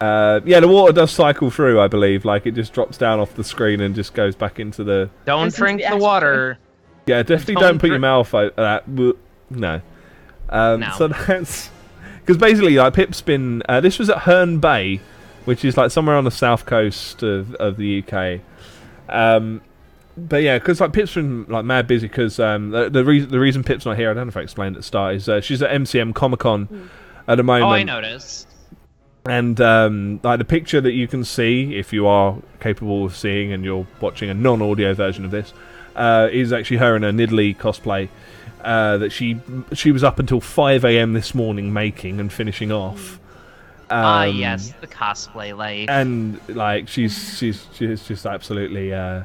Uh, 0.00 0.40
yeah, 0.44 0.60
the 0.60 0.68
water 0.68 0.92
does 0.92 1.10
cycle 1.10 1.50
through, 1.50 1.80
I 1.80 1.88
believe. 1.88 2.24
Like 2.24 2.46
it 2.46 2.52
just 2.52 2.72
drops 2.72 2.96
down 2.96 3.18
off 3.18 3.34
the 3.34 3.42
screen 3.42 3.80
and 3.80 3.92
just 3.92 4.14
goes 4.14 4.36
back 4.36 4.60
into 4.60 4.84
the 4.84 5.10
Don't 5.24 5.46
Listen 5.46 5.60
drink 5.60 5.82
the 5.82 5.90
the 5.90 5.96
water. 5.96 6.58
Yeah, 7.06 7.22
definitely 7.24 7.54
Don't 7.54 7.62
don't, 7.62 7.78
put 7.80 7.90
your 7.90 7.98
mouth 7.98 8.32
over 8.32 8.52
that. 8.56 8.86
No. 9.50 9.80
Um, 10.48 10.80
No. 10.80 10.92
So 10.96 11.08
that's 11.28 11.70
because 12.20 12.36
basically, 12.36 12.76
like 12.76 12.94
Pip's 12.94 13.20
been. 13.20 13.62
Uh, 13.68 13.80
this 13.80 13.98
was 13.98 14.08
at 14.10 14.18
Herne 14.18 14.58
Bay, 14.58 15.00
which 15.44 15.64
is 15.64 15.76
like 15.76 15.90
somewhere 15.90 16.16
on 16.16 16.24
the 16.24 16.30
south 16.30 16.66
coast 16.66 17.22
of, 17.22 17.54
of 17.56 17.76
the 17.76 18.02
UK. 18.02 18.40
Um, 19.08 19.60
but 20.16 20.42
yeah, 20.42 20.58
because 20.58 20.80
like 20.80 20.92
Pip's 20.92 21.14
been 21.14 21.44
like 21.48 21.64
mad 21.64 21.86
busy 21.86 22.06
because 22.06 22.38
um, 22.38 22.70
the 22.70 22.88
the, 22.88 23.04
reason 23.04 23.30
the 23.30 23.40
reason 23.40 23.64
Pip's 23.64 23.84
not 23.84 23.96
here, 23.96 24.10
I 24.10 24.14
don't 24.14 24.26
know 24.26 24.30
if 24.30 24.36
I 24.36 24.42
explained 24.42 24.76
at 24.76 24.80
the 24.80 24.86
start, 24.86 25.16
is 25.16 25.28
uh, 25.28 25.40
she's 25.40 25.62
at 25.62 25.70
MCM 25.70 26.14
Comic 26.14 26.40
Con 26.40 26.90
at 27.26 27.36
the 27.36 27.42
moment. 27.42 27.64
Oh, 27.64 27.72
I 27.72 27.82
noticed. 27.82 28.48
And 29.26 29.58
um, 29.60 30.20
like 30.22 30.38
the 30.38 30.44
picture 30.44 30.82
that 30.82 30.92
you 30.92 31.08
can 31.08 31.24
see, 31.24 31.76
if 31.76 31.92
you 31.92 32.06
are 32.06 32.36
capable 32.60 33.06
of 33.06 33.16
seeing 33.16 33.52
and 33.52 33.64
you're 33.64 33.86
watching 34.00 34.28
a 34.28 34.34
non-audio 34.34 34.92
version 34.92 35.24
of 35.24 35.30
this, 35.30 35.54
uh, 35.96 36.28
is 36.30 36.52
actually 36.52 36.76
her 36.76 36.94
in 36.94 37.04
a 37.04 37.10
Nidalee 37.10 37.56
cosplay 37.56 38.10
uh, 38.64 38.98
that 38.98 39.12
she 39.12 39.40
she 39.72 39.92
was 39.92 40.04
up 40.04 40.18
until 40.18 40.40
5 40.40 40.84
a.m. 40.84 41.12
this 41.12 41.34
morning 41.34 41.72
making 41.72 42.20
and 42.20 42.32
finishing 42.32 42.70
off. 42.70 43.18
Ah, 43.90 44.24
Um, 44.24 44.36
yes, 44.36 44.72
the 44.80 44.86
cosplay 44.86 45.56
life. 45.56 45.88
And 45.88 46.40
like 46.48 46.88
she's 46.88 47.36
she's 47.38 47.66
she's 47.74 48.06
just 48.06 48.26
absolutely 48.26 48.92
uh, 48.92 49.24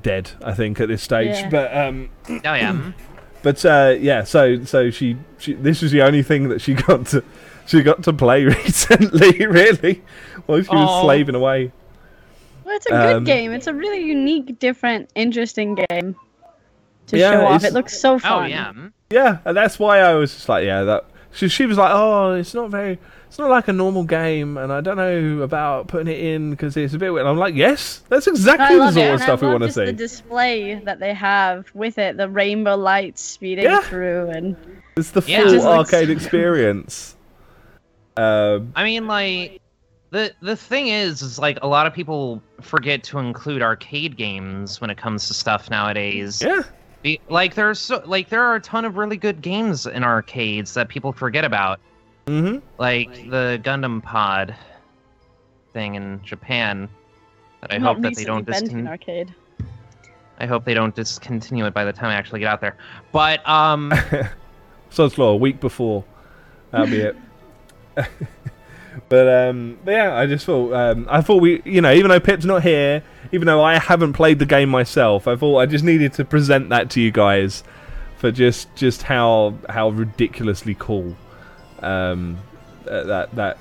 dead, 0.00 0.30
I 0.42 0.52
think, 0.52 0.80
at 0.80 0.88
this 0.88 1.02
stage. 1.02 1.28
Yeah. 1.36 1.48
But 1.50 1.76
um, 1.76 2.10
oh 2.28 2.54
yeah. 2.54 2.92
but 3.42 3.64
uh, 3.64 3.96
yeah, 3.98 4.24
so 4.24 4.64
so 4.64 4.90
she, 4.90 5.16
she 5.38 5.54
this 5.54 5.82
was 5.82 5.90
the 5.92 6.02
only 6.02 6.22
thing 6.22 6.48
that 6.48 6.60
she 6.60 6.74
got 6.88 7.06
to 7.08 7.24
she 7.66 7.82
got 7.82 8.02
to 8.04 8.12
play 8.12 8.44
recently, 8.46 9.46
really, 9.46 10.02
while 10.46 10.62
she 10.62 10.68
was 10.74 10.88
Oh. 10.90 11.02
slaving 11.04 11.34
away. 11.34 11.72
Well, 12.64 12.76
it's 12.76 12.86
a 12.86 12.90
good 12.90 13.16
Um, 13.16 13.24
game. 13.24 13.52
It's 13.52 13.66
a 13.66 13.74
really 13.74 14.04
unique, 14.04 14.58
different, 14.58 15.10
interesting 15.16 15.74
game 15.74 16.14
to 17.08 17.18
Yeah, 17.18 17.32
show 17.32 17.46
off. 17.46 17.64
It 17.64 17.72
looks 17.72 17.98
so 18.00 18.14
Oh 18.14 18.18
fun. 18.18 18.50
yeah. 18.50 18.72
Yeah, 19.10 19.38
and 19.44 19.56
that's 19.56 19.78
why 19.78 19.98
I 19.98 20.14
was 20.14 20.32
just 20.32 20.48
like, 20.48 20.64
yeah, 20.64 20.84
that. 20.84 21.04
She, 21.32 21.48
she 21.48 21.66
was 21.66 21.76
like, 21.78 21.90
oh, 21.92 22.34
it's 22.34 22.54
not 22.54 22.70
very, 22.70 22.98
it's 23.32 23.38
not 23.38 23.48
like 23.48 23.66
a 23.66 23.72
normal 23.72 24.04
game, 24.04 24.58
and 24.58 24.70
I 24.70 24.82
don't 24.82 24.98
know 24.98 25.40
about 25.40 25.88
putting 25.88 26.12
it 26.12 26.20
in 26.20 26.50
because 26.50 26.76
it's 26.76 26.92
a 26.92 26.98
bit 26.98 27.10
weird. 27.14 27.26
I'm 27.26 27.38
like, 27.38 27.54
yes, 27.54 28.02
that's 28.10 28.26
exactly 28.26 28.76
the 28.76 28.82
love 28.84 28.92
sort 28.92 29.06
it, 29.06 29.08
of 29.08 29.12
and 29.14 29.22
stuff 29.22 29.42
I 29.42 29.46
we 29.46 29.52
love 29.52 29.60
want 29.62 29.72
to 29.72 29.86
just 29.86 29.86
the 29.86 29.92
display 29.94 30.74
that 30.84 31.00
they 31.00 31.14
have 31.14 31.64
with 31.74 31.96
it, 31.96 32.18
the 32.18 32.28
rainbow 32.28 32.76
lights 32.76 33.22
speeding 33.22 33.64
Yeah. 33.64 33.80
through, 33.80 34.28
and 34.28 34.54
It's 34.98 35.12
the 35.12 35.22
Yeah. 35.26 35.44
full 35.44 35.50
Just 35.50 35.64
looks- 35.66 35.94
arcade 35.94 36.10
experience. 36.16 37.16
Um, 38.18 38.70
I 38.76 38.84
mean, 38.84 39.06
like 39.06 39.62
the 40.10 40.32
the 40.42 40.54
thing 40.54 40.88
is, 40.88 41.22
is 41.22 41.38
like 41.38 41.58
a 41.62 41.66
lot 41.66 41.86
of 41.86 41.94
people 41.94 42.42
forget 42.60 43.02
to 43.04 43.18
include 43.18 43.62
arcade 43.62 44.18
games 44.18 44.78
when 44.78 44.90
it 44.90 44.98
comes 44.98 45.26
to 45.28 45.32
stuff 45.32 45.70
nowadays. 45.70 46.42
yeah, 46.44 46.64
Be- 47.00 47.18
like 47.30 47.54
there's 47.54 47.78
so 47.78 48.02
like 48.04 48.28
there 48.28 48.42
are 48.42 48.56
a 48.56 48.60
ton 48.60 48.84
of 48.84 48.98
really 48.98 49.16
good 49.16 49.40
games 49.40 49.86
in 49.86 50.04
arcades 50.04 50.74
that 50.74 50.88
people 50.88 51.12
forget 51.12 51.46
about, 51.46 51.80
hmm 52.26 52.58
like 52.78 53.12
the 53.30 53.60
Gundam 53.62 54.02
Pod 54.02 54.54
thing 55.72 55.94
in 55.94 56.20
Japan. 56.22 56.88
That 57.60 57.72
I 57.72 57.78
not 57.78 57.96
hope 57.96 58.02
that 58.02 58.16
they 58.16 58.24
don't 58.24 58.46
recently 58.46 58.82
been 58.82 58.86
to 58.86 58.90
an 58.90 58.96
discontinue. 58.96 59.24
arcade. 59.26 59.34
I 60.38 60.46
hope 60.46 60.64
they 60.64 60.74
don't 60.74 60.94
discontinue 60.94 61.66
it 61.66 61.74
by 61.74 61.84
the 61.84 61.92
time 61.92 62.10
I 62.10 62.14
actually 62.14 62.40
get 62.40 62.48
out 62.48 62.60
there. 62.60 62.76
But 63.12 63.46
um, 63.48 63.92
Sod's 64.90 65.16
Law, 65.18 65.30
a 65.30 65.36
week 65.36 65.60
before. 65.60 66.04
That'll 66.70 66.86
be 66.88 67.00
it. 67.00 67.16
but 69.08 69.28
um, 69.28 69.78
but 69.84 69.92
yeah, 69.92 70.16
I 70.16 70.26
just 70.26 70.46
thought 70.46 70.72
um, 70.72 71.06
I 71.10 71.20
thought 71.20 71.40
we, 71.40 71.62
you 71.64 71.80
know, 71.80 71.92
even 71.92 72.08
though 72.08 72.20
Pip's 72.20 72.44
not 72.44 72.62
here, 72.62 73.02
even 73.30 73.46
though 73.46 73.62
I 73.62 73.78
haven't 73.78 74.14
played 74.14 74.38
the 74.38 74.46
game 74.46 74.68
myself, 74.68 75.28
I 75.28 75.36
thought 75.36 75.58
I 75.58 75.66
just 75.66 75.84
needed 75.84 76.12
to 76.14 76.24
present 76.24 76.70
that 76.70 76.90
to 76.90 77.00
you 77.00 77.10
guys 77.10 77.62
for 78.16 78.32
just 78.32 78.74
just 78.74 79.02
how 79.02 79.54
how 79.68 79.90
ridiculously 79.90 80.76
cool 80.78 81.16
um, 81.82 82.38
uh, 82.88 83.04
that 83.04 83.34
that 83.34 83.58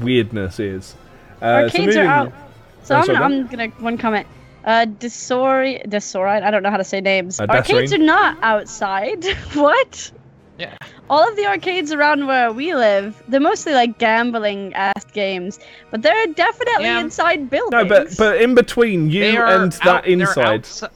weirdness 0.00 0.58
is. 0.60 0.94
Uh, 1.42 1.68
so 1.68 1.78
Arcades 1.78 1.96
are 1.96 2.06
out. 2.06 2.32
So 2.82 2.94
Oh, 2.94 2.98
I'm, 2.98 3.04
sorry, 3.06 3.18
go 3.18 3.24
I'm 3.24 3.46
gonna 3.46 3.68
one 3.80 3.98
comment. 3.98 4.26
Uh, 4.64 4.86
Desori, 4.86 5.86
Desorite. 5.86 6.42
I 6.42 6.50
don't 6.50 6.62
know 6.62 6.70
how 6.70 6.78
to 6.78 6.84
say 6.84 7.00
names. 7.00 7.38
Uh, 7.38 7.46
arcades 7.50 7.90
Desiree? 7.90 8.02
are 8.02 8.06
not 8.06 8.38
outside. 8.42 9.24
what? 9.54 10.10
yeah, 10.58 10.74
All 11.10 11.28
of 11.28 11.36
the 11.36 11.44
arcades 11.46 11.92
around 11.92 12.26
where 12.26 12.50
we 12.52 12.74
live, 12.74 13.20
they're 13.28 13.40
mostly 13.40 13.74
like 13.74 13.98
gambling 13.98 14.72
ass 14.74 15.04
games, 15.12 15.58
but 15.90 16.00
they're 16.02 16.26
definitely 16.28 16.84
Yeah. 16.84 17.00
inside 17.00 17.50
buildings. 17.50 17.72
No, 17.72 17.84
but 17.84 18.16
but 18.16 18.40
in 18.40 18.54
between 18.54 19.10
you 19.10 19.20
they 19.20 19.36
are 19.36 19.46
and 19.62 19.72
out- 19.74 19.84
that 19.84 20.04
they're 20.04 20.12
inside, 20.12 20.62
outssi- 20.62 20.90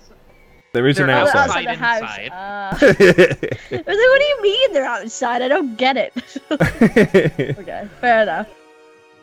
there 0.72 0.86
is 0.86 0.96
they're 0.96 1.08
Oh, 1.10 1.12
outside. 1.12 1.66
outside. 1.66 1.66
the 1.66 1.74
house. 1.74 2.00
inside. 2.00 2.30
Uh, 2.30 2.76
I 2.80 3.76
was 3.76 3.78
like, 3.78 3.86
what 3.86 4.18
do 4.18 4.24
you 4.24 4.42
mean 4.42 4.72
they're 4.72 4.84
outside? 4.84 5.42
I 5.42 5.48
don't 5.48 5.76
get 5.76 5.96
it. 5.96 6.12
okay, 6.50 7.88
fair 8.00 8.22
enough. 8.22 8.46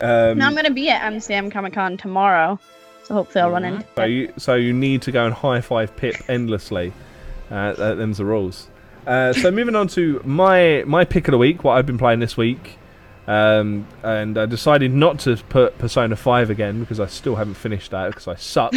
um, 0.01 0.37
now 0.37 0.47
I'm 0.47 0.55
gonna 0.55 0.71
be 0.71 0.89
at 0.89 1.01
MCM 1.13 1.51
Comic 1.51 1.73
Con 1.73 1.97
tomorrow, 1.97 2.59
so 3.03 3.13
hopefully 3.13 3.41
I'll 3.43 3.51
run 3.51 3.65
into. 3.65 3.85
So 3.95 4.03
you, 4.05 4.33
so 4.37 4.55
you 4.55 4.73
need 4.73 5.01
to 5.03 5.11
go 5.11 5.25
and 5.25 5.33
high 5.33 5.61
five 5.61 5.95
Pip 5.95 6.15
endlessly. 6.27 6.91
Uh, 7.51 7.73
that, 7.73 7.95
them's 7.97 8.17
the 8.17 8.25
rules. 8.25 8.67
Uh, 9.05 9.31
so 9.33 9.51
moving 9.51 9.75
on 9.75 9.87
to 9.89 10.19
my 10.25 10.83
my 10.87 11.05
pick 11.05 11.27
of 11.27 11.31
the 11.31 11.37
week, 11.37 11.63
what 11.63 11.77
I've 11.77 11.85
been 11.85 11.99
playing 11.99 12.19
this 12.19 12.35
week, 12.35 12.79
um, 13.27 13.87
and 14.01 14.35
I 14.37 14.47
decided 14.47 14.91
not 14.91 15.19
to 15.19 15.37
put 15.49 15.77
Persona 15.77 16.15
Five 16.15 16.49
again 16.49 16.79
because 16.79 16.99
I 16.99 17.05
still 17.05 17.35
haven't 17.35 17.53
finished 17.53 17.91
that 17.91 18.07
because 18.07 18.27
I 18.27 18.33
suck. 18.35 18.73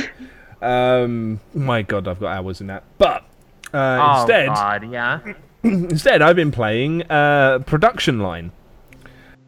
Um, 0.62 1.40
my 1.55 1.82
God, 1.82 2.09
I've 2.09 2.20
got 2.20 2.28
hours 2.36 2.60
in 2.60 2.66
that. 2.68 2.85
But 2.98 3.24
uh, 3.72 3.98
oh 4.16 4.20
instead, 4.20 4.47
God, 4.48 4.90
yeah. 4.93 5.20
instead 5.62 6.22
I've 6.22 6.36
been 6.36 6.52
playing 6.52 7.02
uh, 7.10 7.60
Production 7.60 8.20
Line. 8.20 8.52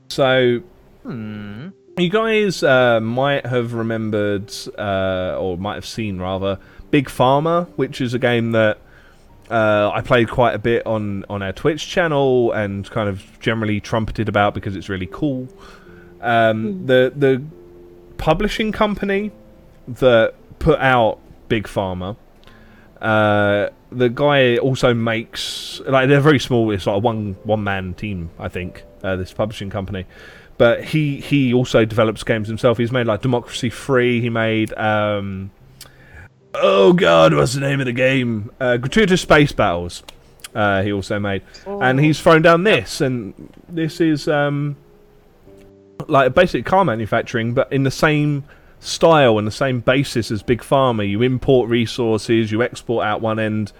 So 0.09 0.61
Hmm. 1.03 1.69
you 1.97 2.11
guys 2.11 2.63
uh, 2.63 3.01
might 3.01 3.47
have 3.47 3.73
remembered, 3.73 4.53
uh, 4.79 5.37
or 5.39 5.57
might 5.57 5.77
have 5.77 5.87
seen 5.87 6.19
rather, 6.19 6.59
Big 6.91 7.09
Pharma, 7.09 7.67
which 7.77 8.01
is 8.03 8.13
a 8.13 8.19
game 8.19 8.53
that 8.53 8.79
uh, 9.51 9.91
I 9.95 10.03
played 10.03 10.29
quite 10.29 10.55
a 10.55 10.59
bit 10.59 10.85
on, 10.87 11.25
on 11.31 11.43
our 11.43 11.53
Twitch 11.53 11.89
channel 11.89 12.53
and 12.53 12.89
kind 12.91 13.09
of 13.09 13.25
generally 13.41 13.81
trumpeted 13.81 14.29
about 14.29 14.53
because 14.55 14.77
it's 14.77 14.89
really 14.89 15.09
cool. 15.11 15.49
Um, 16.21 16.87
the 16.87 17.13
the 17.17 17.43
publishing 18.19 18.73
company 18.73 19.33
that 19.89 20.35
put 20.61 20.79
out 20.79 21.19
Big 21.49 21.65
Pharma, 21.65 22.17
uh, 23.01 23.71
the 23.91 24.09
guy 24.09 24.59
also 24.59 24.95
makes 24.95 25.81
like 25.81 26.09
they're 26.09 26.21
very 26.21 26.39
small. 26.39 26.71
It's 26.71 26.87
like 26.87 26.97
a 26.97 26.99
one 27.01 27.37
one 27.43 27.65
man 27.65 27.95
team, 27.95 28.31
I 28.39 28.49
think. 28.49 28.85
Uh, 29.03 29.17
this 29.17 29.33
publishing 29.33 29.71
company, 29.71 30.05
but 30.59 30.85
he 30.85 31.21
he 31.21 31.55
also 31.55 31.85
develops 31.85 32.23
games 32.23 32.47
himself. 32.47 32.77
He's 32.77 32.93
made 32.93 33.07
like 33.07 33.23
Democracy 33.23 33.71
3. 33.71 34.21
He 34.21 34.29
made 34.29 34.75
um, 34.75 35.51
oh 36.55 36.93
god, 36.93 37.35
what's 37.35 37.55
the 37.55 37.61
name 37.61 37.81
of 37.81 37.87
the 37.87 37.93
game? 37.93 38.51
Uh, 38.61 38.77
Gratuitous 38.77 39.23
Space 39.23 39.53
Battles. 39.53 40.03
Uh, 40.55 40.83
he 40.83 40.93
also 40.93 41.19
made, 41.19 41.43
and 41.65 41.99
he's 41.99 42.21
thrown 42.21 42.43
down 42.43 42.65
this, 42.65 43.01
and 43.01 43.33
this 43.69 44.01
is 44.01 44.29
um, 44.29 44.77
like 46.09 46.35
basic 46.35 46.67
car 46.67 46.85
manufacturing, 46.85 47.55
but 47.55 47.73
in 47.73 47.85
the 47.85 47.91
same 47.91 48.45
style 48.81 49.39
and 49.39 49.47
the 49.47 49.53
same 49.53 49.81
basis 49.81 50.31
as 50.31 50.43
Big 50.43 50.61
Pharma. 50.61 51.09
You 51.09 51.23
import 51.23 51.69
resources, 51.69 52.51
you 52.51 52.63
export 52.63 53.07
out 53.07 53.21
one 53.21 53.39
end, 53.39 53.73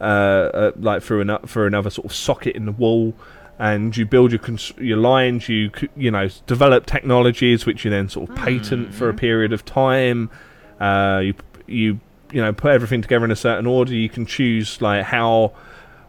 uh, 0.00 0.04
uh, 0.04 0.72
like 0.76 1.02
through 1.02 1.22
an, 1.22 1.38
for 1.46 1.66
another 1.66 1.90
sort 1.90 2.04
of 2.04 2.14
socket 2.14 2.54
in 2.54 2.66
the 2.66 2.72
wall, 2.72 3.14
and 3.58 3.96
you 3.96 4.04
build 4.06 4.32
your 4.32 4.38
cons- 4.38 4.72
your 4.78 4.98
lines. 4.98 5.48
You 5.48 5.70
you 5.96 6.10
know 6.10 6.28
develop 6.46 6.86
technologies 6.86 7.66
which 7.66 7.84
you 7.84 7.90
then 7.90 8.08
sort 8.08 8.30
of 8.30 8.36
patent 8.36 8.94
for 8.94 9.08
a 9.08 9.14
period 9.14 9.52
of 9.52 9.64
time. 9.64 10.30
Uh, 10.78 11.20
you 11.24 11.34
you 11.66 12.00
you 12.32 12.40
know 12.40 12.52
put 12.52 12.72
everything 12.72 13.02
together 13.02 13.24
in 13.24 13.30
a 13.30 13.36
certain 13.36 13.66
order. 13.66 13.94
You 13.94 14.08
can 14.08 14.26
choose 14.26 14.80
like 14.80 15.04
how 15.04 15.52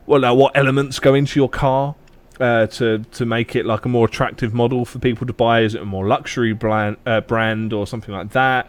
well 0.05 0.21
like, 0.21 0.35
what 0.35 0.55
elements 0.55 0.99
go 0.99 1.13
into 1.13 1.39
your 1.39 1.49
car. 1.49 1.95
Uh, 2.37 2.67
to 2.67 2.99
to 3.13 3.25
make 3.25 3.55
it 3.55 3.65
like 3.65 3.85
a 3.85 3.89
more 3.89 4.07
attractive 4.07 4.53
model 4.53 4.83
for 4.83 4.99
people 4.99 5.25
to 5.25 5.31
buy, 5.31 5.61
is 5.61 5.73
it 5.73 5.81
a 5.81 5.85
more 5.85 6.05
luxury 6.05 6.51
brand 6.51 6.97
uh, 7.05 7.21
brand 7.21 7.71
or 7.71 7.87
something 7.87 8.13
like 8.13 8.31
that? 8.31 8.67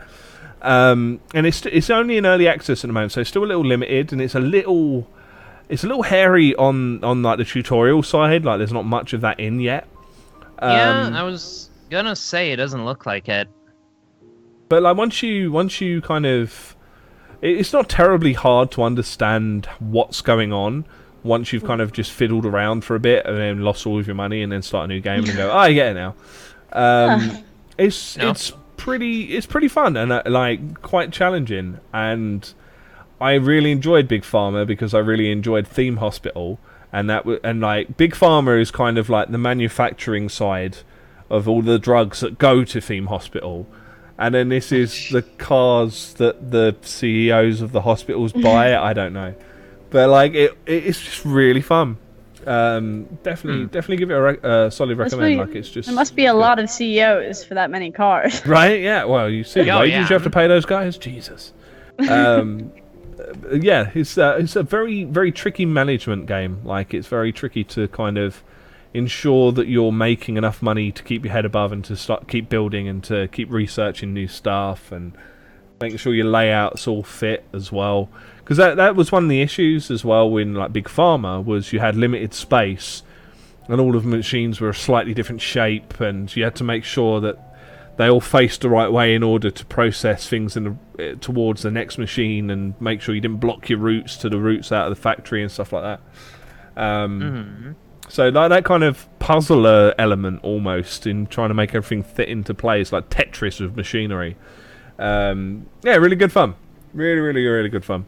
Um, 0.63 1.21
and 1.35 1.47
it's 1.47 1.67
it's 1.67 1.91
only 1.91 2.17
in 2.17 2.27
early 2.27 2.47
access 2.47 2.85
at 2.85 2.87
the 2.89 2.93
moment, 2.93 3.11
so 3.13 3.21
it's 3.23 3.31
still 3.31 3.43
a 3.43 3.47
little 3.47 3.65
limited, 3.65 4.13
and 4.13 4.21
it's 4.23 4.37
a 4.37 4.41
little 4.41 5.09
it's 5.69 5.83
a 5.83 5.89
little 5.89 6.05
hairy 6.05 6.55
on 6.55 7.03
on 7.03 7.23
like 7.25 7.39
the 7.39 7.45
tutorial 7.45 8.05
side. 8.05 8.45
Like 8.45 8.59
there's 8.59 8.73
not 8.73 8.85
much 8.85 9.13
of 9.13 9.21
that 9.23 9.41
in 9.41 9.59
yet. 9.59 9.89
yeah, 10.63 11.07
Um, 11.07 11.15
I 11.15 11.25
was 11.25 11.71
gonna 11.91 12.15
say 12.15 12.53
it 12.53 12.57
doesn't 12.57 12.85
look 12.85 13.05
like 13.05 13.29
it. 13.29 13.49
but 14.69 14.83
like 14.83 14.97
once 14.97 15.23
you 15.25 15.51
once 15.51 15.81
you 15.81 16.01
kind 16.03 16.25
of 16.27 16.77
it's 17.43 17.73
not 17.73 17.89
terribly 17.89 18.33
hard 18.33 18.71
to 18.73 18.83
understand 18.83 19.67
what's 19.81 20.23
going 20.23 20.53
on 20.53 20.85
once 21.27 21.53
you've 21.53 21.65
kind 21.65 21.81
of 21.81 21.93
just 21.93 22.11
fiddled 22.13 22.47
around 22.47 22.85
for 22.85 22.95
a 22.95 23.01
bit 23.01 23.27
and 23.27 23.37
then 23.37 23.61
lost 23.63 23.87
all 23.87 23.99
of 23.99 24.07
your 24.07 24.15
money 24.17 24.43
and 24.43 24.51
then 24.53 24.63
start 24.63 24.85
a 24.85 24.89
new 24.89 25.01
game 25.01 25.25
and 25.25 25.37
go 25.37 25.51
oh 25.51 25.57
I 25.67 25.73
get 25.73 25.89
it 25.89 25.95
now. 25.95 26.15
Um, 26.73 27.45
it's 27.79 28.17
No. 28.17 28.31
it's 28.31 28.53
pretty 28.77 29.37
it's 29.37 29.47
pretty 29.47 29.69
fun 29.69 29.97
and 29.97 30.13
uh, 30.13 30.23
like 30.27 30.83
quite 30.83 31.13
challenging. 31.13 31.79
And 31.93 32.53
I 33.21 33.35
really 33.35 33.73
enjoyed 33.73 34.09
Big 34.09 34.23
Pharma 34.23 34.67
because 34.67 34.95
I 34.95 34.99
really 34.99 35.31
enjoyed 35.31 35.67
Theme 35.67 35.99
Hospital. 35.99 36.59
And 36.93 37.11
that 37.11 37.25
w- 37.25 37.41
and 37.43 37.61
like 37.61 37.97
Big 37.97 38.15
Pharma 38.15 38.61
is 38.61 38.71
kind 38.71 38.97
of 38.99 39.09
like 39.09 39.31
the 39.31 39.39
manufacturing 39.39 40.29
side 40.29 40.79
of 41.29 41.49
all 41.49 41.61
the 41.63 41.79
drugs 41.79 42.21
that 42.21 42.39
go 42.39 42.65
to 42.65 42.81
Theme 42.81 43.07
Hospital. 43.07 43.67
And 44.19 44.35
then 44.35 44.49
this 44.49 44.73
is 44.73 45.11
the 45.11 45.21
cars 45.23 46.15
that 46.15 46.51
the 46.51 46.75
CEOs 46.81 47.61
of 47.61 47.73
the 47.73 47.83
hospitals 47.83 48.33
buy. 48.33 48.75
I 48.91 48.93
don't 48.95 49.13
know, 49.13 49.35
but 49.97 50.11
like 50.11 50.35
it, 50.35 50.53
it's 50.67 51.01
just 51.01 51.25
really 51.25 51.63
fun. 51.63 51.97
Um, 52.47 53.05
definitely, 53.25 53.63
Hmm. 53.63 53.69
definitely 53.69 53.97
give 53.97 54.11
it 54.11 54.15
a 54.15 54.23
re- 54.23 54.39
uh, 54.43 54.71
solid 54.71 54.97
Must 54.99 55.13
recommend. 55.15 55.35
be- 55.41 55.45
like 55.47 55.57
it's 55.57 55.71
just 55.71 55.87
There 55.89 55.95
must 55.97 56.15
be 56.15 56.27
a 56.27 56.35
lot 56.35 56.59
of 56.59 56.69
CEOs 56.71 57.43
for 57.45 57.55
that 57.55 57.71
many 57.71 57.91
cars. 57.91 58.47
right. 58.59 58.81
Yeah. 58.81 59.05
Well, 59.05 59.29
you 59.31 59.43
see, 59.43 59.69
Oh, 59.71 59.81
wages 59.81 59.93
yeah. 59.93 60.01
you 60.09 60.13
have 60.15 60.23
to 60.25 60.31
pay 60.31 60.47
those 60.47 60.67
guys. 60.67 60.97
Jesus. 60.99 61.53
Um, 62.11 62.73
yeah, 63.51 63.91
it's 63.95 64.19
uh, 64.19 64.37
it's 64.39 64.55
a 64.57 64.63
very 64.63 65.05
very 65.05 65.33
tricky 65.33 65.65
management 65.65 66.27
game. 66.27 66.61
Like 66.65 66.93
it's 66.93 67.09
very 67.09 67.33
tricky 67.33 67.65
to 67.65 67.89
kind 67.89 68.19
of 68.19 68.43
ensure 68.93 69.51
that 69.53 69.67
you're 69.67 69.93
making 69.93 70.37
enough 70.37 70.61
money 70.63 70.93
to 70.93 71.03
keep 71.03 71.25
your 71.25 71.33
head 71.33 71.45
above 71.47 71.73
and 71.73 71.83
to 71.87 71.97
start 71.97 72.29
keep 72.29 72.49
building 72.51 72.87
and 72.89 73.03
to 73.05 73.29
keep 73.29 73.51
researching 73.51 74.13
new 74.15 74.29
stuff 74.29 74.93
and 74.93 75.13
making 75.81 75.99
sure 75.99 76.15
your 76.15 76.27
layouts 76.27 76.87
all 76.87 77.03
fit 77.03 77.45
as 77.53 77.73
well. 77.73 78.09
Because 78.47 78.59
that 78.59 78.77
that 78.77 78.95
was 78.95 79.11
one 79.11 79.25
of 79.25 79.29
the 79.29 79.43
issues 79.43 79.91
as 79.91 80.05
well 80.05 80.37
in 80.37 80.55
like 80.55 80.73
Big 80.73 80.85
Pharma 80.85 81.45
was 81.45 81.73
you 81.73 81.81
had 81.81 81.97
limited 81.97 82.33
space 82.33 83.03
and 83.69 83.81
all 83.81 83.97
of 83.97 84.05
the 84.05 84.09
machines 84.09 84.61
were 84.61 84.69
a 84.69 84.75
slightly 84.75 85.13
different 85.15 85.41
shape 85.41 85.99
and 85.99 86.35
you 86.37 86.45
had 86.45 86.55
to 86.55 86.63
make 86.63 86.85
sure 86.85 87.21
that 87.21 87.37
they 87.97 88.09
all 88.09 88.21
faced 88.21 88.61
the 88.61 88.69
right 88.69 88.93
way 88.93 89.17
in 89.17 89.25
order 89.25 89.51
to 89.51 89.65
process 89.67 90.29
things 90.29 90.57
in 90.57 90.79
the, 90.97 91.11
uh, 91.13 91.15
towards 91.21 91.63
the 91.63 91.73
next 91.73 91.99
machine 91.99 92.49
and 92.51 92.81
make 92.81 93.01
sure 93.01 93.17
you 93.17 93.21
didn't 93.21 93.39
block 93.41 93.69
your 93.69 93.81
routes 93.81 94.17
to 94.19 94.29
the 94.29 94.39
routes 94.39 94.71
out 94.71 94.87
of 94.89 94.95
the 94.97 95.03
factory 95.03 95.43
and 95.43 95.51
stuff 95.51 95.73
like 95.73 95.83
that. 95.83 96.01
Um, 96.81 97.21
Mhm. 97.21 97.75
so 98.09 98.29
like 98.29 98.51
that 98.51 98.65
kind 98.65 98.85
of 98.85 99.09
puzzler 99.19 99.93
element 99.99 100.39
almost 100.45 101.05
in 101.09 101.27
trying 101.27 101.49
to 101.49 101.55
make 101.55 101.75
everything 101.75 102.05
fit 102.05 102.29
into 102.29 102.55
place, 102.55 102.93
like 102.93 103.11
Tetris 103.11 103.61
with 103.61 103.75
machinery. 103.77 104.37
Um, 105.01 105.67
yeah, 105.83 105.97
really 105.97 106.15
good 106.17 106.31
fun. 106.31 106.55
Really, 106.95 107.21
really, 107.21 107.45
really 107.45 107.69
good 107.71 107.85
fun. 107.85 108.05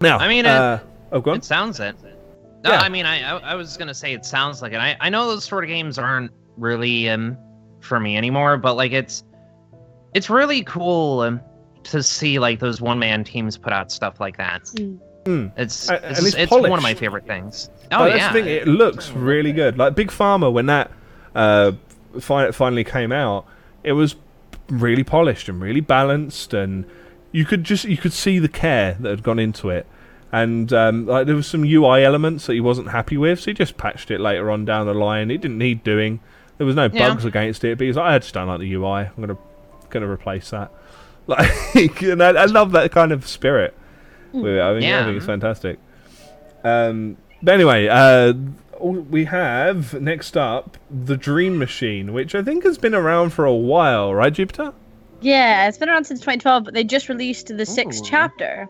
Now, 0.00 0.18
I 0.18 0.28
mean, 0.28 0.46
uh, 0.46 0.80
oh. 1.12 1.22
It 1.32 1.44
sounds 1.44 1.80
it. 1.80 1.94
No, 2.62 2.70
Yeah. 2.72 2.80
I 2.80 2.88
mean, 2.88 3.06
I, 3.06 3.22
I 3.22 3.38
I 3.52 3.54
was 3.54 3.76
gonna 3.76 3.94
say 3.94 4.12
it 4.12 4.24
sounds 4.24 4.62
like 4.62 4.72
it. 4.72 4.78
I 4.78 4.96
I 5.00 5.08
know 5.10 5.28
those 5.28 5.44
sort 5.44 5.64
of 5.64 5.68
games 5.68 5.98
aren't 5.98 6.30
really 6.56 7.08
um 7.08 7.36
for 7.80 7.98
me 8.00 8.16
anymore, 8.16 8.56
but 8.58 8.74
like 8.74 8.92
it's 8.92 9.24
it's 10.14 10.28
really 10.28 10.62
cool 10.64 11.20
um, 11.20 11.40
to 11.84 12.02
see 12.02 12.38
like 12.38 12.58
those 12.60 12.80
one 12.80 12.98
man 12.98 13.24
teams 13.24 13.56
put 13.56 13.72
out 13.72 13.90
stuff 13.92 14.20
like 14.20 14.36
that. 14.36 14.64
Mm. 15.24 15.52
It's 15.56 15.88
A- 15.90 16.10
it's, 16.10 16.24
it's 16.26 16.34
it's 16.36 16.50
one 16.52 16.72
of 16.72 16.82
my 16.82 16.94
favorite 16.94 17.26
things. 17.26 17.70
But 17.90 18.00
Oh 18.00 18.04
that's 18.04 18.18
yeah, 18.18 18.32
thing, 18.32 18.46
it 18.46 18.66
looks 18.68 19.10
really 19.12 19.52
good. 19.52 19.78
Like 19.78 19.94
Big 19.94 20.08
Pharma, 20.10 20.52
when 20.52 20.66
that 20.66 20.90
uh, 21.34 21.72
fi- 22.18 22.50
finally 22.50 22.84
came 22.84 23.12
out, 23.12 23.46
it 23.84 23.92
was 23.92 24.16
really 24.68 25.04
polished 25.04 25.48
and 25.48 25.60
really 25.60 25.80
balanced, 25.80 26.54
and 26.54 26.84
you 27.32 27.44
could 27.44 27.64
just 27.64 27.84
you 27.84 27.96
could 27.96 28.12
see 28.12 28.38
the 28.38 28.48
care 28.48 28.96
that 29.00 29.08
had 29.10 29.22
gone 29.22 29.38
into 29.38 29.70
it. 29.70 29.86
And 30.32 30.72
um, 30.72 31.06
like 31.06 31.26
there 31.26 31.34
was 31.34 31.46
some 31.46 31.64
UI 31.64 32.04
elements 32.04 32.46
that 32.46 32.54
he 32.54 32.60
wasn't 32.60 32.90
happy 32.90 33.16
with, 33.16 33.40
so 33.40 33.50
he 33.50 33.54
just 33.54 33.76
patched 33.76 34.10
it 34.10 34.20
later 34.20 34.50
on 34.50 34.64
down 34.64 34.86
the 34.86 34.94
line. 34.94 35.30
It 35.30 35.40
didn't 35.40 35.58
need 35.58 35.82
doing. 35.82 36.20
There 36.58 36.66
was 36.66 36.76
no 36.76 36.88
Yeah. 36.92 37.08
bugs 37.08 37.24
against 37.24 37.64
it, 37.64 37.78
but 37.78 37.86
he's 37.86 37.96
like, 37.96 38.06
I 38.06 38.18
just 38.18 38.34
don't 38.34 38.46
like 38.46 38.60
the 38.60 38.72
UI. 38.74 39.06
I'm 39.06 39.12
gonna 39.18 39.38
gonna 39.90 40.08
replace 40.08 40.50
that. 40.50 40.70
Like, 41.26 42.02
and 42.02 42.20
I, 42.22 42.30
I 42.30 42.44
love 42.46 42.72
that 42.72 42.90
kind 42.90 43.12
of 43.12 43.26
spirit. 43.26 43.74
With 44.32 44.46
it. 44.54 44.60
I 44.60 44.72
mean, 44.72 44.82
Yeah. 44.82 45.00
I 45.02 45.04
think 45.04 45.16
it's 45.16 45.26
fantastic. 45.26 45.78
Um, 46.64 47.16
but 47.42 47.54
anyway, 47.54 47.86
uh, 47.88 48.32
we 48.80 49.26
have 49.26 50.00
next 50.00 50.36
up 50.36 50.76
the 50.90 51.16
Dream 51.16 51.56
Machine, 51.58 52.12
which 52.12 52.34
I 52.34 52.42
think 52.42 52.64
has 52.64 52.78
been 52.78 52.94
around 52.94 53.30
for 53.30 53.44
a 53.44 53.54
while, 53.54 54.12
right, 54.14 54.32
Jupiter? 54.32 54.72
Yeah, 55.20 55.68
it's 55.68 55.78
been 55.78 55.88
around 55.88 56.04
since 56.04 56.20
2012, 56.20 56.64
but 56.64 56.74
they 56.74 56.84
just 56.84 57.08
released 57.08 57.48
the 57.48 57.66
sixth 57.66 58.02
Ooh. 58.02 58.06
chapter 58.06 58.68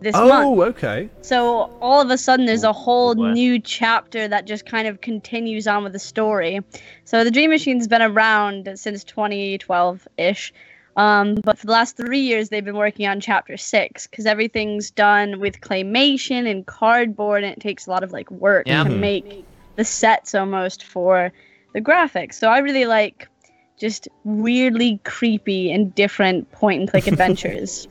this 0.00 0.14
month. 0.14 0.32
Oh, 0.32 0.62
okay. 0.62 1.08
So 1.22 1.70
all 1.80 2.00
of 2.00 2.10
a 2.10 2.18
sudden, 2.18 2.46
there's 2.46 2.64
a 2.64 2.72
whole 2.72 3.14
What? 3.14 3.32
new 3.32 3.58
chapter 3.60 4.28
that 4.28 4.46
just 4.46 4.64
kind 4.64 4.86
of 4.86 5.00
continues 5.00 5.66
on 5.66 5.82
with 5.82 5.92
the 5.92 5.98
story. 5.98 6.60
So 7.04 7.24
the 7.24 7.30
Dream 7.30 7.50
Machine's 7.50 7.88
been 7.88 8.02
around 8.02 8.70
since 8.78 9.04
2012-ish, 9.04 10.52
um, 10.96 11.36
but 11.36 11.58
for 11.58 11.66
the 11.66 11.72
last 11.72 11.96
three 11.96 12.20
years, 12.20 12.48
they've 12.48 12.64
been 12.64 12.76
working 12.76 13.06
on 13.06 13.20
chapter 13.20 13.56
six 13.56 14.06
because 14.06 14.26
everything's 14.26 14.90
done 14.90 15.38
with 15.40 15.60
claymation 15.60 16.50
and 16.50 16.66
cardboard, 16.66 17.44
and 17.44 17.52
it 17.52 17.60
takes 17.60 17.86
a 17.86 17.90
lot 17.90 18.02
of 18.02 18.12
like 18.12 18.30
work 18.30 18.66
Yeah. 18.66 18.84
to 18.84 18.90
Mhm. 18.90 18.98
make 18.98 19.44
the 19.76 19.84
sets 19.84 20.34
almost 20.34 20.84
for 20.84 21.32
the 21.72 21.80
graphics. 21.80 22.34
So 22.34 22.48
I 22.48 22.58
really 22.58 22.84
like 22.86 23.28
just 23.78 24.08
weirdly 24.24 25.00
creepy 25.04 25.72
and 25.72 25.94
different 25.94 26.50
point 26.52 26.80
and 26.80 26.90
click 26.90 27.06
adventures. 27.08 27.88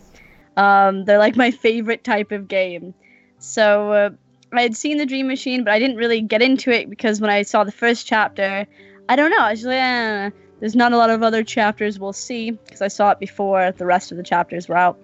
Um, 0.55 1.05
they're 1.05 1.19
like 1.19 1.35
my 1.35 1.51
favorite 1.51 2.03
type 2.03 2.31
of 2.31 2.47
game. 2.47 2.93
So 3.39 3.91
uh, 3.91 4.09
I 4.51 4.61
had 4.61 4.75
seen 4.75 4.97
the 4.97 5.05
Dream 5.05 5.27
Machine, 5.27 5.63
but 5.63 5.73
I 5.73 5.79
didn't 5.79 5.97
really 5.97 6.21
get 6.21 6.41
into 6.41 6.71
it 6.71 6.89
because 6.89 7.21
when 7.21 7.29
I 7.29 7.43
saw 7.43 7.63
the 7.63 7.71
first 7.71 8.07
chapter, 8.07 8.65
I 9.09 9.15
don't 9.15 9.31
know. 9.31 9.39
I 9.39 9.51
was 9.51 9.63
like, 9.63 9.75
eh, 9.75 10.29
there's 10.59 10.75
not 10.75 10.93
a 10.93 10.97
lot 10.97 11.09
of 11.09 11.23
other 11.23 11.43
chapters 11.43 11.99
we'll 11.99 12.13
see 12.13 12.51
because 12.51 12.81
I 12.81 12.87
saw 12.87 13.11
it 13.11 13.19
before 13.19 13.71
the 13.71 13.85
rest 13.85 14.11
of 14.11 14.17
the 14.17 14.23
chapters 14.23 14.67
were 14.67 14.77
out. 14.77 14.99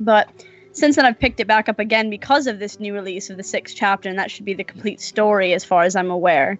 But 0.00 0.28
since 0.72 0.96
then, 0.96 1.06
I've 1.06 1.18
picked 1.18 1.40
it 1.40 1.46
back 1.46 1.68
up 1.68 1.78
again 1.78 2.10
because 2.10 2.46
of 2.46 2.58
this 2.58 2.80
new 2.80 2.94
release 2.94 3.30
of 3.30 3.36
the 3.36 3.42
sixth 3.42 3.76
chapter, 3.76 4.08
and 4.08 4.18
that 4.18 4.30
should 4.30 4.44
be 4.44 4.54
the 4.54 4.64
complete 4.64 5.00
story 5.00 5.52
as 5.54 5.64
far 5.64 5.82
as 5.82 5.96
I'm 5.96 6.10
aware. 6.10 6.58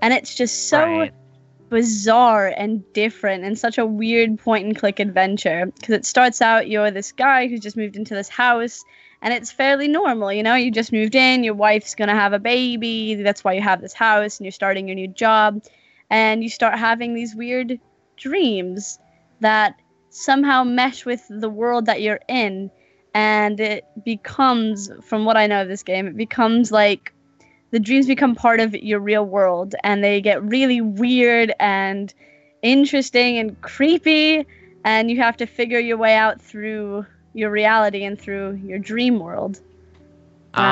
And 0.00 0.14
it's 0.14 0.34
just 0.34 0.68
so 0.68 0.78
Right. 0.78 1.12
Bizarre 1.68 2.48
and 2.56 2.82
different 2.92 3.44
and 3.44 3.58
such 3.58 3.78
a 3.78 3.86
weird 3.86 4.38
point 4.38 4.66
and 4.66 4.76
click 4.76 5.00
adventure. 5.00 5.66
Because 5.66 5.94
it 5.94 6.06
starts 6.06 6.40
out 6.42 6.68
you're 6.68 6.90
this 6.90 7.12
guy 7.12 7.48
who's 7.48 7.60
just 7.60 7.76
moved 7.76 7.96
into 7.96 8.14
this 8.14 8.28
house 8.28 8.84
and 9.20 9.34
it's 9.34 9.50
fairly 9.50 9.88
normal 9.88 10.32
you 10.32 10.42
know? 10.42 10.54
You 10.54 10.70
just 10.70 10.92
moved 10.92 11.14
in 11.14 11.44
your 11.44 11.54
wife's 11.54 11.94
going 11.94 12.08
to 12.08 12.14
have 12.14 12.32
a 12.32 12.38
baby 12.38 13.14
that's 13.16 13.44
why 13.44 13.52
you 13.52 13.62
have 13.62 13.80
this 13.80 13.94
house 13.94 14.38
and 14.38 14.44
you're 14.44 14.52
starting 14.52 14.88
your 14.88 14.94
new 14.94 15.08
job 15.08 15.62
and 16.10 16.42
you 16.42 16.48
start 16.48 16.78
having 16.78 17.14
these 17.14 17.34
weird 17.34 17.78
dreams 18.16 18.98
that 19.40 19.74
somehow 20.10 20.64
mesh 20.64 21.04
with 21.04 21.22
the 21.28 21.50
world 21.50 21.86
that 21.86 22.00
you're 22.00 22.20
in 22.28 22.70
and 23.14 23.60
it 23.60 23.84
becomes 24.04 24.90
from 25.02 25.24
what 25.24 25.36
i 25.36 25.46
know 25.46 25.62
of 25.62 25.68
this 25.68 25.82
game 25.82 26.06
it 26.06 26.16
becomes 26.16 26.72
like 26.72 27.12
the 27.70 27.80
dreams 27.80 28.06
become 28.06 28.34
part 28.34 28.60
of 28.60 28.74
your 28.74 29.00
real 29.00 29.24
world 29.24 29.74
and 29.84 30.02
they 30.02 30.20
get 30.20 30.42
really 30.42 30.80
weird 30.80 31.52
and 31.60 32.12
interesting 32.62 33.38
and 33.38 33.60
creepy 33.62 34.46
and 34.84 35.10
you 35.10 35.16
have 35.18 35.36
to 35.36 35.46
figure 35.46 35.78
your 35.78 35.96
way 35.96 36.14
out 36.14 36.40
through 36.40 37.06
your 37.34 37.50
reality 37.50 38.04
and 38.04 38.20
through 38.20 38.54
your 38.54 38.78
dream 38.78 39.18
world 39.20 39.60
ah, 40.54 40.62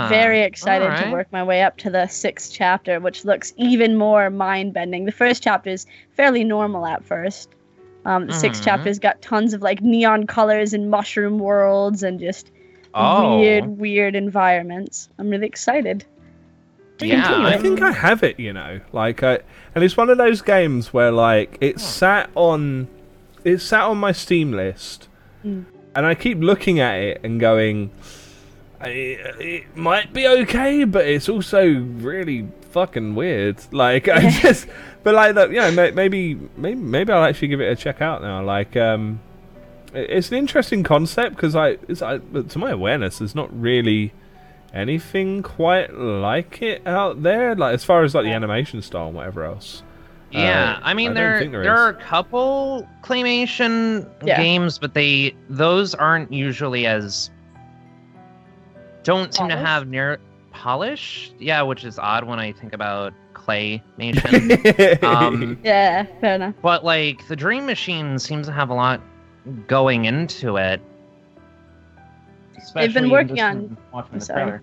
I'm 0.00 0.08
very 0.08 0.42
excited 0.42 0.96
to 0.96 1.06
work 1.06 1.28
my 1.32 1.42
way 1.42 1.62
up 1.62 1.76
to 1.78 1.90
the 1.90 2.06
sixth 2.06 2.52
chapter 2.52 3.00
which 3.00 3.24
looks 3.24 3.52
even 3.56 3.96
more 3.96 4.30
mind-bending 4.30 5.04
the 5.04 5.12
first 5.12 5.42
chapter 5.42 5.70
is 5.70 5.86
fairly 6.10 6.44
normal 6.44 6.86
at 6.86 7.04
first 7.04 7.48
Um, 8.04 8.26
the 8.26 8.32
sixth 8.32 8.62
Mhm. 8.62 8.64
chapter's 8.64 8.98
got 8.98 9.20
tons 9.20 9.52
of 9.54 9.62
like 9.62 9.80
neon 9.82 10.26
colors 10.26 10.72
and 10.72 10.90
mushroom 10.90 11.38
worlds 11.38 12.02
and 12.02 12.20
just 12.20 12.50
Oh, 12.94 13.20
weird, 13.38 13.78
weird 13.78 14.14
environments. 14.14 15.08
I'm 15.18 15.28
really 15.28 15.46
excited. 15.46 16.04
To 16.98 17.06
Yeah, 17.06 17.22
continue 17.24 17.46
I 17.48 17.58
think 17.58 17.82
I 17.82 17.92
have 17.92 18.22
it, 18.22 18.38
you 18.40 18.52
know, 18.52 18.80
like, 18.92 19.22
I, 19.22 19.40
and 19.74 19.84
it's 19.84 19.96
one 19.96 20.08
of 20.10 20.18
those 20.18 20.40
games 20.42 20.92
where 20.92 21.10
like 21.12 21.58
it 21.60 21.78
sat 21.80 22.30
on, 22.34 22.88
it 23.44 23.58
sat 23.58 23.82
on 23.82 23.98
my 23.98 24.12
Steam 24.12 24.52
list, 24.52 25.08
Mm. 25.44 25.64
and 25.94 26.06
I 26.06 26.14
keep 26.14 26.38
looking 26.38 26.80
at 26.80 26.94
it 26.96 27.20
and 27.22 27.38
going, 27.38 27.90
it, 28.82 29.40
it 29.40 29.76
might 29.76 30.12
be 30.12 30.26
okay, 30.26 30.84
but 30.84 31.06
it's 31.06 31.28
also 31.28 31.66
really 31.68 32.48
fucking 32.70 33.14
weird. 33.14 33.58
Like 33.72 34.08
I 34.08 34.30
just, 34.42 34.66
but 35.02 35.14
like 35.14 35.34
that, 35.34 35.50
you 35.50 35.56
know, 35.58 35.70
maybe, 35.92 36.34
maybe, 36.56 36.74
maybe 36.80 37.12
I'll 37.12 37.24
actually 37.24 37.48
give 37.48 37.60
it 37.60 37.70
a 37.70 37.76
check 37.76 38.00
out 38.02 38.22
now. 38.22 38.42
Like, 38.42 38.76
um, 38.76 39.20
it's 39.94 40.30
an 40.30 40.36
interesting 40.38 40.82
concept 40.82 41.36
because 41.36 41.54
I, 41.54 41.76
it's, 41.88 42.02
I, 42.02 42.18
to 42.18 42.58
my 42.58 42.70
awareness, 42.70 43.18
there's 43.18 43.34
not 43.34 43.48
really 43.58 44.12
anything 44.76 45.42
quite 45.42 45.92
like 45.94 46.62
it 46.62 46.86
out 46.86 47.22
there. 47.22 47.54
Like 47.54 47.74
as 47.74 47.84
far 47.84 48.04
as 48.04 48.14
like 48.14 48.24
the 48.24 48.32
animation 48.32 48.82
style 48.82 49.06
and 49.08 49.16
whatever 49.16 49.44
else. 49.44 49.82
Yeah, 50.30 50.74
Uh, 50.78 50.80
I 50.82 50.94
mean 50.94 51.12
I 51.12 51.14
don't 51.14 51.14
there 51.14 51.38
there 51.40 51.50
there, 51.50 51.62
is. 51.62 51.66
are 51.68 51.88
a 51.90 51.94
couple 51.94 52.88
claymation 53.02 54.08
Yeah. 54.24 54.36
games, 54.36 54.78
but 54.78 54.92
they 54.94 55.34
those 55.48 55.94
aren't 55.94 56.32
usually 56.32 56.86
as 56.86 57.30
don't 59.04 59.32
seem 59.32 59.48
to 59.48 59.56
have 59.56 59.86
near 59.86 60.18
polish. 60.52 61.30
Yeah, 61.38 61.62
which 61.62 61.84
is 61.84 61.98
odd 61.98 62.24
when 62.24 62.38
I 62.40 62.52
think 62.52 62.72
about 62.72 63.12
claymation. 63.34 65.02
um, 65.04 65.58
Yeah, 65.62 66.06
fair 66.20 66.34
enough. 66.34 66.54
but 66.60 66.84
like 66.84 67.26
the 67.28 67.36
Dream 67.36 67.66
Machine 67.66 68.18
seems 68.18 68.46
to 68.48 68.52
have 68.52 68.70
a 68.70 68.74
lot 68.74 69.00
going 69.68 70.06
into 70.06 70.56
it. 70.56 70.80
They've 72.74 72.92
been 72.94 73.10
working 73.10 73.40
on- 73.40 73.76
watching 73.92 74.18
the 74.18 74.24
sorry. 74.24 74.42
trailer. 74.42 74.62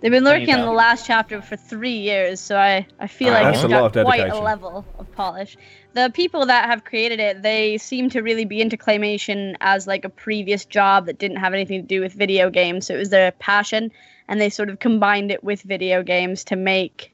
They've 0.00 0.10
been 0.10 0.24
There 0.24 0.34
you 0.36 0.40
lurking 0.40 0.54
on 0.56 0.66
the 0.66 0.72
last 0.72 1.06
chapter 1.06 1.40
for 1.40 1.56
three 1.56 1.96
years, 1.96 2.38
so 2.38 2.58
I, 2.58 2.86
I 3.00 3.06
feel 3.06 3.30
Ah, 3.30 3.40
like 3.40 3.54
it's 3.54 3.62
got 3.62 3.70
lot 3.70 3.96
of 3.96 4.04
quite 4.04 4.28
a 4.28 4.38
level 4.38 4.84
of 4.98 5.10
polish. 5.12 5.56
The 5.94 6.10
people 6.12 6.44
that 6.44 6.66
have 6.66 6.84
created 6.84 7.20
it, 7.20 7.40
they 7.42 7.78
seem 7.78 8.10
to 8.10 8.20
really 8.20 8.44
be 8.44 8.60
into 8.60 8.76
claymation 8.76 9.56
as 9.62 9.86
like 9.86 10.04
a 10.04 10.10
previous 10.10 10.66
job 10.66 11.06
that 11.06 11.18
didn't 11.18 11.38
have 11.38 11.54
anything 11.54 11.80
to 11.80 11.86
do 11.86 12.02
with 12.02 12.12
video 12.12 12.50
games. 12.50 12.86
So 12.86 12.94
it 12.94 12.98
was 12.98 13.08
their 13.08 13.32
passion, 13.32 13.90
and 14.28 14.38
they 14.38 14.50
sort 14.50 14.68
of 14.68 14.78
combined 14.78 15.30
it 15.30 15.42
with 15.42 15.62
video 15.62 16.02
games 16.02 16.44
to 16.44 16.56
make 16.56 17.10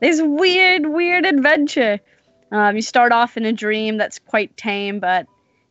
this 0.00 0.20
weird, 0.20 0.84
weird 0.84 1.24
adventure. 1.24 2.00
Um, 2.52 2.76
you 2.76 2.82
start 2.82 3.12
off 3.12 3.38
in 3.38 3.46
a 3.46 3.52
dream 3.52 3.96
that's 3.96 4.18
quite 4.18 4.54
tame, 4.58 5.00
but 5.00 5.26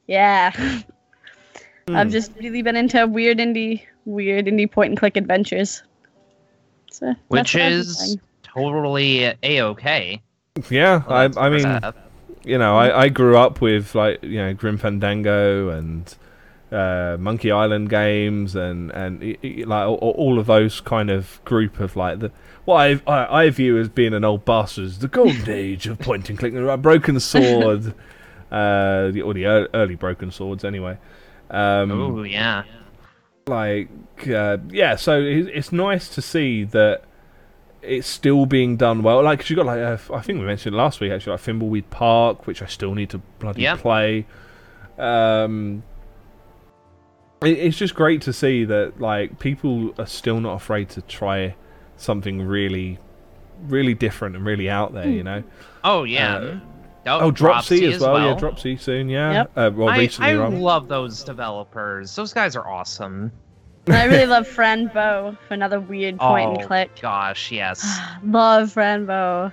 yeah, 0.07 0.51
I've 1.87 2.07
Hmm. 2.07 2.11
just 2.13 2.31
really 2.39 2.63
been 2.63 2.75
into 2.75 3.05
weird 3.05 3.37
indie, 3.37 3.81
weird 4.05 4.47
indie 4.47 4.69
point 4.69 4.89
and 4.89 4.97
click 4.97 5.17
adventures. 5.17 5.83
So 6.91 7.13
Which 7.27 7.53
what 7.53 7.61
I've 7.61 7.69
been 7.69 7.71
is 7.79 8.17
totally 8.41 9.23
a 9.43 9.61
okay. 9.61 10.21
Yeah, 10.71 11.03
I, 11.07 11.29
I 11.37 11.49
mean, 11.49 11.79
you 12.43 12.57
know, 12.57 12.75
I, 12.75 13.03
I 13.03 13.09
grew 13.09 13.37
up 13.37 13.61
with 13.61 13.93
like 13.93 14.23
you 14.23 14.37
know 14.37 14.53
Grim 14.55 14.77
Fandango 14.79 15.69
and 15.69 16.15
uh, 16.71 17.17
Monkey 17.19 17.51
Island 17.51 17.89
games 17.91 18.55
and 18.55 18.89
and 18.91 19.21
i- 19.23 19.37
i- 19.43 19.63
like 19.67 19.87
all, 19.87 19.97
all 20.17 20.39
of 20.39 20.47
those 20.47 20.81
kind 20.81 21.11
of 21.11 21.39
group 21.45 21.79
of 21.79 21.95
like 21.95 22.17
the 22.19 22.31
what 22.63 22.77
I, 22.77 22.99
I 23.05 23.43
I 23.43 23.49
view 23.51 23.77
as 23.77 23.89
being 23.89 24.13
an 24.15 24.23
old 24.23 24.43
bastard 24.43 24.85
is 24.85 24.99
the 24.99 25.07
golden 25.07 25.49
age 25.51 25.85
of 25.85 25.99
point 25.99 26.29
and 26.31 26.39
click, 26.39 26.53
broken 26.81 27.19
sword, 27.19 27.93
uh, 28.51 29.11
the, 29.11 29.21
or 29.23 29.35
the 29.35 29.43
ear- 29.43 29.69
early 29.75 29.95
broken 29.95 30.31
swords 30.31 30.63
anyway. 30.65 30.97
Um, 31.49 31.91
Oh 31.91 32.23
yeah. 32.23 32.63
like 33.47 33.89
uh, 34.27 34.57
yeah 34.69 34.95
so 34.95 35.21
it's 35.21 35.71
nice 35.71 36.09
to 36.15 36.21
see 36.21 36.63
that 36.63 37.03
it's 37.81 38.07
still 38.07 38.45
being 38.47 38.77
done 38.77 39.03
well. 39.03 39.21
Like 39.21 39.39
'cause 39.39 39.49
you 39.51 39.55
got 39.55 39.67
like 39.67 39.79
uh, 39.79 39.97
i 40.15 40.21
think 40.21 40.39
we 40.39 40.45
mentioned 40.45 40.73
it 40.73 40.77
last 40.77 40.99
week 40.99 41.11
actually 41.11 41.31
like 41.33 41.41
thimbleweed 41.41 41.87
park 41.91 42.47
which 42.47 42.63
i 42.63 42.65
still 42.65 42.95
need 42.95 43.09
to 43.11 43.19
bloody 43.39 43.61
play. 43.77 44.25
Um 44.97 45.83
it, 47.41 47.57
it's 47.59 47.77
just 47.77 47.93
great 47.93 48.21
to 48.23 48.33
see 48.33 48.65
that 48.65 48.99
like 48.99 49.37
people 49.39 49.93
are 49.99 50.07
still 50.07 50.39
not 50.39 50.55
afraid 50.55 50.89
to 50.89 51.01
try 51.03 51.55
something 51.97 52.41
really 52.41 52.97
really 53.67 53.93
different 53.93 54.35
and 54.35 54.45
really 54.45 54.69
out 54.69 54.93
there 54.93 55.07
you 55.09 55.23
know? 55.23 55.43
Oh 55.83 56.03
yeah. 56.03 56.35
Uh, 56.37 56.59
oh, 57.07 57.19
oh 57.21 57.31
dropsy 57.31 57.85
as 57.85 58.01
well, 58.01 58.17
yeah 58.19 58.25
well. 58.25 58.35
dropsy 58.35 58.77
soon 58.77 59.09
yeah 59.09 59.31
Yep. 59.31 59.51
uh, 59.55 59.71
well 59.75 59.89
I, 59.89 59.97
recently 59.99 60.31
I 60.31 60.35
rather. 60.35 60.55
love 60.57 60.87
those 60.87 61.23
developers. 61.23 62.15
Those 62.15 62.33
guys 62.33 62.55
are 62.55 62.67
awesome. 62.67 63.31
I 63.87 64.05
really 64.05 64.25
love 64.25 64.47
Fran 64.47 64.87
Bow 64.87 65.37
for 65.47 65.53
another 65.53 65.79
weird 65.79 66.17
point 66.17 66.49
oh 66.49 66.55
and 66.55 66.63
click. 66.67 66.91
gosh, 67.01 67.51
yes. 67.51 67.99
love 68.23 68.71
Fran 68.73 69.05
Bow. 69.05 69.51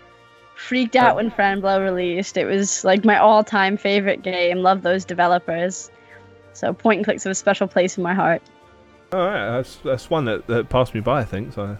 Freaked 0.57 0.97
out 0.97 1.17
when 1.17 1.31
Fran 1.31 1.61
Bow 1.61 1.81
released. 1.83 2.37
It 2.37 2.45
was 2.45 2.85
like 2.85 3.05
my 3.05 3.19
all-time 3.19 3.77
favorite 3.77 4.23
game. 4.23 4.59
Love 4.59 4.83
those 4.83 5.05
developers. 5.05 5.91
So 6.55 6.73
point 6.73 6.99
and 6.99 7.05
clicks 7.05 7.25
have 7.25 7.31
a 7.31 7.35
special 7.35 7.67
place 7.67 7.97
in 7.99 8.03
my 8.03 8.15
heart. 8.15 8.43
all 9.13 9.21
right 9.27 9.51
that's 9.57 9.77
that's 9.85 10.09
one 10.09 10.25
that, 10.27 10.47
that 10.47 10.69
passed 10.71 10.95
me 10.95 11.01
by 11.01 11.21
i 11.21 11.25
think 11.25 11.53
so 11.53 11.77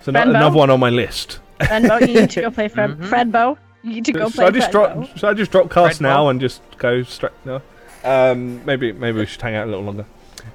so 0.00 0.12
Friendbo? 0.12 0.30
another 0.30 0.56
one 0.56 0.70
on 0.70 0.80
my 0.80 0.88
list 0.90 1.40
Fran 1.66 1.86
Bow, 1.88 1.98
you 1.98 2.06
need 2.06 2.30
to 2.30 2.40
go 2.42 2.50
play 2.50 2.68
Fran- 2.76 2.96
Mhm. 2.96 3.04
Fran 3.06 3.30
Bow. 3.30 3.58
You 3.82 3.94
need 3.94 4.04
to 4.06 4.12
go 4.12 4.28
should 4.28 4.36
play 4.36 4.46
I 4.46 4.50
just 4.50 4.70
drop? 4.70 5.06
Should 5.16 5.24
I 5.24 5.34
just 5.34 5.50
drop 5.50 5.70
cast 5.70 6.00
Red 6.00 6.08
now 6.08 6.16
ball? 6.18 6.28
and 6.30 6.40
just 6.40 6.60
go 6.78 7.02
straight? 7.02 7.32
No. 7.44 7.62
Um, 8.04 8.64
maybe 8.64 8.92
maybe 8.92 9.18
we 9.18 9.26
should 9.26 9.40
hang 9.42 9.54
out 9.54 9.66
a 9.66 9.70
little 9.70 9.84
longer. 9.84 10.06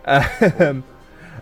Um, 0.06 0.84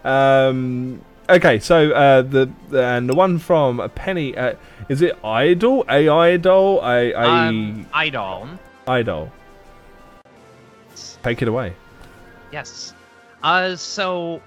um, 0.03 1.01
okay, 1.30 1.60
so 1.60 1.91
uh, 1.91 2.22
the, 2.22 2.49
the 2.69 2.84
and 2.84 3.10
the 3.10 3.15
one 3.15 3.39
from 3.39 3.80
a 3.80 3.89
Penny 3.89 4.35
uh, 4.38 4.55
is 4.89 5.01
it 5.01 5.18
Idol? 5.23 5.85
A 5.89 6.07
Idol? 6.10 6.81
A 6.84 7.11
a 7.14 7.22
Um, 7.27 7.85
Idol. 7.93 8.47
Idol. 8.88 9.31
Take 11.23 11.41
it 11.41 11.47
away. 11.47 11.73
Yes. 12.51 12.93
Uh, 13.41 13.76
so, 13.76 14.41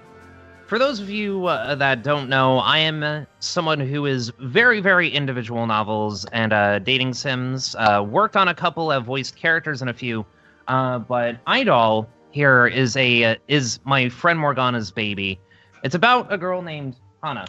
for 0.67 0.77
those 0.77 0.99
of 0.99 1.09
you 1.09 1.47
uh, 1.47 1.75
that 1.75 2.03
don't 2.03 2.27
know, 2.27 2.59
I 2.59 2.79
am 2.79 3.01
uh, 3.01 3.23
someone 3.39 3.79
who 3.79 4.05
is 4.05 4.31
very, 4.39 4.81
very 4.81 5.09
individual 5.09 5.65
novels 5.65 6.25
and 6.33 6.51
uh, 6.51 6.79
dating 6.79 7.13
sims. 7.13 7.73
Uh, 7.75 8.05
worked 8.07 8.35
on 8.35 8.49
a 8.49 8.53
couple, 8.53 8.91
have 8.91 9.05
voiced 9.05 9.37
characters 9.37 9.81
in 9.81 9.87
a 9.87 9.93
few. 9.93 10.25
Uh, 10.67 10.99
but 10.99 11.37
Idol 11.47 12.09
here 12.31 12.67
is 12.67 12.97
a 12.97 13.37
is 13.47 13.79
my 13.85 14.09
friend 14.09 14.37
Morgana's 14.37 14.91
baby. 14.91 15.39
It's 15.83 15.95
about 15.95 16.31
a 16.31 16.37
girl 16.37 16.61
named 16.61 16.97
Hana. 17.23 17.47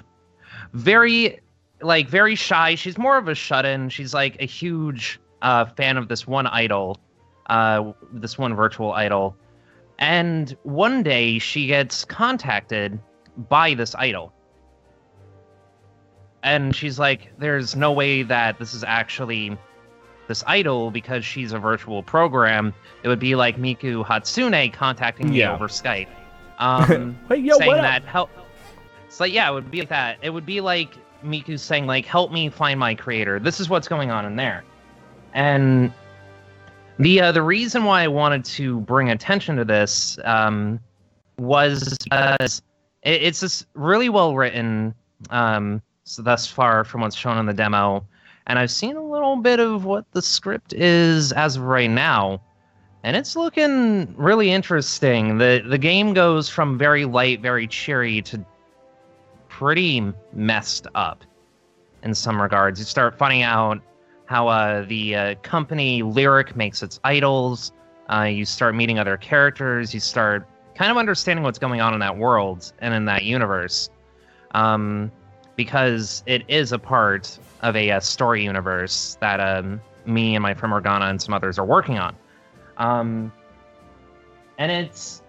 Very, 0.73 1.41
like, 1.83 2.09
very 2.09 2.37
shy. 2.37 2.77
She's 2.77 2.97
more 2.97 3.19
of 3.19 3.27
a 3.27 3.35
shut-in. 3.35 3.89
She's 3.89 4.15
like 4.15 4.41
a 4.41 4.47
huge 4.47 5.19
fan 5.43 5.97
of 5.97 6.09
this 6.09 6.27
one 6.27 6.47
idol, 6.47 6.99
this 8.13 8.39
one 8.39 8.55
virtual 8.55 8.93
idol. 8.93 9.37
And 9.99 10.57
one 10.63 11.03
day 11.03 11.41
she 11.41 11.67
gets 11.67 12.05
contacted 12.05 13.01
by 13.49 13.75
this 13.75 13.95
idol. 13.95 14.33
And 16.43 16.75
she's 16.75 16.99
like, 16.99 17.33
there's 17.39 17.75
no 17.77 17.93
way 17.93 18.23
that 18.23 18.59
this 18.59 18.75
is 18.75 18.85
actually 18.85 19.57
this 20.29 20.45
idol 20.47 20.91
because 20.91 21.25
she's 21.25 21.53
a 21.53 21.59
virtual 21.59 22.03
program. 22.03 22.75
It 23.03 23.09
would 23.09 23.19
be 23.19 23.35
like 23.35 23.57
Miku 23.57 24.05
Hatsune 24.05 24.73
contacting 24.73 25.31
me 25.31 25.39
Yeah. 25.41 25.55
over 25.55 25.69
Skype. 25.69 26.09
Um, 26.61 27.17
Hey 27.29 27.37
yo, 27.37 27.57
saying 27.57 27.69
what 27.71 27.83
that 27.83 28.03
help. 28.03 28.31
It's 29.07 29.21
like, 29.21 29.33
yeah, 29.33 29.49
it 29.49 29.55
would 29.55 29.71
be 29.71 29.79
like 29.79 29.91
that. 29.91 30.19
It 30.23 30.31
would 30.31 30.45
be 30.45 30.61
like 30.61 30.91
Miku 31.25 31.57
saying, 31.57 31.87
like, 31.87 32.05
help 32.05 32.33
me 32.33 32.49
find 32.49 32.81
my 32.81 32.97
creator. 32.97 33.39
This 33.39 33.61
is 33.61 33.69
what's 33.69 33.87
going 33.87 34.11
on 34.11 34.25
in 34.27 34.35
there. 34.35 34.65
And 35.35 35.93
the 36.99 37.21
uh, 37.21 37.31
the 37.31 37.43
reason 37.43 37.85
why 37.85 38.03
I 38.03 38.09
wanted 38.09 38.45
to 38.47 38.81
bring 38.81 39.11
attention 39.11 39.55
to 39.55 39.65
this 39.65 40.19
um, 40.25 40.81
was 41.39 41.97
because 42.03 42.61
it, 43.03 43.23
it's 43.23 43.41
just 43.41 43.67
really 43.75 44.09
well 44.09 44.35
written 44.35 44.95
um, 45.31 45.83
so 46.05 46.23
thus 46.23 46.47
far 46.47 46.85
from 46.85 47.01
what's 47.03 47.17
shown 47.17 47.39
in 47.39 47.47
the 47.47 47.53
demo, 47.53 48.07
and 48.47 48.59
I've 48.59 48.71
seen 48.71 48.97
a 48.97 49.05
little 49.05 49.37
bit 49.37 49.61
of 49.61 49.85
what 49.85 50.11
the 50.13 50.23
script 50.23 50.73
is 50.73 51.33
as 51.33 51.57
of 51.57 51.63
right 51.63 51.91
now, 51.91 52.41
and 53.03 53.17
it's 53.17 53.37
looking 53.37 54.15
really 54.17 54.51
interesting. 54.51 55.39
the 55.39 55.63
The 55.67 55.79
game 55.79 56.15
goes 56.15 56.49
from 56.49 56.79
very 56.79 57.05
light, 57.05 57.41
very 57.41 57.67
cheery 57.67 58.23
to 58.23 58.45
pretty 59.49 60.03
messed 60.33 60.87
up 60.95 61.25
in 62.03 62.15
some 62.15 62.41
regards. 62.41 62.79
You 62.79 62.87
start 62.87 63.19
finding 63.19 63.43
out 63.43 63.81
how 64.27 64.47
uh, 64.49 64.85
the 64.85 65.17
uh, 65.17 65.35
company 65.43 66.03
Lyric 66.03 66.55
makes 66.55 66.83
its 66.83 67.01
idols. 67.03 67.73
Uh, 68.09 68.23
you 68.23 68.45
start 68.45 68.75
meeting 68.75 68.99
other 68.99 69.17
characters. 69.17 69.93
You 69.93 70.01
start 70.01 70.47
kind 70.79 70.93
of 70.93 70.97
understanding 70.97 71.43
what's 71.43 71.59
going 71.59 71.81
on 71.81 71.93
in 71.93 71.99
that 71.99 72.17
world 72.17 72.73
and 72.79 72.95
in 72.95 73.05
that 73.07 73.25
universe, 73.25 73.91
um, 74.53 75.11
because 75.57 76.23
it 76.27 76.45
is 76.47 76.71
a 76.71 76.79
part 76.79 77.37
of 77.63 77.75
a, 77.75 77.91
uh 77.91 77.99
story 77.99 78.45
universe 78.45 79.19
that 79.21 79.41
um, 79.41 79.81
me 80.07 80.37
and 80.37 80.43
my 80.43 80.55
friend 80.55 80.71
Morgana 80.71 81.07
and 81.07 81.21
some 81.21 81.35
others 81.35 81.59
are 81.59 81.65
working 81.65 81.99
on. 81.99 82.15
Um, 82.77 83.33
and 84.59 84.71
it's 84.71 85.21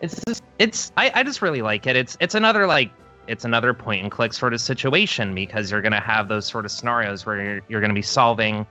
it's 0.00 0.20
just, 0.26 0.42
it's 0.58 0.90
I, 0.96 1.12
I 1.14 1.22
just 1.22 1.40
really 1.40 1.62
like 1.62 1.86
it. 1.86 1.94
It's 1.94 2.16
it's 2.20 2.34
another 2.34 2.66
like 2.66 2.90
it's 3.28 3.44
another 3.44 3.72
point 3.72 4.02
and 4.02 4.10
click 4.10 4.32
sort 4.32 4.52
of 4.52 4.60
situation 4.60 5.36
because 5.36 5.70
you're 5.70 5.82
gonna 5.82 6.00
have 6.00 6.26
those 6.26 6.46
sort 6.46 6.64
of 6.64 6.72
scenarios 6.72 7.24
where 7.24 7.40
you're 7.40 7.60
you're 7.68 7.80
gonna 7.80 7.94
be 7.94 8.02
solving 8.02 8.66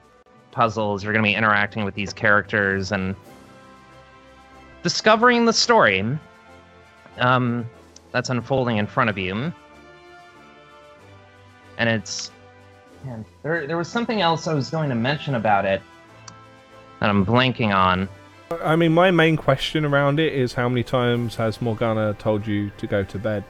puzzles, 0.52 1.02
you're 1.02 1.14
gonna 1.14 1.24
be 1.24 1.36
interacting 1.36 1.86
with 1.86 1.96
these 1.96 2.12
characters 2.12 2.92
and 2.92 3.16
discovering 4.84 5.46
the 5.46 5.54
story 5.54 6.06
um, 7.20 7.70
that's 8.12 8.30
unfolding 8.30 8.78
in 8.78 8.88
front 8.88 9.10
of 9.10 9.18
you. 9.18 9.52
And 11.78 11.90
it's 11.90 12.32
man, 13.06 13.26
there 13.44 13.66
there 13.68 13.78
was 13.78 13.88
something 13.88 14.22
else 14.22 14.48
I 14.48 14.54
was 14.54 14.70
going 14.70 14.90
to 14.90 14.96
mention 14.96 15.36
about 15.36 15.66
it 15.66 15.82
that 17.00 17.10
I'm 17.10 17.26
blanking 17.26 17.74
on. 17.74 18.10
I 18.64 18.76
mean, 18.76 18.94
my 18.94 19.12
main 19.12 19.38
question 19.38 19.86
around 19.86 20.20
it 20.20 20.34
is 20.34 20.54
how 20.54 20.68
many 20.68 20.84
times 20.84 21.36
has 21.36 21.62
Morgana 21.62 22.16
told 22.16 22.48
you 22.48 22.72
to 22.78 22.88
go 22.88 23.04
to 23.04 23.20
bed? 23.20 23.44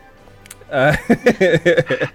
Uh, 0.69 0.95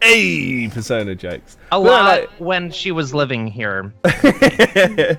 hey, 0.00 0.68
Persona 0.68 1.14
jokes. 1.16 1.56
A 1.72 1.80
But, 1.80 1.80
lot 1.82 2.04
like- 2.20 2.30
when 2.38 2.70
she 2.70 2.92
was 2.92 3.12
living 3.12 3.46
here. 3.48 3.92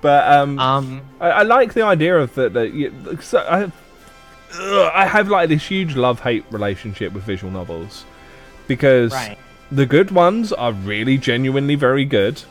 but 0.00 0.26
um, 0.30 0.58
Um, 0.58 1.02
I, 1.20 1.28
I 1.30 1.42
like 1.42 1.74
the 1.74 1.82
idea 1.82 2.16
of 2.18 2.34
that. 2.34 2.52
that 2.54 2.72
you, 2.72 2.92
so 3.20 3.38
I, 3.38 3.64
ugh, 3.64 4.92
I 4.94 5.06
have 5.06 5.28
like 5.28 5.48
this 5.48 5.66
huge 5.66 5.96
love-hate 5.96 6.44
relationship 6.50 7.12
with 7.12 7.24
visual 7.24 7.52
novels 7.52 8.04
because 8.66 9.12
right. 9.12 9.38
the 9.70 9.86
good 9.86 10.10
ones 10.10 10.52
are 10.52 10.72
really 10.72 11.18
genuinely 11.18 11.74
very 11.74 12.04
good, 12.04 12.42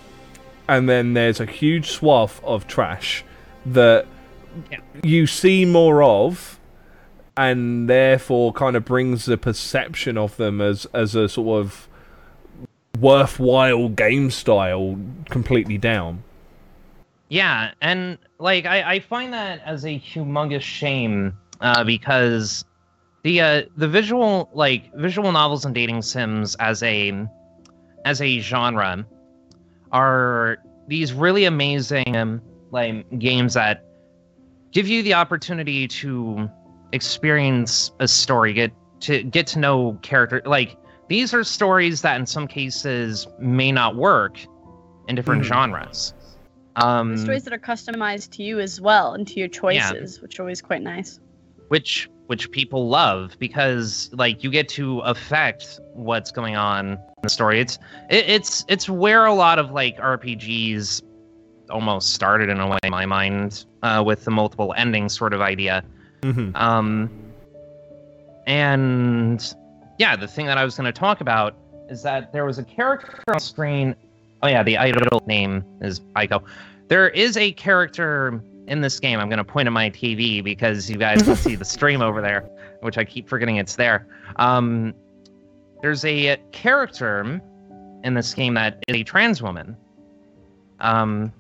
and 0.68 0.90
then 0.90 1.14
there's 1.14 1.40
a 1.40 1.46
huge 1.46 1.90
swath 1.92 2.44
of 2.44 2.68
trash 2.68 3.24
that 3.66 4.06
Yeah. 4.72 4.80
you 5.04 5.28
see 5.28 5.66
more 5.66 6.02
of, 6.04 6.60
and 7.36 7.90
therefore 7.90 8.54
kind 8.54 8.76
of 8.78 8.86
brings 8.86 9.26
the 9.26 9.38
perception 9.38 10.18
of 10.18 10.38
them 10.38 10.62
as 10.62 10.88
as 10.94 11.16
a 11.16 11.28
sort 11.28 11.60
of 11.60 11.88
worthwhile 13.00 13.90
game 13.90 14.32
style 14.32 14.98
completely 15.30 15.78
down. 15.78 16.24
Yeah, 17.30 17.72
and 17.82 18.18
like 18.40 18.66
I, 18.66 18.96
I 18.96 19.00
find 19.00 19.34
that 19.34 19.62
as 19.66 19.86
a 19.86 20.00
humongous 20.00 20.62
shame 20.62 21.34
uh, 21.62 21.84
because 21.84 22.64
the 23.24 23.42
uh, 23.42 23.62
the 23.78 23.88
visual 23.88 24.50
like 24.54 24.94
visual 24.96 25.32
novels 25.32 25.66
and 25.66 25.74
dating 25.74 26.04
sims 26.04 26.56
as 26.56 26.84
a 26.84 27.26
as 28.06 28.22
a 28.22 28.40
genre 28.40 29.06
are 29.92 30.58
these 30.88 31.14
really 31.14 31.46
amazing 31.46 32.16
um, 32.16 32.42
like 32.72 33.06
games 33.18 33.56
that 33.56 33.84
give 34.72 34.88
you 34.88 35.02
the 35.02 35.14
opportunity 35.14 35.88
to 35.88 36.50
experience 36.92 37.92
a 38.00 38.08
story, 38.08 38.54
get 38.54 38.72
to 39.00 39.24
get 39.24 39.48
to 39.48 39.60
know 39.60 39.98
character. 40.04 40.44
Like 40.46 40.78
these 41.10 41.34
are 41.34 41.44
stories 41.44 42.02
that 42.04 42.20
in 42.20 42.28
some 42.28 42.48
cases 42.48 43.28
may 43.40 43.72
not 43.72 43.96
work 43.96 44.38
in 45.08 45.16
different 45.16 45.42
Mhm. 45.42 45.48
genres. 45.48 46.14
Um, 46.78 47.18
Stories 47.18 47.44
that 47.46 47.54
are 47.54 47.60
customized 47.60 48.32
to 48.32 48.44
you 48.44 48.60
as 48.60 48.82
well 48.82 49.14
and 49.14 49.28
to 49.28 49.40
your 49.40 49.48
choices, 49.48 50.22
which 50.22 50.40
are 50.40 50.44
always 50.44 50.62
quite 50.62 50.82
nice. 50.82 51.20
which 51.70 52.10
which 52.28 52.50
people 52.52 52.90
love 52.90 53.36
because 53.40 54.10
like 54.14 54.44
you 54.44 54.50
get 54.50 54.68
to 54.68 55.00
affect 55.02 55.80
what's 55.94 56.32
going 56.32 56.56
on 56.56 56.94
in 56.94 56.98
the 57.22 57.30
story. 57.30 57.60
It's 57.60 57.78
it, 58.10 58.28
it's 58.28 58.66
it's 58.68 58.90
where 58.90 59.26
a 59.26 59.34
lot 59.34 59.60
of 59.60 59.72
like 59.72 59.98
RPGs 59.98 61.02
almost 61.70 62.14
started 62.14 62.50
in 62.50 62.60
a 62.60 62.68
way 62.68 62.78
in 62.84 62.92
my 62.92 63.06
mind 63.06 63.66
uh, 63.84 64.04
with 64.06 64.26
the 64.26 64.32
multiple 64.32 64.74
endings 64.76 65.16
sort 65.18 65.34
of 65.34 65.42
idea. 65.42 65.84
hmm 66.24 66.50
Um, 66.56 67.10
and 68.48 69.56
yeah, 69.98 70.16
the 70.16 70.28
thing 70.28 70.46
that 70.48 70.58
I 70.58 70.64
was 70.66 70.76
going 70.76 70.86
to 70.86 70.92
talk 71.00 71.22
about 71.22 71.56
is 71.90 72.04
that 72.04 72.32
there 72.34 72.46
was 72.46 72.58
a 72.58 72.64
character 72.64 73.22
on 73.30 73.40
screen. 73.40 73.96
Oh 74.44 74.48
yeah, 74.48 74.64
the 74.64 74.78
idol 74.78 75.24
name 75.28 75.64
is 75.82 76.02
Aiko. 76.16 76.44
There 76.88 77.10
is 77.10 77.38
a 77.38 77.52
character 77.54 78.42
in 78.68 78.82
this 78.82 79.00
game. 79.00 79.20
I'm 79.20 79.30
going 79.30 79.38
to 79.38 79.44
point 79.44 79.68
at 79.68 79.72
my 79.72 79.90
TV 79.90 80.44
because 80.44 80.90
you 80.90 80.98
guys 80.98 81.22
can 81.24 81.36
see 81.36 81.56
the 81.56 81.66
stream 81.76 82.02
over 82.02 82.22
there, 82.22 82.50
which 82.82 82.98
I 82.98 83.06
keep 83.06 83.28
forgetting 83.28 83.58
it's 83.58 83.76
there. 83.76 84.08
Um, 84.38 84.94
there's 85.82 86.06
a 86.06 86.38
character 86.52 87.42
in 88.04 88.14
this 88.14 88.34
game 88.34 88.54
that 88.56 88.84
is 88.88 88.96
a 88.96 89.04
trans 89.04 89.42
woman. 89.42 89.76
Um, 90.80 91.32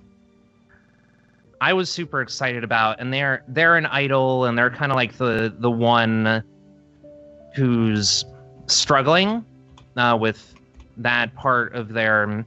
I 1.61 1.73
was 1.73 1.89
super 1.89 2.21
excited 2.21 2.63
about, 2.63 2.99
and 2.99 3.13
they're 3.13 3.43
they're 3.47 3.75
an 3.75 3.85
idol, 3.87 4.45
and 4.45 4.57
they're 4.57 4.69
kind 4.69 4.91
of 4.91 4.95
like 4.95 5.17
the 5.17 5.53
the 5.59 5.71
one 5.71 6.43
who's 7.55 8.25
struggling 8.67 9.45
uh, 9.95 10.17
with 10.19 10.53
that 10.97 11.33
part 11.35 11.73
of 11.73 11.93
their 11.93 12.45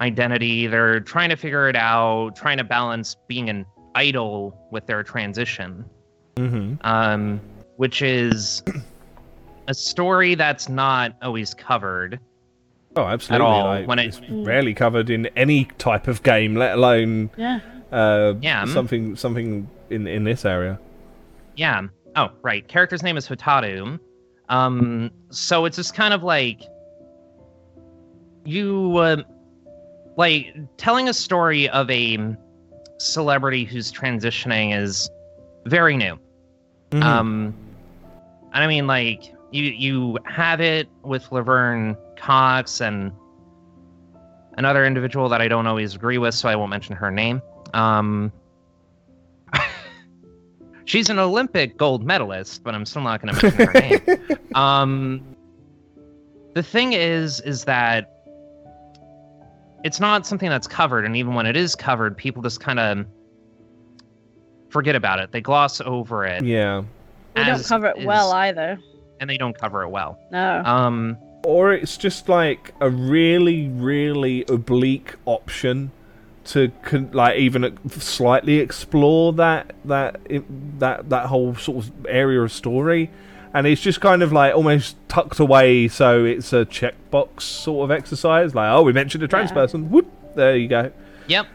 identity. 0.00 0.66
They're 0.66 1.00
trying 1.00 1.30
to 1.30 1.36
figure 1.36 1.68
it 1.68 1.76
out, 1.76 2.36
trying 2.36 2.58
to 2.58 2.64
balance 2.64 3.16
being 3.28 3.48
an 3.48 3.64
idol 3.94 4.58
with 4.70 4.86
their 4.86 5.02
transition, 5.02 5.84
mm-hmm. 6.36 6.74
um, 6.86 7.40
which 7.76 8.02
is 8.02 8.62
a 9.68 9.74
story 9.74 10.34
that's 10.34 10.68
not 10.68 11.16
always 11.22 11.54
covered. 11.54 12.20
Oh, 12.94 13.04
absolutely. 13.04 13.46
At 13.46 13.50
all, 13.50 13.64
like, 13.66 13.86
when 13.88 13.98
it- 13.98 14.06
it's 14.06 14.20
rarely 14.30 14.74
covered 14.74 15.10
in 15.10 15.26
any 15.36 15.64
type 15.78 16.08
of 16.08 16.22
game, 16.22 16.54
let 16.56 16.74
alone 16.76 17.30
Yeah. 17.36 17.60
uh, 17.92 18.34
Yeah. 18.40 18.64
something 18.66 19.16
something 19.16 19.68
in 19.90 20.06
in 20.06 20.24
this 20.24 20.44
area. 20.44 20.78
Yeah. 21.56 21.82
Oh, 22.16 22.30
right. 22.42 22.66
Character's 22.66 23.02
name 23.02 23.16
is 23.16 23.28
Hotaru. 23.28 23.98
Um, 24.48 25.10
so 25.30 25.64
it's 25.66 25.76
just 25.76 25.94
kind 25.94 26.14
of 26.14 26.22
like 26.22 26.62
you, 28.44 28.96
uh, 28.96 29.22
like 30.16 30.54
telling 30.76 31.08
a 31.08 31.14
story 31.14 31.68
of 31.68 31.90
a 31.90 32.36
celebrity 32.98 33.64
who's 33.64 33.92
transitioning 33.92 34.76
is 34.76 35.08
very 35.66 35.96
new. 35.96 36.18
Mhm. 36.90 37.02
Um, 37.02 37.54
and 38.52 38.64
I 38.64 38.66
mean, 38.66 38.86
like 38.86 39.34
you 39.50 39.64
you 39.64 40.18
have 40.24 40.60
it 40.60 40.88
with 41.02 41.30
Laverne 41.32 41.96
Cox 42.16 42.80
and 42.80 43.12
another 44.56 44.86
individual 44.86 45.28
that 45.28 45.40
I 45.40 45.48
don't 45.48 45.66
always 45.66 45.94
agree 45.94 46.18
with, 46.18 46.34
so 46.34 46.48
I 46.48 46.56
won't 46.56 46.70
mention 46.70 46.96
her 46.96 47.10
name. 47.10 47.42
Um, 47.74 48.32
she's 50.86 51.10
an 51.10 51.18
Olympic 51.18 51.76
gold 51.76 52.04
medalist, 52.04 52.62
but 52.64 52.74
I'm 52.74 52.86
still 52.86 53.02
not 53.02 53.20
going 53.20 53.34
to 53.34 53.42
mention 53.42 53.66
her 53.66 53.72
name. 53.80 54.38
Um, 54.54 55.36
the 56.54 56.62
thing 56.62 56.94
is, 56.94 57.40
is 57.42 57.64
that 57.64 58.15
it's 59.86 60.00
not 60.00 60.26
something 60.26 60.50
that's 60.50 60.66
covered, 60.66 61.04
and 61.04 61.16
even 61.16 61.34
when 61.34 61.46
it 61.46 61.56
is 61.56 61.74
covered, 61.74 62.16
people 62.16 62.42
just 62.42 62.60
kind 62.60 62.78
of 62.80 63.06
forget 64.70 64.96
about 64.96 65.18
it. 65.20 65.32
They 65.32 65.40
gloss 65.40 65.80
over 65.80 66.24
it. 66.24 66.44
yeah. 66.44 66.82
They 67.34 67.44
don't 67.44 67.64
cover 67.64 67.86
it 67.88 68.04
well 68.06 68.32
either. 68.32 68.78
and 69.20 69.28
they 69.30 69.36
don't 69.36 69.56
cover 69.58 69.82
it 69.82 69.88
well. 69.90 70.18
No. 70.32 70.62
Um, 70.64 71.16
Or 71.44 71.72
it's 71.72 71.96
just 71.96 72.28
like 72.28 72.72
a 72.80 72.88
really, 72.90 73.68
really 73.68 74.44
oblique 74.48 75.14
option 75.26 75.90
to 76.46 76.70
con- 76.82 77.10
like 77.12 77.36
even 77.36 77.76
slightly 77.90 78.58
explore 78.58 79.32
that 79.34 79.74
that 79.84 80.20
that 80.78 81.08
that 81.10 81.26
whole 81.26 81.54
sort 81.56 81.84
of 81.84 82.06
area 82.08 82.40
of 82.40 82.50
story, 82.52 83.10
and 83.56 83.66
it's 83.66 83.80
just 83.80 84.02
kind 84.02 84.22
of 84.22 84.32
like 84.32 84.54
almost 84.54 84.96
tucked 85.08 85.38
away, 85.40 85.88
so 85.88 86.24
it's 86.26 86.52
a 86.52 86.66
checkbox 86.66 87.40
sort 87.40 87.84
of 87.84 87.90
exercise. 87.90 88.54
Like, 88.54 88.70
oh, 88.70 88.82
we 88.82 88.92
mentioned 88.92 89.24
a 89.24 89.28
trans 89.28 89.50
Yeah. 89.50 89.54
person. 89.54 89.90
Whoop, 89.90 90.06
there 90.34 90.56
you 90.56 90.68
go. 90.68 90.92
Yep. 91.28 91.46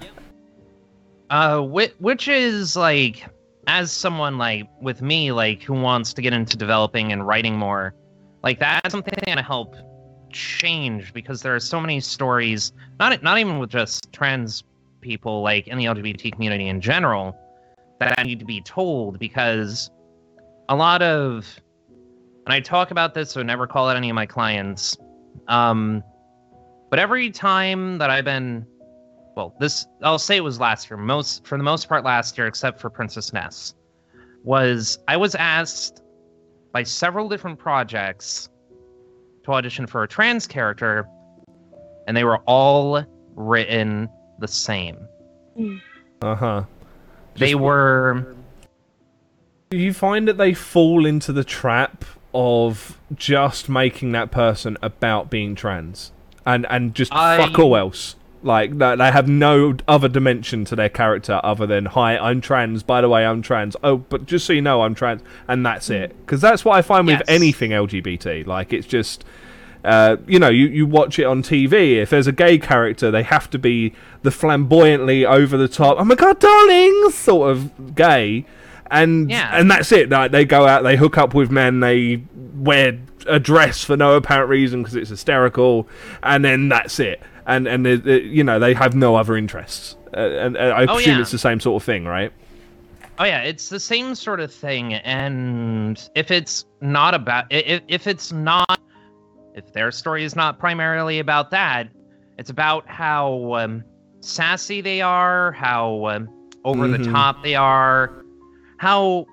Uh, 1.29 1.61
which, 1.61 1.93
which 1.99 2.27
is 2.27 2.75
like, 2.75 3.23
as 3.67 3.91
someone 3.91 4.39
like 4.39 4.67
with 4.81 5.03
me, 5.03 5.31
like 5.31 5.61
who 5.61 5.73
wants 5.73 6.11
to 6.13 6.21
get 6.23 6.33
into 6.33 6.57
developing 6.57 7.11
and 7.11 7.25
writing 7.27 7.55
more, 7.55 7.93
like 8.43 8.59
that's 8.59 8.91
something 8.91 9.13
that's 9.15 9.27
gonna 9.27 9.43
help 9.43 9.75
change 10.31 11.13
because 11.13 11.43
there 11.43 11.53
are 11.55 11.59
so 11.59 11.79
many 11.79 11.99
stories, 11.99 12.73
not 12.99 13.21
not 13.21 13.37
even 13.37 13.59
with 13.59 13.69
just 13.69 14.11
trans 14.11 14.63
people, 15.01 15.43
like 15.43 15.67
in 15.67 15.77
the 15.77 15.85
LGBT 15.85 16.31
community 16.33 16.67
in 16.67 16.81
general, 16.81 17.37
that 17.99 18.25
need 18.25 18.39
to 18.39 18.45
be 18.45 18.59
told 18.61 19.19
because 19.19 19.91
a 20.69 20.75
lot 20.75 21.03
of, 21.03 21.45
and 22.45 22.53
I 22.53 22.59
talk 22.59 22.91
about 22.91 23.13
this, 23.13 23.31
so 23.31 23.43
never 23.43 23.67
call 23.67 23.87
out 23.87 23.97
any 23.97 24.09
of 24.09 24.15
my 24.15 24.25
clients. 24.25 24.97
Um, 25.47 26.03
but 26.89 26.99
every 26.99 27.29
time 27.29 27.97
that 27.99 28.09
I've 28.09 28.25
been 28.25 28.65
well, 29.35 29.55
this 29.59 29.87
I'll 30.03 30.19
say 30.19 30.37
it 30.37 30.43
was 30.43 30.59
last 30.59 30.89
year. 30.89 30.97
Most 30.97 31.45
for 31.45 31.57
the 31.57 31.63
most 31.63 31.87
part 31.87 32.03
last 32.03 32.37
year, 32.37 32.47
except 32.47 32.79
for 32.79 32.89
Princess 32.89 33.31
Ness, 33.31 33.73
was 34.43 34.99
I 35.07 35.17
was 35.17 35.35
asked 35.35 36.01
by 36.73 36.83
several 36.83 37.29
different 37.29 37.59
projects 37.59 38.49
to 39.43 39.53
audition 39.53 39.87
for 39.87 40.03
a 40.03 40.07
trans 40.07 40.47
character, 40.47 41.07
and 42.07 42.15
they 42.15 42.23
were 42.23 42.39
all 42.39 43.03
written 43.35 44.09
the 44.39 44.47
same. 44.47 44.97
Uh 46.21 46.35
huh. 46.35 46.63
they 47.35 47.55
were 47.55 48.35
Do 49.69 49.77
you 49.77 49.93
find 49.93 50.27
that 50.27 50.37
they 50.37 50.53
fall 50.53 51.05
into 51.05 51.31
the 51.31 51.43
trap 51.43 52.03
of 52.33 52.97
just 53.15 53.69
making 53.69 54.11
that 54.13 54.31
person 54.31 54.77
about 54.81 55.29
being 55.29 55.55
trans 55.55 56.11
and 56.45 56.65
and 56.69 56.95
just 56.95 57.13
I- 57.13 57.37
fuck 57.37 57.59
all 57.59 57.75
else? 57.75 58.15
Like 58.43 58.79
that 58.79 58.97
they 58.97 59.11
have 59.11 59.27
no 59.27 59.75
other 59.87 60.07
dimension 60.07 60.65
to 60.65 60.75
their 60.75 60.89
character 60.89 61.39
other 61.43 61.67
than 61.67 61.85
hi, 61.85 62.17
I'm 62.17 62.41
trans. 62.41 62.81
By 62.81 63.01
the 63.01 63.07
way, 63.07 63.23
I'm 63.23 63.43
trans. 63.43 63.75
Oh, 63.83 63.97
but 63.97 64.25
just 64.25 64.47
so 64.47 64.53
you 64.53 64.63
know, 64.63 64.81
I'm 64.81 64.95
trans, 64.95 65.21
and 65.47 65.63
that's 65.63 65.91
it. 65.91 66.15
Because 66.25 66.41
that's 66.41 66.65
what 66.65 66.75
I 66.75 66.81
find 66.81 67.05
with 67.05 67.21
anything 67.27 67.71
LGBT. 67.71 68.47
Like 68.47 68.73
it's 68.73 68.87
just. 68.87 69.23
Uh, 69.83 70.17
you 70.27 70.37
know, 70.37 70.49
you, 70.49 70.67
you 70.67 70.85
watch 70.85 71.17
it 71.17 71.23
on 71.23 71.41
TV. 71.41 71.99
If 71.99 72.11
there's 72.11 72.27
a 72.27 72.31
gay 72.31 72.59
character, 72.59 73.09
they 73.09 73.23
have 73.23 73.49
to 73.49 73.57
be 73.57 73.95
the 74.21 74.29
flamboyantly 74.29 75.25
over 75.25 75.57
the 75.57 75.67
top, 75.67 75.97
oh 75.99 76.03
my 76.05 76.13
god, 76.13 76.39
darling, 76.39 77.09
sort 77.09 77.49
of 77.49 77.95
gay, 77.95 78.45
and 78.91 79.29
Yeah. 79.31 79.49
and 79.57 79.71
that's 79.71 79.91
it. 79.91 80.09
Like 80.09 80.31
they 80.31 80.45
go 80.45 80.67
out, 80.67 80.83
they 80.83 80.95
hook 80.97 81.17
up 81.17 81.33
with 81.33 81.49
men, 81.49 81.79
they 81.79 82.21
wear 82.55 82.99
a 83.27 83.39
dress 83.39 83.83
for 83.83 83.95
no 83.97 84.15
apparent 84.15 84.49
reason 84.49 84.81
because 84.83 84.95
it's 84.95 85.09
hysterical, 85.09 85.87
and 86.23 86.43
then 86.45 86.69
that's 86.69 86.99
it. 86.99 87.21
And 87.47 87.67
and 87.67 87.87
it, 87.87 88.05
it- 88.07 88.23
you 88.25 88.43
know 88.43 88.59
they 88.59 88.73
have 88.73 88.93
no 88.95 89.15
other 89.15 89.35
interests. 89.35 89.95
Uh, 90.15 90.19
and, 90.19 90.57
and 90.57 90.73
I 90.73 90.85
Oh, 90.85 90.97
assume 90.97 91.15
yeah. 91.15 91.21
it's 91.21 91.31
the 91.31 91.37
same 91.37 91.59
sort 91.59 91.81
of 91.81 91.85
thing, 91.85 92.05
right? 92.05 92.31
Oh 93.19 93.23
yeah, 93.23 93.41
it's 93.41 93.69
the 93.69 93.79
same 93.79 94.15
sort 94.15 94.39
of 94.39 94.51
thing, 94.53 94.93
and 94.95 96.09
if 96.15 96.31
it's 96.31 96.65
not 96.81 97.13
about, 97.13 97.45
if 97.49 97.81
if 97.87 98.07
it's 98.07 98.31
not, 98.31 98.79
if 99.55 99.71
their 99.73 99.91
story 99.91 100.23
is 100.23 100.35
not 100.35 100.57
primarily 100.59 101.19
about 101.19 101.51
that, 101.51 101.87
it's 102.37 102.49
about 102.49 102.87
how 102.87 103.53
um, 103.55 103.83
sassy 104.21 104.81
they 104.81 105.01
are, 105.01 105.51
how 105.51 106.05
um, 106.07 106.29
over 106.65 106.87
the 106.87 106.97
Mhm. 106.97 107.11
top 107.11 107.43
they 107.43 107.53
are, 107.55 108.20
how 108.81 109.27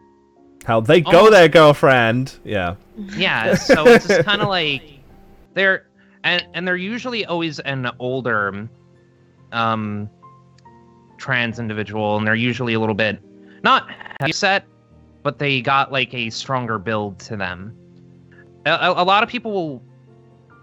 How 0.66 0.80
they 0.80 1.00
go 1.00 1.10
Almost- 1.10 1.32
there, 1.32 1.48
girlfriend. 1.48 2.38
Yeah. 2.44 2.74
yeah. 3.16 3.54
So 3.54 3.86
it's 3.86 4.06
just 4.06 4.26
kind 4.26 4.42
of 4.42 4.48
like 4.48 4.82
they're 5.54 5.86
and 6.22 6.46
and 6.52 6.68
they're 6.68 6.76
usually 6.76 7.24
always 7.24 7.58
an 7.60 7.90
older, 7.98 8.68
um, 9.52 10.10
trans 11.16 11.58
individual, 11.58 12.18
and 12.18 12.26
they're 12.26 12.34
usually 12.34 12.74
a 12.74 12.80
little 12.80 12.94
bit 12.94 13.20
not 13.64 13.88
heavy 14.20 14.32
set, 14.32 14.66
but 15.22 15.38
they 15.38 15.62
got 15.62 15.90
like 15.90 16.12
a 16.12 16.28
stronger 16.28 16.78
build 16.78 17.18
to 17.20 17.36
them. 17.38 17.74
A, 18.66 18.70
a, 18.70 19.02
a 19.02 19.04
lot 19.04 19.22
of 19.22 19.30
people 19.30 19.52
will 19.52 19.82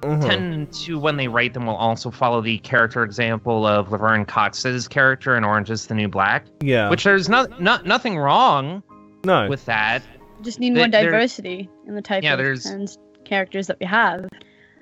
Mhm. 0.02 0.28
tend 0.28 0.74
to, 0.74 1.00
when 1.00 1.18
they 1.18 1.28
write 1.28 1.54
them, 1.54 1.66
will 1.66 1.76
also 1.76 2.12
follow 2.12 2.42
the 2.42 2.58
character 2.60 3.04
example 3.04 3.66
of 3.66 3.92
Laverne 3.92 4.26
Cox's 4.26 4.88
character 4.88 5.36
in 5.36 5.44
Orange 5.44 5.70
is 5.72 5.88
the 5.88 5.96
New 5.96 6.08
Black, 6.08 6.46
Yeah. 6.62 6.90
which 6.90 7.04
there's 7.04 7.28
not 7.30 7.62
not 7.62 7.86
nothing 7.86 8.18
wrong 8.18 8.84
no. 9.24 9.48
with 9.50 9.66
that. 9.66 10.02
Just 10.44 10.60
need 10.60 10.76
There- 10.76 10.84
more 10.84 10.90
diversity 10.90 11.70
in 11.88 11.96
the 11.96 12.02
type 12.02 12.24
Yeah, 12.24 12.34
of 12.34 12.40
there's- 12.40 12.64
trans 12.64 12.98
characters 13.24 13.68
that 13.68 13.78
we 13.80 13.86
have. 13.88 14.28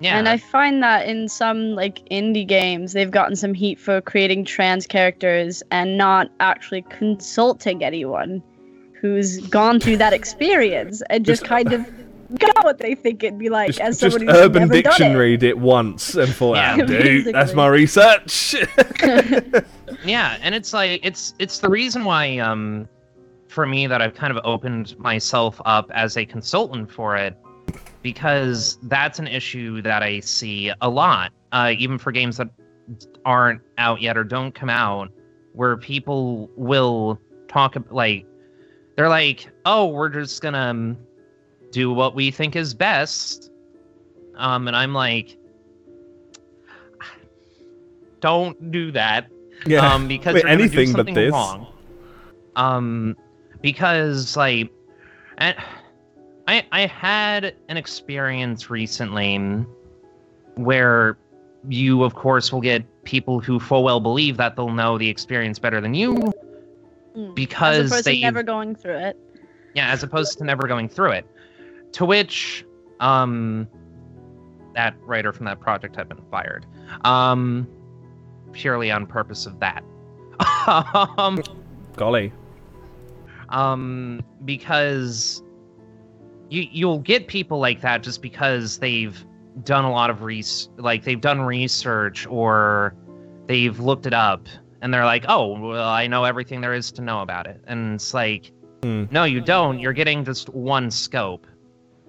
Yeah, 0.01 0.17
And 0.17 0.27
I 0.27 0.35
find 0.37 0.83
that 0.83 1.07
in 1.07 1.29
some 1.29 1.75
like 1.75 2.01
indie 2.11 2.45
games, 2.45 2.91
they've 2.91 3.11
gotten 3.11 3.37
some 3.37 3.53
heat 3.53 3.79
for 3.79 4.01
creating 4.01 4.43
trans 4.43 4.85
characters 4.85 5.63
and 5.71 5.97
not 5.97 6.29
actually 6.41 6.81
consulting 6.89 7.83
anyone 7.85 8.41
who's 8.99 9.37
gone 9.47 9.79
through 9.79 9.97
that 9.97 10.11
experience 10.11 11.01
and 11.09 11.25
just 11.25 11.43
Just- 11.43 11.49
kind 11.49 11.71
of 11.71 11.85
got 12.39 12.63
what 12.63 12.77
they 12.77 12.95
think 12.95 13.23
it'd 13.23 13.39
be 13.39 13.49
like 13.49 13.67
just, 13.67 13.79
as 13.81 13.99
just 13.99 14.19
who's 14.19 14.29
Urban 14.29 14.63
never 14.63 14.73
Dictionary 14.81 15.35
it 15.41 15.57
once 15.57 16.15
and 16.15 16.33
thought, 16.33 16.55
Yeah. 16.55 16.77
"Ah, 16.81 16.85
dude, 16.85 17.33
that's 17.33 17.53
my 17.53 17.67
research. 17.67 18.55
yeah 20.05 20.37
and 20.41 20.53
it's 20.55 20.73
like 20.73 20.99
it's 21.03 21.33
it's 21.39 21.59
the 21.59 21.69
reason 21.69 22.03
why 22.03 22.37
um 22.39 22.87
for 23.47 23.65
me 23.65 23.87
that 23.87 24.01
i've 24.01 24.13
kind 24.13 24.35
of 24.35 24.43
opened 24.43 24.97
myself 24.99 25.61
up 25.65 25.89
as 25.93 26.17
a 26.17 26.25
consultant 26.25 26.91
for 26.91 27.15
it 27.15 27.37
because 28.01 28.77
that's 28.83 29.19
an 29.19 29.27
issue 29.27 29.81
that 29.81 30.03
i 30.03 30.19
see 30.19 30.71
a 30.81 30.89
lot 30.89 31.31
uh 31.51 31.71
even 31.77 31.97
for 31.97 32.11
games 32.11 32.37
that 32.37 32.49
aren't 33.23 33.61
out 33.77 34.01
yet 34.01 34.17
or 34.17 34.23
don't 34.23 34.53
come 34.53 34.69
out 34.69 35.09
where 35.53 35.77
people 35.77 36.49
will 36.57 37.19
talk 37.47 37.75
ab- 37.75 37.91
like 37.91 38.25
they're 38.97 39.09
like 39.09 39.47
oh 39.65 39.85
we're 39.85 40.09
just 40.09 40.41
gonna 40.41 40.57
um, 40.57 40.97
do 41.73 41.91
what 41.91 42.15
we 42.15 42.31
think 42.31 42.55
is 42.55 42.73
best 42.73 43.51
um 44.35 44.67
and 44.67 44.77
i'm 44.77 44.93
like 44.93 45.37
don't 48.21 48.71
do 48.71 48.91
that 48.91 49.27
yeah. 49.65 49.93
um, 49.93 50.07
because 50.07 50.35
Wait, 50.35 50.43
you're 50.43 50.55
do 50.55 50.63
anything 50.63 50.93
but 50.93 51.05
this. 51.05 51.31
wrong. 51.31 51.67
Um, 52.55 53.15
because 53.61 54.35
like, 54.35 54.71
and 55.37 55.55
I 56.47 56.65
I 56.71 56.85
had 56.85 57.55
an 57.69 57.77
experience 57.77 58.69
recently 58.69 59.37
where 60.55 61.17
you, 61.69 62.03
of 62.03 62.15
course, 62.15 62.51
will 62.51 62.61
get 62.61 62.83
people 63.03 63.39
who 63.39 63.59
full 63.59 63.83
well 63.83 63.99
believe 63.99 64.37
that 64.37 64.55
they'll 64.55 64.69
know 64.69 64.97
the 64.97 65.09
experience 65.09 65.59
better 65.59 65.79
than 65.81 65.93
you 65.93 66.33
Mm. 67.15 67.29
As 67.29 67.35
because 67.35 67.91
a 67.91 67.95
person 67.95 68.13
they 68.13 68.21
never 68.21 68.43
going 68.43 68.75
through 68.75 68.97
it. 68.97 69.17
yeah, 69.75 69.91
as 69.91 70.01
opposed 70.01 70.37
to 70.39 70.43
never 70.43 70.67
going 70.67 70.89
through 70.89 71.11
it. 71.11 71.27
To 71.93 72.05
which, 72.05 72.65
um, 72.99 73.67
that 74.75 74.95
writer 75.05 75.31
from 75.31 75.45
that 75.45 75.59
project 75.59 75.95
had 75.95 76.09
been 76.09 76.21
fired, 76.31 76.65
um, 77.05 77.67
purely 78.51 78.91
on 78.91 79.05
purpose 79.05 79.45
of 79.45 79.59
that. 79.59 79.83
um, 81.17 81.41
Golly. 81.95 82.33
um, 83.49 84.21
because 84.45 85.43
you 86.49 86.67
you'll 86.71 86.99
get 86.99 87.27
people 87.27 87.59
like 87.59 87.81
that 87.81 88.01
just 88.03 88.21
because 88.21 88.79
they've 88.79 89.23
done 89.63 89.85
a 89.85 89.91
lot 89.91 90.09
of 90.09 90.23
res 90.23 90.69
like 90.77 91.03
they've 91.03 91.21
done 91.21 91.41
research 91.41 92.25
or 92.27 92.95
they've 93.45 93.79
looked 93.79 94.07
it 94.07 94.13
up 94.13 94.47
and 94.81 94.91
they're 94.93 95.05
like, 95.05 95.25
oh, 95.29 95.59
well, 95.59 95.87
I 95.87 96.07
know 96.07 96.23
everything 96.23 96.61
there 96.61 96.73
is 96.73 96.91
to 96.93 97.01
know 97.01 97.21
about 97.21 97.45
it, 97.47 97.61
and 97.67 97.95
it's 97.95 98.13
like, 98.13 98.51
Hmm. 98.81 99.05
no, 99.11 99.23
you 99.23 99.39
don't. 99.39 99.79
You're 99.79 99.93
getting 99.93 100.25
just 100.25 100.49
one 100.49 100.91
scope. 100.91 101.47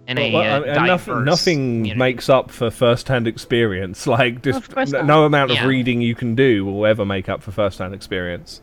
In 0.06 0.18
a, 0.18 0.32
Well, 0.32 0.42
uh, 0.42 0.60
well, 0.60 0.68
and 0.76 0.86
nothing, 0.86 1.14
diverse 1.14 1.26
nothing 1.26 1.56
community. 1.56 1.98
makes 1.98 2.28
up 2.28 2.50
for 2.50 2.70
first-hand 2.70 3.26
experience. 3.26 4.06
Like 4.06 4.42
just 4.42 4.58
Of 4.58 4.74
course 4.74 4.92
n- 4.92 5.06
no 5.06 5.24
amount 5.24 5.50
of 5.50 5.56
Yeah. 5.56 5.66
reading 5.66 6.00
you 6.02 6.14
can 6.14 6.34
do 6.34 6.64
will 6.66 6.84
ever 6.86 7.04
make 7.06 7.28
up 7.28 7.42
for 7.42 7.52
first-hand 7.52 7.94
experience. 7.94 8.60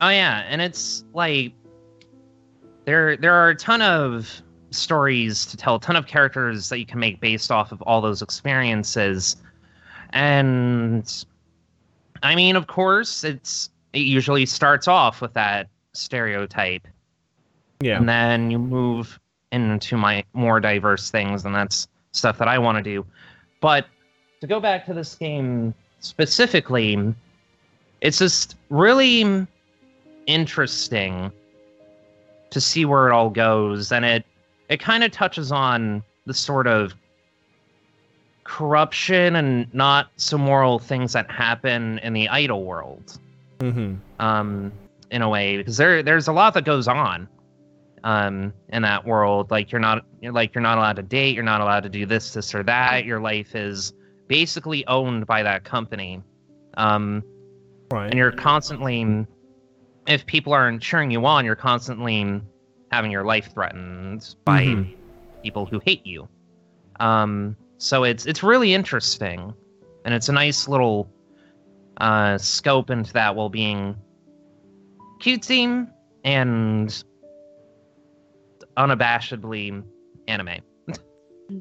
Oh 0.00 0.08
yeah, 0.10 0.44
and 0.48 0.60
it's 0.60 1.04
like 1.12 1.52
there 2.84 3.16
there 3.16 3.32
are 3.34 3.48
a 3.50 3.56
ton 3.56 3.80
of 3.82 4.30
stories 4.70 5.46
to 5.46 5.56
tell, 5.56 5.76
a 5.76 5.80
ton 5.80 5.96
of 5.96 6.06
characters 6.06 6.68
that 6.68 6.78
you 6.78 6.86
can 6.86 6.98
make 7.00 7.20
based 7.20 7.50
off 7.50 7.72
of 7.72 7.80
all 7.82 8.00
those 8.00 8.22
experiences. 8.22 9.36
And 10.10 11.24
I 12.22 12.34
mean, 12.34 12.56
of 12.56 12.66
course, 12.66 13.24
it's 13.24 13.70
it 13.92 14.00
usually 14.00 14.46
starts 14.46 14.86
off 14.88 15.20
with 15.20 15.32
that 15.34 15.68
stereotype. 15.94 16.86
Yeah. 17.80 17.96
And 17.98 18.08
then 18.08 18.50
you 18.50 18.58
move 18.58 19.18
into 19.62 19.96
my 19.96 20.24
more 20.32 20.60
diverse 20.60 21.10
things, 21.10 21.44
and 21.44 21.54
that's 21.54 21.88
stuff 22.12 22.38
that 22.38 22.48
I 22.48 22.58
want 22.58 22.78
to 22.78 22.82
do. 22.82 23.06
But 23.60 23.86
to 24.40 24.46
go 24.46 24.60
back 24.60 24.84
to 24.86 24.94
this 24.94 25.14
game 25.14 25.74
specifically, 26.00 27.14
it's 28.00 28.18
just 28.18 28.56
really 28.70 29.46
interesting 30.26 31.30
to 32.50 32.60
see 32.60 32.84
where 32.84 33.08
it 33.08 33.12
all 33.12 33.30
goes, 33.30 33.92
and 33.92 34.04
it 34.04 34.24
it 34.68 34.80
kind 34.80 35.04
of 35.04 35.10
touches 35.12 35.52
on 35.52 36.02
the 36.26 36.34
sort 36.34 36.66
of 36.66 36.94
corruption 38.44 39.36
and 39.36 39.72
not 39.72 40.08
so 40.16 40.36
moral 40.36 40.78
things 40.78 41.12
that 41.14 41.30
happen 41.30 41.98
in 42.00 42.12
the 42.12 42.28
idol 42.28 42.64
world. 42.64 43.18
Hmm 43.60 43.94
um, 44.18 44.72
in 45.10 45.22
a 45.22 45.28
way 45.28 45.56
because 45.56 45.76
there 45.76 46.02
there's 46.02 46.28
a 46.28 46.32
lot 46.32 46.54
that 46.54 46.64
goes 46.64 46.88
on 46.88 47.28
um, 48.04 48.52
in 48.68 48.82
that 48.82 49.04
world. 49.04 49.50
Like 49.50 49.72
you're 49.72 49.80
not 49.80 50.04
you're 50.20 50.32
like 50.32 50.54
you're 50.54 50.62
not 50.62 50.78
allowed 50.78 50.96
to 50.96 51.02
date, 51.02 51.34
you're 51.34 51.42
not 51.42 51.60
allowed 51.60 51.82
to 51.82 51.88
do 51.88 52.06
this, 52.06 52.32
this 52.32 52.54
or 52.54 52.62
that. 52.62 53.04
Your 53.04 53.18
life 53.20 53.56
is 53.56 53.92
basically 54.28 54.86
owned 54.86 55.26
by 55.26 55.42
that 55.42 55.64
company, 55.64 56.22
um, 56.76 57.24
Right. 57.90 58.10
and 58.10 58.18
you're 58.18 58.32
constantly, 58.32 59.26
if 60.06 60.24
people 60.26 60.52
aren't 60.52 60.80
cheering 60.80 61.10
you 61.10 61.24
on, 61.26 61.44
you're 61.44 61.56
constantly 61.56 62.40
having 62.90 63.10
your 63.10 63.24
life 63.24 63.52
threatened 63.52 64.34
by 64.44 64.64
Mhm. 64.64 64.94
people 65.42 65.66
who 65.66 65.80
hate 65.84 66.06
you. 66.06 66.28
Um, 67.00 67.56
so 67.78 68.04
it's 68.04 68.26
it's 68.26 68.42
really 68.42 68.72
interesting, 68.74 69.52
and 70.04 70.14
it's 70.14 70.28
a 70.28 70.32
nice 70.32 70.68
little 70.68 71.10
uh, 72.00 72.36
scope 72.38 72.90
into 72.90 73.12
that 73.12 73.34
while 73.36 73.48
being 73.48 73.96
cutesy 75.20 75.88
and 76.24 77.04
unabashedly 78.76 79.82
anime. 80.28 80.60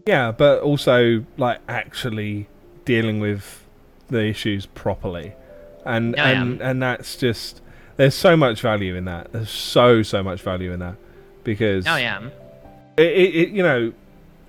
Yeah, 0.08 0.32
but 0.32 0.62
also 0.62 1.26
like 1.38 1.60
actually 1.68 2.48
dealing 2.86 3.20
with 3.20 3.66
the 4.08 4.26
issues 4.26 4.66
properly, 4.66 5.34
and 5.86 6.16
Oh, 6.18 6.24
yeah. 6.24 6.42
and 6.42 6.62
and 6.62 6.82
that's 6.82 7.18
just 7.18 7.62
There's 7.98 8.16
so 8.16 8.38
much 8.38 8.62
value 8.62 8.96
in 8.96 9.06
that. 9.06 9.32
There's 9.34 9.50
so 9.50 10.02
so 10.04 10.24
much 10.24 10.42
value 10.42 10.72
in 10.72 10.80
that 10.80 10.96
because 11.44 11.86
Oh 11.86 11.98
yeah. 11.98 12.22
it, 12.98 13.04
it, 13.06 13.36
it 13.36 13.50
you 13.50 13.62
know 13.64 13.92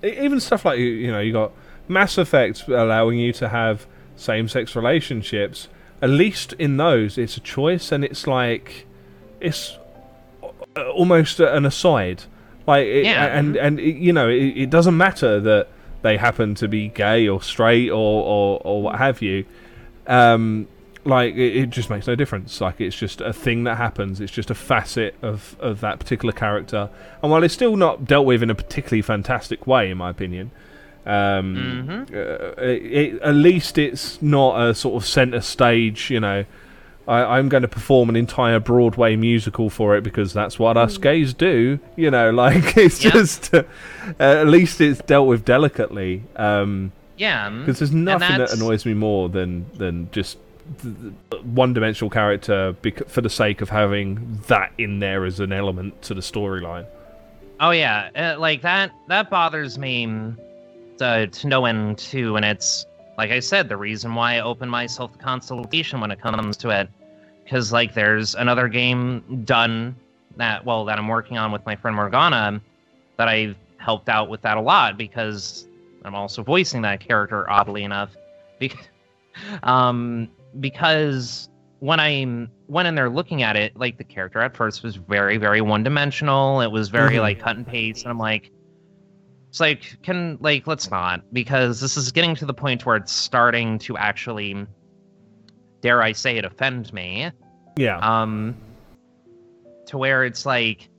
e- 0.03 0.17
even 0.23 0.39
stuff 0.39 0.63
like 0.65 0.79
you 0.79 0.85
you 0.85 1.11
know 1.11 1.19
you 1.19 1.33
got 1.33 1.51
Mass 1.89 2.17
Effect 2.17 2.67
allowing 2.67 3.19
you 3.19 3.31
to 3.33 3.49
have 3.49 3.85
same-sex 4.15 4.75
relationships. 4.75 5.67
At 6.01 6.09
least 6.09 6.53
in 6.53 6.77
those, 6.77 7.17
it's 7.17 7.35
a 7.37 7.41
choice, 7.41 7.91
and 7.91 8.03
it's 8.05 8.25
like 8.25 8.87
it's 9.41 9.77
almost 10.93 11.39
an 11.39 11.65
aside. 11.65 12.23
Like 12.67 12.85
it, 12.87 13.05
Yeah. 13.05 13.25
and 13.37 13.55
and 13.55 13.79
it, 13.79 13.95
you 13.97 14.11
know 14.13 14.27
it, 14.29 14.57
it 14.57 14.69
doesn't 14.69 14.97
matter 14.97 15.39
that 15.39 15.67
they 16.01 16.17
happen 16.17 16.55
to 16.55 16.67
be 16.67 16.87
gay 16.89 17.27
or 17.27 17.41
straight 17.41 17.89
or 17.89 18.23
or, 18.23 18.61
or 18.63 18.81
what 18.83 18.95
have 18.97 19.21
you. 19.21 19.45
Um, 20.07 20.67
like 21.03 21.35
it, 21.35 21.55
it 21.55 21.69
just 21.69 21.89
makes 21.91 22.07
no 22.07 22.15
difference. 22.15 22.59
Like 22.61 22.81
it's 22.81 22.95
just 22.95 23.21
a 23.21 23.31
thing 23.33 23.63
that 23.65 23.75
happens. 23.77 24.19
It's 24.19 24.31
just 24.31 24.49
a 24.49 24.55
facet 24.55 25.13
of 25.21 25.55
of 25.59 25.79
that 25.81 25.99
particular 25.99 26.31
character. 26.33 26.89
And 27.21 27.31
while 27.31 27.43
it's 27.43 27.53
still 27.53 27.75
not 27.75 28.05
dealt 28.05 28.25
with 28.25 28.41
in 28.41 28.49
a 28.49 28.55
particularly 28.55 29.03
fantastic 29.03 29.67
way, 29.67 29.91
in 29.91 29.97
my 29.99 30.09
opinion, 30.09 30.49
um, 31.05 32.05
uh, 32.11 32.15
it, 32.61 32.81
it, 33.15 33.21
at 33.21 33.35
least 33.35 33.77
it's 33.77 34.19
not 34.21 34.59
a 34.59 34.73
sort 34.73 35.01
of 35.01 35.07
center 35.07 35.41
stage. 35.41 36.09
You 36.09 36.19
know, 36.19 36.45
I, 37.07 37.37
I'm 37.37 37.49
going 37.49 37.61
to 37.61 37.67
perform 37.67 38.09
an 38.09 38.15
entire 38.15 38.59
Broadway 38.59 39.15
musical 39.15 39.69
for 39.69 39.95
it 39.95 40.03
because 40.03 40.33
that's 40.33 40.57
what 40.57 40.75
us 40.77 40.97
gays 40.97 41.33
do. 41.33 41.79
You 41.95 42.09
know, 42.11 42.31
like 42.45 42.77
it's 42.77 43.03
Yep. 43.03 43.13
just 43.13 43.53
uh, 43.53 43.63
at 44.19 44.47
least 44.47 44.81
it's 44.81 45.01
dealt 45.01 45.27
with 45.27 45.45
delicately. 45.45 46.23
Um, 46.35 46.91
Yeah. 47.17 47.49
because 47.49 47.79
there's 47.79 47.91
nothing 47.93 48.37
that 48.39 48.51
annoys 48.53 48.85
me 48.85 48.93
more 48.93 49.29
than 49.29 49.65
than 49.75 50.09
just 50.11 50.37
one-dimensional 51.43 52.09
character 52.09 52.73
bec- 52.81 53.07
for 53.07 53.21
the 53.21 53.29
sake 53.29 53.61
of 53.61 53.69
having 53.69 54.39
that 54.47 54.71
in 54.77 54.99
there 54.99 55.25
as 55.25 55.39
an 55.39 55.51
element 55.53 56.01
to 56.03 56.13
the 56.13 56.21
storyline. 56.21 56.85
Oh 57.59 57.71
yeah, 57.71 58.09
uh, 58.15 58.39
like 58.39 58.61
that. 58.63 58.91
That 59.07 59.29
bothers 59.29 59.77
me 59.77 60.07
mm, 60.07 60.35
to, 60.97 61.27
to 61.27 61.47
no 61.47 61.65
end 61.65 61.97
too, 61.97 62.35
and 62.35 62.43
it's 62.43 62.85
like 63.17 63.31
I 63.31 63.39
said, 63.39 63.69
the 63.69 63.77
reason 63.77 64.13
why 64.15 64.35
I 64.35 64.39
open 64.41 64.69
myself 64.69 65.13
to 65.13 65.17
consultation 65.17 66.01
when 66.01 66.11
it 66.11 66.19
comes 66.21 66.57
to 66.57 66.69
it, 66.69 66.89
because 67.43 67.71
like 67.71 67.93
there's 67.93 68.35
another 68.35 68.67
game 68.67 69.43
done 69.45 69.95
that 70.37 70.65
well 70.65 70.83
that 70.85 70.97
I'm 70.97 71.07
working 71.07 71.37
on 71.37 71.51
with 71.51 71.65
my 71.65 71.75
friend 71.75 71.95
Morgana 71.95 72.61
that 73.17 73.27
I've 73.27 73.55
helped 73.77 74.09
out 74.09 74.29
with 74.29 74.41
that 74.41 74.57
a 74.57 74.61
lot 74.61 74.97
because 74.97 75.67
I'm 76.03 76.15
also 76.15 76.43
voicing 76.43 76.81
that 76.81 76.99
character 76.99 77.49
oddly 77.49 77.83
enough, 77.83 78.09
because 78.59 78.79
um 79.63 80.29
because 80.59 81.49
when 81.79 81.99
I 81.99 82.47
went 82.67 82.87
in 82.87 82.95
there 82.95 83.09
looking 83.09 83.43
at 83.43 83.55
it, 83.55 83.77
like 83.77 83.97
the 83.97 84.03
character 84.03 84.39
at 84.39 84.55
first 84.55 84.81
was 84.81 84.95
very, 84.95 85.37
very 85.37 85.61
one 85.61 85.83
dimensional. 85.83 86.61
It 86.61 86.71
was 86.71 86.89
very 86.89 87.15
Mhm. 87.15 87.21
like 87.21 87.39
cut 87.39 87.57
and 87.57 87.67
paste, 87.67 88.03
and 88.03 88.11
I'm 88.11 88.17
like, 88.17 88.49
it's 89.55 89.61
like, 89.61 89.97
can 90.03 90.37
like 90.41 90.67
let's 90.67 90.91
not 90.91 91.21
because 91.31 91.79
this 91.79 91.95
is 91.95 92.11
getting 92.11 92.35
to 92.35 92.45
the 92.45 92.53
point 92.53 92.85
where 92.85 92.97
it's 92.97 93.13
starting 93.13 93.79
to 93.79 93.95
actually, 93.95 94.67
dare 95.79 96.03
I 96.03 96.11
say 96.11 96.35
it, 96.35 96.43
offend 96.43 96.91
me. 96.91 97.31
Yeah, 97.77 97.99
Um, 97.99 98.57
to 99.85 99.97
where 99.97 100.25
it's 100.25 100.45
like, 100.45 100.89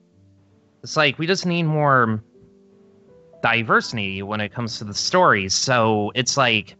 it's 0.83 0.97
like 0.97 1.19
we 1.19 1.27
just 1.27 1.45
need 1.45 1.65
more 1.65 2.25
diversity 3.43 4.23
when 4.23 4.41
it 4.41 4.55
comes 4.55 4.79
to 4.79 4.85
the 4.85 4.95
stories. 4.95 5.53
So 5.53 6.11
it's 6.15 6.39
like, 6.39 6.77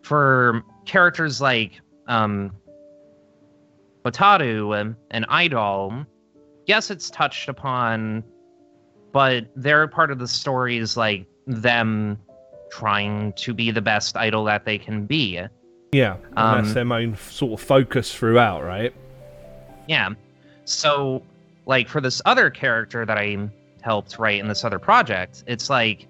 for 0.00 0.62
characters 0.86 1.38
like 1.38 1.82
um, 2.06 2.50
Wataru 4.06 4.80
and, 4.80 4.96
and 5.10 5.26
Idol, 5.28 6.06
yes, 6.64 6.90
it's 6.90 7.10
touched 7.10 7.50
upon, 7.50 8.24
but 9.12 9.46
their 9.54 9.86
part 9.86 10.10
of 10.10 10.18
the 10.18 10.28
story 10.28 10.78
is 10.78 10.96
like 10.96 11.26
them 11.46 12.18
trying 12.70 13.32
to 13.34 13.52
be 13.52 13.70
the 13.70 13.82
best 13.82 14.16
idol 14.16 14.44
that 14.44 14.64
they 14.64 14.78
can 14.78 15.04
be. 15.04 15.40
yeah, 15.92 16.16
and 16.36 16.36
that's 16.36 16.68
um, 16.68 16.74
their 16.74 16.84
main 16.84 17.16
sort 17.16 17.60
of 17.60 17.66
focus 17.66 18.14
throughout, 18.14 18.64
right? 18.64 18.94
Yeah. 19.86 20.10
So, 20.64 21.22
like 21.66 21.88
for 21.88 22.00
this 22.00 22.22
other 22.24 22.50
character 22.50 23.04
that 23.04 23.18
I 23.18 23.48
helped 23.82 24.18
write 24.18 24.40
in 24.40 24.48
this 24.48 24.64
other 24.64 24.78
project, 24.78 25.44
it's 25.46 25.68
like 25.68 26.06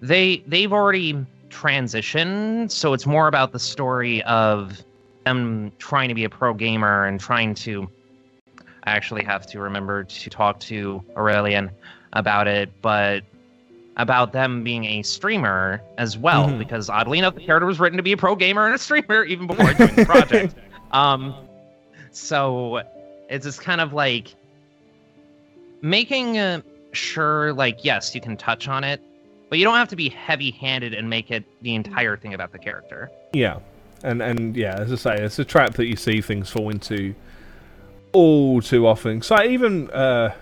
they 0.00 0.44
they've 0.46 0.72
already 0.72 1.26
transitioned, 1.48 2.70
so 2.70 2.92
it's 2.92 3.06
more 3.06 3.26
about 3.26 3.52
the 3.52 3.58
story 3.58 4.22
of 4.24 4.80
them 5.24 5.72
trying 5.78 6.08
to 6.08 6.14
be 6.14 6.24
a 6.24 6.30
pro 6.30 6.54
gamer 6.54 7.04
and 7.06 7.18
trying 7.18 7.54
to 7.54 7.90
I 8.84 8.90
actually 8.92 9.24
have 9.24 9.46
to 9.48 9.60
remember 9.60 10.04
to 10.04 10.30
talk 10.30 10.60
to 10.60 11.02
Aurelian 11.16 11.70
about 12.12 12.46
it, 12.48 12.70
but 12.80 13.22
about 13.96 14.32
them 14.32 14.62
being 14.62 14.84
a 14.84 15.02
streamer 15.02 15.82
as 15.98 16.16
well, 16.16 16.48
Mhm. 16.48 16.58
because 16.58 16.88
oddly 16.88 17.18
enough, 17.18 17.34
the 17.34 17.40
character 17.40 17.66
was 17.66 17.80
written 17.80 17.96
to 17.96 18.02
be 18.02 18.12
a 18.12 18.16
pro 18.16 18.36
gamer 18.36 18.66
and 18.66 18.74
a 18.74 18.78
streamer 18.78 19.24
even 19.24 19.46
before 19.46 19.72
doing 19.74 19.94
the 19.94 20.04
project. 20.04 20.54
Um, 20.90 21.34
so 22.12 22.80
it's 23.28 23.44
just 23.44 23.60
kind 23.60 23.82
of 23.82 23.92
like 23.92 24.34
making 25.82 26.38
uh, 26.38 26.62
sure, 26.92 27.52
like, 27.52 27.84
yes, 27.84 28.14
you 28.14 28.22
can 28.22 28.38
touch 28.38 28.68
on 28.68 28.84
it, 28.84 29.00
but 29.50 29.58
you 29.58 29.64
don't 29.66 29.76
have 29.76 29.88
to 29.88 29.96
be 29.96 30.08
heavy-handed 30.08 30.94
and 30.94 31.10
make 31.10 31.30
it 31.30 31.44
the 31.62 31.74
entire 31.74 32.16
thing 32.16 32.32
about 32.32 32.52
the 32.52 32.58
character. 32.58 33.10
Yeah, 33.34 33.58
and 34.02 34.22
and 34.22 34.56
yeah, 34.56 34.76
as 34.78 34.90
I 34.92 34.96
say, 34.96 35.22
it's 35.22 35.38
a 35.38 35.44
trap 35.44 35.74
that 35.74 35.86
you 35.86 35.96
see 35.96 36.22
things 36.22 36.48
fall 36.50 36.70
into 36.70 37.14
all 38.12 38.60
too 38.60 38.86
often. 38.86 39.22
So 39.22 39.42
even 39.42 39.90
uh, 39.90 40.34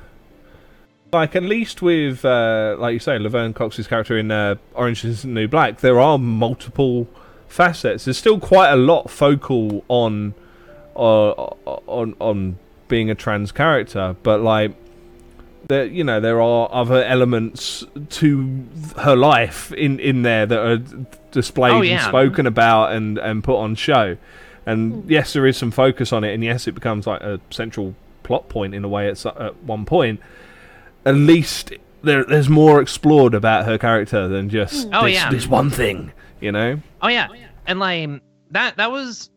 like 1.12 1.36
at 1.36 1.42
least 1.42 1.82
with 1.82 2.24
uh, 2.24 2.76
like 2.78 2.92
you 2.94 2.98
say, 2.98 3.18
Laverne 3.18 3.54
Cox's 3.54 3.86
character 3.86 4.16
in 4.16 4.30
uh, 4.30 4.56
Orange 4.74 5.04
Is 5.04 5.22
the 5.22 5.28
New 5.28 5.48
Black, 5.48 5.80
there 5.80 6.00
are 6.00 6.18
multiple 6.18 7.08
facets. 7.48 8.04
There's 8.04 8.18
still 8.18 8.40
quite 8.40 8.70
a 8.70 8.76
lot 8.76 9.10
focal 9.10 9.84
on 9.88 10.34
uh, 10.94 11.30
on 11.30 12.14
on 12.18 12.58
being 12.88 13.10
a 13.10 13.14
trans 13.14 13.52
character, 13.52 14.16
but 14.22 14.40
like. 14.40 14.74
There, 15.68 15.84
you 15.84 16.04
know, 16.04 16.20
there 16.20 16.40
are 16.40 16.68
other 16.70 17.02
elements 17.02 17.84
to 18.10 18.64
her 18.98 19.16
life 19.16 19.72
in, 19.72 19.98
in 19.98 20.22
there 20.22 20.46
that 20.46 20.58
are 20.60 20.76
displayed 21.32 21.72
Oh, 21.72 21.82
and 21.82 22.00
spoken 22.02 22.46
about 22.46 22.92
and, 22.92 23.18
and 23.18 23.42
put 23.42 23.56
on 23.56 23.74
show. 23.74 24.16
And 24.66 25.04
hmm. 25.04 25.10
yes, 25.10 25.32
there 25.32 25.46
is 25.46 25.56
some 25.56 25.70
focus 25.70 26.12
on 26.12 26.24
it, 26.24 26.34
and 26.34 26.42
yes, 26.42 26.66
it 26.66 26.72
becomes 26.72 27.06
like 27.06 27.22
a 27.22 27.40
central 27.50 27.94
plot 28.22 28.48
point 28.48 28.74
in 28.74 28.84
a 28.84 28.88
way. 28.88 29.08
At, 29.08 29.24
at 29.24 29.56
one 29.62 29.84
point, 29.84 30.20
at 31.04 31.14
least 31.14 31.72
there, 32.02 32.24
there's 32.24 32.48
more 32.48 32.80
explored 32.80 33.34
about 33.34 33.64
her 33.66 33.78
character 33.78 34.28
than 34.28 34.50
just 34.50 34.88
hmm. 34.88 34.94
Oh, 34.94 35.04
this, 35.04 35.14
yeah. 35.14 35.30
this 35.30 35.46
one 35.46 35.70
thing. 35.70 36.12
You 36.40 36.52
know? 36.52 36.80
Oh 37.00 37.08
yeah, 37.08 37.28
and 37.66 37.78
like 37.80 38.20
that 38.50 38.76
that 38.76 38.90
was 38.90 39.30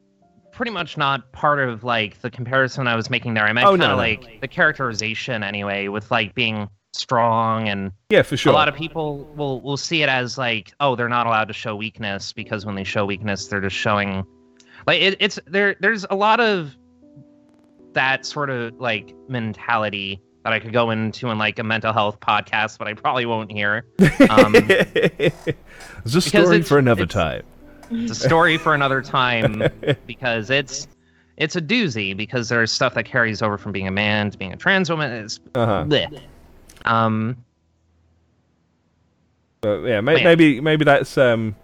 pretty 0.51 0.71
much 0.71 0.97
not 0.97 1.31
part 1.31 1.59
of 1.59 1.85
like 1.85 2.19
the 2.21 2.29
comparison 2.29 2.87
I 2.87 2.95
was 2.95 3.09
making 3.09 3.35
there. 3.35 3.45
I 3.45 3.53
meant 3.53 3.65
Oh, 3.65 3.71
kind 3.71 3.83
of 3.83 3.89
no. 3.91 3.95
like 3.95 4.41
the 4.41 4.47
characterization 4.47 5.43
anyway, 5.43 5.87
with 5.87 6.11
like 6.11 6.35
being 6.35 6.67
strong 6.93 7.69
and 7.69 7.91
Yeah, 8.09 8.23
for 8.23 8.35
sure. 8.35 8.51
a 8.51 8.55
lot 8.55 8.67
of 8.67 8.75
people 8.75 9.25
will 9.35 9.61
will 9.61 9.77
see 9.77 10.01
it 10.01 10.09
as 10.09 10.37
like 10.37 10.73
oh 10.79 10.95
they're 10.95 11.07
not 11.07 11.27
allowed 11.27 11.47
to 11.47 11.53
show 11.53 11.75
weakness 11.75 12.33
because 12.33 12.65
when 12.65 12.75
they 12.75 12.83
show 12.83 13.05
weakness 13.05 13.47
they're 13.47 13.61
just 13.61 13.75
showing 13.75 14.25
like 14.87 15.01
it, 15.01 15.17
it's 15.19 15.39
there 15.47 15.75
there's 15.79 16.05
a 16.09 16.15
lot 16.15 16.39
of 16.39 16.75
that 17.93 18.25
sort 18.25 18.49
of 18.49 18.73
like 18.79 19.13
mentality 19.27 20.21
that 20.43 20.53
I 20.53 20.59
could 20.59 20.71
go 20.73 20.91
into 20.91 21.29
in 21.29 21.37
like 21.37 21.59
a 21.59 21.63
mental 21.63 21.91
health 21.91 22.19
podcast, 22.19 22.77
but 22.77 22.87
I 22.87 22.93
probably 22.93 23.25
won't 23.25 23.51
here. 23.51 23.85
Um, 24.29 24.53
it's 24.55 26.15
a 26.15 26.21
story 26.21 26.55
it's- 26.57 26.67
for 26.67 26.77
another 26.77 27.03
it's- 27.03 27.13
time. 27.13 27.43
it's 27.91 28.11
a 28.11 28.15
story 28.15 28.57
for 28.57 28.73
another 28.75 29.01
time 29.01 29.63
because 30.07 30.49
it's 30.49 30.87
it's 31.37 31.55
a 31.55 31.61
doozy 31.61 32.15
because 32.15 32.47
there's 32.49 32.71
stuff 32.71 32.93
that 32.93 33.05
carries 33.05 33.41
over 33.41 33.57
from 33.57 33.71
being 33.71 33.87
a 33.87 33.91
man 33.91 34.29
to 34.31 34.37
being 34.37 34.53
a 34.53 34.57
trans 34.57 34.89
woman. 34.89 35.11
It's 35.11 35.39
Uh-huh. 35.55 35.85
bleh. 35.87 36.21
um 36.85 37.37
But 39.61 39.83
yeah, 39.83 40.01
may- 40.01 40.23
maybe 40.23 40.61
maybe 40.61 40.85
that's 40.85 41.17
um, 41.17 41.55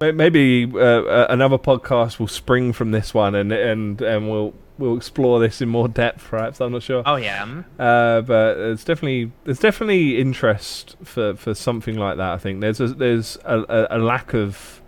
maybe 0.00 0.70
uh, 0.74 0.78
uh, 0.78 1.26
another 1.30 1.58
podcast 1.58 2.18
will 2.18 2.28
spring 2.28 2.72
from 2.72 2.90
this 2.90 3.12
one, 3.14 3.34
and 3.34 3.52
and 3.52 4.00
and 4.00 4.30
we'll 4.30 4.54
we'll 4.78 4.96
explore 4.96 5.40
this 5.40 5.60
in 5.60 5.68
more 5.68 5.88
depth. 5.88 6.24
Perhaps 6.24 6.60
I'm 6.60 6.72
not 6.72 6.82
sure. 6.82 7.02
oh 7.04 7.16
yeah 7.16 7.62
Uh, 7.78 8.22
but 8.22 8.56
it's 8.56 8.82
definitely 8.84 9.30
there's 9.44 9.58
definitely 9.58 10.18
interest 10.18 10.96
for, 11.04 11.36
for 11.36 11.54
something 11.54 11.96
like 11.96 12.16
that. 12.16 12.32
I 12.32 12.38
think 12.38 12.60
there's 12.62 12.80
a, 12.80 12.88
there's 12.88 13.36
a, 13.44 13.58
a, 13.60 13.86
a 13.90 13.98
lack 13.98 14.32
of 14.32 14.80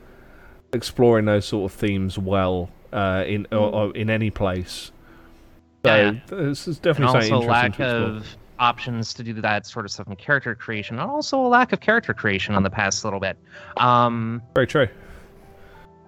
exploring 0.72 1.26
those 1.26 1.44
sort 1.44 1.70
of 1.70 1.78
themes 1.78 2.18
well 2.18 2.70
uh, 2.92 3.24
in 3.26 3.46
or, 3.52 3.74
or 3.74 3.96
in 3.96 4.08
any 4.08 4.30
place. 4.30 4.92
So 5.84 5.94
Yeah, 5.94 6.12
this 6.26 6.66
is 6.66 6.76
and 6.78 6.82
definitely 6.82 7.28
something 7.28 7.32
also 7.34 7.48
lack 7.48 7.80
of 7.80 8.26
options 8.62 9.12
to 9.14 9.22
do 9.24 9.32
that 9.34 9.66
sort 9.66 9.84
of 9.84 9.90
stuff 9.90 10.06
in 10.06 10.14
character 10.16 10.54
creation 10.54 10.98
and 10.98 11.10
also 11.10 11.38
a 11.38 11.48
lack 11.48 11.72
of 11.72 11.80
character 11.80 12.14
creation 12.14 12.54
on 12.54 12.62
the 12.62 12.70
past 12.70 13.04
little 13.04 13.18
bit 13.20 13.36
um 13.76 14.40
Very 14.54 14.66
true. 14.66 14.88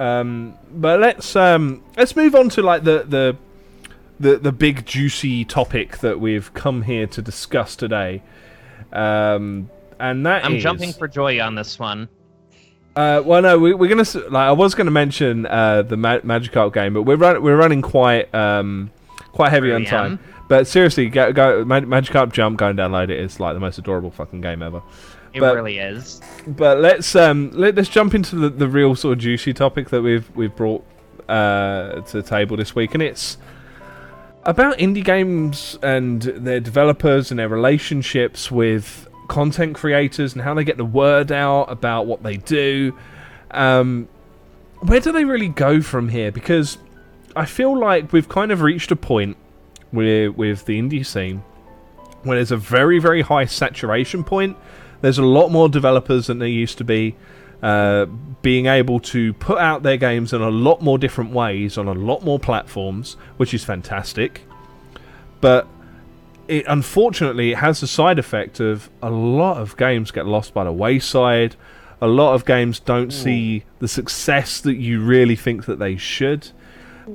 Um, 0.01 0.55
but 0.73 0.99
let's 1.01 1.37
um, 1.37 1.83
let's 1.97 2.17
move 2.17 2.35
on 2.35 2.49
to 2.51 2.63
like 2.63 2.83
the 2.83 3.05
the 3.07 3.37
the 4.19 4.39
the 4.39 4.51
big 4.53 4.85
juicy 4.87 5.45
topic 5.45 5.99
that 5.99 6.19
we've 6.19 6.53
come 6.53 6.83
here 6.83 7.07
to 7.07 7.23
discuss 7.23 7.77
today. 7.77 8.23
Um, 8.93 9.71
and 10.01 10.27
that 10.27 10.45
I'm 10.45 10.57
is- 10.57 10.63
jumping 10.63 10.93
for 10.93 11.07
joy 11.07 11.41
on 11.41 11.55
this 11.55 11.79
one. 11.79 12.09
Uh, 12.97 13.23
well, 13.25 13.43
no, 13.43 13.59
we, 13.59 13.75
we're 13.75 13.89
gonna 13.89 14.05
like 14.31 14.49
I 14.49 14.53
was 14.53 14.75
gonna 14.75 14.91
mention 14.91 15.47
uh, 15.47 15.83
the 15.83 15.97
Ma- 15.97 16.19
Magikarp 16.19 16.73
game, 16.73 16.95
but 16.95 17.03
we're 17.03 17.17
run- 17.17 17.43
we're 17.43 17.57
running 17.57 17.83
quite 17.83 18.33
um, 18.35 18.91
quite 19.33 19.51
heavy 19.51 19.73
on 19.73 19.85
time. 19.85 20.19
But 20.49 20.67
seriously, 20.67 21.09
go, 21.09 21.33
go 21.33 21.65
Mag- 21.65 21.87
Magikarp 21.87 22.33
Jump, 22.33 22.59
go 22.59 22.69
and 22.69 22.79
download 22.79 23.05
it. 23.05 23.19
It's 23.19 23.41
like 23.41 23.55
the 23.55 23.61
most 23.61 23.79
adorable 23.79 24.11
fucking 24.11 24.41
game 24.43 24.63
ever. 24.63 24.83
It 25.33 25.41
But- 25.41 25.55
really 25.55 25.79
is. 25.79 26.21
But 26.47 26.79
let's 26.79 27.17
um 27.17 27.51
let, 27.53 27.75
let's 27.75 27.89
jump 27.89 28.15
into 28.15 28.37
the, 28.37 28.51
the 28.51 28.69
real 28.69 28.95
sort 28.95 29.15
of 29.15 29.19
juicy 29.19 29.53
topic 29.55 29.89
that 29.91 30.03
we've 30.03 30.31
we've 30.37 30.55
brought 30.55 30.85
uh, 31.29 32.01
to 32.03 32.13
the 32.19 32.23
table 32.23 32.57
this 32.57 32.75
week, 32.75 32.93
and 32.95 33.03
it's 33.03 33.39
about 34.45 34.77
indie 34.79 35.03
games 35.03 35.79
and 35.83 36.21
their 36.21 36.61
developers 36.61 37.31
and 37.31 37.41
their 37.41 37.49
relationships 37.49 38.51
with 38.51 39.09
content 39.29 39.75
creators 39.75 40.35
and 40.35 40.43
how 40.43 40.53
they 40.53 40.65
get 40.65 40.77
the 40.77 40.85
word 40.85 41.33
out 41.33 41.65
about 41.71 42.05
what 42.07 42.23
they 42.23 42.37
do. 42.37 42.95
Um, 43.53 44.07
where 44.81 45.01
do 45.01 45.13
they 45.13 45.25
really 45.25 45.49
go 45.49 45.81
from 45.81 46.11
here? 46.11 46.31
Because 46.31 46.77
I 47.35 47.47
feel 47.47 47.77
like 47.79 48.13
we've 48.13 48.29
kind 48.29 48.53
of 48.53 48.61
reached 48.61 48.91
a 48.93 48.97
point 48.97 49.39
with 49.95 50.37
with 50.37 50.67
the 50.67 50.81
indie 50.81 51.07
scene 51.07 51.43
where 52.23 52.37
there's 52.37 52.53
a 52.53 52.57
very 52.57 52.99
very 52.99 53.23
high 53.23 53.45
saturation 53.45 54.25
point. 54.25 54.57
There's 55.01 55.19
a 55.19 55.25
lot 55.25 55.51
more 55.51 55.69
developers 55.69 56.27
than 56.27 56.39
there 56.39 56.49
used 56.49 56.79
to 56.79 56.85
be. 56.85 57.17
Uh, 57.63 58.05
being 58.43 58.67
able 58.67 59.01
to 59.01 59.33
put 59.35 59.57
out 59.57 59.83
their 59.83 59.97
games 59.97 60.35
in 60.35 60.43
a 60.43 60.51
lot 60.51 60.83
more 60.83 60.99
different 60.99 61.31
ways 61.31 61.79
on 61.79 61.89
a 61.89 61.95
lot 61.95 62.23
more 62.23 62.39
platforms, 62.39 63.17
which 63.39 63.55
is 63.55 63.65
fantastic. 63.65 64.43
But 65.41 65.67
it 66.47 66.67
unfortunately 66.69 67.53
it 67.53 67.59
has 67.59 67.81
the 67.81 67.87
side 67.87 68.19
effect 68.19 68.61
of 68.61 68.91
a 69.03 69.09
lot 69.11 69.57
of 69.57 69.79
games 69.79 70.11
get 70.11 70.27
lost 70.27 70.53
by 70.53 70.65
the 70.65 70.73
wayside. 70.73 71.57
A 72.01 72.07
lot 72.07 72.35
of 72.35 72.45
games 72.45 72.81
don't 72.81 73.11
see 73.13 73.65
the 73.79 73.89
success 73.89 74.61
that 74.61 74.75
you 74.75 75.01
really 75.01 75.37
think 75.37 75.65
that 75.65 75.79
they 75.79 75.97
should. 75.97 76.51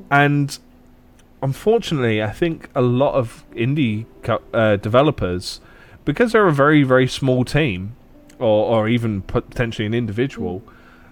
And 0.10 0.58
unfortunately, 1.42 2.22
I 2.22 2.32
think 2.32 2.70
a 2.76 2.82
lot 2.82 3.14
of 3.16 3.46
indie 3.52 4.06
co- 4.24 4.42
uh, 4.54 4.76
developers, 4.76 5.62
because 6.06 6.32
they're 6.32 6.48
a 6.48 6.54
very, 6.54 6.84
very 6.84 7.08
small 7.08 7.46
team, 7.46 7.96
or, 8.38 8.66
or 8.66 8.90
even 8.90 9.22
potentially 9.22 9.86
an 9.86 9.94
individual, 9.94 10.64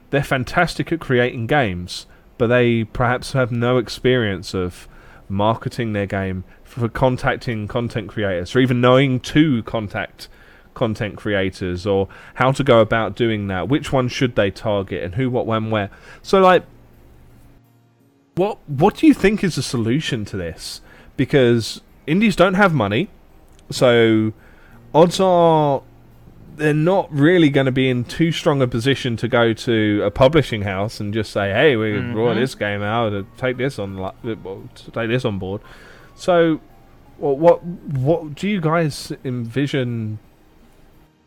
they're 0.10 0.24
fantastic 0.24 0.92
at 0.92 1.00
creating 1.00 1.48
games, 1.48 2.06
but 2.38 2.48
they 2.48 2.84
perhaps 2.84 3.34
have 3.34 3.52
no 3.52 3.78
experience 3.78 4.54
of 4.54 4.88
marketing 5.30 5.94
their 5.94 6.06
game, 6.06 6.44
for 6.64 6.88
contacting 6.88 7.68
content 7.68 8.08
creators, 8.10 8.56
or 8.56 8.60
even 8.60 8.80
knowing 8.80 9.20
to 9.20 9.64
contact 9.64 10.30
content 10.74 11.16
creators, 11.18 11.86
or 11.86 12.08
how 12.36 12.52
to 12.52 12.64
go 12.64 12.80
about 12.80 13.16
doing 13.16 13.48
that. 13.48 13.68
Which 13.68 13.92
one 13.92 14.08
should 14.08 14.36
they 14.36 14.52
target, 14.52 15.04
and 15.04 15.16
who, 15.16 15.30
what, 15.30 15.46
when, 15.46 15.70
where. 15.70 15.90
So, 16.22 16.40
like, 16.40 16.64
what 18.38 18.58
what 18.70 18.96
do 18.98 19.08
you 19.08 19.14
think 19.14 19.44
is 19.44 19.56
the 19.56 19.64
solution 19.64 20.24
to 20.26 20.38
this? 20.38 20.82
Because 21.18 21.82
indies 22.06 22.36
don't 22.36 22.54
have 22.54 22.74
money, 22.74 23.10
so 23.70 24.34
odds 24.94 25.20
are 25.20 25.82
they're 26.56 26.74
not 26.74 27.08
really 27.14 27.50
going 27.50 27.66
to 27.68 27.72
be 27.72 27.88
in 27.88 28.04
too 28.04 28.32
strong 28.32 28.62
a 28.64 28.68
position 28.68 29.16
to 29.18 29.28
go 29.28 29.54
to 29.54 30.02
a 30.04 30.10
publishing 30.10 30.64
house 30.64 31.00
and 31.00 31.14
just 31.14 31.32
say, 31.32 31.52
"Hey, 31.52 31.76
we 31.76 31.92
mm 31.92 32.14
brought 32.14 32.36
Mhm. 32.36 32.40
this 32.40 32.56
game 32.56 32.82
out. 32.82 33.26
Take 33.38 33.58
this 33.58 33.78
on, 33.78 34.12
take 34.94 35.10
this 35.10 35.24
on 35.26 35.38
board." 35.38 35.62
So, 36.16 36.60
what 37.18 37.38
what 37.38 37.64
what 37.64 38.36
do 38.36 38.48
you 38.48 38.60
guys 38.62 39.12
envision 39.24 40.18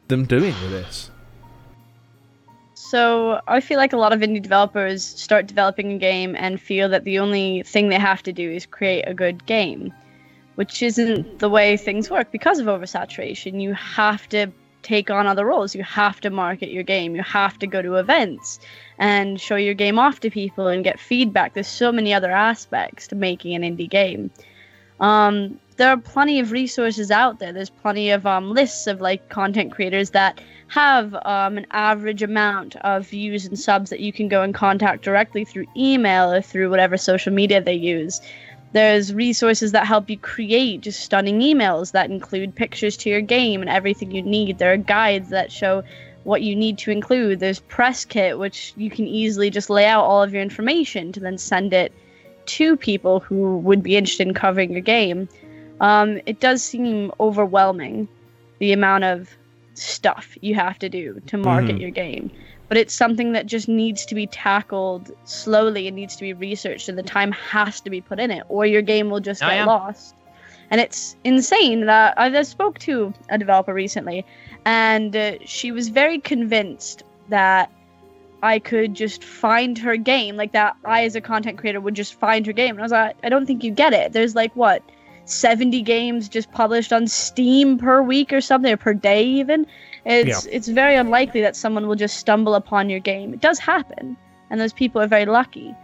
them 0.09 0.24
doing 0.24 0.55
with 0.62 0.70
this? 0.70 1.11
So 2.91 3.41
I 3.47 3.61
feel 3.61 3.77
like 3.79 3.93
a 3.93 3.97
lot 3.97 4.12
of 4.12 4.19
indie 4.19 4.43
developers 4.43 5.05
start 5.05 5.47
developing 5.47 5.93
a 5.93 5.99
game 5.99 6.35
and 6.35 6.61
feel 6.61 6.89
that 6.89 7.05
the 7.05 7.21
only 7.21 7.62
thing 7.62 7.89
they 7.89 8.01
have 8.01 8.21
to 8.25 8.33
do 8.33 8.51
is 8.51 8.67
create 8.67 9.05
a 9.07 9.15
good 9.15 9.47
game, 9.47 9.95
which 10.57 10.83
isn't 10.83 11.39
the 11.39 11.49
way 11.49 11.77
things 11.77 12.11
work 12.11 12.33
because 12.33 12.59
of 12.59 12.67
oversaturation. 12.67 13.62
You 13.62 13.75
have 13.75 14.29
to 14.31 14.49
take 14.83 15.09
on 15.09 15.29
other 15.29 15.47
roles. 15.47 15.73
You 15.73 15.85
have 15.85 16.21
to 16.23 16.31
market 16.31 16.73
your 16.73 16.83
game. 16.83 17.15
You 17.15 17.23
have 17.23 17.61
to 17.61 17.69
go 17.69 17.81
to 17.81 17.95
events 17.95 18.59
and 18.99 19.41
show 19.41 19.55
your 19.55 19.75
game 19.75 20.01
off 20.01 20.19
to 20.21 20.29
people 20.29 20.67
and 20.67 20.83
get 20.83 20.99
feedback. 20.99 21.55
There's 21.55 21.69
so 21.69 21.93
many 21.93 22.12
other 22.12 22.33
aspects 22.33 23.07
to 23.09 23.15
making 23.15 23.55
an 23.55 23.62
indie 23.62 23.89
game. 23.89 24.33
Um, 24.99 25.61
there 25.77 25.91
are 25.91 25.97
plenty 25.97 26.41
of 26.41 26.51
resources 26.51 27.12
out 27.12 27.39
there. 27.39 27.53
There's 27.53 27.71
plenty 27.71 28.11
of 28.11 28.27
um, 28.27 28.51
lists 28.53 28.89
of 28.89 29.01
like 29.01 29.29
content 29.29 29.71
creators 29.71 30.11
that 30.11 30.41
have 30.71 31.15
um, 31.15 31.59
an 31.59 31.67
average 31.73 32.23
amount 32.23 32.77
of 32.77 33.09
views 33.09 33.45
and 33.45 33.59
subs 33.59 33.91
that 33.91 33.99
you 33.99 34.13
can 34.13 34.29
go 34.29 34.43
and 34.43 34.55
contact 34.55 35.03
directly 35.03 35.45
through 35.45 35.67
email 35.77 36.33
or 36.33 36.41
through 36.41 36.71
whatever 36.71 36.97
social 36.97 37.33
media 37.33 37.61
they 37.61 37.75
use. 37.75 38.21
There's 38.73 39.13
resources 39.13 39.73
that 39.73 39.85
help 39.85 40.09
you 40.09 40.17
create 40.17 40.83
just 40.83 41.01
stunning 41.01 41.41
emails 41.41 41.91
that 41.91 42.09
include 42.09 42.55
pictures 42.55 42.97
to 42.99 43.11
your 43.11 43.21
game 43.21 43.63
and 43.63 43.69
everything 43.69 44.13
you 44.13 44.23
need. 44.23 44.59
There 44.59 44.73
are 44.73 44.77
guides 44.77 45.31
that 45.31 45.51
show 45.51 45.83
what 46.23 46.43
you 46.43 46.55
need 46.55 46.79
to 46.79 46.93
include. 46.93 47.41
There's 47.41 47.59
Press 47.59 48.05
Kit, 48.05 48.39
which 48.39 48.73
you 48.77 48.91
can 48.91 49.09
easily 49.09 49.51
just 49.51 49.71
lay 49.71 49.87
out 49.87 50.05
all 50.05 50.23
of 50.23 50.33
your 50.33 50.43
information 50.43 51.11
to 51.13 51.21
then 51.21 51.37
send 51.37 51.73
it 51.73 51.93
to 52.47 52.77
people 52.77 53.19
who 53.19 53.59
would 53.59 53.83
be 53.83 53.97
interested 53.97 54.29
in 54.29 54.35
covering 54.35 54.71
your 54.71 54.83
game. 54.83 55.29
Um, 55.81 56.21
it 56.27 56.39
does 56.39 56.63
seem 56.63 57.11
overwhelming 57.19 58.07
the 58.61 58.73
amount 58.73 59.03
of 59.03 59.37
stuff 59.81 60.36
you 60.40 60.55
have 60.55 60.78
to 60.78 60.89
do 60.89 61.20
to 61.27 61.36
market 61.36 61.77
Mhm. 61.77 61.81
your 61.81 61.90
game. 61.90 62.31
But 62.69 62.77
it's 62.77 62.94
something 62.94 63.32
that 63.32 63.47
just 63.47 63.69
needs 63.69 64.07
to 64.07 64.15
be 64.15 64.27
tackled 64.27 65.11
slowly 65.24 65.89
and 65.89 65.97
needs 65.97 66.15
to 66.16 66.23
be 66.23 66.32
researched, 66.32 66.89
and 66.89 66.97
the 66.97 67.02
time 67.02 67.32
has 67.32 67.81
to 67.81 67.90
be 67.90 68.01
put 68.01 68.20
in 68.20 68.31
it, 68.31 68.44
or 68.48 68.65
your 68.66 68.82
game 68.82 69.11
will 69.11 69.20
just 69.20 69.43
Oh, 69.43 69.47
get 69.47 69.57
yeah. 69.57 69.65
lost. 69.65 70.15
And 70.70 70.81
it's 70.81 71.16
insane 71.24 71.86
that 71.86 72.15
I 72.16 72.27
I 72.27 72.43
spoke 72.43 72.78
to 72.81 73.12
a 73.28 73.39
developer 73.39 73.74
recently, 73.74 74.24
and 74.65 75.16
uh, 75.16 75.32
she 75.44 75.73
was 75.73 75.89
very 75.89 76.20
convinced 76.20 77.02
that 77.28 77.70
I 78.43 78.59
could 78.61 78.94
just 78.94 79.24
find 79.24 79.77
her 79.78 79.97
game, 79.97 80.36
like 80.36 80.52
that 80.52 80.77
I, 80.85 81.05
as 81.05 81.16
a 81.16 81.20
content 81.20 81.59
creator, 81.59 81.81
would 81.81 81.94
just 81.94 82.15
find 82.15 82.47
her 82.47 82.52
game. 82.52 82.70
And 82.70 82.81
I 82.81 82.82
was 82.82 82.93
like, 82.93 83.16
I 83.24 83.28
don't 83.28 83.47
think 83.47 83.65
you 83.65 83.70
get 83.73 83.93
it. 83.93 84.12
There's 84.12 84.35
like 84.36 84.55
what, 84.55 84.82
70 85.31 85.82
games 85.82 86.28
just 86.28 86.51
published 86.52 86.93
on 86.93 87.07
Steam 87.07 87.78
per 87.78 88.02
week 88.02 88.32
or 88.32 88.40
something, 88.40 88.73
or 88.73 88.77
per 88.77 88.94
day 88.94 89.24
even. 89.24 89.66
It's 90.05 90.47
it's 90.47 90.69
very 90.69 90.97
unlikely 90.97 91.40
that 91.43 91.55
someone 91.57 91.86
will 91.86 91.94
just 91.94 92.16
stumble 92.16 92.55
upon 92.55 92.89
your 92.90 93.01
game. 93.01 93.35
It 93.35 93.40
does 93.40 93.59
happen, 93.59 94.16
and 94.51 94.61
those 94.61 94.73
people 94.73 95.01
are 95.01 95.07
very 95.07 95.27
lucky. 95.27 95.74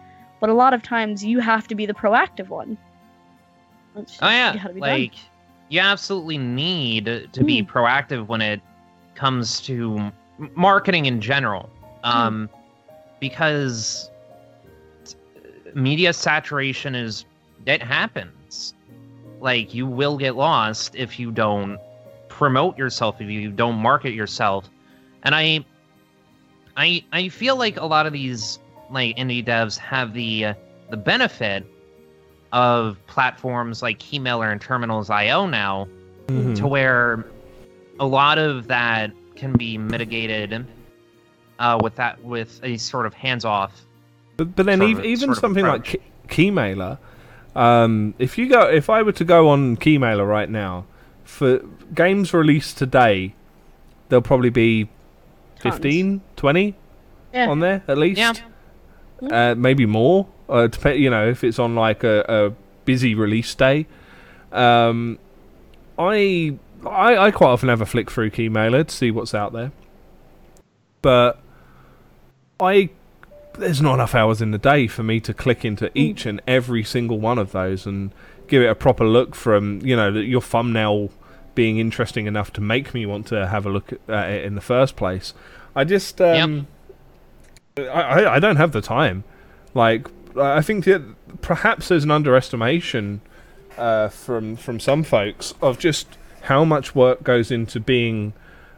But 0.40 0.51
a 0.51 0.55
lot 0.55 0.74
of 0.74 0.82
times 0.82 1.24
you 1.24 1.39
have 1.40 1.66
to 1.68 1.74
be 1.74 1.86
the 1.86 1.94
proactive 1.94 2.48
one. 2.48 2.77
That's 3.94 4.18
Oh 4.20 4.28
yeah, 4.28 4.55
gotta 4.56 4.68
done. 4.68 4.81
like 4.81 5.14
you 5.68 5.81
absolutely 5.81 6.39
need 6.39 7.28
to 7.32 7.44
be 7.44 7.62
Mm. 7.62 7.68
proactive 7.68 8.27
when 8.27 8.40
it 8.40 8.60
comes 9.14 9.60
to 9.62 10.12
marketing 10.55 11.06
in 11.06 11.20
general, 11.20 11.68
um, 12.05 12.48
because 13.20 14.10
media 15.74 16.12
saturation 16.12 16.94
is 16.94 17.24
it 17.66 17.82
happens. 17.82 18.32
Like 19.41 19.75
you 19.75 19.87
will 19.87 20.17
get 20.17 20.35
lost 20.37 20.95
if 20.97 21.19
you 21.19 21.31
don't 21.31 21.79
promote 22.29 22.77
yourself, 22.79 23.21
if 23.21 23.29
you 23.29 23.51
don't 23.51 23.77
market 23.77 24.13
yourself, 24.15 24.69
and 25.23 25.35
I, 25.35 25.65
I, 26.77 27.05
I 27.13 27.29
feel 27.29 27.57
like 27.57 27.77
a 27.77 27.85
lot 27.87 28.07
of 28.07 28.13
these 28.13 28.59
like 28.91 29.17
indie 29.17 29.45
devs 29.45 29.77
have 29.79 30.13
the 30.15 30.47
uh, 30.47 30.55
the 30.91 30.97
benefit 30.97 31.65
of 32.53 32.97
platforms 33.07 33.83
like 33.83 33.99
Keymailer 33.99 34.51
and 34.53 34.61
Terminals.io 34.61 35.47
now, 35.47 35.89
Mm-hmm. 36.29 36.55
to 36.55 36.67
where 36.67 37.25
a 38.01 38.07
lot 38.07 38.37
of 38.39 38.67
that 38.67 39.13
can 39.37 39.53
be 39.53 39.79
mitigated 39.79 40.67
uh, 41.61 41.79
with 41.83 41.95
that 41.97 42.23
with 42.25 42.59
a 42.65 42.77
sort 42.79 43.07
of 43.07 43.15
hands-off. 43.15 43.85
But 44.37 44.57
but 44.57 44.67
then 44.67 44.79
sort 44.79 44.91
ev- 44.91 44.99
of- 44.99 45.05
even 45.05 45.35
something 45.37 45.65
like 45.65 45.87
approach. 45.89 46.03
Key- 46.29 46.51
Keymailer, 46.51 46.99
um, 47.57 48.15
if 48.19 48.39
you 48.39 48.49
go, 48.49 48.69
if 48.69 48.89
I 48.91 49.03
were 49.03 49.12
to 49.12 49.24
go 49.24 49.49
on 49.49 49.77
Keymailer 49.77 50.28
right 50.28 50.49
now 50.49 50.85
for 51.24 51.61
games 51.95 52.33
released 52.33 52.78
today, 52.78 53.35
there'll 54.09 54.23
probably 54.23 54.51
be 54.51 54.89
Tons. 55.61 55.74
15, 55.74 56.20
20 56.37 56.74
Yeah. 57.33 57.49
on 57.49 57.61
there 57.61 57.83
at 57.89 57.99
least. 57.99 58.19
Yeah. 58.19 58.33
Uh, 59.23 59.55
maybe 59.55 59.87
more. 59.87 60.28
Uh, 60.49 60.66
dep- 60.69 60.97
you 60.97 61.11
know, 61.11 61.28
if 61.28 61.43
it's 61.43 61.59
on 61.59 61.74
like 61.74 62.05
a, 62.05 62.24
a 62.28 62.51
busy 62.85 63.15
release 63.15 63.55
day. 63.55 63.87
Um, 64.53 65.19
I, 65.99 66.57
I 66.87 67.16
I 67.16 67.31
quite 67.31 67.49
often 67.49 67.69
have 67.69 67.81
a 67.81 67.87
flick 67.87 68.11
through 68.11 68.31
Keymailer 68.31 68.87
to 68.87 68.95
see 68.95 69.11
what's 69.11 69.35
out 69.35 69.53
there, 69.53 69.73
but 71.03 71.41
I 72.61 72.91
there's 73.59 73.83
not 73.83 73.95
enough 73.95 74.15
hours 74.15 74.41
in 74.41 74.51
the 74.51 74.59
day 74.59 74.87
for 74.87 75.03
me 75.03 75.20
to 75.20 75.35
click 75.35 75.65
into 75.65 75.91
each 75.95 76.27
and 76.27 76.41
every 76.47 76.85
single 76.85 77.19
one 77.19 77.39
of 77.39 77.53
those 77.53 77.87
and 77.87 78.12
give 78.49 78.62
it 78.62 78.66
a 78.66 78.74
proper 78.74 79.05
look 79.05 79.35
from 79.35 79.81
you 79.85 79.97
know 79.97 80.11
your 80.11 80.41
thumbnail 80.41 81.11
being 81.55 81.78
interesting 81.78 82.27
enough 82.27 82.53
to 82.53 82.61
make 82.61 82.95
me 82.95 83.07
want 83.07 83.27
to 83.27 83.47
have 83.49 83.66
a 83.66 83.70
look 83.70 83.93
at 84.09 84.31
it 84.31 84.45
in 84.45 84.55
the 84.55 84.61
first 84.61 84.95
place. 84.95 85.35
I 85.74 85.85
just 85.85 86.20
um, 86.20 86.66
I, 87.77 87.83
I 87.83 88.35
I 88.37 88.39
don't 88.39 88.57
have 88.57 88.73
the 88.73 88.81
time. 88.81 89.24
Like 89.74 90.09
I 90.39 90.62
think 90.62 90.85
that 90.85 91.03
perhaps 91.41 91.89
there's 91.89 92.05
an 92.05 92.11
underestimation 92.11 93.20
uh, 93.77 94.09
from 94.09 94.57
from 94.57 94.81
some 94.81 95.03
folks 95.03 95.55
of 95.61 95.78
just 95.78 96.19
how 96.43 96.65
much 96.65 96.95
work 96.95 97.23
goes 97.23 97.51
into 97.51 97.81
being 97.81 98.33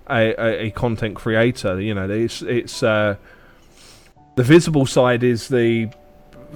a, 0.09 0.35
a, 0.39 0.67
a 0.67 0.71
content 0.71 1.17
creator. 1.17 1.81
You 1.81 1.95
know, 1.95 2.09
it's 2.09 2.43
it's 2.43 2.83
uh, 2.83 3.17
the 4.39 4.45
visible 4.45 4.87
side 4.87 5.25
is 5.25 5.49
the 5.49 5.91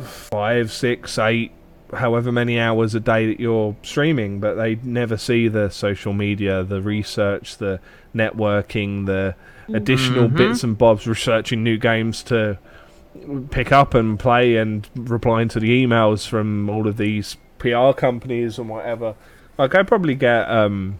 five, 0.05 0.71
six, 0.71 1.19
eight, 1.19 1.51
however 1.93 2.31
many 2.31 2.59
hours 2.61 2.95
a 2.95 3.01
day 3.01 3.27
that 3.27 3.41
you're 3.41 3.75
streaming, 3.83 4.39
but 4.39 4.55
they 4.55 4.77
never 4.85 5.17
see 5.17 5.49
the 5.49 5.69
social 5.69 6.13
media, 6.13 6.63
the 6.63 6.81
research, 6.81 7.57
the 7.59 7.81
networking, 8.15 9.07
the 9.07 9.35
additional 9.75 10.29
Mhm. 10.29 10.37
bits 10.37 10.63
and 10.63 10.79
bobs, 10.79 11.07
researching 11.09 11.65
new 11.65 11.77
games 11.77 12.23
to 12.25 12.57
pick 13.51 13.73
up 13.73 13.95
and 13.95 14.17
play, 14.19 14.57
and 14.57 14.89
replying 14.97 15.49
to 15.49 15.59
the 15.59 15.85
emails 15.85 16.27
from 16.27 16.71
all 16.71 16.87
of 16.87 16.97
these 16.99 17.37
PR 17.59 17.93
companies 17.93 18.59
and 18.59 18.69
whatever. 18.69 19.15
Like 19.59 19.75
I 19.75 19.83
probably 19.83 20.15
get 20.15 20.49
um, 20.49 20.99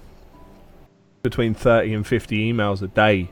between 1.23 1.55
thirty 1.55 1.95
and 1.95 2.05
fifty 2.07 2.53
emails 2.53 2.83
a 2.83 2.89
day, 2.89 3.31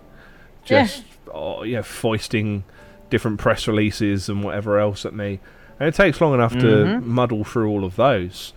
Yeah. 0.67 0.85
just 0.85 1.03
oh, 1.35 1.63
yeah, 1.65 1.83
foisting 1.83 2.63
different 3.11 3.39
press 3.39 3.67
releases 3.69 4.29
and 4.29 4.43
whatever 4.45 4.79
else 4.79 5.05
at 5.05 5.15
me. 5.15 5.41
And 5.79 5.89
it 5.89 5.95
takes 5.95 6.21
long 6.21 6.35
enough 6.35 6.53
to 6.53 6.59
Mhm. 6.67 7.05
muddle 7.05 7.45
through 7.45 7.71
all 7.71 7.85
of 7.85 7.97
those. 7.97 8.53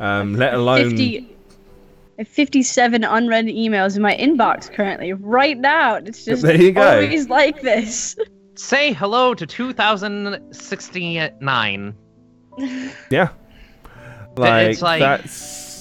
Um, 0.00 0.34
let 0.34 0.54
alone 0.54 0.90
50, 0.90 1.28
57 2.26 3.04
unread 3.04 3.46
emails 3.46 3.96
in 3.96 4.02
my 4.02 4.14
inbox 4.16 4.72
currently, 4.72 5.12
right 5.12 5.58
now. 5.58 5.94
It's 5.96 6.24
just 6.24 6.42
There 6.42 6.60
you 6.60 6.72
go. 6.72 6.82
always 6.82 7.28
like 7.28 7.60
this. 7.62 8.16
Say 8.56 8.92
hello 8.92 9.34
to 9.34 9.46
2069. 9.46 11.94
yeah. 13.10 13.28
Like, 14.36 14.68
it's 14.70 14.82
like- 14.82 15.00
that's 15.00 15.72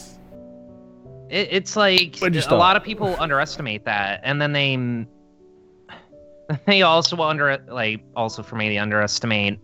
It, 1.30 1.48
it's 1.52 1.76
like 1.76 2.20
a 2.22 2.56
lot 2.56 2.76
of 2.76 2.84
people 2.84 3.16
underestimate 3.20 3.86
that, 3.86 4.22
and 4.24 4.40
then 4.40 4.54
they 4.54 4.78
they 6.66 6.82
also 6.82 7.18
under 7.18 7.64
like 7.68 8.04
also 8.16 8.44
for 8.44 8.56
me 8.56 8.70
they 8.70 8.78
underestimate 8.78 9.60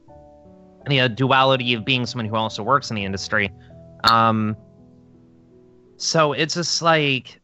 the 0.88 1.02
uh, 1.02 1.08
duality 1.08 1.74
of 1.74 1.86
being 1.86 2.06
someone 2.06 2.28
who 2.28 2.36
also 2.36 2.64
works 2.64 2.90
in 2.90 2.96
the 2.96 3.04
industry. 3.04 3.52
Um, 4.06 4.56
so 5.98 6.34
it's 6.34 6.54
just 6.54 6.82
like 6.82 7.40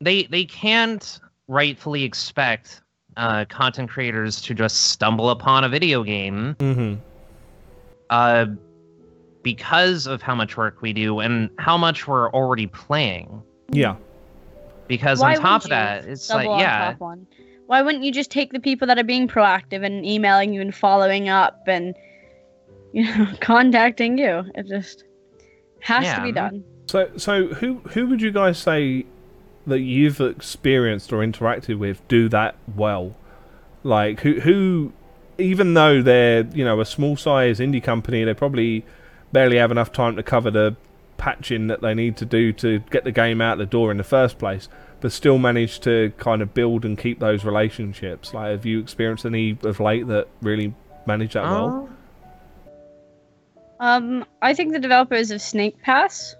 they 0.00 0.24
they 0.24 0.44
can't 0.44 1.20
rightfully 1.46 2.04
expect 2.04 2.82
uh, 3.16 3.44
content 3.46 3.90
creators 3.90 4.40
to 4.42 4.54
just 4.54 4.90
stumble 4.90 5.30
upon 5.30 5.64
a 5.64 5.68
video 5.68 6.02
game 6.02 6.54
hmm 6.58 6.94
uh, 8.10 8.46
because 9.42 10.06
of 10.06 10.22
how 10.22 10.34
much 10.34 10.56
work 10.56 10.82
we 10.82 10.92
do 10.92 11.20
and 11.20 11.50
how 11.58 11.76
much 11.76 12.06
we're 12.06 12.30
already 12.32 12.66
playing. 12.66 13.42
yeah. 13.70 13.96
Because 14.88 15.20
Why 15.20 15.36
on 15.36 15.42
top 15.42 15.64
of 15.64 15.70
that, 15.70 16.04
it's 16.06 16.28
double 16.28 16.52
like 16.52 16.54
on 16.54 16.60
yeah, 16.60 16.90
top 16.92 17.00
one? 17.00 17.26
Why 17.68 17.82
wouldn't 17.82 18.02
you 18.02 18.10
just 18.10 18.30
take 18.30 18.54
the 18.54 18.60
people 18.60 18.86
that 18.86 18.98
are 18.98 19.04
being 19.04 19.28
proactive 19.28 19.84
and 19.84 20.04
emailing 20.04 20.54
you 20.54 20.62
and 20.62 20.74
following 20.74 21.28
up 21.28 21.64
and 21.66 21.94
you 22.94 23.04
know 23.04 23.28
contacting 23.42 24.16
you? 24.16 24.44
It 24.54 24.66
just 24.66 25.04
has 25.80 26.14
to 26.14 26.22
be 26.22 26.32
done. 26.32 26.64
So, 26.86 27.10
so 27.18 27.48
who 27.48 27.74
who 27.90 28.06
would 28.06 28.22
you 28.22 28.30
guys 28.30 28.56
say 28.56 29.04
that 29.66 29.80
you've 29.80 30.18
experienced 30.18 31.12
or 31.12 31.18
interacted 31.18 31.78
with 31.78 32.00
do 32.08 32.30
that 32.30 32.56
well? 32.74 33.14
Like 33.82 34.20
who 34.20 34.40
who, 34.40 34.94
even 35.36 35.74
though 35.74 36.00
they're 36.00 36.46
you 36.46 36.64
know 36.64 36.80
a 36.80 36.86
small 36.86 37.18
size 37.18 37.60
indie 37.60 37.82
company, 37.82 38.24
they 38.24 38.32
probably 38.32 38.82
barely 39.30 39.58
have 39.58 39.70
enough 39.70 39.92
time 39.92 40.16
to 40.16 40.22
cover 40.22 40.50
the 40.50 40.74
patching 41.18 41.66
that 41.66 41.82
they 41.82 41.92
need 41.92 42.16
to 42.16 42.24
do 42.24 42.50
to 42.54 42.78
get 42.90 43.04
the 43.04 43.12
game 43.12 43.42
out 43.42 43.58
the 43.58 43.66
door 43.66 43.90
in 43.90 43.98
the 43.98 44.04
first 44.04 44.38
place, 44.38 44.70
but 45.00 45.12
still 45.12 45.38
manage 45.38 45.80
to 45.80 46.12
kind 46.18 46.42
of 46.42 46.54
build 46.54 46.84
and 46.84 46.98
keep 46.98 47.20
those 47.20 47.44
relationships. 47.44 48.34
Like, 48.34 48.50
have 48.50 48.66
you 48.66 48.80
experienced 48.80 49.24
any 49.24 49.56
of 49.62 49.80
late 49.80 50.06
that 50.08 50.28
really 50.42 50.74
managed 51.06 51.34
that 51.34 51.44
well? 51.44 51.88
Oh, 51.88 51.94
Um, 53.80 54.24
I 54.42 54.54
think 54.54 54.72
the 54.72 54.80
developers 54.80 55.30
of 55.30 55.40
Snake 55.40 55.80
Pass 55.82 56.34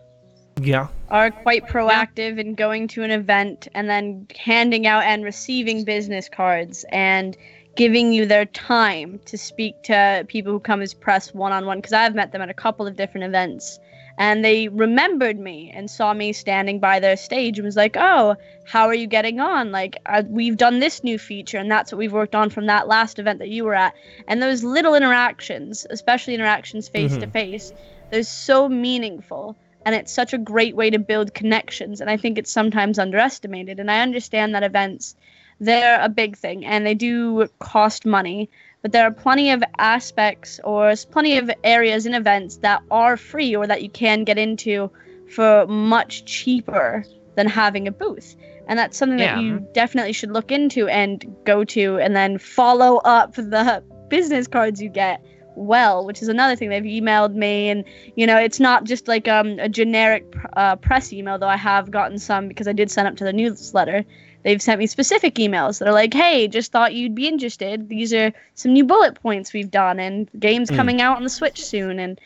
Yeah. 0.60 0.88
are 1.08 1.30
quite 1.30 1.68
proactive 1.68 2.38
in 2.38 2.54
going 2.56 2.88
to 2.88 3.04
an 3.04 3.12
event 3.12 3.68
and 3.74 3.88
then 3.88 4.26
handing 4.36 4.88
out 4.88 5.04
and 5.04 5.22
receiving 5.24 5.84
business 5.84 6.28
cards 6.28 6.84
and 6.90 7.36
giving 7.76 8.12
you 8.12 8.26
their 8.26 8.44
time 8.44 9.20
to 9.26 9.38
speak 9.38 9.80
to 9.84 10.24
people 10.26 10.50
who 10.52 10.58
come 10.58 10.82
as 10.82 10.92
press 10.94 11.32
one 11.32 11.52
on 11.52 11.64
one 11.64 11.78
because 11.78 11.92
I've 11.92 12.16
met 12.16 12.32
them 12.32 12.42
at 12.42 12.50
a 12.50 12.54
couple 12.54 12.88
of 12.88 12.96
different 12.96 13.24
events 13.24 13.78
and 14.18 14.44
they 14.44 14.68
remembered 14.68 15.38
me 15.38 15.70
and 15.74 15.90
saw 15.90 16.12
me 16.12 16.32
standing 16.32 16.80
by 16.80 17.00
their 17.00 17.16
stage 17.16 17.58
and 17.58 17.64
was 17.64 17.76
like, 17.76 17.96
"Oh, 17.98 18.36
how 18.64 18.86
are 18.86 18.94
you 18.94 19.06
getting 19.06 19.40
on? 19.40 19.72
Like, 19.72 19.96
uh, 20.06 20.24
we've 20.28 20.56
done 20.56 20.80
this 20.80 21.02
new 21.02 21.18
feature 21.18 21.56
and 21.58 21.70
that's 21.70 21.90
what 21.92 21.98
we've 21.98 22.12
worked 22.12 22.34
on 22.34 22.50
from 22.50 22.66
that 22.66 22.88
last 22.88 23.18
event 23.18 23.38
that 23.38 23.48
you 23.48 23.64
were 23.64 23.74
at." 23.74 23.94
And 24.26 24.42
those 24.42 24.62
little 24.64 24.94
interactions, 24.94 25.86
especially 25.88 26.34
interactions 26.34 26.88
face 26.88 27.16
to 27.16 27.26
face, 27.28 27.72
they're 28.10 28.22
so 28.24 28.68
meaningful 28.68 29.56
and 29.86 29.94
it's 29.94 30.12
such 30.12 30.34
a 30.34 30.38
great 30.38 30.76
way 30.76 30.90
to 30.90 30.98
build 30.98 31.34
connections 31.34 32.00
and 32.00 32.10
i 32.10 32.16
think 32.16 32.36
it's 32.36 32.52
sometimes 32.52 32.98
underestimated 32.98 33.80
and 33.80 33.90
i 33.90 34.00
understand 34.00 34.54
that 34.54 34.62
events 34.62 35.14
they're 35.60 36.00
a 36.00 36.08
big 36.08 36.36
thing 36.36 36.64
and 36.64 36.86
they 36.86 36.94
do 36.94 37.48
cost 37.58 38.06
money 38.06 38.50
but 38.82 38.92
there 38.92 39.04
are 39.04 39.10
plenty 39.10 39.50
of 39.50 39.62
aspects 39.78 40.60
or 40.64 40.94
plenty 41.10 41.36
of 41.36 41.50
areas 41.64 42.06
and 42.06 42.14
events 42.14 42.58
that 42.58 42.82
are 42.90 43.16
free 43.16 43.54
or 43.54 43.66
that 43.66 43.82
you 43.82 43.90
can 43.90 44.24
get 44.24 44.38
into 44.38 44.90
for 45.30 45.66
much 45.66 46.24
cheaper 46.24 47.04
than 47.34 47.46
having 47.46 47.86
a 47.88 47.92
booth. 47.92 48.36
And 48.66 48.78
that's 48.78 48.98
something 48.98 49.18
that 49.18 49.40
you 49.40 49.66
definitely 49.72 50.12
should 50.12 50.30
look 50.30 50.52
into 50.52 50.88
and 50.88 51.24
go 51.44 51.64
to 51.64 51.98
and 51.98 52.14
then 52.14 52.38
follow 52.38 52.98
up 52.98 53.34
the 53.34 53.82
business 54.08 54.46
cards 54.46 54.80
you 54.80 54.88
get 54.88 55.22
well 55.54 56.06
which 56.06 56.22
is 56.22 56.28
another 56.28 56.54
thing. 56.54 56.70
They've 56.70 56.82
emailed 56.82 57.34
me 57.34 57.68
and 57.68 57.84
you 58.16 58.26
know 58.26 58.38
it's 58.38 58.60
not 58.60 58.84
just 58.84 59.08
like 59.08 59.26
um, 59.28 59.58
a 59.58 59.68
generic 59.68 60.30
pr- 60.30 60.46
uh, 60.56 60.76
press 60.76 61.12
email 61.12 61.38
though 61.38 61.48
i 61.48 61.56
have 61.56 61.90
gotten 61.90 62.18
some 62.18 62.46
because 62.48 62.68
i 62.68 62.72
did 62.72 62.90
sign 62.90 63.06
up 63.06 63.16
to 63.16 63.24
the 63.24 63.32
newsletter 63.32 64.04
they've 64.44 64.62
sent 64.62 64.78
me 64.78 64.86
specific 64.86 65.34
emails 65.36 65.78
that 65.78 65.88
are 65.88 65.92
like 65.94 66.14
hey 66.14 66.46
just 66.48 66.70
thought 66.72 66.94
you'd 66.94 67.14
be 67.14 67.26
interested 67.28 67.88
these 67.88 68.12
are 68.14 68.32
some 68.54 68.72
new 68.72 68.84
bullet 68.84 69.20
points 69.20 69.52
we've 69.52 69.70
done 69.70 69.98
and 69.98 70.28
games 70.38 70.70
Mm. 70.70 70.76
coming 70.76 71.00
out 71.02 71.16
on 71.16 71.22
the 71.24 71.28
switch 71.30 71.64
soon 71.64 71.98
and 71.98 72.20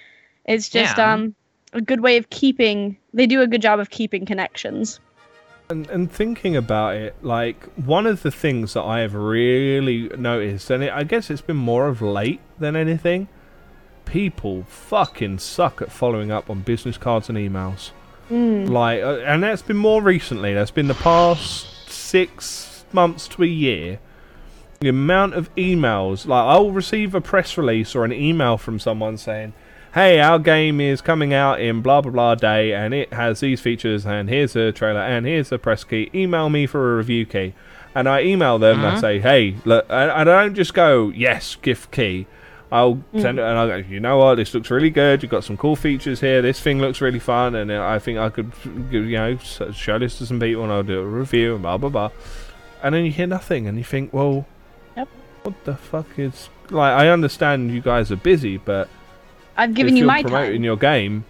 it's 0.45 0.69
just 0.69 0.97
Yeah. 0.99 1.13
um 1.15 1.35
a 1.73 1.81
good 1.81 2.01
way 2.01 2.17
of 2.19 2.29
keeping 2.31 2.97
they 3.15 3.27
do 3.27 3.41
a 3.41 3.47
good 3.47 3.63
job 3.63 3.81
of 3.81 3.91
keeping 3.91 4.27
connections 4.27 5.01
And, 5.71 5.89
and 5.89 6.13
thinking 6.13 6.55
about 6.55 6.97
it, 6.97 7.15
like 7.23 7.65
one 7.77 8.05
of 8.07 8.23
the 8.23 8.31
things 8.31 8.75
that 8.75 8.83
I 8.83 9.01
have 9.01 9.15
really 9.15 10.11
noticed, 10.19 10.69
and 10.71 10.83
it, 10.83 10.93
I 10.93 11.03
guess 11.05 11.31
it's 11.31 11.41
been 11.41 11.57
more 11.57 11.89
of 11.89 12.03
late 12.03 12.41
than 12.59 12.77
anything, 12.77 13.29
people 14.05 14.65
fucking 14.65 15.39
suck 15.39 15.81
at 15.81 15.91
following 15.91 16.31
up 16.31 16.51
on 16.51 16.61
business 16.61 16.99
cards 16.99 17.31
and 17.31 17.39
emails. 17.39 17.93
Like, 18.29 19.03
uh, 19.03 19.19
and 19.25 19.43
that's 19.43 19.63
been 19.63 19.77
more 19.79 20.03
recently. 20.03 20.53
That's 20.53 20.71
been 20.71 20.89
the 20.89 20.95
past 20.95 21.67
six 22.13 22.85
months 22.93 23.27
to 23.27 23.43
a 23.43 23.47
year. 23.47 23.99
The 24.81 24.89
amount 24.89 25.33
of 25.33 25.55
emails, 25.55 26.27
like 26.27 26.45
I'll 26.45 26.71
receive 26.71 27.15
a 27.15 27.23
press 27.23 27.57
release 27.57 27.95
or 27.95 28.05
an 28.05 28.13
email 28.13 28.59
from 28.59 28.79
someone 28.79 29.17
saying, 29.17 29.55
"Hey, 29.95 30.21
our 30.21 30.39
game 30.39 30.79
is 30.79 31.01
coming 31.01 31.33
out 31.33 31.59
in 31.59 31.81
blah 31.81 32.03
blah 32.03 32.13
blah 32.13 32.35
day, 32.35 32.75
and 32.75 32.93
it 32.93 33.15
has 33.15 33.41
these 33.41 33.63
features, 33.63 34.05
and 34.05 34.29
here's 34.29 34.55
a 34.55 34.73
trailer, 34.73 35.01
and 35.01 35.25
here's 35.25 35.51
a 35.53 35.59
press 35.59 35.85
key. 35.85 36.11
Email 36.15 36.51
me 36.51 36.67
for 36.67 36.93
a 36.93 36.97
review 36.99 37.25
key." 37.25 37.55
And 37.95 38.07
I 38.07 38.23
email 38.23 38.59
them 38.59 38.79
and 38.81 38.89
I 38.89 38.95
Mhm. 38.97 39.01
say, 39.01 39.19
"Hey, 39.19 39.55
look," 39.65 39.87
and 39.89 40.11
I 40.11 40.23
don't 40.25 40.55
just 40.55 40.75
go, 40.75 41.11
"Yes, 41.15 41.57
gift 41.63 41.93
key." 41.93 42.27
I'll 42.73 42.95
hmm. 42.95 43.21
send 43.21 43.39
it 43.39 43.43
and 43.43 43.59
I'll 43.59 43.69
go, 43.69 43.77
you 43.77 44.01
know 44.01 44.17
what, 44.17 44.37
this 44.37 44.55
looks 44.55 44.71
really 44.71 44.89
good. 44.89 45.23
You've 45.23 45.31
got 45.31 45.45
some 45.45 45.59
cool 45.59 45.77
features 45.77 46.21
here. 46.21 46.41
This 46.41 46.59
thing 46.59 46.81
looks 46.81 47.03
really 47.03 47.19
fun, 47.19 47.55
and 47.55 47.71
I 47.71 47.99
think 47.99 48.19
I 48.19 48.31
could, 48.31 48.51
you 48.91 49.03
know, 49.11 49.37
show 49.37 49.99
this 49.99 50.17
to 50.19 50.27
some 50.27 50.41
people, 50.41 50.63
and 50.63 50.73
I'll 50.73 50.83
do 50.83 50.99
a 50.99 51.05
review 51.05 51.53
and 51.53 51.63
blah 51.63 51.77
blah 51.77 51.91
blah. 51.91 52.11
And 52.83 52.95
then 52.95 53.05
you 53.05 53.13
hear 53.13 53.27
nothing, 53.27 53.69
and 53.69 53.77
you 53.77 53.85
think, 53.85 54.15
well, 54.15 54.47
Yep. 54.97 55.09
what 55.43 55.65
the 55.65 55.77
fuck 55.77 56.19
is 56.19 56.49
like? 56.71 56.95
I 56.95 57.11
understand 57.11 57.71
you 57.71 57.83
guys 57.83 58.11
are 58.11 58.17
busy, 58.17 58.57
but 58.57 58.89
i've 59.55 59.75
given 59.75 59.93
if 59.93 59.99
you 59.99 60.05
you're 60.05 60.07
my 60.07 60.23
promoting 60.23 60.55
time 60.55 60.65
your 60.65 60.79
game, 60.79 61.25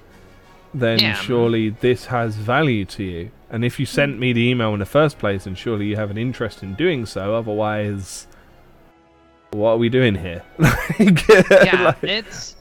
then 0.73 1.01
Yeah. 1.01 1.14
surely 1.14 1.70
this 1.70 2.06
has 2.06 2.36
value 2.36 2.85
to 2.85 3.02
you. 3.02 3.31
And 3.51 3.64
if 3.64 3.81
you 3.81 3.86
hmm. 3.86 3.94
sent 3.94 4.19
me 4.20 4.32
the 4.32 4.48
email 4.48 4.73
in 4.74 4.78
the 4.78 4.86
first 4.86 5.19
place, 5.19 5.43
then 5.43 5.56
surely 5.56 5.86
you 5.86 5.97
have 5.97 6.12
an 6.12 6.19
interest 6.19 6.62
in 6.62 6.74
doing 6.74 7.05
so. 7.05 7.35
Otherwise, 7.35 8.28
what 9.52 9.70
are 9.72 9.76
we 9.78 9.88
doing 9.88 10.14
here? 10.14 10.42
Like, 10.58 11.28
yeah, 11.50 11.84
like- 12.02 12.04
it's 12.04 12.56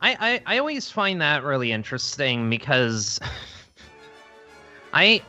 I, 0.00 0.40
I 0.46 0.54
I 0.54 0.58
always 0.58 0.90
find 0.90 1.20
that 1.20 1.42
really 1.42 1.72
interesting 1.72 2.50
because 2.50 3.18
I 4.92 5.22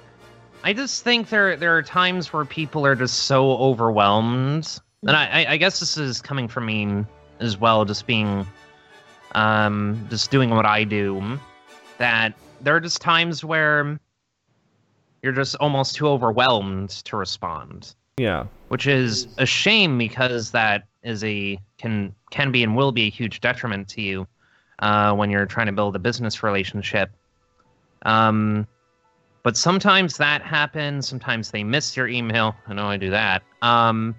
I 0.63 0.73
just 0.73 1.03
think 1.03 1.29
there 1.29 1.55
there 1.55 1.75
are 1.77 1.83
times 1.83 2.33
where 2.33 2.45
people 2.45 2.85
are 2.85 2.95
just 2.95 3.19
so 3.25 3.51
overwhelmed, 3.57 4.79
and 5.03 5.11
I 5.15 5.41
I- 5.43 5.51
I 5.53 5.57
guess 5.57 5.79
this 5.79 5.97
is 5.97 6.21
coming 6.21 6.47
from 6.47 6.65
me 6.65 7.05
as 7.39 7.57
well, 7.57 7.85
just 7.85 8.07
being 8.07 8.45
um 9.35 10.05
just 10.09 10.31
doing 10.31 10.49
what 10.49 10.65
I 10.65 10.83
do, 10.83 11.39
that 11.97 12.33
there 12.61 12.75
are 12.75 12.79
just 12.79 13.01
times 13.01 13.43
where 13.45 13.99
you're 15.21 15.33
just 15.33 15.55
almost 15.55 15.95
too 15.95 16.07
overwhelmed 16.07 16.89
to 16.89 17.17
respond 17.17 17.93
Yeah. 18.17 18.45
Which 18.69 18.87
is 18.87 19.27
a 19.37 19.45
shame 19.45 19.97
because 19.97 20.51
that 20.51 20.87
is 21.03 21.23
a 21.23 21.59
can 21.77 22.13
can 22.31 22.51
be 22.51 22.63
and 22.63 22.75
will 22.75 22.91
be 22.91 23.07
a 23.07 23.09
huge 23.09 23.39
detriment 23.41 23.87
to 23.89 24.01
you 24.01 24.27
uh, 24.79 25.13
when 25.13 25.29
you're 25.29 25.45
trying 25.45 25.67
to 25.67 25.71
build 25.71 25.95
a 25.95 25.99
business 25.99 26.43
relationship. 26.43 27.09
Um, 28.03 28.67
but 29.43 29.55
sometimes 29.55 30.17
that 30.17 30.41
happens. 30.41 31.07
Sometimes 31.07 31.51
they 31.51 31.63
miss 31.63 31.95
your 31.95 32.07
email. 32.07 32.55
I 32.67 32.73
know 32.73 32.87
I 32.87 32.97
do 32.97 33.09
that. 33.11 33.43
Um, 33.61 34.15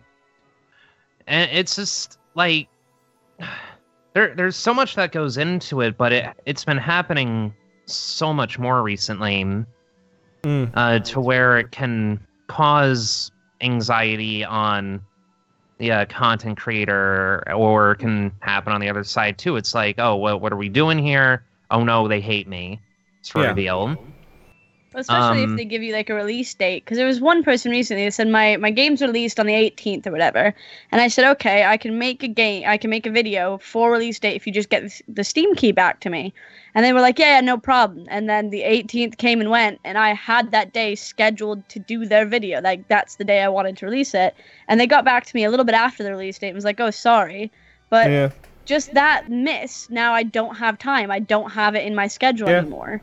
and 1.26 1.50
it's 1.52 1.76
just 1.76 2.18
like 2.34 2.68
there 4.14 4.34
there's 4.34 4.56
so 4.56 4.72
much 4.72 4.94
that 4.94 5.12
goes 5.12 5.36
into 5.36 5.82
it, 5.82 5.98
but 5.98 6.12
it 6.12 6.26
it's 6.46 6.64
been 6.64 6.78
happening 6.78 7.52
so 7.86 8.32
much 8.32 8.58
more 8.58 8.82
recently 8.82 9.64
Mm. 10.44 10.70
uh, 10.74 11.00
to 11.00 11.20
where 11.20 11.58
it 11.58 11.72
can 11.72 12.20
cause 12.46 13.32
anxiety 13.60 14.44
on 14.44 15.00
the 15.78 15.92
uh, 15.92 16.06
content 16.06 16.58
creator, 16.58 17.44
or 17.54 17.94
can 17.96 18.32
happen 18.40 18.72
on 18.72 18.80
the 18.80 18.88
other 18.88 19.04
side 19.04 19.38
too. 19.38 19.56
It's 19.56 19.74
like, 19.74 19.96
oh, 19.98 20.16
what 20.16 20.40
what 20.40 20.52
are 20.52 20.56
we 20.56 20.68
doing 20.68 20.98
here? 20.98 21.44
Oh 21.70 21.84
no, 21.84 22.08
they 22.08 22.20
hate 22.20 22.48
me. 22.48 22.80
Sort 23.22 23.44
Yeah. 23.44 23.50
of 23.50 23.56
deal. 23.56 23.96
Especially 24.94 25.44
Um, 25.44 25.50
if 25.50 25.56
they 25.56 25.64
give 25.66 25.82
you 25.82 25.92
like 25.92 26.08
a 26.08 26.14
release 26.14 26.54
date. 26.54 26.84
Because 26.84 26.96
there 26.96 27.06
was 27.06 27.20
one 27.20 27.44
person 27.44 27.70
recently 27.70 28.04
that 28.04 28.12
said 28.12 28.26
my 28.28 28.56
my 28.56 28.70
game's 28.70 29.02
released 29.02 29.38
on 29.38 29.46
the 29.46 29.54
18th 29.54 30.06
or 30.06 30.10
whatever, 30.10 30.54
and 30.90 31.00
I 31.00 31.08
said 31.08 31.30
okay, 31.32 31.64
I 31.64 31.76
can 31.76 31.98
make 31.98 32.22
a 32.22 32.28
game, 32.28 32.64
I 32.66 32.78
can 32.78 32.90
make 32.90 33.06
a 33.06 33.10
video 33.10 33.58
for 33.58 33.92
release 33.92 34.18
date 34.18 34.34
if 34.34 34.46
you 34.46 34.52
just 34.52 34.70
get 34.70 34.82
the, 34.84 35.02
the 35.08 35.24
Steam 35.24 35.54
key 35.54 35.72
back 35.72 36.00
to 36.00 36.10
me. 36.10 36.32
And 36.78 36.84
they 36.84 36.92
were 36.92 37.00
like, 37.00 37.18
yeah, 37.18 37.34
yeah, 37.34 37.40
no 37.40 37.58
problem. 37.58 38.06
And 38.08 38.28
then 38.28 38.50
the 38.50 38.60
18th 38.60 39.16
came 39.16 39.40
and 39.40 39.50
went, 39.50 39.80
and 39.82 39.98
I 39.98 40.14
had 40.14 40.52
that 40.52 40.72
day 40.72 40.94
scheduled 40.94 41.68
to 41.70 41.80
do 41.80 42.06
their 42.06 42.24
video. 42.24 42.60
Like 42.60 42.86
that's 42.86 43.16
the 43.16 43.24
day 43.24 43.42
I 43.42 43.48
wanted 43.48 43.76
to 43.78 43.86
release 43.86 44.14
it, 44.14 44.36
and 44.68 44.78
they 44.78 44.86
got 44.86 45.04
back 45.04 45.26
to 45.26 45.34
me 45.34 45.42
a 45.42 45.50
little 45.50 45.64
bit 45.64 45.74
after 45.74 46.04
the 46.04 46.10
release 46.12 46.38
date 46.38 46.50
and 46.50 46.54
was 46.54 46.64
like, 46.64 46.78
oh, 46.78 46.92
sorry, 46.92 47.50
but 47.90 48.08
yeah. 48.08 48.30
just 48.64 48.94
that 48.94 49.28
miss 49.28 49.90
now 49.90 50.12
i 50.12 50.22
don't 50.22 50.54
have 50.56 50.78
time 50.78 51.10
i 51.10 51.18
don't 51.18 51.50
have 51.50 51.74
it 51.74 51.84
in 51.84 51.96
my 51.96 52.06
schedule 52.06 52.48
Yeah. 52.48 52.58
anymore 52.58 53.00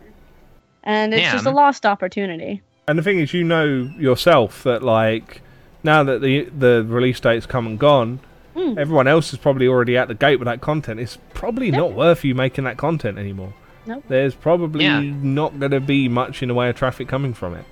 and 0.84 1.14
it's 1.14 1.30
just 1.32 1.46
a 1.46 1.52
lost 1.52 1.86
opportunity 1.86 2.62
And 2.88 2.98
the 2.98 3.04
thing 3.04 3.20
is, 3.20 3.34
you 3.34 3.44
know 3.44 3.66
yourself 3.98 4.64
that 4.64 4.84
like 4.84 5.42
now 5.84 6.02
that 6.04 6.22
the 6.22 6.44
the 6.46 6.86
release 6.88 7.20
date's 7.20 7.46
come 7.46 7.68
and 7.68 7.78
gone, 7.78 8.20
Mm. 8.56 8.78
everyone 8.78 9.06
else 9.06 9.34
is 9.34 9.40
probably 9.40 9.68
already 9.68 9.98
at 9.98 10.08
the 10.08 10.14
gate 10.16 10.38
with 10.40 10.46
that 10.46 10.62
content. 10.62 10.98
It's 11.02 11.18
probably 11.34 11.70
Yeah. 11.72 11.78
not 11.80 11.92
worth 11.92 12.24
you 12.24 12.34
making 12.36 12.64
that 12.64 12.78
content 12.78 13.18
anymore. 13.18 13.54
Nope. 13.86 14.04
There's 14.08 14.34
probably 14.36 14.84
Yeah. 14.86 15.00
not 15.00 15.60
going 15.60 15.72
to 15.72 15.80
be 15.80 16.08
much 16.10 16.42
in 16.42 16.48
the 16.50 16.56
way 16.56 16.70
of 16.70 16.76
traffic 16.76 17.08
coming 17.08 17.34
from 17.34 17.54
it. 17.54 17.66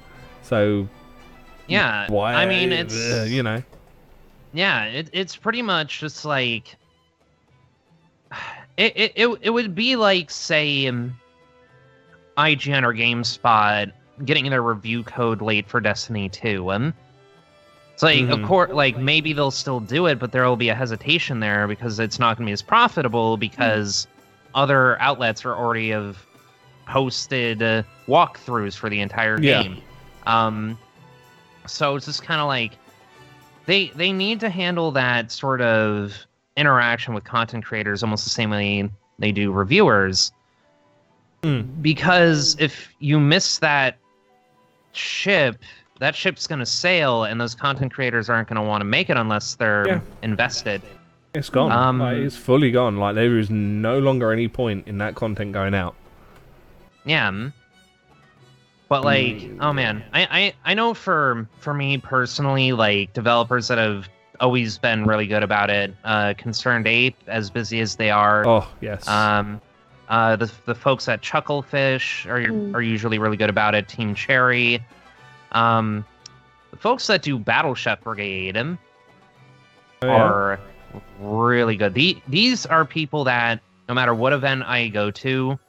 So 0.44 0.88
Yeah, 1.68 2.07
why? 2.10 2.34
I 2.35 2.45
mean, 2.45 2.72
it's 2.72 3.11
uh, 3.11 3.26
you 3.27 3.41
know. 3.44 3.64
yeah, 4.53 4.85
it, 4.85 5.10
it's 5.14 5.35
pretty 5.35 5.61
much 5.61 5.99
just 5.99 6.23
like 6.26 6.76
it, 8.77 8.94
it, 8.95 9.11
it, 9.15 9.38
it 9.41 9.49
would 9.49 9.73
be 9.76 9.95
like 9.95 10.30
say 10.31 10.88
um, 10.88 11.15
IGN 12.38 12.84
or 12.84 12.94
GameSpot 12.94 13.91
getting 14.26 14.49
their 14.49 14.61
review 14.61 15.03
code 15.03 15.41
late 15.41 15.68
for 15.68 15.80
Destiny 15.80 16.30
2. 16.30 16.69
and 16.72 16.94
it's 17.94 18.03
like 18.03 18.27
of 18.30 18.40
Mhm. 18.40 18.45
course 18.48 18.72
like 18.72 18.98
maybe 18.98 19.34
they'll 19.34 19.52
still 19.52 19.80
do 19.80 20.07
it, 20.07 20.19
but 20.19 20.31
there 20.31 20.44
will 20.45 20.56
be 20.56 20.69
a 20.69 20.76
hesitation 20.76 21.40
there 21.40 21.68
because 21.68 21.99
it's 21.99 22.19
not 22.19 22.38
going 22.38 22.45
to 22.45 22.49
be 22.49 22.53
as 22.53 22.61
profitable 22.61 23.38
because 23.38 24.07
other 24.55 24.99
outlets 25.01 25.45
are 25.45 25.55
already 25.55 25.89
have 25.89 26.17
posted 26.88 27.61
uh, 27.63 27.84
walkthroughs 28.07 28.75
for 28.75 28.89
the 28.89 28.99
entire 29.01 29.39
Yeah. 29.41 29.63
game. 29.63 29.77
Um, 30.27 30.77
so 31.65 31.95
it's 31.95 32.05
just 32.05 32.23
kind 32.23 32.41
of 32.41 32.47
like 32.47 32.73
they 33.65 33.88
they 33.95 34.11
need 34.11 34.39
to 34.41 34.49
handle 34.49 34.91
that 34.91 35.31
sort 35.31 35.61
of 35.61 36.13
interaction 36.57 37.13
with 37.13 37.23
content 37.23 37.65
creators 37.65 38.03
almost 38.03 38.23
the 38.25 38.30
same 38.30 38.49
way 38.49 38.89
they 39.19 39.31
do 39.31 39.51
reviewers 39.51 40.31
Mm. 41.43 41.81
because 41.81 42.55
if 42.59 42.93
you 42.99 43.19
miss 43.19 43.57
that 43.59 43.97
ship 44.93 45.57
that 45.99 46.15
ship's 46.15 46.47
going 46.47 46.59
to 46.59 46.65
sail 46.65 47.23
and 47.25 47.39
those 47.41 47.53
content 47.55 47.93
creators 47.93 48.30
aren't 48.30 48.47
going 48.47 48.61
to 48.61 48.67
want 48.67 48.80
to 48.81 48.85
make 48.85 49.09
it 49.09 49.17
unless 49.17 49.55
they're 49.55 49.88
Yeah. 49.88 49.99
invested 50.21 50.81
It's 51.34 51.49
gone. 51.49 51.72
Um, 51.72 51.99
Like, 51.99 52.18
it's 52.18 52.38
fully 52.38 52.72
gone. 52.72 52.97
Like 52.97 53.15
there 53.15 53.38
is 53.39 53.49
no 53.49 53.99
longer 53.99 54.31
any 54.31 54.47
point 54.47 54.88
in 54.88 54.97
that 54.99 55.15
content 55.15 55.51
going 55.53 55.73
out. 55.73 55.95
Yeah. 57.05 57.30
mm. 57.31 57.53
But 58.89 59.03
like, 59.03 59.49
oh 59.60 59.73
man, 59.73 60.03
I, 60.14 60.27
I 60.30 60.72
I 60.72 60.73
know 60.76 60.93
for 60.93 61.47
for 61.57 61.73
me 61.73 61.97
personally, 61.97 62.73
like 62.73 63.11
developers 63.14 63.68
that 63.69 63.80
have 63.80 64.07
always 64.39 64.77
been 64.77 65.05
really 65.05 65.26
good 65.26 65.41
about 65.41 65.72
it, 65.72 65.95
uh, 66.03 66.34
ConcernedApe, 66.38 67.15
as 67.27 67.49
busy 67.49 67.80
as 67.80 67.95
they 67.95 68.11
are, 68.11 68.45
Oh 68.47 68.68
yes. 68.81 69.07
um, 69.07 69.60
uh, 70.10 70.35
the 70.35 70.51
the 70.65 70.76
folks 70.76 71.07
at 71.10 71.22
Chucklefish 71.23 72.27
are 72.27 72.41
Mm. 72.47 72.76
are 72.76 72.84
usually 72.84 73.18
really 73.18 73.38
good 73.38 73.49
about 73.49 73.73
it. 73.73 73.88
Team 73.88 74.14
Cherry, 74.14 74.80
um, 75.53 76.05
the 76.69 76.77
folks 76.77 77.07
that 77.07 77.23
do 77.23 77.39
Battle 77.39 77.73
Chef 77.73 77.99
Brigade 78.01 78.57
Oh, 78.57 78.77
yeah. 80.03 80.07
are 80.11 80.60
really 81.20 81.76
good. 81.76 81.94
The, 81.94 82.18
these 82.28 82.65
are 82.65 82.86
people 82.86 83.24
that 83.26 83.61
no 83.88 83.95
matter 83.95 84.14
what 84.14 84.34
event 84.34 84.64
I 84.64 84.88
go 84.88 85.11
to, 85.11 85.60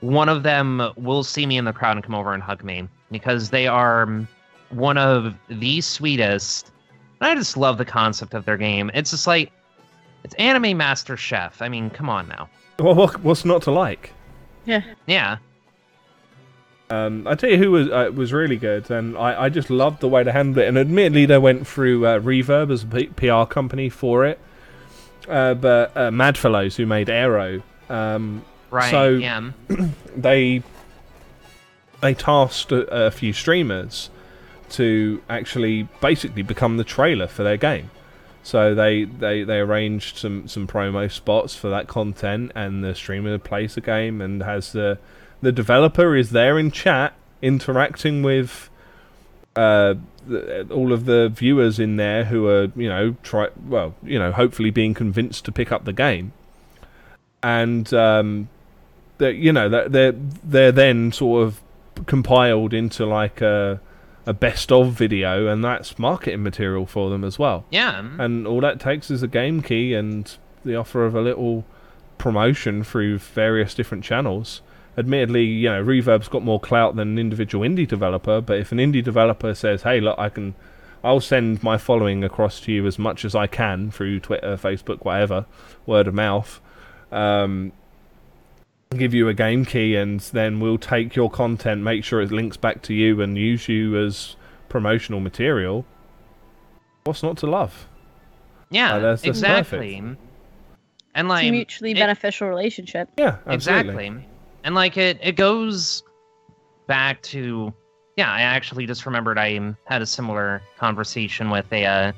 one 0.00 0.28
of 0.28 0.42
them 0.42 0.92
will 0.96 1.24
see 1.24 1.46
me 1.46 1.56
in 1.56 1.64
the 1.64 1.72
crowd 1.72 1.96
and 1.96 2.04
come 2.04 2.14
over 2.14 2.34
and 2.34 2.42
hug 2.42 2.62
me 2.62 2.88
because 3.10 3.50
they 3.50 3.66
are 3.66 4.26
one 4.70 4.98
of 4.98 5.34
the 5.48 5.80
sweetest. 5.80 6.72
And 7.20 7.30
I 7.30 7.34
just 7.34 7.56
love 7.56 7.78
the 7.78 7.84
concept 7.84 8.34
of 8.34 8.44
their 8.44 8.56
game. 8.56 8.90
It's 8.92 9.10
just 9.10 9.26
like 9.26 9.50
it's 10.24 10.34
anime 10.34 10.76
Master 10.76 11.16
Chef. 11.16 11.62
I 11.62 11.68
mean, 11.68 11.90
come 11.90 12.08
on 12.10 12.28
now. 12.28 12.48
Well, 12.78 12.94
what, 12.94 13.20
what's 13.22 13.44
not 13.44 13.62
to 13.62 13.70
like? 13.70 14.12
Yeah. 14.64 14.82
Yeah. 15.06 15.38
Um, 16.90 17.26
I 17.26 17.34
tell 17.34 17.50
you 17.50 17.56
who 17.58 17.70
was 17.70 17.88
uh, 17.88 18.10
was 18.14 18.32
really 18.32 18.56
good, 18.56 18.90
and 18.90 19.16
I, 19.16 19.44
I 19.44 19.48
just 19.48 19.70
loved 19.70 20.00
the 20.00 20.08
way 20.08 20.22
they 20.22 20.32
handled 20.32 20.58
it. 20.58 20.68
And 20.68 20.76
admittedly, 20.78 21.26
they 21.26 21.38
went 21.38 21.66
through 21.66 22.06
uh, 22.06 22.20
Reverb 22.20 22.70
as 22.70 22.82
a 22.82 22.86
P- 22.86 23.06
PR 23.06 23.44
company 23.50 23.88
for 23.88 24.24
it. 24.26 24.38
Uh, 25.28 25.54
but 25.54 25.96
uh, 25.96 26.10
Madfellows, 26.10 26.76
who 26.76 26.84
made 26.84 27.08
Arrow, 27.08 27.62
um, 27.88 28.44
Right. 28.70 28.90
So- 28.90 29.10
yeah. 29.10 29.50
they 30.16 30.62
they 32.02 32.12
tasked 32.14 32.70
a, 32.72 33.06
a 33.06 33.10
few 33.10 33.32
streamers 33.32 34.10
to 34.70 35.22
actually 35.30 35.84
basically 36.00 36.42
become 36.42 36.76
the 36.76 36.84
trailer 36.84 37.26
for 37.26 37.42
their 37.44 37.56
game. 37.56 37.90
So 38.42 38.74
they, 38.74 39.04
they, 39.04 39.42
they 39.42 39.58
arranged 39.60 40.18
some, 40.18 40.48
some 40.48 40.66
promo 40.66 41.10
spots 41.10 41.56
for 41.56 41.70
that 41.70 41.86
content, 41.88 42.52
and 42.54 42.84
the 42.84 42.94
streamer 42.94 43.38
plays 43.38 43.74
the 43.74 43.80
game 43.80 44.20
and 44.20 44.42
has 44.42 44.72
the 44.72 44.98
the 45.44 45.52
developer 45.52 46.16
is 46.16 46.30
there 46.30 46.58
in 46.58 46.70
chat 46.70 47.14
interacting 47.42 48.22
with 48.22 48.70
uh, 49.56 49.94
the, 50.26 50.66
all 50.70 50.92
of 50.92 51.04
the 51.04 51.28
viewers 51.28 51.78
in 51.78 51.96
there 51.96 52.24
who 52.24 52.48
are 52.48 52.72
you 52.74 52.88
know 52.88 53.14
try 53.22 53.48
well 53.66 53.94
you 54.02 54.18
know 54.18 54.32
hopefully 54.32 54.70
being 54.70 54.94
convinced 54.94 55.44
to 55.44 55.52
pick 55.52 55.70
up 55.70 55.84
the 55.84 55.92
game, 55.92 56.32
and 57.42 57.92
um, 57.94 58.48
that 59.18 59.34
you 59.34 59.52
know 59.52 59.68
that 59.68 59.92
they're 59.92 60.12
they're 60.12 60.72
then 60.72 61.12
sort 61.12 61.46
of 61.46 61.60
compiled 62.06 62.74
into 62.74 63.06
like 63.06 63.40
a 63.40 63.80
a 64.26 64.32
best 64.32 64.72
of 64.72 64.92
video, 64.92 65.46
and 65.46 65.62
that's 65.62 65.98
marketing 65.98 66.42
material 66.42 66.86
for 66.86 67.10
them 67.10 67.22
as 67.24 67.38
well. 67.38 67.64
Yeah. 67.70 68.02
And 68.18 68.46
all 68.46 68.60
that 68.62 68.80
takes 68.80 69.10
is 69.10 69.22
a 69.22 69.28
game 69.28 69.60
key 69.60 69.92
and 69.92 70.34
the 70.64 70.76
offer 70.76 71.04
of 71.04 71.14
a 71.14 71.20
little 71.20 71.64
promotion 72.16 72.82
through 72.82 73.18
various 73.18 73.74
different 73.74 74.02
channels. 74.02 74.62
Admittedly, 74.96 75.44
you 75.44 75.68
know, 75.68 75.80
Reverb's 75.80 76.28
got 76.28 76.42
more 76.44 76.60
clout 76.60 76.94
than 76.96 77.08
an 77.08 77.18
individual 77.18 77.66
indie 77.68 77.86
developer, 77.88 78.40
but 78.40 78.58
if 78.58 78.70
an 78.72 78.78
indie 78.78 79.02
developer 79.02 79.54
says, 79.54 79.82
"Hey, 79.82 80.00
look, 80.00 80.18
I 80.18 80.28
can 80.28 80.54
I'll 81.02 81.20
send 81.20 81.62
my 81.62 81.76
following 81.76 82.24
across 82.24 82.60
to 82.60 82.72
you 82.72 82.86
as 82.86 82.98
much 82.98 83.26
as 83.26 83.34
I 83.34 83.46
can 83.46 83.90
through 83.90 84.20
Twitter, 84.20 84.56
Facebook, 84.56 85.04
whatever, 85.04 85.44
word 85.84 86.06
of 86.08 86.14
mouth. 86.14 86.60
Um, 87.12 87.72
give 88.96 89.12
you 89.12 89.28
a 89.28 89.34
game 89.34 89.66
key, 89.66 89.96
and 89.96 90.20
then 90.20 90.60
we'll 90.60 90.78
take 90.78 91.14
your 91.14 91.28
content, 91.28 91.82
make 91.82 92.04
sure 92.04 92.22
it 92.22 92.32
links 92.32 92.56
back 92.56 92.80
to 92.82 92.94
you, 92.94 93.20
and 93.20 93.36
use 93.36 93.68
you 93.68 94.02
as 94.02 94.36
promotional 94.70 95.20
material. 95.20 95.84
What's 97.04 97.22
not 97.22 97.36
to 97.38 97.46
love? 97.48 97.86
Yeah. 98.70 98.98
That's- 98.98 99.20
that's 99.22 99.38
exactly. 99.38 99.96
And 99.96 100.16
It's 101.14 101.28
like 101.28 101.46
a 101.46 101.50
mutually 101.50 101.90
it- 101.90 101.98
beneficial 101.98 102.48
relationship. 102.48 103.10
Yeah, 103.18 103.36
absolutely. 103.46 104.06
Exactly. 104.06 104.28
And 104.64 104.74
like 104.74 104.96
it 104.96 105.18
it 105.22 105.36
goes 105.36 106.02
back 106.86 107.22
to 107.22 107.72
yeah, 108.16 108.30
I 108.32 108.42
actually 108.42 108.86
just 108.86 109.06
remembered 109.06 109.38
I 109.38 109.74
had 109.86 110.02
a 110.02 110.06
similar 110.06 110.62
conversation 110.78 111.50
with 111.50 111.70
a 111.72 111.84
uh, 111.86 112.12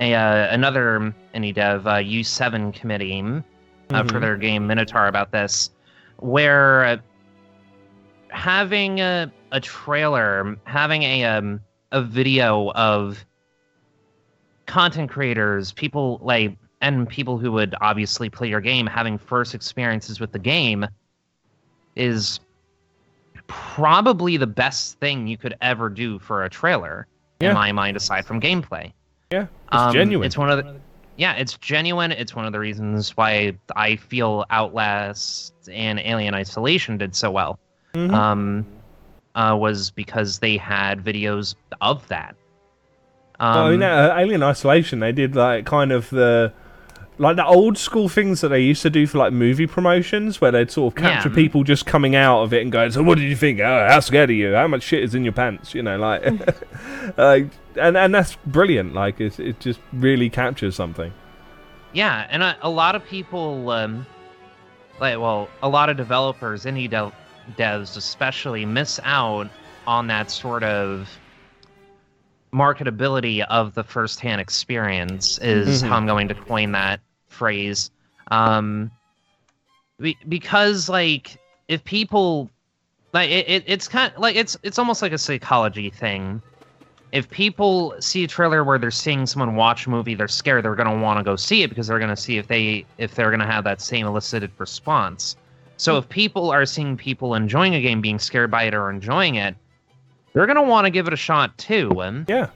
a 0.00 0.14
uh, 0.14 0.48
another 0.50 1.14
indie 1.34 1.54
dev 1.54 1.86
uh, 1.86 1.96
U7 1.96 2.72
committee 2.72 3.22
uh, 3.90 4.02
for 4.04 4.18
Mhm. 4.18 4.20
their 4.20 4.36
game 4.36 4.66
Minotaur 4.66 5.06
about 5.06 5.30
this 5.32 5.70
where 6.18 6.84
uh, 6.84 6.96
having 8.30 9.00
a, 9.00 9.32
a 9.52 9.60
trailer, 9.60 10.56
having 10.64 11.02
a 11.02 11.24
um, 11.24 11.60
a 11.92 12.02
video 12.02 12.72
of 12.72 13.24
content 14.66 15.10
creators, 15.10 15.72
people 15.72 16.18
like 16.22 16.56
and 16.86 17.08
people 17.08 17.36
who 17.36 17.50
would 17.50 17.74
obviously 17.80 18.30
play 18.30 18.48
your 18.48 18.60
game 18.60 18.86
having 18.86 19.18
first 19.18 19.54
experiences 19.56 20.20
with 20.20 20.30
the 20.30 20.38
game 20.38 20.86
is 21.96 22.38
probably 23.48 24.36
the 24.36 24.46
best 24.46 24.98
thing 25.00 25.26
you 25.26 25.36
could 25.36 25.54
ever 25.60 25.88
do 25.88 26.18
for 26.18 26.44
a 26.44 26.50
trailer 26.50 27.06
Yeah. 27.40 27.48
in 27.50 27.54
my 27.54 27.72
mind 27.72 27.96
aside 27.96 28.24
from 28.24 28.40
gameplay 28.40 28.92
Yeah, 29.32 29.46
it's 29.72 29.82
Um, 29.82 29.92
genuine. 29.92 30.24
it's 30.26 30.38
one 30.38 30.50
of 30.50 30.58
the 30.64 30.76
yeah 31.16 31.32
it's 31.34 31.54
genuine 31.58 32.12
it's 32.12 32.34
one 32.36 32.44
of 32.46 32.52
the 32.52 32.58
reasons 32.60 33.16
why 33.16 33.56
i 33.74 33.96
feel 33.96 34.44
outlast 34.50 35.54
and 35.72 35.98
alien 35.98 36.34
isolation 36.34 36.98
did 36.98 37.16
so 37.16 37.30
well 37.30 37.58
Mhm. 37.94 38.12
um 38.14 38.66
uh, 39.34 39.56
was 39.58 39.90
because 39.90 40.38
they 40.38 40.56
had 40.56 41.02
videos 41.04 41.54
of 41.80 42.06
that 42.08 42.36
um, 43.38 43.54
well, 43.54 43.70
in 43.70 43.82
uh, 43.82 44.14
Alien 44.16 44.42
Isolation, 44.42 45.00
they 45.00 45.12
did 45.12 45.36
like 45.36 45.66
kind 45.66 45.92
of 45.92 46.08
the 46.08 46.54
like 47.18 47.36
the 47.36 47.46
old 47.46 47.78
school 47.78 48.08
things 48.08 48.42
that 48.42 48.48
they 48.48 48.60
used 48.60 48.82
to 48.82 48.90
do 48.90 49.06
for 49.06 49.18
like 49.18 49.32
movie 49.32 49.66
promotions, 49.66 50.40
where 50.40 50.50
they'd 50.50 50.70
sort 50.70 50.92
of 50.94 51.02
capture 51.02 51.28
Yeah. 51.30 51.34
people 51.34 51.64
just 51.64 51.86
coming 51.86 52.14
out 52.14 52.42
of 52.42 52.52
it 52.52 52.60
and 52.62 52.70
going, 52.70 52.90
"So, 52.90 53.02
what 53.02 53.16
did 53.18 53.24
you 53.24 53.36
think? 53.36 53.58
Oh, 53.60 53.86
how 53.88 54.00
scared 54.00 54.28
are 54.30 54.34
you? 54.34 54.52
How 54.54 54.68
much 54.68 54.82
shit 54.82 55.02
is 55.02 55.14
in 55.14 55.24
your 55.24 55.32
pants?" 55.32 55.74
You 55.74 55.82
know, 55.82 55.96
like, 55.98 56.22
like 57.16 57.48
and 57.76 57.96
and 57.96 58.14
that's 58.14 58.36
brilliant. 58.46 58.92
Like, 58.94 59.20
it 59.20 59.40
it 59.40 59.60
just 59.60 59.80
really 59.92 60.28
captures 60.28 60.76
something. 60.76 61.12
Yeah, 61.92 62.26
and 62.28 62.42
a, 62.42 62.56
a 62.60 62.68
lot 62.68 62.94
of 62.94 63.04
people, 63.06 63.70
um, 63.70 64.04
like, 65.00 65.18
well, 65.18 65.48
a 65.62 65.68
lot 65.68 65.88
of 65.88 65.96
developers, 65.96 66.64
indie 66.66 66.90
dev- 66.90 67.12
devs 67.56 67.96
especially, 67.96 68.66
miss 68.66 69.00
out 69.04 69.48
on 69.86 70.06
that 70.08 70.30
sort 70.30 70.62
of 70.64 71.08
marketability 72.52 73.44
of 73.48 73.74
the 73.74 73.84
first-hand 73.84 74.40
experience. 74.40 75.38
Is 75.38 75.82
Mhm. 75.82 75.88
how 75.88 75.96
I'm 75.96 76.06
going 76.06 76.28
to 76.28 76.34
coin 76.34 76.72
that 76.72 77.00
phrase, 77.36 77.90
um, 78.30 78.90
be, 80.00 80.16
because 80.28 80.88
like 80.88 81.36
if 81.68 81.84
people 81.84 82.50
like 83.12 83.30
it, 83.30 83.48
it 83.48 83.64
it's 83.66 83.88
kind 83.88 84.12
like 84.18 84.36
it's 84.36 84.56
it's 84.62 84.78
almost 84.78 85.02
like 85.02 85.12
a 85.12 85.18
psychology 85.18 85.90
thing. 85.90 86.42
If 87.12 87.30
people 87.30 87.94
see 88.00 88.24
a 88.24 88.26
trailer 88.26 88.64
where 88.64 88.78
they're 88.78 88.90
seeing 88.90 89.26
someone 89.26 89.54
watch 89.54 89.86
a 89.86 89.90
movie 89.90 90.14
they're 90.14 90.28
scared 90.28 90.64
they're 90.64 90.74
going 90.74 90.88
to 90.88 91.02
want 91.02 91.18
to 91.18 91.24
go 91.24 91.36
see 91.36 91.62
it 91.62 91.68
because 91.68 91.86
they're 91.86 92.00
going 92.00 92.10
to 92.10 92.20
see 92.20 92.36
if 92.36 92.48
they 92.48 92.84
if 92.98 93.14
they're 93.14 93.30
going 93.30 93.40
to 93.40 93.46
have 93.46 93.64
that 93.64 93.80
same 93.80 94.06
elicited 94.06 94.50
response. 94.58 95.36
So 95.78 95.98
if 95.98 96.08
people 96.08 96.50
are 96.50 96.64
seeing 96.66 96.96
people 96.96 97.34
enjoying 97.34 97.74
a 97.74 97.80
game 97.80 98.00
being 98.00 98.18
scared 98.18 98.50
by 98.50 98.64
it 98.64 98.74
or 98.74 98.90
enjoying 98.90 99.34
it 99.34 99.54
they're 100.36 100.46
going 100.46 100.56
to 100.56 100.62
want 100.62 100.84
to 100.84 100.90
give 100.90 101.06
it 101.06 101.14
a 101.14 101.16
shot 101.16 101.56
too 101.56 101.90
and 102.02 102.28
Yeah. 102.28 102.50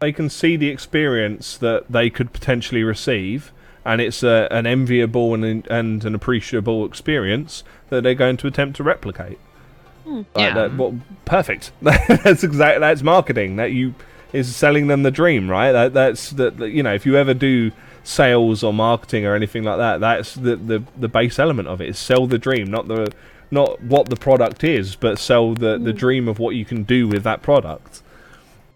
They 0.00 0.12
can 0.12 0.28
see 0.28 0.56
the 0.56 0.68
experience 0.68 1.56
that 1.58 1.84
they 1.88 2.10
could 2.10 2.32
potentially 2.32 2.82
receive, 2.82 3.52
and 3.86 4.00
it's 4.00 4.24
a, 4.24 4.48
an 4.50 4.66
enviable 4.66 5.32
and, 5.32 5.66
and 5.68 6.04
an 6.04 6.14
appreciable 6.14 6.84
experience 6.84 7.62
that 7.88 8.02
they're 8.02 8.14
going 8.14 8.36
to 8.36 8.48
attempt 8.48 8.76
to 8.76 8.82
replicate. 8.82 9.38
Hmm. 10.04 10.16
Like 10.16 10.26
Yeah. 10.34 10.54
that, 10.54 10.76
well, 10.76 10.98
perfect. 11.24 11.70
that's 11.80 12.42
exactly 12.42 12.80
that's 12.80 13.02
marketing. 13.02 13.56
That 13.56 13.72
you 13.72 13.94
is 14.32 14.54
selling 14.54 14.88
them 14.88 15.04
the 15.04 15.12
dream, 15.12 15.48
right? 15.48 15.70
That 15.70 15.94
that's 15.94 16.30
that 16.30 16.58
that, 16.58 16.70
you 16.70 16.82
know 16.82 16.94
if 16.94 17.06
you 17.06 17.16
ever 17.16 17.32
do 17.32 17.70
sales 18.02 18.64
or 18.64 18.72
marketing 18.74 19.24
or 19.24 19.36
anything 19.36 19.62
like 19.62 19.78
that, 19.78 20.00
that's 20.00 20.34
the 20.34 20.56
the, 20.56 20.82
the 20.96 21.08
base 21.08 21.38
element 21.38 21.68
of 21.68 21.80
it 21.80 21.88
is 21.88 21.98
sell 21.98 22.26
the 22.26 22.38
dream, 22.38 22.68
not 22.68 22.88
the 22.88 23.12
not 23.52 23.80
what 23.82 24.08
the 24.08 24.16
product 24.16 24.64
is, 24.64 24.96
but 24.96 25.20
sell 25.20 25.54
the 25.54 25.78
the 25.78 25.92
hmm. 25.92 25.96
dream 25.96 26.28
of 26.28 26.40
what 26.40 26.56
you 26.56 26.64
can 26.64 26.82
do 26.82 27.06
with 27.06 27.22
that 27.22 27.40
product. 27.40 28.02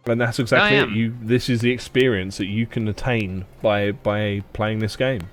And 0.06 0.20
that's 0.20 0.38
exactly 0.38 0.78
it. 0.78 0.90
You 0.90 1.14
this 1.20 1.48
is 1.48 1.60
the 1.60 1.70
experience 1.70 2.38
that 2.38 2.46
you 2.46 2.66
can 2.66 2.88
attain 2.88 3.44
by 3.62 3.92
by 3.92 4.42
playing 4.52 4.78
this 4.80 4.96
game. 4.96 5.28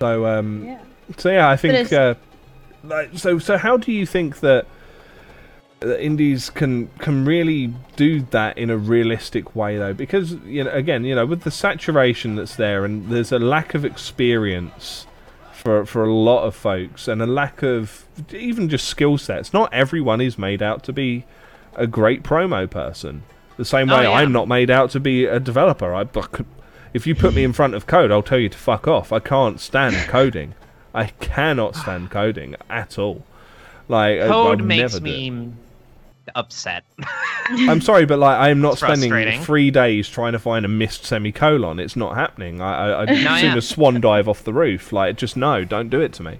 So 0.00 0.26
um 0.26 0.64
Yeah. 0.64 0.78
so 1.16 1.30
yeah, 1.30 1.48
I 1.48 1.56
think. 1.56 1.92
Uh, 1.92 2.14
like, 2.82 3.10
so 3.18 3.38
so 3.38 3.58
how 3.58 3.76
do 3.76 3.92
you 3.92 4.06
think 4.06 4.40
that, 4.40 4.66
that 5.80 6.02
indies 6.02 6.48
can 6.50 6.88
can 6.98 7.24
really 7.24 7.72
do 7.96 8.22
that 8.30 8.56
in 8.56 8.70
a 8.70 8.76
realistic 8.76 9.54
way 9.54 9.76
though? 9.76 9.92
Because 9.92 10.32
you 10.46 10.64
know, 10.64 10.70
again, 10.70 11.04
you 11.04 11.14
know, 11.14 11.26
with 11.26 11.42
the 11.42 11.50
saturation 11.50 12.36
that's 12.36 12.56
there, 12.56 12.84
and 12.84 13.10
there's 13.10 13.32
a 13.32 13.38
lack 13.38 13.74
of 13.74 13.84
experience 13.84 15.06
for 15.60 15.84
for 15.86 16.04
a 16.04 16.12
lot 16.12 16.44
of 16.44 16.54
folks, 16.56 17.06
and 17.08 17.20
a 17.22 17.26
lack 17.26 17.62
of 17.62 18.04
even 18.32 18.68
just 18.68 18.86
skill 18.88 19.18
sets. 19.18 19.52
Not 19.52 19.72
everyone 19.72 20.20
is 20.20 20.38
made 20.38 20.62
out 20.62 20.82
to 20.84 20.92
be 20.92 21.24
a 21.74 21.86
great 21.86 22.22
promo 22.22 22.68
person. 22.68 23.22
The 23.56 23.64
same 23.64 23.90
Oh, 23.90 23.96
way 23.96 24.02
yeah. 24.04 24.10
I'm 24.12 24.32
not 24.32 24.48
made 24.48 24.70
out 24.70 24.90
to 24.90 25.00
be 25.00 25.26
a 25.26 25.38
developer. 25.38 25.94
I 25.94 26.04
if 26.94 27.06
you 27.06 27.14
put 27.14 27.34
me 27.34 27.44
in 27.44 27.52
front 27.52 27.74
of 27.74 27.86
code, 27.86 28.10
I'll 28.10 28.22
tell 28.22 28.38
you 28.38 28.48
to 28.48 28.58
fuck 28.58 28.88
off. 28.88 29.12
I 29.12 29.20
can't 29.20 29.60
stand 29.60 29.94
coding. 30.08 30.54
I 30.94 31.06
cannot 31.20 31.76
stand 31.76 32.10
coding 32.10 32.56
at 32.68 32.98
all. 32.98 33.24
Like 33.88 34.20
I- 34.20 34.28
code 34.28 34.60
I'll 34.60 34.66
makes 34.66 35.00
me 35.00 35.52
upset 36.34 36.84
I'm 37.50 37.80
sorry, 37.80 38.06
but 38.06 38.18
like 38.18 38.38
I'm 38.38 38.60
not 38.60 38.78
spending 38.78 39.40
three 39.42 39.70
days 39.70 40.08
trying 40.08 40.32
to 40.32 40.38
find 40.38 40.64
a 40.64 40.68
missed 40.68 41.04
semicolon. 41.04 41.78
It's 41.78 41.96
not 41.96 42.14
happening. 42.14 42.60
I 42.60 42.90
I, 42.90 43.02
I'd 43.02 43.08
No, 43.24 43.36
sooner 43.36 43.54
yeah. 43.54 43.60
swan 43.60 44.00
dive 44.00 44.28
off 44.28 44.44
the 44.44 44.52
roof. 44.52 44.92
Like 44.92 45.16
just 45.16 45.36
no, 45.36 45.64
don't 45.64 45.88
do 45.88 46.00
it 46.00 46.12
to 46.14 46.22
me. 46.22 46.38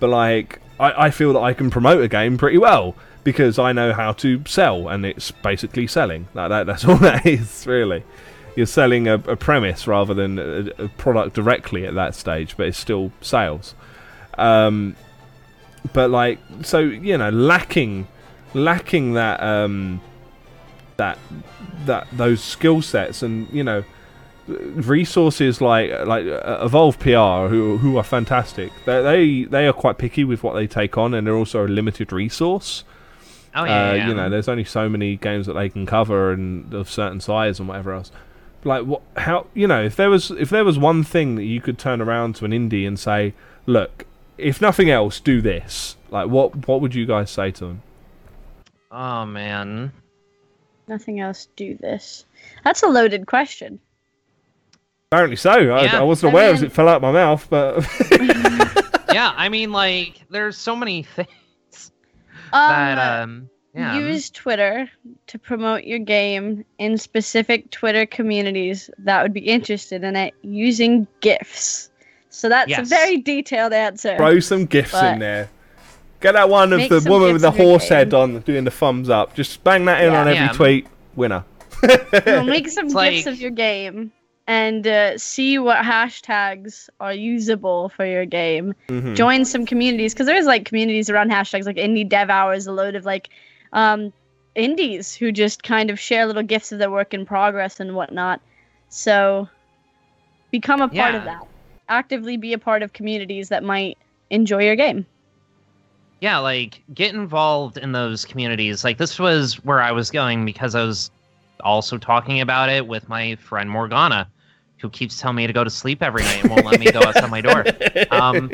But 0.00 0.10
like 0.10 0.60
I, 0.78 1.06
I 1.06 1.10
feel 1.10 1.32
that 1.32 1.40
I 1.40 1.52
can 1.52 1.70
promote 1.70 2.02
a 2.02 2.08
game 2.08 2.38
pretty 2.38 2.58
well 2.58 2.94
because 3.24 3.58
I 3.58 3.72
know 3.72 3.92
how 3.92 4.12
to 4.12 4.42
sell, 4.46 4.88
and 4.88 5.04
it's 5.04 5.30
basically 5.30 5.86
selling. 5.86 6.28
Like 6.34 6.50
that 6.50 6.66
that's 6.66 6.84
all 6.88 6.96
that 6.98 7.26
is 7.26 7.66
really. 7.66 8.04
You're 8.56 8.66
selling 8.66 9.08
a, 9.08 9.14
a 9.14 9.34
premise 9.34 9.88
rather 9.88 10.14
than 10.14 10.38
a, 10.38 10.84
a 10.84 10.88
product 10.88 11.34
directly 11.34 11.86
at 11.86 11.94
that 11.94 12.14
stage, 12.14 12.56
but 12.56 12.68
it's 12.68 12.78
still 12.78 13.10
sales. 13.20 13.74
Um, 14.38 14.94
but 15.92 16.10
like 16.10 16.38
so 16.62 16.78
you 16.78 17.18
know 17.18 17.30
lacking 17.30 18.06
lacking 18.54 19.14
that 19.14 19.42
um 19.42 20.00
that 20.96 21.18
that 21.86 22.06
those 22.12 22.42
skill 22.42 22.80
sets 22.80 23.22
and 23.22 23.48
you 23.52 23.64
know 23.64 23.84
resources 24.46 25.60
like 25.60 25.90
like 26.06 26.26
uh, 26.26 26.58
evolve 26.62 26.98
pr 26.98 27.48
who 27.48 27.78
who 27.78 27.96
are 27.96 28.04
fantastic. 28.04 28.72
They, 28.84 29.02
they 29.02 29.44
they 29.44 29.66
are 29.66 29.72
quite 29.72 29.98
picky 29.98 30.24
with 30.24 30.42
what 30.42 30.54
they 30.54 30.66
take 30.66 30.98
on 30.98 31.14
and 31.14 31.26
they're 31.26 31.36
also 31.36 31.66
a 31.66 31.68
limited 31.68 32.12
resource. 32.12 32.84
Oh 33.54 33.64
yeah, 33.64 33.90
uh, 33.90 33.92
yeah. 33.94 34.08
you 34.08 34.14
know 34.14 34.28
there's 34.28 34.48
only 34.48 34.64
so 34.64 34.88
many 34.88 35.16
games 35.16 35.46
that 35.46 35.54
they 35.54 35.68
can 35.68 35.86
cover 35.86 36.32
and 36.32 36.72
of 36.74 36.90
certain 36.90 37.20
size 37.20 37.58
and 37.58 37.68
whatever 37.68 37.92
else. 37.92 38.12
Like 38.64 38.84
what 38.84 39.02
how 39.16 39.46
you 39.54 39.66
know 39.66 39.82
if 39.82 39.96
there 39.96 40.10
was 40.10 40.30
if 40.30 40.50
there 40.50 40.64
was 40.64 40.78
one 40.78 41.04
thing 41.04 41.36
that 41.36 41.44
you 41.44 41.60
could 41.60 41.78
turn 41.78 42.00
around 42.00 42.36
to 42.36 42.44
an 42.44 42.50
indie 42.50 42.86
and 42.86 42.98
say 42.98 43.34
look 43.66 44.04
if 44.36 44.60
nothing 44.60 44.90
else 44.90 45.20
do 45.20 45.40
this. 45.40 45.96
Like 46.10 46.28
what 46.28 46.68
what 46.68 46.80
would 46.82 46.94
you 46.94 47.06
guys 47.06 47.30
say 47.30 47.50
to 47.52 47.66
them 47.66 47.82
oh 48.94 49.26
man 49.26 49.92
Nothing 50.86 51.18
else 51.20 51.48
do 51.56 51.78
this. 51.80 52.26
That's 52.62 52.82
a 52.82 52.88
loaded 52.88 53.26
question. 53.26 53.80
apparently 55.10 55.36
so 55.36 55.50
I, 55.50 55.84
Yeah. 55.84 56.00
I 56.00 56.02
wasn't 56.02 56.30
I 56.30 56.32
aware 56.32 56.52
as 56.52 56.62
it 56.62 56.72
fell 56.72 56.88
out 56.88 57.00
my 57.02 57.12
mouth 57.12 57.46
but 57.48 57.82
yeah 59.14 59.32
i 59.36 59.48
mean 59.48 59.70
like 59.72 60.22
there's 60.30 60.56
so 60.56 60.74
many 60.76 61.02
things 61.16 61.90
Um, 62.52 62.70
that 62.70 63.22
um 63.22 63.50
yeah 63.74 63.96
Use 63.98 64.30
Twitter 64.30 64.88
to 65.26 65.38
promote 65.38 65.82
your 65.84 65.98
game 65.98 66.64
in 66.78 66.96
specific 66.98 67.70
Twitter 67.72 68.06
communities 68.06 68.88
that 68.98 69.20
would 69.22 69.32
be 69.32 69.40
interested 69.40 70.04
in 70.04 70.14
it 70.14 70.32
using 70.42 71.08
GIFs. 71.20 71.90
So 72.30 72.48
that's 72.48 72.68
Yes. 72.70 72.86
a 72.86 72.88
very 72.88 73.16
detailed 73.18 73.72
answer. 73.72 74.16
throw 74.16 74.38
some 74.38 74.66
gifs 74.66 74.94
in 74.94 75.18
there 75.18 75.48
get 76.24 76.32
that 76.32 76.48
one 76.48 76.72
of 76.72 76.78
Make 76.78 76.88
the 76.90 77.04
woman 77.08 77.32
with 77.34 77.42
the 77.42 77.50
gifs 77.50 77.60
of 77.60 77.64
your 77.64 77.68
horse 77.78 77.88
head 77.88 78.10
game. 78.10 78.20
on 78.20 78.40
doing 78.40 78.64
the 78.64 78.70
thumbs 78.72 79.08
up 79.08 79.34
just 79.34 79.62
bang 79.62 79.84
that 79.84 80.02
in 80.02 80.10
Yeah. 80.12 80.20
on 80.20 80.26
every 80.28 80.40
Yeah. 80.46 80.52
tweet 80.52 80.86
winner 81.14 81.44
Well, 82.26 82.44
make 82.44 82.68
some 82.76 82.86
It's 82.86 82.94
GIFs 82.94 82.94
like- 82.94 83.26
of 83.26 83.40
your 83.40 83.50
game 83.52 84.10
and 84.46 84.86
uh, 84.86 85.16
see 85.18 85.58
what 85.58 85.78
hashtags 85.84 86.88
are 87.00 87.14
usable 87.14 87.88
for 87.96 88.04
your 88.04 88.26
game. 88.26 88.74
Mhm. 88.88 89.14
Join 89.16 89.44
some 89.46 89.64
communities 89.64 90.12
because 90.12 90.26
there's 90.26 90.44
like 90.44 90.66
communities 90.66 91.08
around 91.08 91.30
hashtags 91.30 91.64
like 91.64 91.76
indie 91.76 92.06
dev 92.06 92.28
hours, 92.28 92.66
a 92.66 92.72
load 92.72 92.94
of 92.94 93.06
like 93.06 93.30
um, 93.72 94.12
indies 94.54 95.14
who 95.14 95.32
just 95.32 95.62
kind 95.62 95.88
of 95.90 95.98
share 95.98 96.26
little 96.26 96.42
gifs 96.42 96.72
of 96.72 96.78
their 96.78 96.90
work 96.90 97.14
in 97.14 97.24
progress 97.24 97.80
and 97.80 97.94
whatnot. 97.94 98.40
So 98.90 99.48
become 100.50 100.82
a 100.82 100.88
part 100.88 101.14
of 101.14 101.24
that. 101.24 101.40
Actively 101.88 102.36
be 102.36 102.52
a 102.52 102.58
part 102.58 102.82
of 102.82 102.92
communities 102.92 103.48
that 103.48 103.62
might 103.64 103.96
enjoy 104.28 104.64
your 104.64 104.76
game. 104.76 105.06
Yeah, 106.20 106.38
like 106.38 106.82
get 106.94 107.14
involved 107.14 107.76
in 107.76 107.92
those 107.92 108.24
communities. 108.24 108.84
Like 108.84 108.98
this 108.98 109.18
was 109.18 109.62
where 109.64 109.80
I 109.82 109.92
was 109.92 110.10
going 110.10 110.44
because 110.44 110.74
I 110.74 110.82
was 110.84 111.10
also 111.60 111.98
talking 111.98 112.40
about 112.40 112.68
it 112.68 112.86
with 112.86 113.08
my 113.08 113.36
friend 113.36 113.68
Morgana, 113.70 114.28
who 114.78 114.90
keeps 114.90 115.20
telling 115.20 115.36
me 115.36 115.46
to 115.46 115.52
go 115.52 115.64
to 115.64 115.70
sleep 115.70 116.02
every 116.02 116.22
night 116.22 116.42
and 116.42 116.50
won't 116.50 116.64
let 116.66 116.80
me 116.80 116.86
go 116.90 117.00
outside 117.00 117.30
my 117.30 117.40
door. 117.40 117.64
Um, 118.10 118.50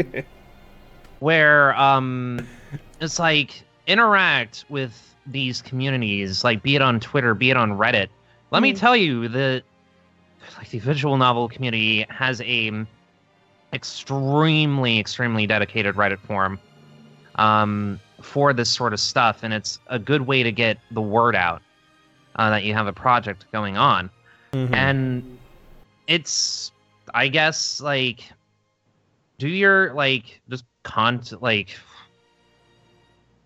where 1.19 1.74
um, 1.78 2.47
it's 3.01 3.19
like 3.19 3.62
interact 3.87 4.65
with 4.70 5.15
these 5.27 5.61
communities, 5.61 6.45
like 6.45 6.62
be 6.62 6.77
it 6.77 6.82
on 6.82 6.99
Twitter, 6.99 7.35
be 7.35 7.51
it 7.51 7.57
on 7.57 7.73
Reddit. 7.73 8.09
Let 8.51 8.62
me 8.62 8.73
Mm. 8.73 8.78
tell 8.78 8.97
you 8.97 9.28
that 9.28 9.62
like 10.57 10.70
the 10.70 10.78
visual 10.78 11.16
novel 11.19 11.49
community 11.49 12.07
has 12.09 12.41
a 12.41 12.87
extremely, 13.73 14.99
extremely 14.99 15.47
dedicated 15.47 15.95
Reddit 15.95 16.20
forum 16.20 16.59
um, 17.40 17.98
for 18.20 18.52
this 18.52 18.70
sort 18.70 18.92
of 18.92 19.00
stuff, 19.00 19.40
and 19.42 19.52
it's 19.52 19.80
a 19.86 19.98
good 19.98 20.22
way 20.22 20.42
to 20.42 20.52
get 20.52 20.78
the 20.90 21.00
word 21.00 21.34
out 21.34 21.62
uh, 22.36 22.50
that 22.50 22.64
you 22.64 22.74
have 22.74 22.86
a 22.86 22.92
project 22.92 23.46
going 23.50 23.78
on. 23.78 24.10
Mhm. 24.52 24.74
And 24.74 25.38
it's, 26.06 26.70
I 27.14 27.28
guess, 27.28 27.80
like, 27.80 28.30
do 29.38 29.48
your 29.48 29.94
like 29.94 30.42
just 30.50 30.64
content 30.82 31.42
like 31.42 31.70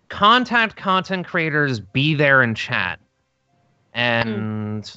contact 0.09 0.75
content 0.75 1.25
creators, 1.25 1.79
be 1.79 2.15
there 2.15 2.43
in 2.43 2.53
chat, 2.53 2.99
and 3.93 4.93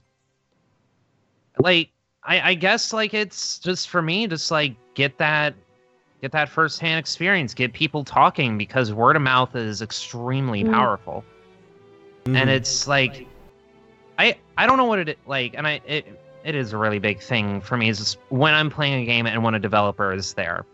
like 1.61 1.91
I, 2.25 2.51
I 2.51 2.55
guess 2.55 2.93
like 2.93 3.15
it's 3.15 3.61
just 3.61 3.91
for 3.91 4.03
me, 4.03 4.27
just 4.27 4.51
like 4.51 4.75
get 4.95 5.19
that 5.19 5.55
get 6.21 6.33
that 6.33 6.49
firsthand 6.49 6.99
experience, 6.99 7.55
get 7.55 7.73
people 7.73 8.05
talking 8.05 8.59
because 8.59 8.93
word 8.93 9.17
of 9.17 9.23
mouth 9.23 9.55
is 9.55 9.83
extremely 9.83 10.65
Mm. 10.65 10.73
powerful. 10.73 11.25
Mhm. 12.27 12.37
And 12.37 12.51
it's 12.51 12.87
like 12.89 13.27
I 14.19 14.37
I 14.57 14.67
don't 14.67 14.77
know 14.77 14.85
what 14.87 14.99
it 15.09 15.19
like 15.27 15.55
and 15.57 15.67
I 15.67 15.81
it 15.87 16.07
it 16.45 16.55
is 16.55 16.73
a 16.73 16.79
really 16.79 16.99
big 16.99 17.21
thing 17.21 17.61
for 17.61 17.77
me 17.77 17.89
is 17.89 17.99
just 17.99 18.19
when 18.31 18.55
I'm 18.55 18.71
playing 18.71 19.03
a 19.03 19.07
game 19.07 19.27
and 19.27 19.43
when 19.43 19.55
a 19.55 19.59
developer 19.59 20.13
is 20.13 20.35
there 20.35 20.65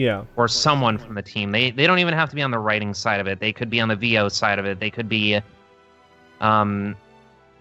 yeah, 0.00 0.22
or 0.36 0.46
someone 0.46 0.96
from 0.96 1.16
the 1.16 1.22
team. 1.22 1.50
They 1.50 1.72
they 1.72 1.84
don't 1.88 1.98
even 1.98 2.14
have 2.14 2.28
to 2.30 2.36
be 2.36 2.42
on 2.42 2.52
the 2.52 2.58
writing 2.60 2.94
side 2.94 3.18
of 3.18 3.26
it. 3.26 3.40
They 3.40 3.52
could 3.52 3.68
be 3.68 3.80
on 3.80 3.88
the 3.88 3.96
VO 3.96 4.28
side 4.28 4.60
of 4.60 4.64
it. 4.64 4.78
They 4.78 4.90
could 4.90 5.08
be 5.08 5.40
um 6.40 6.94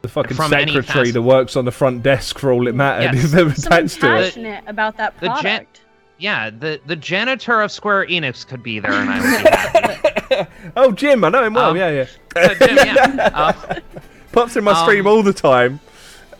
the 0.04 0.08
fucking 0.08 0.38
from 0.38 0.52
secretary 0.52 1.10
that 1.10 1.22
works 1.24 1.56
on 1.56 1.66
the 1.66 1.72
front 1.72 2.04
desk 2.04 2.38
for 2.38 2.52
all 2.52 2.68
it 2.68 2.76
mattered 2.76 3.16
Yes. 3.16 3.24
if 3.26 3.32
they're 3.32 3.56
Someone 3.56 3.80
attached 3.86 4.02
to 4.02 4.06
it. 4.18 4.24
passionate 4.26 4.64
about 4.68 4.98
that 4.98 5.20
The 5.20 5.26
gen- 5.30 5.34
product. 5.42 5.82
Yeah, 6.18 6.50
the 6.50 6.80
the 6.86 6.96
janitor 6.96 7.62
of 7.62 7.72
Square 7.72 8.08
Enix 8.08 8.46
could 8.48 8.64
be 8.64 8.80
there 8.80 8.92
and 8.94 9.10
I 9.10 9.20
would 9.20 9.44
be 9.44 9.50
happy. 10.38 10.52
oh, 10.76 10.92
Jim, 10.92 11.24
I 11.24 11.30
know 11.30 11.44
him 11.44 11.54
well. 11.54 11.72
Um, 11.72 11.78
yeah, 11.78 11.90
yeah. 11.90 12.08
Uh, 12.36 12.54
Jim, 12.56 12.76
yeah. 12.78 13.30
Uh, 13.34 13.80
Pops 14.32 14.56
in 14.56 14.64
my 14.64 14.74
stream 14.84 15.08
um, 15.08 15.14
all 15.14 15.24
the 15.24 15.34
time. 15.34 15.80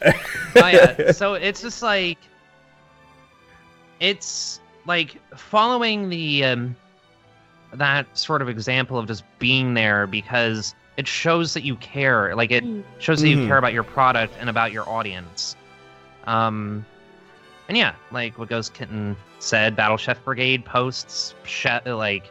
oh 0.06 0.12
yeah 0.68 1.12
so 1.12 1.34
it's 1.34 1.62
just 1.62 1.82
like 1.82 2.20
it's 4.00 4.60
like 4.86 5.18
following 5.36 6.10
the 6.10 6.44
um 6.46 6.76
that 7.74 8.06
sort 8.18 8.42
of 8.42 8.50
example 8.50 8.98
of 8.98 9.08
just 9.08 9.24
being 9.40 9.74
there 9.74 10.06
because 10.08 10.76
it 10.98 11.08
shows 11.08 11.54
that 11.54 11.64
you 11.64 11.76
care 11.78 12.36
like 12.36 12.52
it 12.52 12.64
Mm. 12.64 12.84
shows 13.00 13.22
that 13.22 13.30
you 13.30 13.38
Mhm. 13.38 13.48
care 13.48 13.58
about 13.58 13.74
your 13.74 13.84
product 13.84 14.34
and 14.40 14.50
about 14.50 14.72
your 14.72 14.88
audience 14.88 15.56
um 16.26 16.86
and 17.68 17.78
yeah 17.78 17.94
like 18.12 18.38
what 18.38 18.50
goes 18.50 18.70
kitten 18.70 19.16
said 19.40 19.76
battle 19.76 19.98
chef 19.98 20.24
brigade 20.24 20.66
posts 20.66 21.34
like 21.86 22.24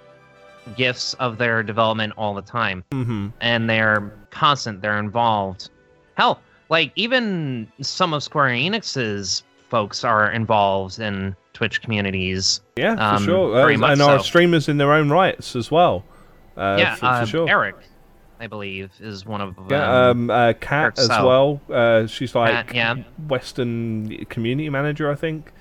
gifts 0.77 1.15
of 1.15 1.39
their 1.39 1.63
development 1.63 2.13
all 2.17 2.35
the 2.35 2.43
time 2.43 2.83
hmm 2.93 3.29
and 3.41 3.71
they're 3.71 4.13
constant 4.31 4.81
they're 4.83 4.99
involved 4.99 5.71
hell 6.15 6.41
like 6.69 6.91
even 6.97 7.67
some 7.81 8.13
of 8.13 8.23
square 8.23 8.49
enix's 8.49 9.45
folks 9.69 10.03
are 10.03 10.31
involved 10.33 10.99
in 10.99 11.35
twitch 11.53 11.81
communities 11.83 12.61
Yeah, 12.77 12.97
for 12.97 13.17
Um, 13.17 13.25
sure. 13.25 13.53
very 13.55 13.77
Uh, 13.77 13.79
much 13.79 13.93
and 13.93 14.03
are 14.03 14.19
so. 14.19 14.25
streamers 14.25 14.69
in 14.69 14.77
their 14.77 14.93
own 14.93 15.09
rights 15.11 15.55
as 15.57 15.71
well. 15.71 16.05
Uh, 16.57 16.77
yeah 16.79 16.95
for, 16.95 17.01
for 17.01 17.07
uh, 17.07 17.25
sure. 17.27 17.49
eric 17.49 17.77
i 18.41 18.47
believe 18.47 18.91
is 19.01 19.25
one 19.25 19.41
of 19.41 19.55
them 19.55 19.67
Yeah, 19.71 20.09
um, 20.11 20.31
uh, 20.31 20.53
Kat 20.61 20.99
as 20.99 21.07
Sau. 21.07 21.27
well. 21.27 21.61
Uh, 21.73 22.07
she's 22.07 22.35
like 22.35 22.67
Kat, 22.69 22.75
yeah. 22.75 22.95
Western 23.29 24.25
community 24.27 24.69
manager, 24.69 25.11
I 25.11 25.15
think. 25.15 25.53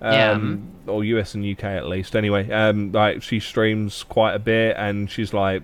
Um, 0.00 0.72
Yeah. 0.86 0.92
Or 0.92 1.04
US 1.04 1.34
and 1.34 1.44
UK 1.44 1.64
at 1.64 1.86
least. 1.86 2.16
Anyway, 2.16 2.50
um, 2.50 2.90
like 2.92 3.22
she 3.22 3.38
streams 3.40 4.02
quite 4.04 4.34
a 4.34 4.38
bit, 4.38 4.76
and 4.78 5.10
she's 5.10 5.32
like, 5.32 5.62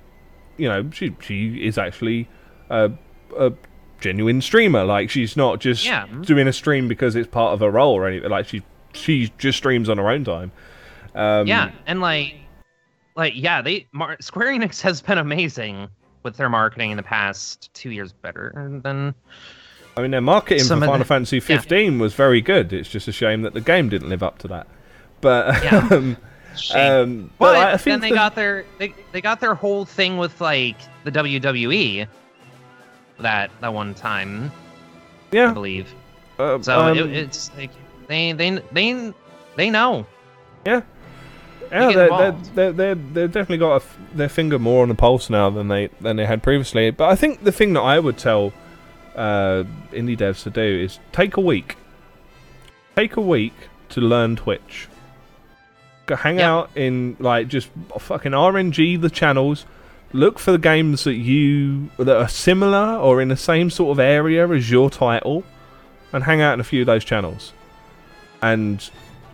you 0.56 0.68
know, 0.68 0.90
she 0.90 1.14
she 1.20 1.66
is 1.66 1.78
actually 1.78 2.28
a, 2.70 2.90
a 3.38 3.52
genuine 4.00 4.40
streamer. 4.40 4.84
Like 4.84 5.10
she's 5.10 5.36
not 5.36 5.58
just 5.60 5.84
Yeah. 5.84 6.06
doing 6.22 6.46
a 6.48 6.52
stream 6.52 6.86
because 6.88 7.16
it's 7.16 7.28
part 7.28 7.54
of 7.54 7.60
her 7.60 7.70
role 7.70 7.94
or 7.94 8.06
anything. 8.06 8.30
Like 8.30 8.46
she 8.46 8.62
she 8.92 9.32
just 9.38 9.58
streams 9.58 9.88
on 9.88 9.98
her 9.98 10.08
own 10.08 10.24
time. 10.24 10.52
Um, 11.14 11.46
yeah 11.46 11.70
and 11.86 12.00
like 12.02 12.34
like 13.16 13.32
yeah 13.34 13.62
they 13.62 13.86
Mar- 13.92 14.18
square 14.20 14.48
enix 14.52 14.82
has 14.82 15.00
been 15.00 15.16
amazing 15.16 15.88
with 16.24 16.36
their 16.36 16.50
marketing 16.50 16.90
in 16.90 16.98
the 16.98 17.02
past 17.02 17.72
two 17.72 17.90
years 17.90 18.12
better 18.12 18.52
than 18.84 19.14
I 19.96 20.02
mean, 20.02 20.10
their 20.10 20.20
marketing 20.20 20.64
Some 20.64 20.80
for 20.80 20.86
Final 20.86 20.98
the- 21.00 21.04
Fantasy 21.06 21.40
15 21.40 21.98
was 21.98 22.12
very 22.14 22.40
good. 22.40 22.72
It's 22.72 22.88
just 22.88 23.08
a 23.08 23.12
shame 23.12 23.42
that 23.42 23.54
the 23.54 23.60
game 23.60 23.88
didn't 23.88 24.08
live 24.08 24.22
up 24.22 24.38
to 24.40 24.48
that. 24.48 24.66
But 25.20 25.64
Yeah. 25.64 25.88
um, 25.90 26.16
um, 26.74 27.30
but 27.38 27.52
but 27.52 27.56
I 27.56 27.70
then 27.72 27.78
think 27.78 28.00
they 28.02 28.08
the- 28.10 28.14
got 28.14 28.34
their 28.34 28.64
they, 28.78 28.94
they 29.12 29.20
got 29.20 29.40
their 29.40 29.54
whole 29.54 29.84
thing 29.84 30.16
with 30.18 30.40
like 30.40 30.76
the 31.04 31.12
WWE 31.12 32.06
that 33.20 33.50
that 33.60 33.72
one 33.72 33.94
time 33.94 34.50
Yeah, 35.32 35.50
I 35.50 35.54
believe. 35.54 35.92
uh, 36.38 36.60
So 36.62 36.78
um, 36.80 36.98
it, 36.98 37.06
it's 37.14 37.50
like 37.56 37.70
they 38.08 38.32
they 38.32 38.60
they 38.72 39.12
they 39.56 39.70
know. 39.70 40.06
yeah, 40.66 40.82
yeah, 41.62 41.68
they're, 41.70 41.92
they're, 41.92 42.02
involved. 42.04 42.54
they're, 42.54 42.72
they're, 42.72 42.94
they've 42.94 43.32
definitely 43.32 43.58
got 43.58 43.72
a 43.72 43.76
f- 43.76 43.98
their 44.14 44.28
finger 44.28 44.58
more 44.58 44.82
on 44.82 44.88
the 44.90 44.94
pulse 44.94 45.28
now 45.30 45.48
than 45.50 45.68
they 45.68 45.88
than 46.00 46.16
they 46.16 46.26
had 46.26 46.42
previously. 46.42 46.90
But 46.90 47.08
I 47.10 47.16
think 47.16 47.44
the 47.44 47.52
thing 47.52 47.72
that 47.74 47.80
I 47.82 47.98
would 47.98 48.16
tell 48.18 48.52
uh, 49.16 49.64
indie 49.92 50.16
devs 50.16 50.42
to 50.44 50.50
do 50.50 50.60
is 50.62 50.98
take 51.12 51.36
a 51.36 51.40
week, 51.40 51.76
take 52.94 53.16
a 53.16 53.20
week 53.20 53.54
to 53.90 54.00
learn 54.00 54.36
Twitch. 54.36 54.88
Go 56.06 56.16
hang 56.16 56.36
Yep. 56.38 56.44
out 56.48 56.70
in 56.76 57.16
like 57.18 57.48
just 57.48 57.68
fucking 57.98 58.32
RNG 58.32 59.00
the 59.00 59.10
channels. 59.10 59.66
Look 60.12 60.38
for 60.38 60.52
the 60.52 60.58
games 60.58 61.02
that 61.04 61.14
you 61.14 61.90
that 61.98 62.16
are 62.16 62.28
similar 62.28 62.96
or 62.96 63.20
in 63.20 63.28
the 63.28 63.36
same 63.36 63.70
sort 63.70 63.90
of 63.90 63.98
area 63.98 64.46
as 64.48 64.70
your 64.70 64.88
title, 64.88 65.42
and 66.12 66.22
hang 66.24 66.40
out 66.40 66.54
in 66.54 66.60
a 66.60 66.64
few 66.64 66.82
of 66.82 66.86
those 66.86 67.04
channels, 67.04 67.52
and 68.40 68.88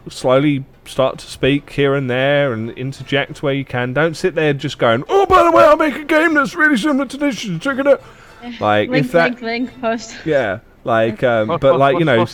slowly 0.08 0.64
start 0.86 1.18
to 1.18 1.26
speak 1.26 1.70
here 1.70 1.94
and 1.94 2.08
there 2.10 2.52
and 2.52 2.70
interject 2.70 3.42
where 3.42 3.54
you 3.54 3.64
can. 3.64 3.92
Don't 3.92 4.16
sit 4.16 4.34
there 4.34 4.52
just 4.54 4.78
going, 4.78 5.04
"Oh, 5.08 5.26
by 5.26 5.44
the 5.44 5.50
way, 5.52 5.62
I'll 5.64 5.76
make 5.76 5.94
a 5.96 6.04
game 6.04 6.34
that's 6.34 6.54
really 6.54 6.76
similar 6.78 7.04
to 7.06 7.16
this. 7.18 7.36
Check 7.60 7.78
it 7.78 7.86
out." 7.86 8.02
Like 8.60 8.90
link, 8.90 9.06
if 9.06 9.12
that, 9.12 9.42
link, 9.42 9.42
link, 9.42 9.80
post. 9.80 10.16
yeah, 10.24 10.60
like, 10.84 11.22
um, 11.34 11.58
but 11.60 11.78
like 11.78 11.98
you 11.98 12.04
know, 12.04 12.26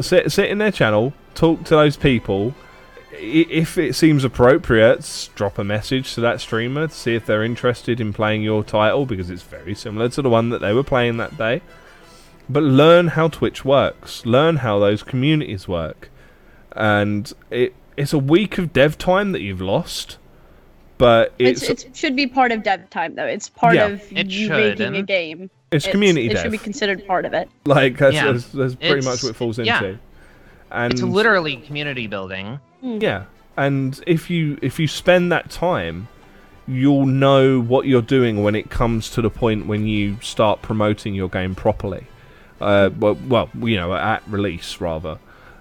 sit 0.00 0.30
sit 0.32 0.50
in 0.50 0.58
their 0.58 0.70
channel, 0.70 1.12
talk 1.34 1.64
to 1.64 1.70
those 1.74 1.96
people. 1.96 2.54
If 3.12 3.78
it 3.78 3.96
seems 3.96 4.22
appropriate, 4.22 5.30
drop 5.34 5.58
a 5.58 5.64
message 5.64 6.14
to 6.14 6.20
that 6.20 6.40
streamer 6.40 6.86
to 6.86 6.94
see 6.94 7.16
if 7.16 7.26
they're 7.26 7.42
interested 7.42 8.00
in 8.00 8.12
playing 8.12 8.42
your 8.42 8.62
title 8.62 9.06
because 9.06 9.28
it's 9.28 9.42
very 9.42 9.74
similar 9.74 10.08
to 10.10 10.22
the 10.22 10.30
one 10.30 10.50
that 10.50 10.60
they 10.60 10.72
were 10.72 10.84
playing 10.84 11.16
that 11.16 11.36
day. 11.36 11.62
But 12.48 12.62
learn 12.62 13.08
how 13.08 13.28
Twitch 13.28 13.64
works. 13.64 14.24
Learn 14.24 14.58
how 14.58 14.78
those 14.78 15.02
communities 15.02 15.66
work, 15.66 16.10
and 16.72 17.32
it 17.50 17.74
it's 17.96 18.12
a 18.12 18.18
week 18.18 18.58
of 18.58 18.72
dev 18.72 18.96
time 18.96 19.32
that 19.32 19.40
you've 19.40 19.60
lost. 19.60 20.18
But 20.98 21.32
It's, 21.38 21.62
it's 21.62 21.84
it 21.84 21.96
should 21.96 22.16
be 22.16 22.26
part 22.26 22.50
of 22.52 22.62
dev 22.64 22.90
time 22.90 23.14
though. 23.14 23.24
It's 23.26 23.48
part 23.48 23.76
Yeah. 23.76 23.86
of 23.86 24.02
It 24.12 24.26
you 24.28 24.48
should, 24.48 24.78
making 24.80 24.96
a 24.96 25.02
game. 25.02 25.50
it's 25.70 25.86
It's- 25.86 25.92
community 25.92 26.26
It 26.26 26.32
dev. 26.34 26.42
should 26.42 26.52
be 26.52 26.58
considered 26.58 27.06
part 27.06 27.24
of 27.24 27.32
it. 27.34 27.48
like 27.64 27.96
that's, 27.98 28.14
Yeah. 28.14 28.32
that's, 28.32 28.46
that's 28.48 28.74
pretty 28.74 29.04
much 29.06 29.22
what 29.22 29.30
it 29.30 29.36
falls 29.36 29.58
yeah. 29.58 29.78
into. 29.78 29.98
And 30.70 30.92
It's 30.92 31.02
literally 31.02 31.56
community 31.56 32.06
building. 32.08 32.58
Yeah, 32.82 33.24
and 33.56 33.98
if 34.06 34.28
you 34.28 34.58
if 34.60 34.78
you 34.78 34.86
spend 34.86 35.32
that 35.32 35.50
time, 35.50 36.08
you'll 36.66 37.06
know 37.06 37.58
what 37.60 37.86
you're 37.86 38.02
doing 38.02 38.42
when 38.42 38.54
it 38.54 38.68
comes 38.70 39.08
to 39.12 39.22
the 39.22 39.30
point 39.30 39.66
when 39.66 39.86
you 39.86 40.18
start 40.20 40.60
promoting 40.62 41.14
your 41.14 41.28
game 41.30 41.54
properly. 41.54 42.04
Uh, 42.60 42.90
well, 42.98 43.16
well, 43.28 43.48
you 43.62 43.76
know, 43.76 43.94
at 43.94 44.22
release 44.28 44.80
rather. 44.80 45.18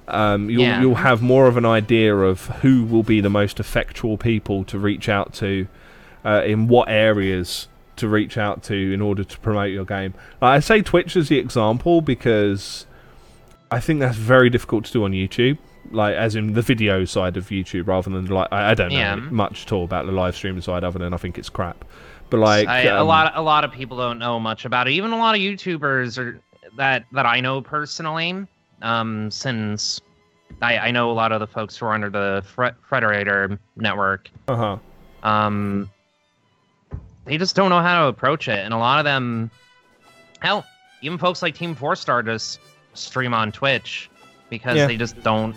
Um, 0.07 0.49
you'll 0.49 0.61
Yeah. 0.63 0.81
you'll 0.81 0.95
have 0.95 1.21
more 1.21 1.47
of 1.47 1.57
an 1.57 1.65
idea 1.65 2.15
of 2.15 2.47
who 2.61 2.83
will 2.83 3.03
be 3.03 3.19
the 3.21 3.29
most 3.29 3.59
effectual 3.59 4.17
people 4.17 4.63
to 4.65 4.79
reach 4.79 5.09
out 5.09 5.33
to, 5.35 5.67
uh, 6.25 6.41
in 6.45 6.67
what 6.67 6.87
areas 6.89 7.67
to 7.97 8.07
reach 8.07 8.37
out 8.37 8.63
to 8.63 8.93
in 8.93 9.01
order 9.01 9.23
to 9.23 9.39
promote 9.39 9.71
your 9.71 9.83
game. 9.85 10.13
Like, 10.41 10.57
I 10.57 10.59
say 10.59 10.81
Twitch 10.81 11.15
as 11.17 11.29
the 11.29 11.37
example 11.39 11.99
because 12.01 12.85
I 13.71 13.79
think 13.79 13.99
that's 13.99 14.15
very 14.15 14.49
difficult 14.49 14.85
to 14.85 14.93
do 14.93 15.03
on 15.03 15.11
YouTube, 15.11 15.57
like 15.91 16.15
as 16.15 16.35
in 16.35 16.53
the 16.53 16.61
video 16.61 17.03
side 17.05 17.35
of 17.37 17.49
YouTube, 17.49 17.87
rather 17.87 18.09
than 18.09 18.27
like 18.27 18.47
I, 18.51 18.71
I 18.71 18.73
don't 18.75 18.91
know 18.93 18.97
Yeah. 18.97 19.15
much 19.15 19.65
at 19.65 19.71
all 19.73 19.83
about 19.83 20.05
the 20.05 20.11
live 20.13 20.35
streaming 20.35 20.61
side, 20.61 20.83
other 20.83 20.99
than 20.99 21.13
I 21.13 21.17
think 21.17 21.37
it's 21.37 21.49
crap. 21.49 21.83
But 22.29 22.39
like 22.39 22.67
I, 22.67 22.83
a 22.83 23.01
um, 23.01 23.07
lot 23.07 23.31
a 23.35 23.41
lot 23.41 23.63
of 23.65 23.71
people 23.71 23.97
don't 23.97 24.19
know 24.19 24.39
much 24.39 24.63
about 24.65 24.87
it. 24.87 24.91
Even 24.91 25.11
a 25.11 25.17
lot 25.17 25.35
of 25.35 25.41
YouTubers 25.41 26.17
are 26.17 26.39
that 26.77 27.05
that 27.13 27.25
I 27.25 27.39
know 27.41 27.61
personally. 27.61 28.45
Um, 28.81 29.31
since 29.31 29.99
I, 30.61 30.77
I 30.77 30.91
know 30.91 31.11
a 31.11 31.13
lot 31.13 31.31
of 31.31 31.39
the 31.39 31.47
folks 31.47 31.77
who 31.77 31.85
are 31.87 31.93
under 31.93 32.09
the 32.09 32.43
Fre- 32.45 32.75
Frederator 32.89 33.57
network. 33.75 34.29
uh-huh. 34.47 34.77
Um, 35.23 35.89
they 37.25 37.37
just 37.37 37.55
don't 37.55 37.69
know 37.69 37.81
how 37.81 38.03
to 38.03 38.07
approach 38.07 38.47
it, 38.47 38.59
and 38.59 38.73
a 38.73 38.77
lot 38.77 38.99
of 38.99 39.05
them, 39.05 39.51
hell, 40.39 40.65
even 41.01 41.17
folks 41.17 41.41
like 41.41 41.55
Team 41.55 41.75
Four 41.75 41.95
Star 41.95 42.23
just 42.23 42.59
stream 42.93 43.33
on 43.33 43.51
Twitch 43.51 44.09
because 44.49 44.77
Yeah. 44.77 44.87
they 44.87 44.95
just 44.95 45.21
don't 45.23 45.55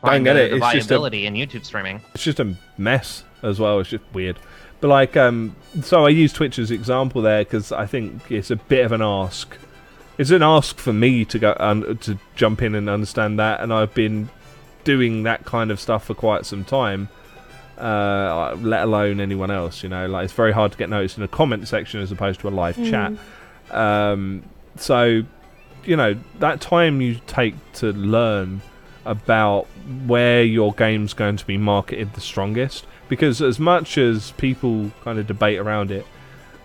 find 0.00 0.24
get 0.24 0.34
the, 0.34 0.46
it, 0.46 0.48
the 0.50 0.56
it's 0.56 0.64
just 0.72 0.86
a- 0.86 0.88
viability 0.88 1.26
in 1.26 1.34
YouTube 1.34 1.64
streaming. 1.64 2.00
it's 2.14 2.24
just 2.24 2.40
a 2.40 2.54
mess 2.76 3.24
as 3.42 3.60
well. 3.60 3.78
It's 3.80 3.90
just 3.90 4.04
weird. 4.12 4.38
But 4.80 4.88
like, 4.88 5.16
um, 5.16 5.54
so 5.82 6.06
I 6.06 6.08
use 6.10 6.32
Twitch 6.32 6.58
as 6.58 6.70
example 6.70 7.20
there 7.22 7.44
because 7.44 7.72
I 7.72 7.86
think 7.86 8.30
it's 8.30 8.50
a 8.50 8.56
bit 8.56 8.84
of 8.84 8.92
an 8.92 9.02
ask. 9.02 9.56
It's 10.18 10.30
an 10.30 10.42
ask 10.42 10.78
for 10.78 10.92
me 10.92 11.24
to 11.24 11.38
go 11.38 11.56
un- 11.58 11.96
to 11.98 12.18
jump 12.34 12.60
in 12.60 12.74
and 12.74 12.90
understand 12.90 13.38
that, 13.38 13.60
and 13.60 13.72
I've 13.72 13.94
been 13.94 14.28
doing 14.84 15.22
that 15.22 15.44
kind 15.44 15.70
of 15.70 15.80
stuff 15.80 16.04
for 16.04 16.14
quite 16.14 16.44
some 16.44 16.64
time. 16.64 17.08
Uh, 17.78 18.56
let 18.60 18.82
alone 18.82 19.20
anyone 19.20 19.52
else, 19.52 19.84
you 19.84 19.88
know, 19.88 20.08
like 20.08 20.24
it's 20.24 20.32
very 20.32 20.50
hard 20.50 20.72
to 20.72 20.78
get 20.78 20.90
noticed 20.90 21.16
in 21.16 21.22
a 21.22 21.28
comment 21.28 21.68
section 21.68 22.00
as 22.00 22.10
opposed 22.10 22.40
to 22.40 22.48
a 22.48 22.50
live 22.50 22.74
chat. 22.84 23.12
Um, 23.70 24.42
so, 24.74 25.22
you 25.84 25.94
know, 25.94 26.16
that 26.40 26.60
time 26.60 27.00
you 27.00 27.20
take 27.28 27.54
to 27.74 27.92
learn 27.92 28.62
about 29.04 29.68
where 30.06 30.42
your 30.42 30.72
game's 30.72 31.14
going 31.14 31.36
to 31.36 31.46
be 31.46 31.56
marketed 31.56 32.14
the 32.14 32.20
strongest, 32.20 32.84
because 33.08 33.40
as 33.40 33.60
much 33.60 33.96
as 33.96 34.32
people 34.32 34.90
kind 35.04 35.20
of 35.20 35.28
debate 35.28 35.60
around 35.60 35.92
it, 35.92 36.04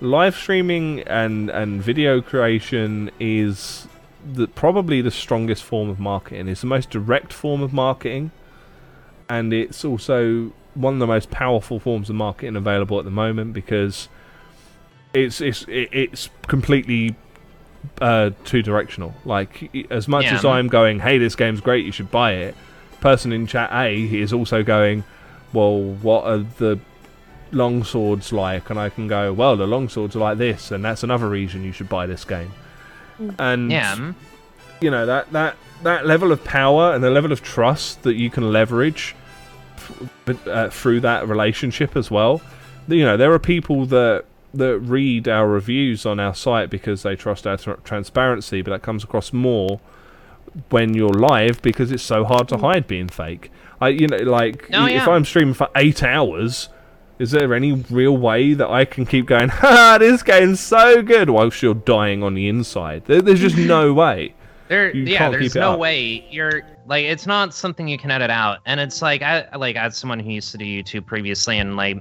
live 0.03 0.35
streaming 0.35 0.99
and 1.01 1.49
and 1.49 1.81
video 1.81 2.21
creation 2.21 3.09
is 3.19 3.87
the, 4.33 4.47
probably 4.47 5.01
the 5.01 5.11
strongest 5.11 5.63
form 5.63 5.89
of 5.89 5.99
marketing. 5.99 6.47
It's 6.47 6.61
the 6.61 6.67
most 6.67 6.89
direct 6.89 7.33
form 7.33 7.61
of 7.61 7.73
marketing, 7.73 8.31
and 9.29 9.53
it's 9.53 9.83
also 9.83 10.51
one 10.75 10.93
of 10.93 10.99
the 10.99 11.07
most 11.07 11.29
powerful 11.31 11.79
forms 11.79 12.09
of 12.09 12.15
marketing 12.15 12.55
available 12.55 12.99
at 12.99 13.05
the 13.05 13.11
moment 13.11 13.53
because 13.53 14.09
it's 15.13 15.39
it's 15.41 15.65
it's 15.67 16.29
completely 16.47 17.15
uh, 18.01 18.31
two 18.43 18.61
directional. 18.61 19.13
Like 19.23 19.71
as 19.89 20.07
much 20.07 20.25
Yeah. 20.25 20.35
as 20.35 20.45
I'm 20.45 20.67
going, 20.67 20.99
hey, 20.99 21.17
this 21.17 21.35
game's 21.35 21.61
great, 21.61 21.85
you 21.85 21.91
should 21.91 22.11
buy 22.11 22.33
it. 22.33 22.55
Person 22.99 23.31
in 23.33 23.47
chat 23.47 23.69
A 23.71 23.95
is 23.95 24.31
also 24.33 24.63
going, 24.63 25.03
well, 25.51 25.81
what 25.81 26.25
are 26.25 26.37
the 26.37 26.79
long 27.53 27.83
swords 27.83 28.33
like? 28.33 28.69
And 28.69 28.79
I 28.79 28.89
can 28.89 29.07
go, 29.07 29.31
well, 29.33 29.55
the 29.55 29.67
long 29.67 29.87
swords 29.89 30.15
are 30.15 30.19
like 30.19 30.37
this, 30.37 30.71
and 30.71 30.83
that's 30.83 31.03
another 31.03 31.29
reason 31.29 31.63
you 31.63 31.71
should 31.71 31.89
buy 31.89 32.05
this 32.07 32.25
game. 32.25 32.51
And 33.39 33.71
Yeah, 33.71 33.95
mm, 33.95 34.15
you 34.81 34.91
know 34.91 35.05
that 35.05 35.31
that 35.31 35.55
that 35.83 36.05
level 36.05 36.31
of 36.31 36.43
power 36.43 36.93
and 36.93 37.03
the 37.03 37.09
level 37.11 37.31
of 37.31 37.41
trust 37.41 38.03
that 38.03 38.15
you 38.15 38.29
can 38.29 38.51
leverage 38.51 39.15
f- 39.75 40.47
uh, 40.47 40.69
through 40.69 41.01
that 41.01 41.27
relationship 41.27 41.95
as 41.95 42.09
well. 42.09 42.41
You 42.87 43.05
know, 43.05 43.15
there 43.17 43.31
are 43.33 43.39
people 43.39 43.85
that 43.87 44.25
that 44.55 44.79
read 44.79 45.27
our 45.27 45.47
reviews 45.47 46.05
on 46.05 46.19
our 46.19 46.35
site 46.35 46.69
because 46.69 47.03
they 47.03 47.15
trust 47.15 47.47
our 47.47 47.57
tr- 47.57 47.71
transparency, 47.83 48.61
but 48.61 48.71
that 48.71 48.81
comes 48.83 49.03
across 49.03 49.33
more 49.33 49.79
when 50.69 50.93
you're 50.93 51.09
live 51.09 51.61
because 51.61 51.91
it's 51.91 52.03
so 52.03 52.23
hard 52.23 52.47
to 52.49 52.57
hide 52.57 52.85
being 52.87 53.07
fake. 53.07 53.51
I, 53.81 53.89
you 53.89 54.07
know, 54.07 54.17
like 54.17 54.69
Oh, 54.73 54.83
i- 54.85 54.91
if. 54.91 55.07
I'm 55.07 55.25
streaming 55.25 55.53
for 55.55 55.69
eight 55.75 56.03
hours. 56.03 56.69
Is 57.19 57.31
there 57.31 57.53
any 57.53 57.73
real 57.73 58.17
way 58.17 58.53
that 58.55 58.69
I 58.69 58.85
can 58.85 59.05
keep 59.05 59.27
going, 59.27 59.49
ha, 59.49 59.97
this 59.99 60.23
game's 60.23 60.59
so 60.59 61.01
good 61.03 61.29
whilst 61.29 61.61
you're 61.61 61.73
dying 61.75 62.23
on 62.23 62.33
the 62.33 62.47
inside? 62.49 63.05
There, 63.05 63.21
there's 63.21 63.39
just 63.39 63.57
no 63.57 63.93
way. 64.03 64.33
There, 64.67 64.95
You 64.95 65.03
yeah, 65.03 65.17
can't 65.19 65.31
there's 65.33 65.53
keep 65.53 65.55
it 65.57 65.59
no 65.59 65.73
up. 65.73 65.79
way 65.79 66.25
you're 66.31 66.63
like 66.87 67.05
it's 67.05 67.27
not 67.27 67.53
something 67.53 67.87
you 67.87 67.97
can 67.97 68.09
edit 68.11 68.29
out, 68.31 68.59
and 68.65 68.79
it's 68.79 69.01
like 69.01 69.21
I 69.21 69.45
like 69.55 69.75
as 69.75 69.95
someone 69.97 70.19
who 70.19 70.31
used 70.31 70.51
to 70.51 70.57
do 70.57 70.65
YouTube 70.65 71.05
previously, 71.05 71.59
and 71.59 71.75
like 71.75 71.97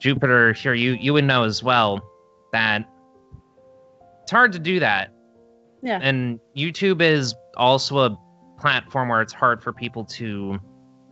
Jupiter 0.00 0.52
here, 0.52 0.74
you 0.74 0.92
you 1.00 1.12
would 1.14 1.24
know 1.24 1.44
as 1.44 1.62
well 1.62 2.00
that 2.52 2.84
it's 4.22 4.30
hard 4.32 4.52
to 4.52 4.58
do 4.58 4.80
that, 4.80 5.10
Yeah. 5.82 6.00
and 6.02 6.38
YouTube 6.56 7.00
is 7.00 7.34
also 7.56 7.98
a 7.98 8.18
platform 8.60 9.08
where 9.08 9.22
it's 9.22 9.32
hard 9.32 9.62
for 9.62 9.72
people 9.72 10.04
to 10.04 10.58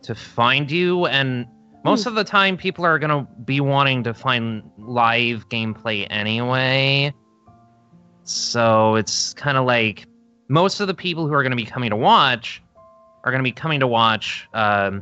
to 0.03 0.13
find 0.13 0.69
you, 0.69 1.05
and 1.07 1.45
most 1.85 2.05
of 2.05 2.15
the 2.15 2.23
time 2.23 2.57
people 2.57 2.85
are 2.85 2.99
gonna 2.99 3.27
be 3.45 3.61
wanting 3.61 4.03
to 4.03 4.13
find 4.13 4.63
live 4.77 5.47
gameplay 5.49 6.05
anyway. 6.09 7.13
So 8.23 8.95
it's 8.95 9.33
kind 9.35 9.57
of 9.57 9.65
like 9.65 10.05
most 10.49 10.79
of 10.79 10.87
the 10.87 10.93
people 10.93 11.27
who 11.27 11.33
are 11.33 11.43
going 11.43 11.51
to 11.51 11.55
be 11.55 11.65
coming 11.65 11.89
to 11.91 11.95
watch 11.95 12.61
are 13.23 13.31
going 13.31 13.39
to 13.39 13.43
be 13.43 13.51
coming 13.51 13.79
to 13.79 13.87
watch 13.87 14.47
um, 14.53 15.01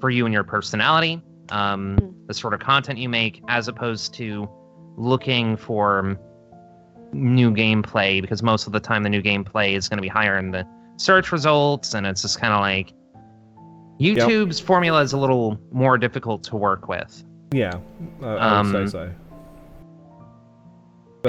for 0.00 0.10
you 0.10 0.24
and 0.26 0.32
your 0.32 0.44
personality, 0.44 1.22
um, 1.50 1.96
Mm. 1.98 2.26
the 2.26 2.34
sort 2.34 2.54
of 2.54 2.60
content 2.60 2.98
you 2.98 3.08
make, 3.08 3.42
as 3.48 3.68
opposed 3.68 4.14
to 4.14 4.48
looking 4.96 5.56
for 5.56 6.18
new 7.12 7.50
gameplay. 7.52 8.20
Because 8.20 8.42
most 8.42 8.66
of 8.66 8.72
the 8.72 8.80
time, 8.80 9.02
the 9.02 9.10
new 9.10 9.22
gameplay 9.22 9.76
is 9.76 9.88
going 9.88 9.98
to 9.98 10.02
be 10.02 10.08
higher 10.08 10.36
in 10.38 10.50
the 10.50 10.66
search 10.96 11.32
results, 11.32 11.94
and 11.94 12.06
it's 12.06 12.22
just 12.22 12.40
kind 12.40 12.52
of 12.52 12.60
like 12.60 12.92
YouTube's 14.00 14.60
formula 14.60 15.00
is 15.02 15.12
a 15.12 15.18
little 15.18 15.58
more 15.72 15.96
difficult 15.98 16.42
to 16.44 16.56
work 16.56 16.88
with. 16.88 17.24
Yeah, 17.52 17.72
I, 18.22 18.26
I 18.26 18.32
would 18.32 18.42
Um, 18.42 18.72
say 18.72 18.86
so. 18.90 19.10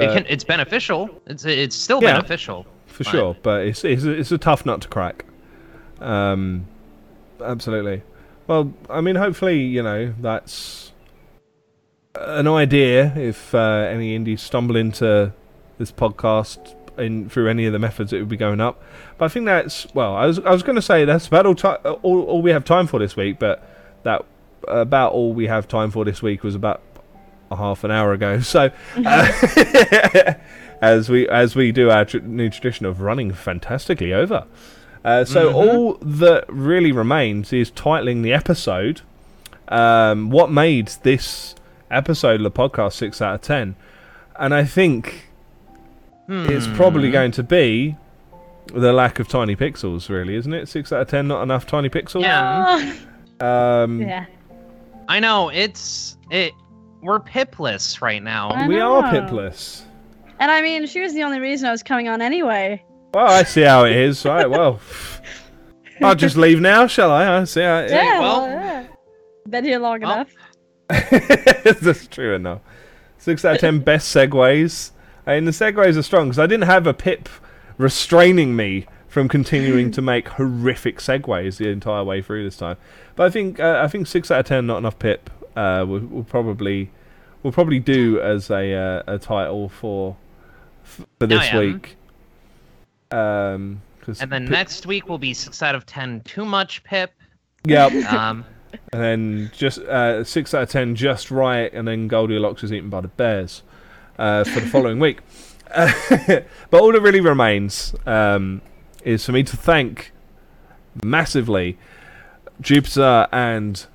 it 0.02 0.12
can, 0.12 0.26
it's 0.28 0.44
beneficial. 0.44 1.08
It's 1.26 1.44
it's 1.44 1.76
still 1.76 2.02
Yeah. 2.02 2.14
beneficial. 2.14 2.66
for 2.86 3.04
But- 3.04 3.10
sure. 3.10 3.36
But 3.42 3.66
it's 3.66 3.84
it's 3.84 4.04
a, 4.04 4.10
it's 4.10 4.32
a 4.32 4.38
tough 4.38 4.64
nut 4.64 4.80
to 4.82 4.88
crack. 4.88 5.24
Um, 6.00 6.66
absolutely. 7.42 8.02
Well, 8.46 8.72
I 8.88 9.00
mean, 9.00 9.16
hopefully, 9.16 9.60
you 9.60 9.82
know, 9.82 10.14
that's 10.20 10.92
an 12.14 12.46
idea. 12.48 13.12
If 13.16 13.54
uh, 13.54 13.58
any 13.90 14.14
indies 14.14 14.40
stumble 14.40 14.76
into 14.76 15.32
this 15.78 15.92
podcast 15.92 16.74
in 16.98 17.28
through 17.28 17.48
any 17.48 17.66
of 17.66 17.72
the 17.72 17.78
methods, 17.78 18.12
it 18.12 18.18
would 18.20 18.28
be 18.28 18.36
going 18.36 18.60
up. 18.60 18.82
But 19.18 19.26
I 19.26 19.28
think 19.28 19.46
that's 19.46 19.86
well. 19.94 20.14
I 20.14 20.26
was 20.26 20.38
I 20.40 20.50
was 20.50 20.62
going 20.62 20.76
to 20.76 20.82
say 20.82 21.04
that's 21.04 21.26
about 21.26 21.46
all, 21.46 21.54
ti 21.54 21.68
all 21.68 22.22
all 22.24 22.42
we 22.42 22.50
have 22.50 22.64
time 22.64 22.86
for 22.86 22.98
this 22.98 23.16
week, 23.16 23.38
but 23.38 23.62
that 24.02 24.24
about 24.68 25.12
all 25.12 25.32
we 25.32 25.46
have 25.46 25.68
time 25.68 25.90
for 25.90 26.04
this 26.04 26.22
week 26.22 26.42
was 26.42 26.54
about 26.54 26.80
a 27.50 27.56
half 27.56 27.84
an 27.84 27.90
hour 27.90 28.12
ago. 28.12 28.40
So, 28.42 28.70
uh, 29.04 30.34
as 30.82 31.08
we 31.08 31.28
as 31.28 31.54
we 31.56 31.72
do 31.72 31.90
our 31.90 32.04
tr- 32.04 32.18
new 32.18 32.50
tradition 32.50 32.86
of 32.86 33.00
running 33.00 33.32
fantastically 33.32 34.12
over. 34.12 34.44
Uh, 35.04 35.24
so 35.24 35.52
Mhm. 35.52 35.54
all 35.54 35.94
that 36.02 36.44
really 36.48 36.90
remains 36.92 37.52
is 37.52 37.70
titling 37.70 38.22
the 38.22 38.32
episode. 38.32 39.02
Um, 39.68 40.30
what 40.30 40.50
made 40.50 40.88
this 41.04 41.54
episode 41.90 42.40
of 42.40 42.44
the 42.44 42.50
podcast 42.50 42.94
six 42.94 43.22
out 43.22 43.34
of 43.36 43.40
ten? 43.42 43.76
And 44.38 44.52
I 44.52 44.64
think 44.64 45.28
it's 46.28 46.66
probably 46.68 47.08
Hmm. 47.08 47.12
going 47.12 47.30
to 47.32 47.42
be 47.42 47.96
the 48.74 48.92
lack 48.92 49.18
of 49.20 49.28
tiny 49.28 49.54
pixels, 49.56 50.08
really, 50.08 50.34
isn't 50.34 50.52
it? 50.52 50.68
Six 50.68 50.92
out 50.92 51.02
of 51.02 51.08
ten, 51.08 51.28
not 51.28 51.42
enough 51.42 51.66
tiny 51.66 51.88
pixels. 51.88 52.22
Yeah. 52.22 52.94
Um, 53.38 54.00
yeah. 54.00 54.24
I 55.08 55.20
know 55.20 55.50
it's 55.50 56.16
it. 56.30 56.54
We're 57.02 57.20
pipless 57.20 58.00
right 58.00 58.22
now. 58.22 58.48
I 58.48 58.66
we 58.66 58.80
are 58.80 59.02
pipless. 59.12 59.82
And 60.40 60.50
I 60.50 60.62
mean, 60.62 60.86
she 60.86 61.00
was 61.02 61.12
the 61.12 61.22
only 61.22 61.38
reason 61.38 61.68
I 61.68 61.70
was 61.70 61.82
coming 61.82 62.08
on 62.08 62.22
anyway. 62.22 62.82
Well, 63.12 63.26
I 63.26 63.42
see 63.42 63.60
how 63.60 63.84
it 63.84 63.92
is. 63.94 64.24
Right. 64.24 64.48
Well, 64.48 64.80
I'll 66.02 66.14
just 66.14 66.38
leave 66.38 66.62
now, 66.62 66.86
shall 66.86 67.10
I? 67.12 67.36
I 67.40 67.44
see 67.44 67.60
how 67.60 67.80
it 67.80 67.90
Yeah, 67.90 68.20
well- 68.20 68.40
well, 68.46 68.50
yeah. 68.50 68.86
Been 69.50 69.64
here 69.66 69.78
long 69.80 70.00
Well, 70.00 70.12
enough. 70.14 70.32
That's 71.82 72.06
true 72.06 72.34
enough. 72.36 72.60
Six 73.18 73.44
out 73.44 73.56
of 73.56 73.60
ten 73.60 73.80
best 73.80 74.16
segues. 74.16 74.92
And 75.26 75.46
the 75.46 75.50
segues 75.50 75.96
are 75.96 76.02
strong 76.02 76.28
because 76.28 76.38
I 76.38 76.46
didn't 76.46 76.66
have 76.66 76.86
a 76.86 76.94
pip 76.94 77.28
restraining 77.78 78.54
me 78.54 78.86
from 79.08 79.28
continuing 79.28 79.90
to 79.90 80.02
make 80.02 80.28
horrific 80.28 80.98
segues 80.98 81.56
the 81.56 81.68
entire 81.68 82.04
way 82.04 82.22
through 82.22 82.44
this 82.44 82.56
time. 82.56 82.76
But 83.16 83.26
I 83.26 83.30
think 83.30 83.58
uh, 83.58 83.80
I 83.82 83.88
think 83.88 84.06
six 84.06 84.30
out 84.30 84.40
of 84.40 84.46
ten, 84.46 84.66
not 84.66 84.78
enough 84.78 84.98
pip, 84.98 85.30
uh, 85.56 85.84
will, 85.88 86.00
will 86.00 86.24
probably 86.24 86.90
will 87.42 87.52
probably 87.52 87.80
do 87.80 88.20
as 88.20 88.50
a 88.50 88.74
uh, 88.74 89.02
a 89.06 89.18
title 89.18 89.68
for 89.68 90.16
for 90.82 91.06
this 91.26 91.46
yeah. 91.46 91.58
week. 91.58 91.96
Um, 93.10 93.82
And 94.06 94.30
then 94.30 94.42
Pip- 94.42 94.50
next 94.50 94.86
week 94.86 95.08
will 95.08 95.18
be 95.18 95.34
six 95.34 95.62
out 95.62 95.74
of 95.74 95.86
ten. 95.86 96.20
Too 96.22 96.44
much 96.44 96.84
pip. 96.84 97.12
Yep. 97.64 97.92
Um, 98.12 98.44
and 98.92 99.02
then 99.02 99.50
just 99.56 99.78
uh, 99.78 100.22
six 100.22 100.52
out 100.52 100.64
of 100.64 100.68
ten, 100.68 100.94
just 100.94 101.30
right, 101.30 101.72
and 101.72 101.88
then 101.88 102.08
Goldilocks 102.08 102.62
is 102.62 102.72
eaten 102.72 102.90
by 102.90 103.00
the 103.00 103.08
bears 103.08 103.62
uh, 104.18 104.44
for 104.44 104.60
the 104.60 104.66
following 104.66 104.98
week. 104.98 105.20
but 105.76 106.80
all 106.80 106.92
that 106.92 107.00
really 107.00 107.20
remains 107.20 107.94
um, 108.06 108.62
is 109.04 109.24
for 109.24 109.32
me 109.32 109.42
to 109.42 109.56
thank 109.56 110.12
massively 111.02 111.76
Jupiter 112.60 113.26
and 113.32 113.86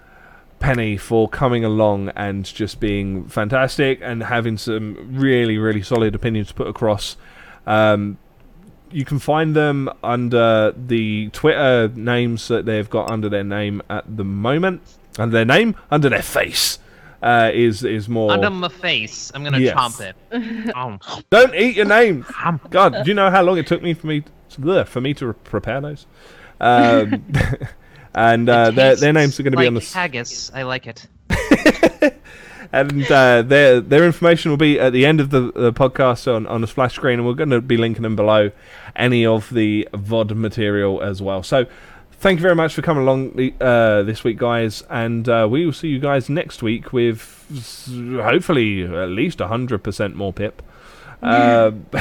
Penny 0.59 0.95
for 0.95 1.27
coming 1.27 1.65
along 1.65 2.09
and 2.09 2.45
just 2.45 2.79
being 2.79 3.25
fantastic 3.27 3.99
and 4.01 4.23
having 4.23 4.57
some 4.57 5.17
really, 5.17 5.57
really 5.57 5.81
solid 5.81 6.13
opinions 6.13 6.51
put 6.51 6.67
across. 6.67 7.17
Um, 7.65 8.17
you 8.91 9.05
can 9.05 9.19
find 9.19 9.55
them 9.55 9.89
under 10.03 10.71
the 10.71 11.29
Twitter 11.29 11.91
names 11.95 12.47
that 12.49 12.65
they've 12.65 12.89
got 12.89 13.09
under 13.09 13.29
their 13.29 13.43
name 13.43 13.81
at 13.89 14.17
the 14.17 14.23
moment. 14.23 14.81
Under 15.17 15.33
their 15.33 15.45
name, 15.45 15.75
under 15.89 16.09
their 16.09 16.21
face, 16.21 16.79
uh, 17.21 17.51
is 17.53 17.83
is 17.83 18.09
more. 18.09 18.31
Under 18.31 18.49
my 18.49 18.67
face, 18.69 19.31
I'm 19.33 19.43
gonna 19.43 19.59
Yes. 19.59 19.75
chomp 19.77 20.01
it. 20.01 20.73
oh. 20.75 20.97
Don't 21.29 21.55
eat 21.55 21.75
your 21.75 21.85
name. 21.85 22.25
God, 22.69 23.03
do 23.03 23.09
you 23.09 23.13
know 23.13 23.29
how 23.29 23.41
long 23.43 23.57
it 23.57 23.67
took 23.67 23.81
me 23.81 23.93
for 23.93 24.07
me 24.07 24.23
to, 24.51 24.85
for 24.85 25.01
me 25.01 25.13
to 25.15 25.33
prepare 25.33 25.81
those? 25.81 26.07
Um, 26.59 27.25
and 28.15 28.49
uh, 28.49 28.71
their 28.71 28.95
their 28.95 29.13
names 29.13 29.39
are 29.39 29.43
going 29.43 29.53
to 29.53 29.57
be 29.57 29.67
on 29.67 29.73
the 29.73 29.79
like 29.79 29.89
haggis. 29.89 30.51
I 30.53 30.63
like 30.63 30.87
it. 30.87 31.07
and 32.71 33.11
uh, 33.11 33.41
their 33.41 33.81
their 33.81 34.05
information 34.05 34.51
will 34.51 34.57
be 34.57 34.79
at 34.79 34.93
the 34.93 35.05
end 35.05 35.19
of 35.19 35.29
the, 35.29 35.51
the 35.53 35.73
podcast 35.73 36.33
on, 36.33 36.47
on 36.47 36.61
the 36.61 36.67
splash 36.67 36.95
screen, 36.95 37.19
and 37.19 37.27
we're 37.27 37.33
going 37.33 37.49
to 37.49 37.61
be 37.61 37.77
linking 37.77 38.03
them 38.03 38.15
below 38.15 38.51
any 38.95 39.25
of 39.25 39.49
the 39.53 39.87
VOD 39.93 40.35
material 40.35 41.01
as 41.01 41.21
well. 41.21 41.43
So, 41.43 41.65
thank 42.21 42.39
you 42.39 42.41
very 42.41 42.55
much 42.55 42.73
for 42.73 42.81
coming 42.81 43.03
along 43.03 43.51
uh, 43.59 44.03
this 44.03 44.23
week, 44.23 44.37
guys, 44.37 44.83
and 44.89 45.27
uh, 45.27 45.47
we 45.49 45.65
will 45.65 45.73
see 45.73 45.89
you 45.89 45.99
guys 45.99 46.29
next 46.29 46.63
week 46.63 46.93
with 46.93 47.21
hopefully 48.15 48.83
at 48.83 49.09
least 49.09 49.39
hundred 49.39 49.83
percent 49.83 50.15
more 50.15 50.31
pip. 50.31 50.61
Uh, 51.21 51.71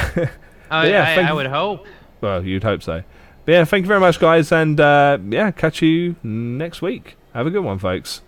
I, 0.71 0.87
yeah, 0.87 1.03
I, 1.03 1.21
I 1.21 1.29
you. 1.29 1.35
would 1.35 1.47
hope. 1.47 1.85
well, 2.21 2.43
you'd 2.45 2.63
hope 2.63 2.81
so. 2.83 3.03
But 3.45 3.51
yeah, 3.51 3.65
thank 3.65 3.83
you 3.83 3.87
very 3.87 3.99
much, 3.99 4.19
guys, 4.19 4.51
and 4.51 4.79
uh, 4.79 5.17
yeah, 5.27 5.51
catch 5.51 5.81
you 5.81 6.15
next 6.23 6.81
week. 6.81 7.17
Have 7.33 7.47
a 7.47 7.49
good 7.49 7.63
one, 7.63 7.79
folks. 7.79 8.21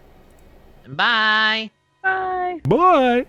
Bye. 0.88 1.70
Bye. 2.02 2.60
Bye. 2.64 3.26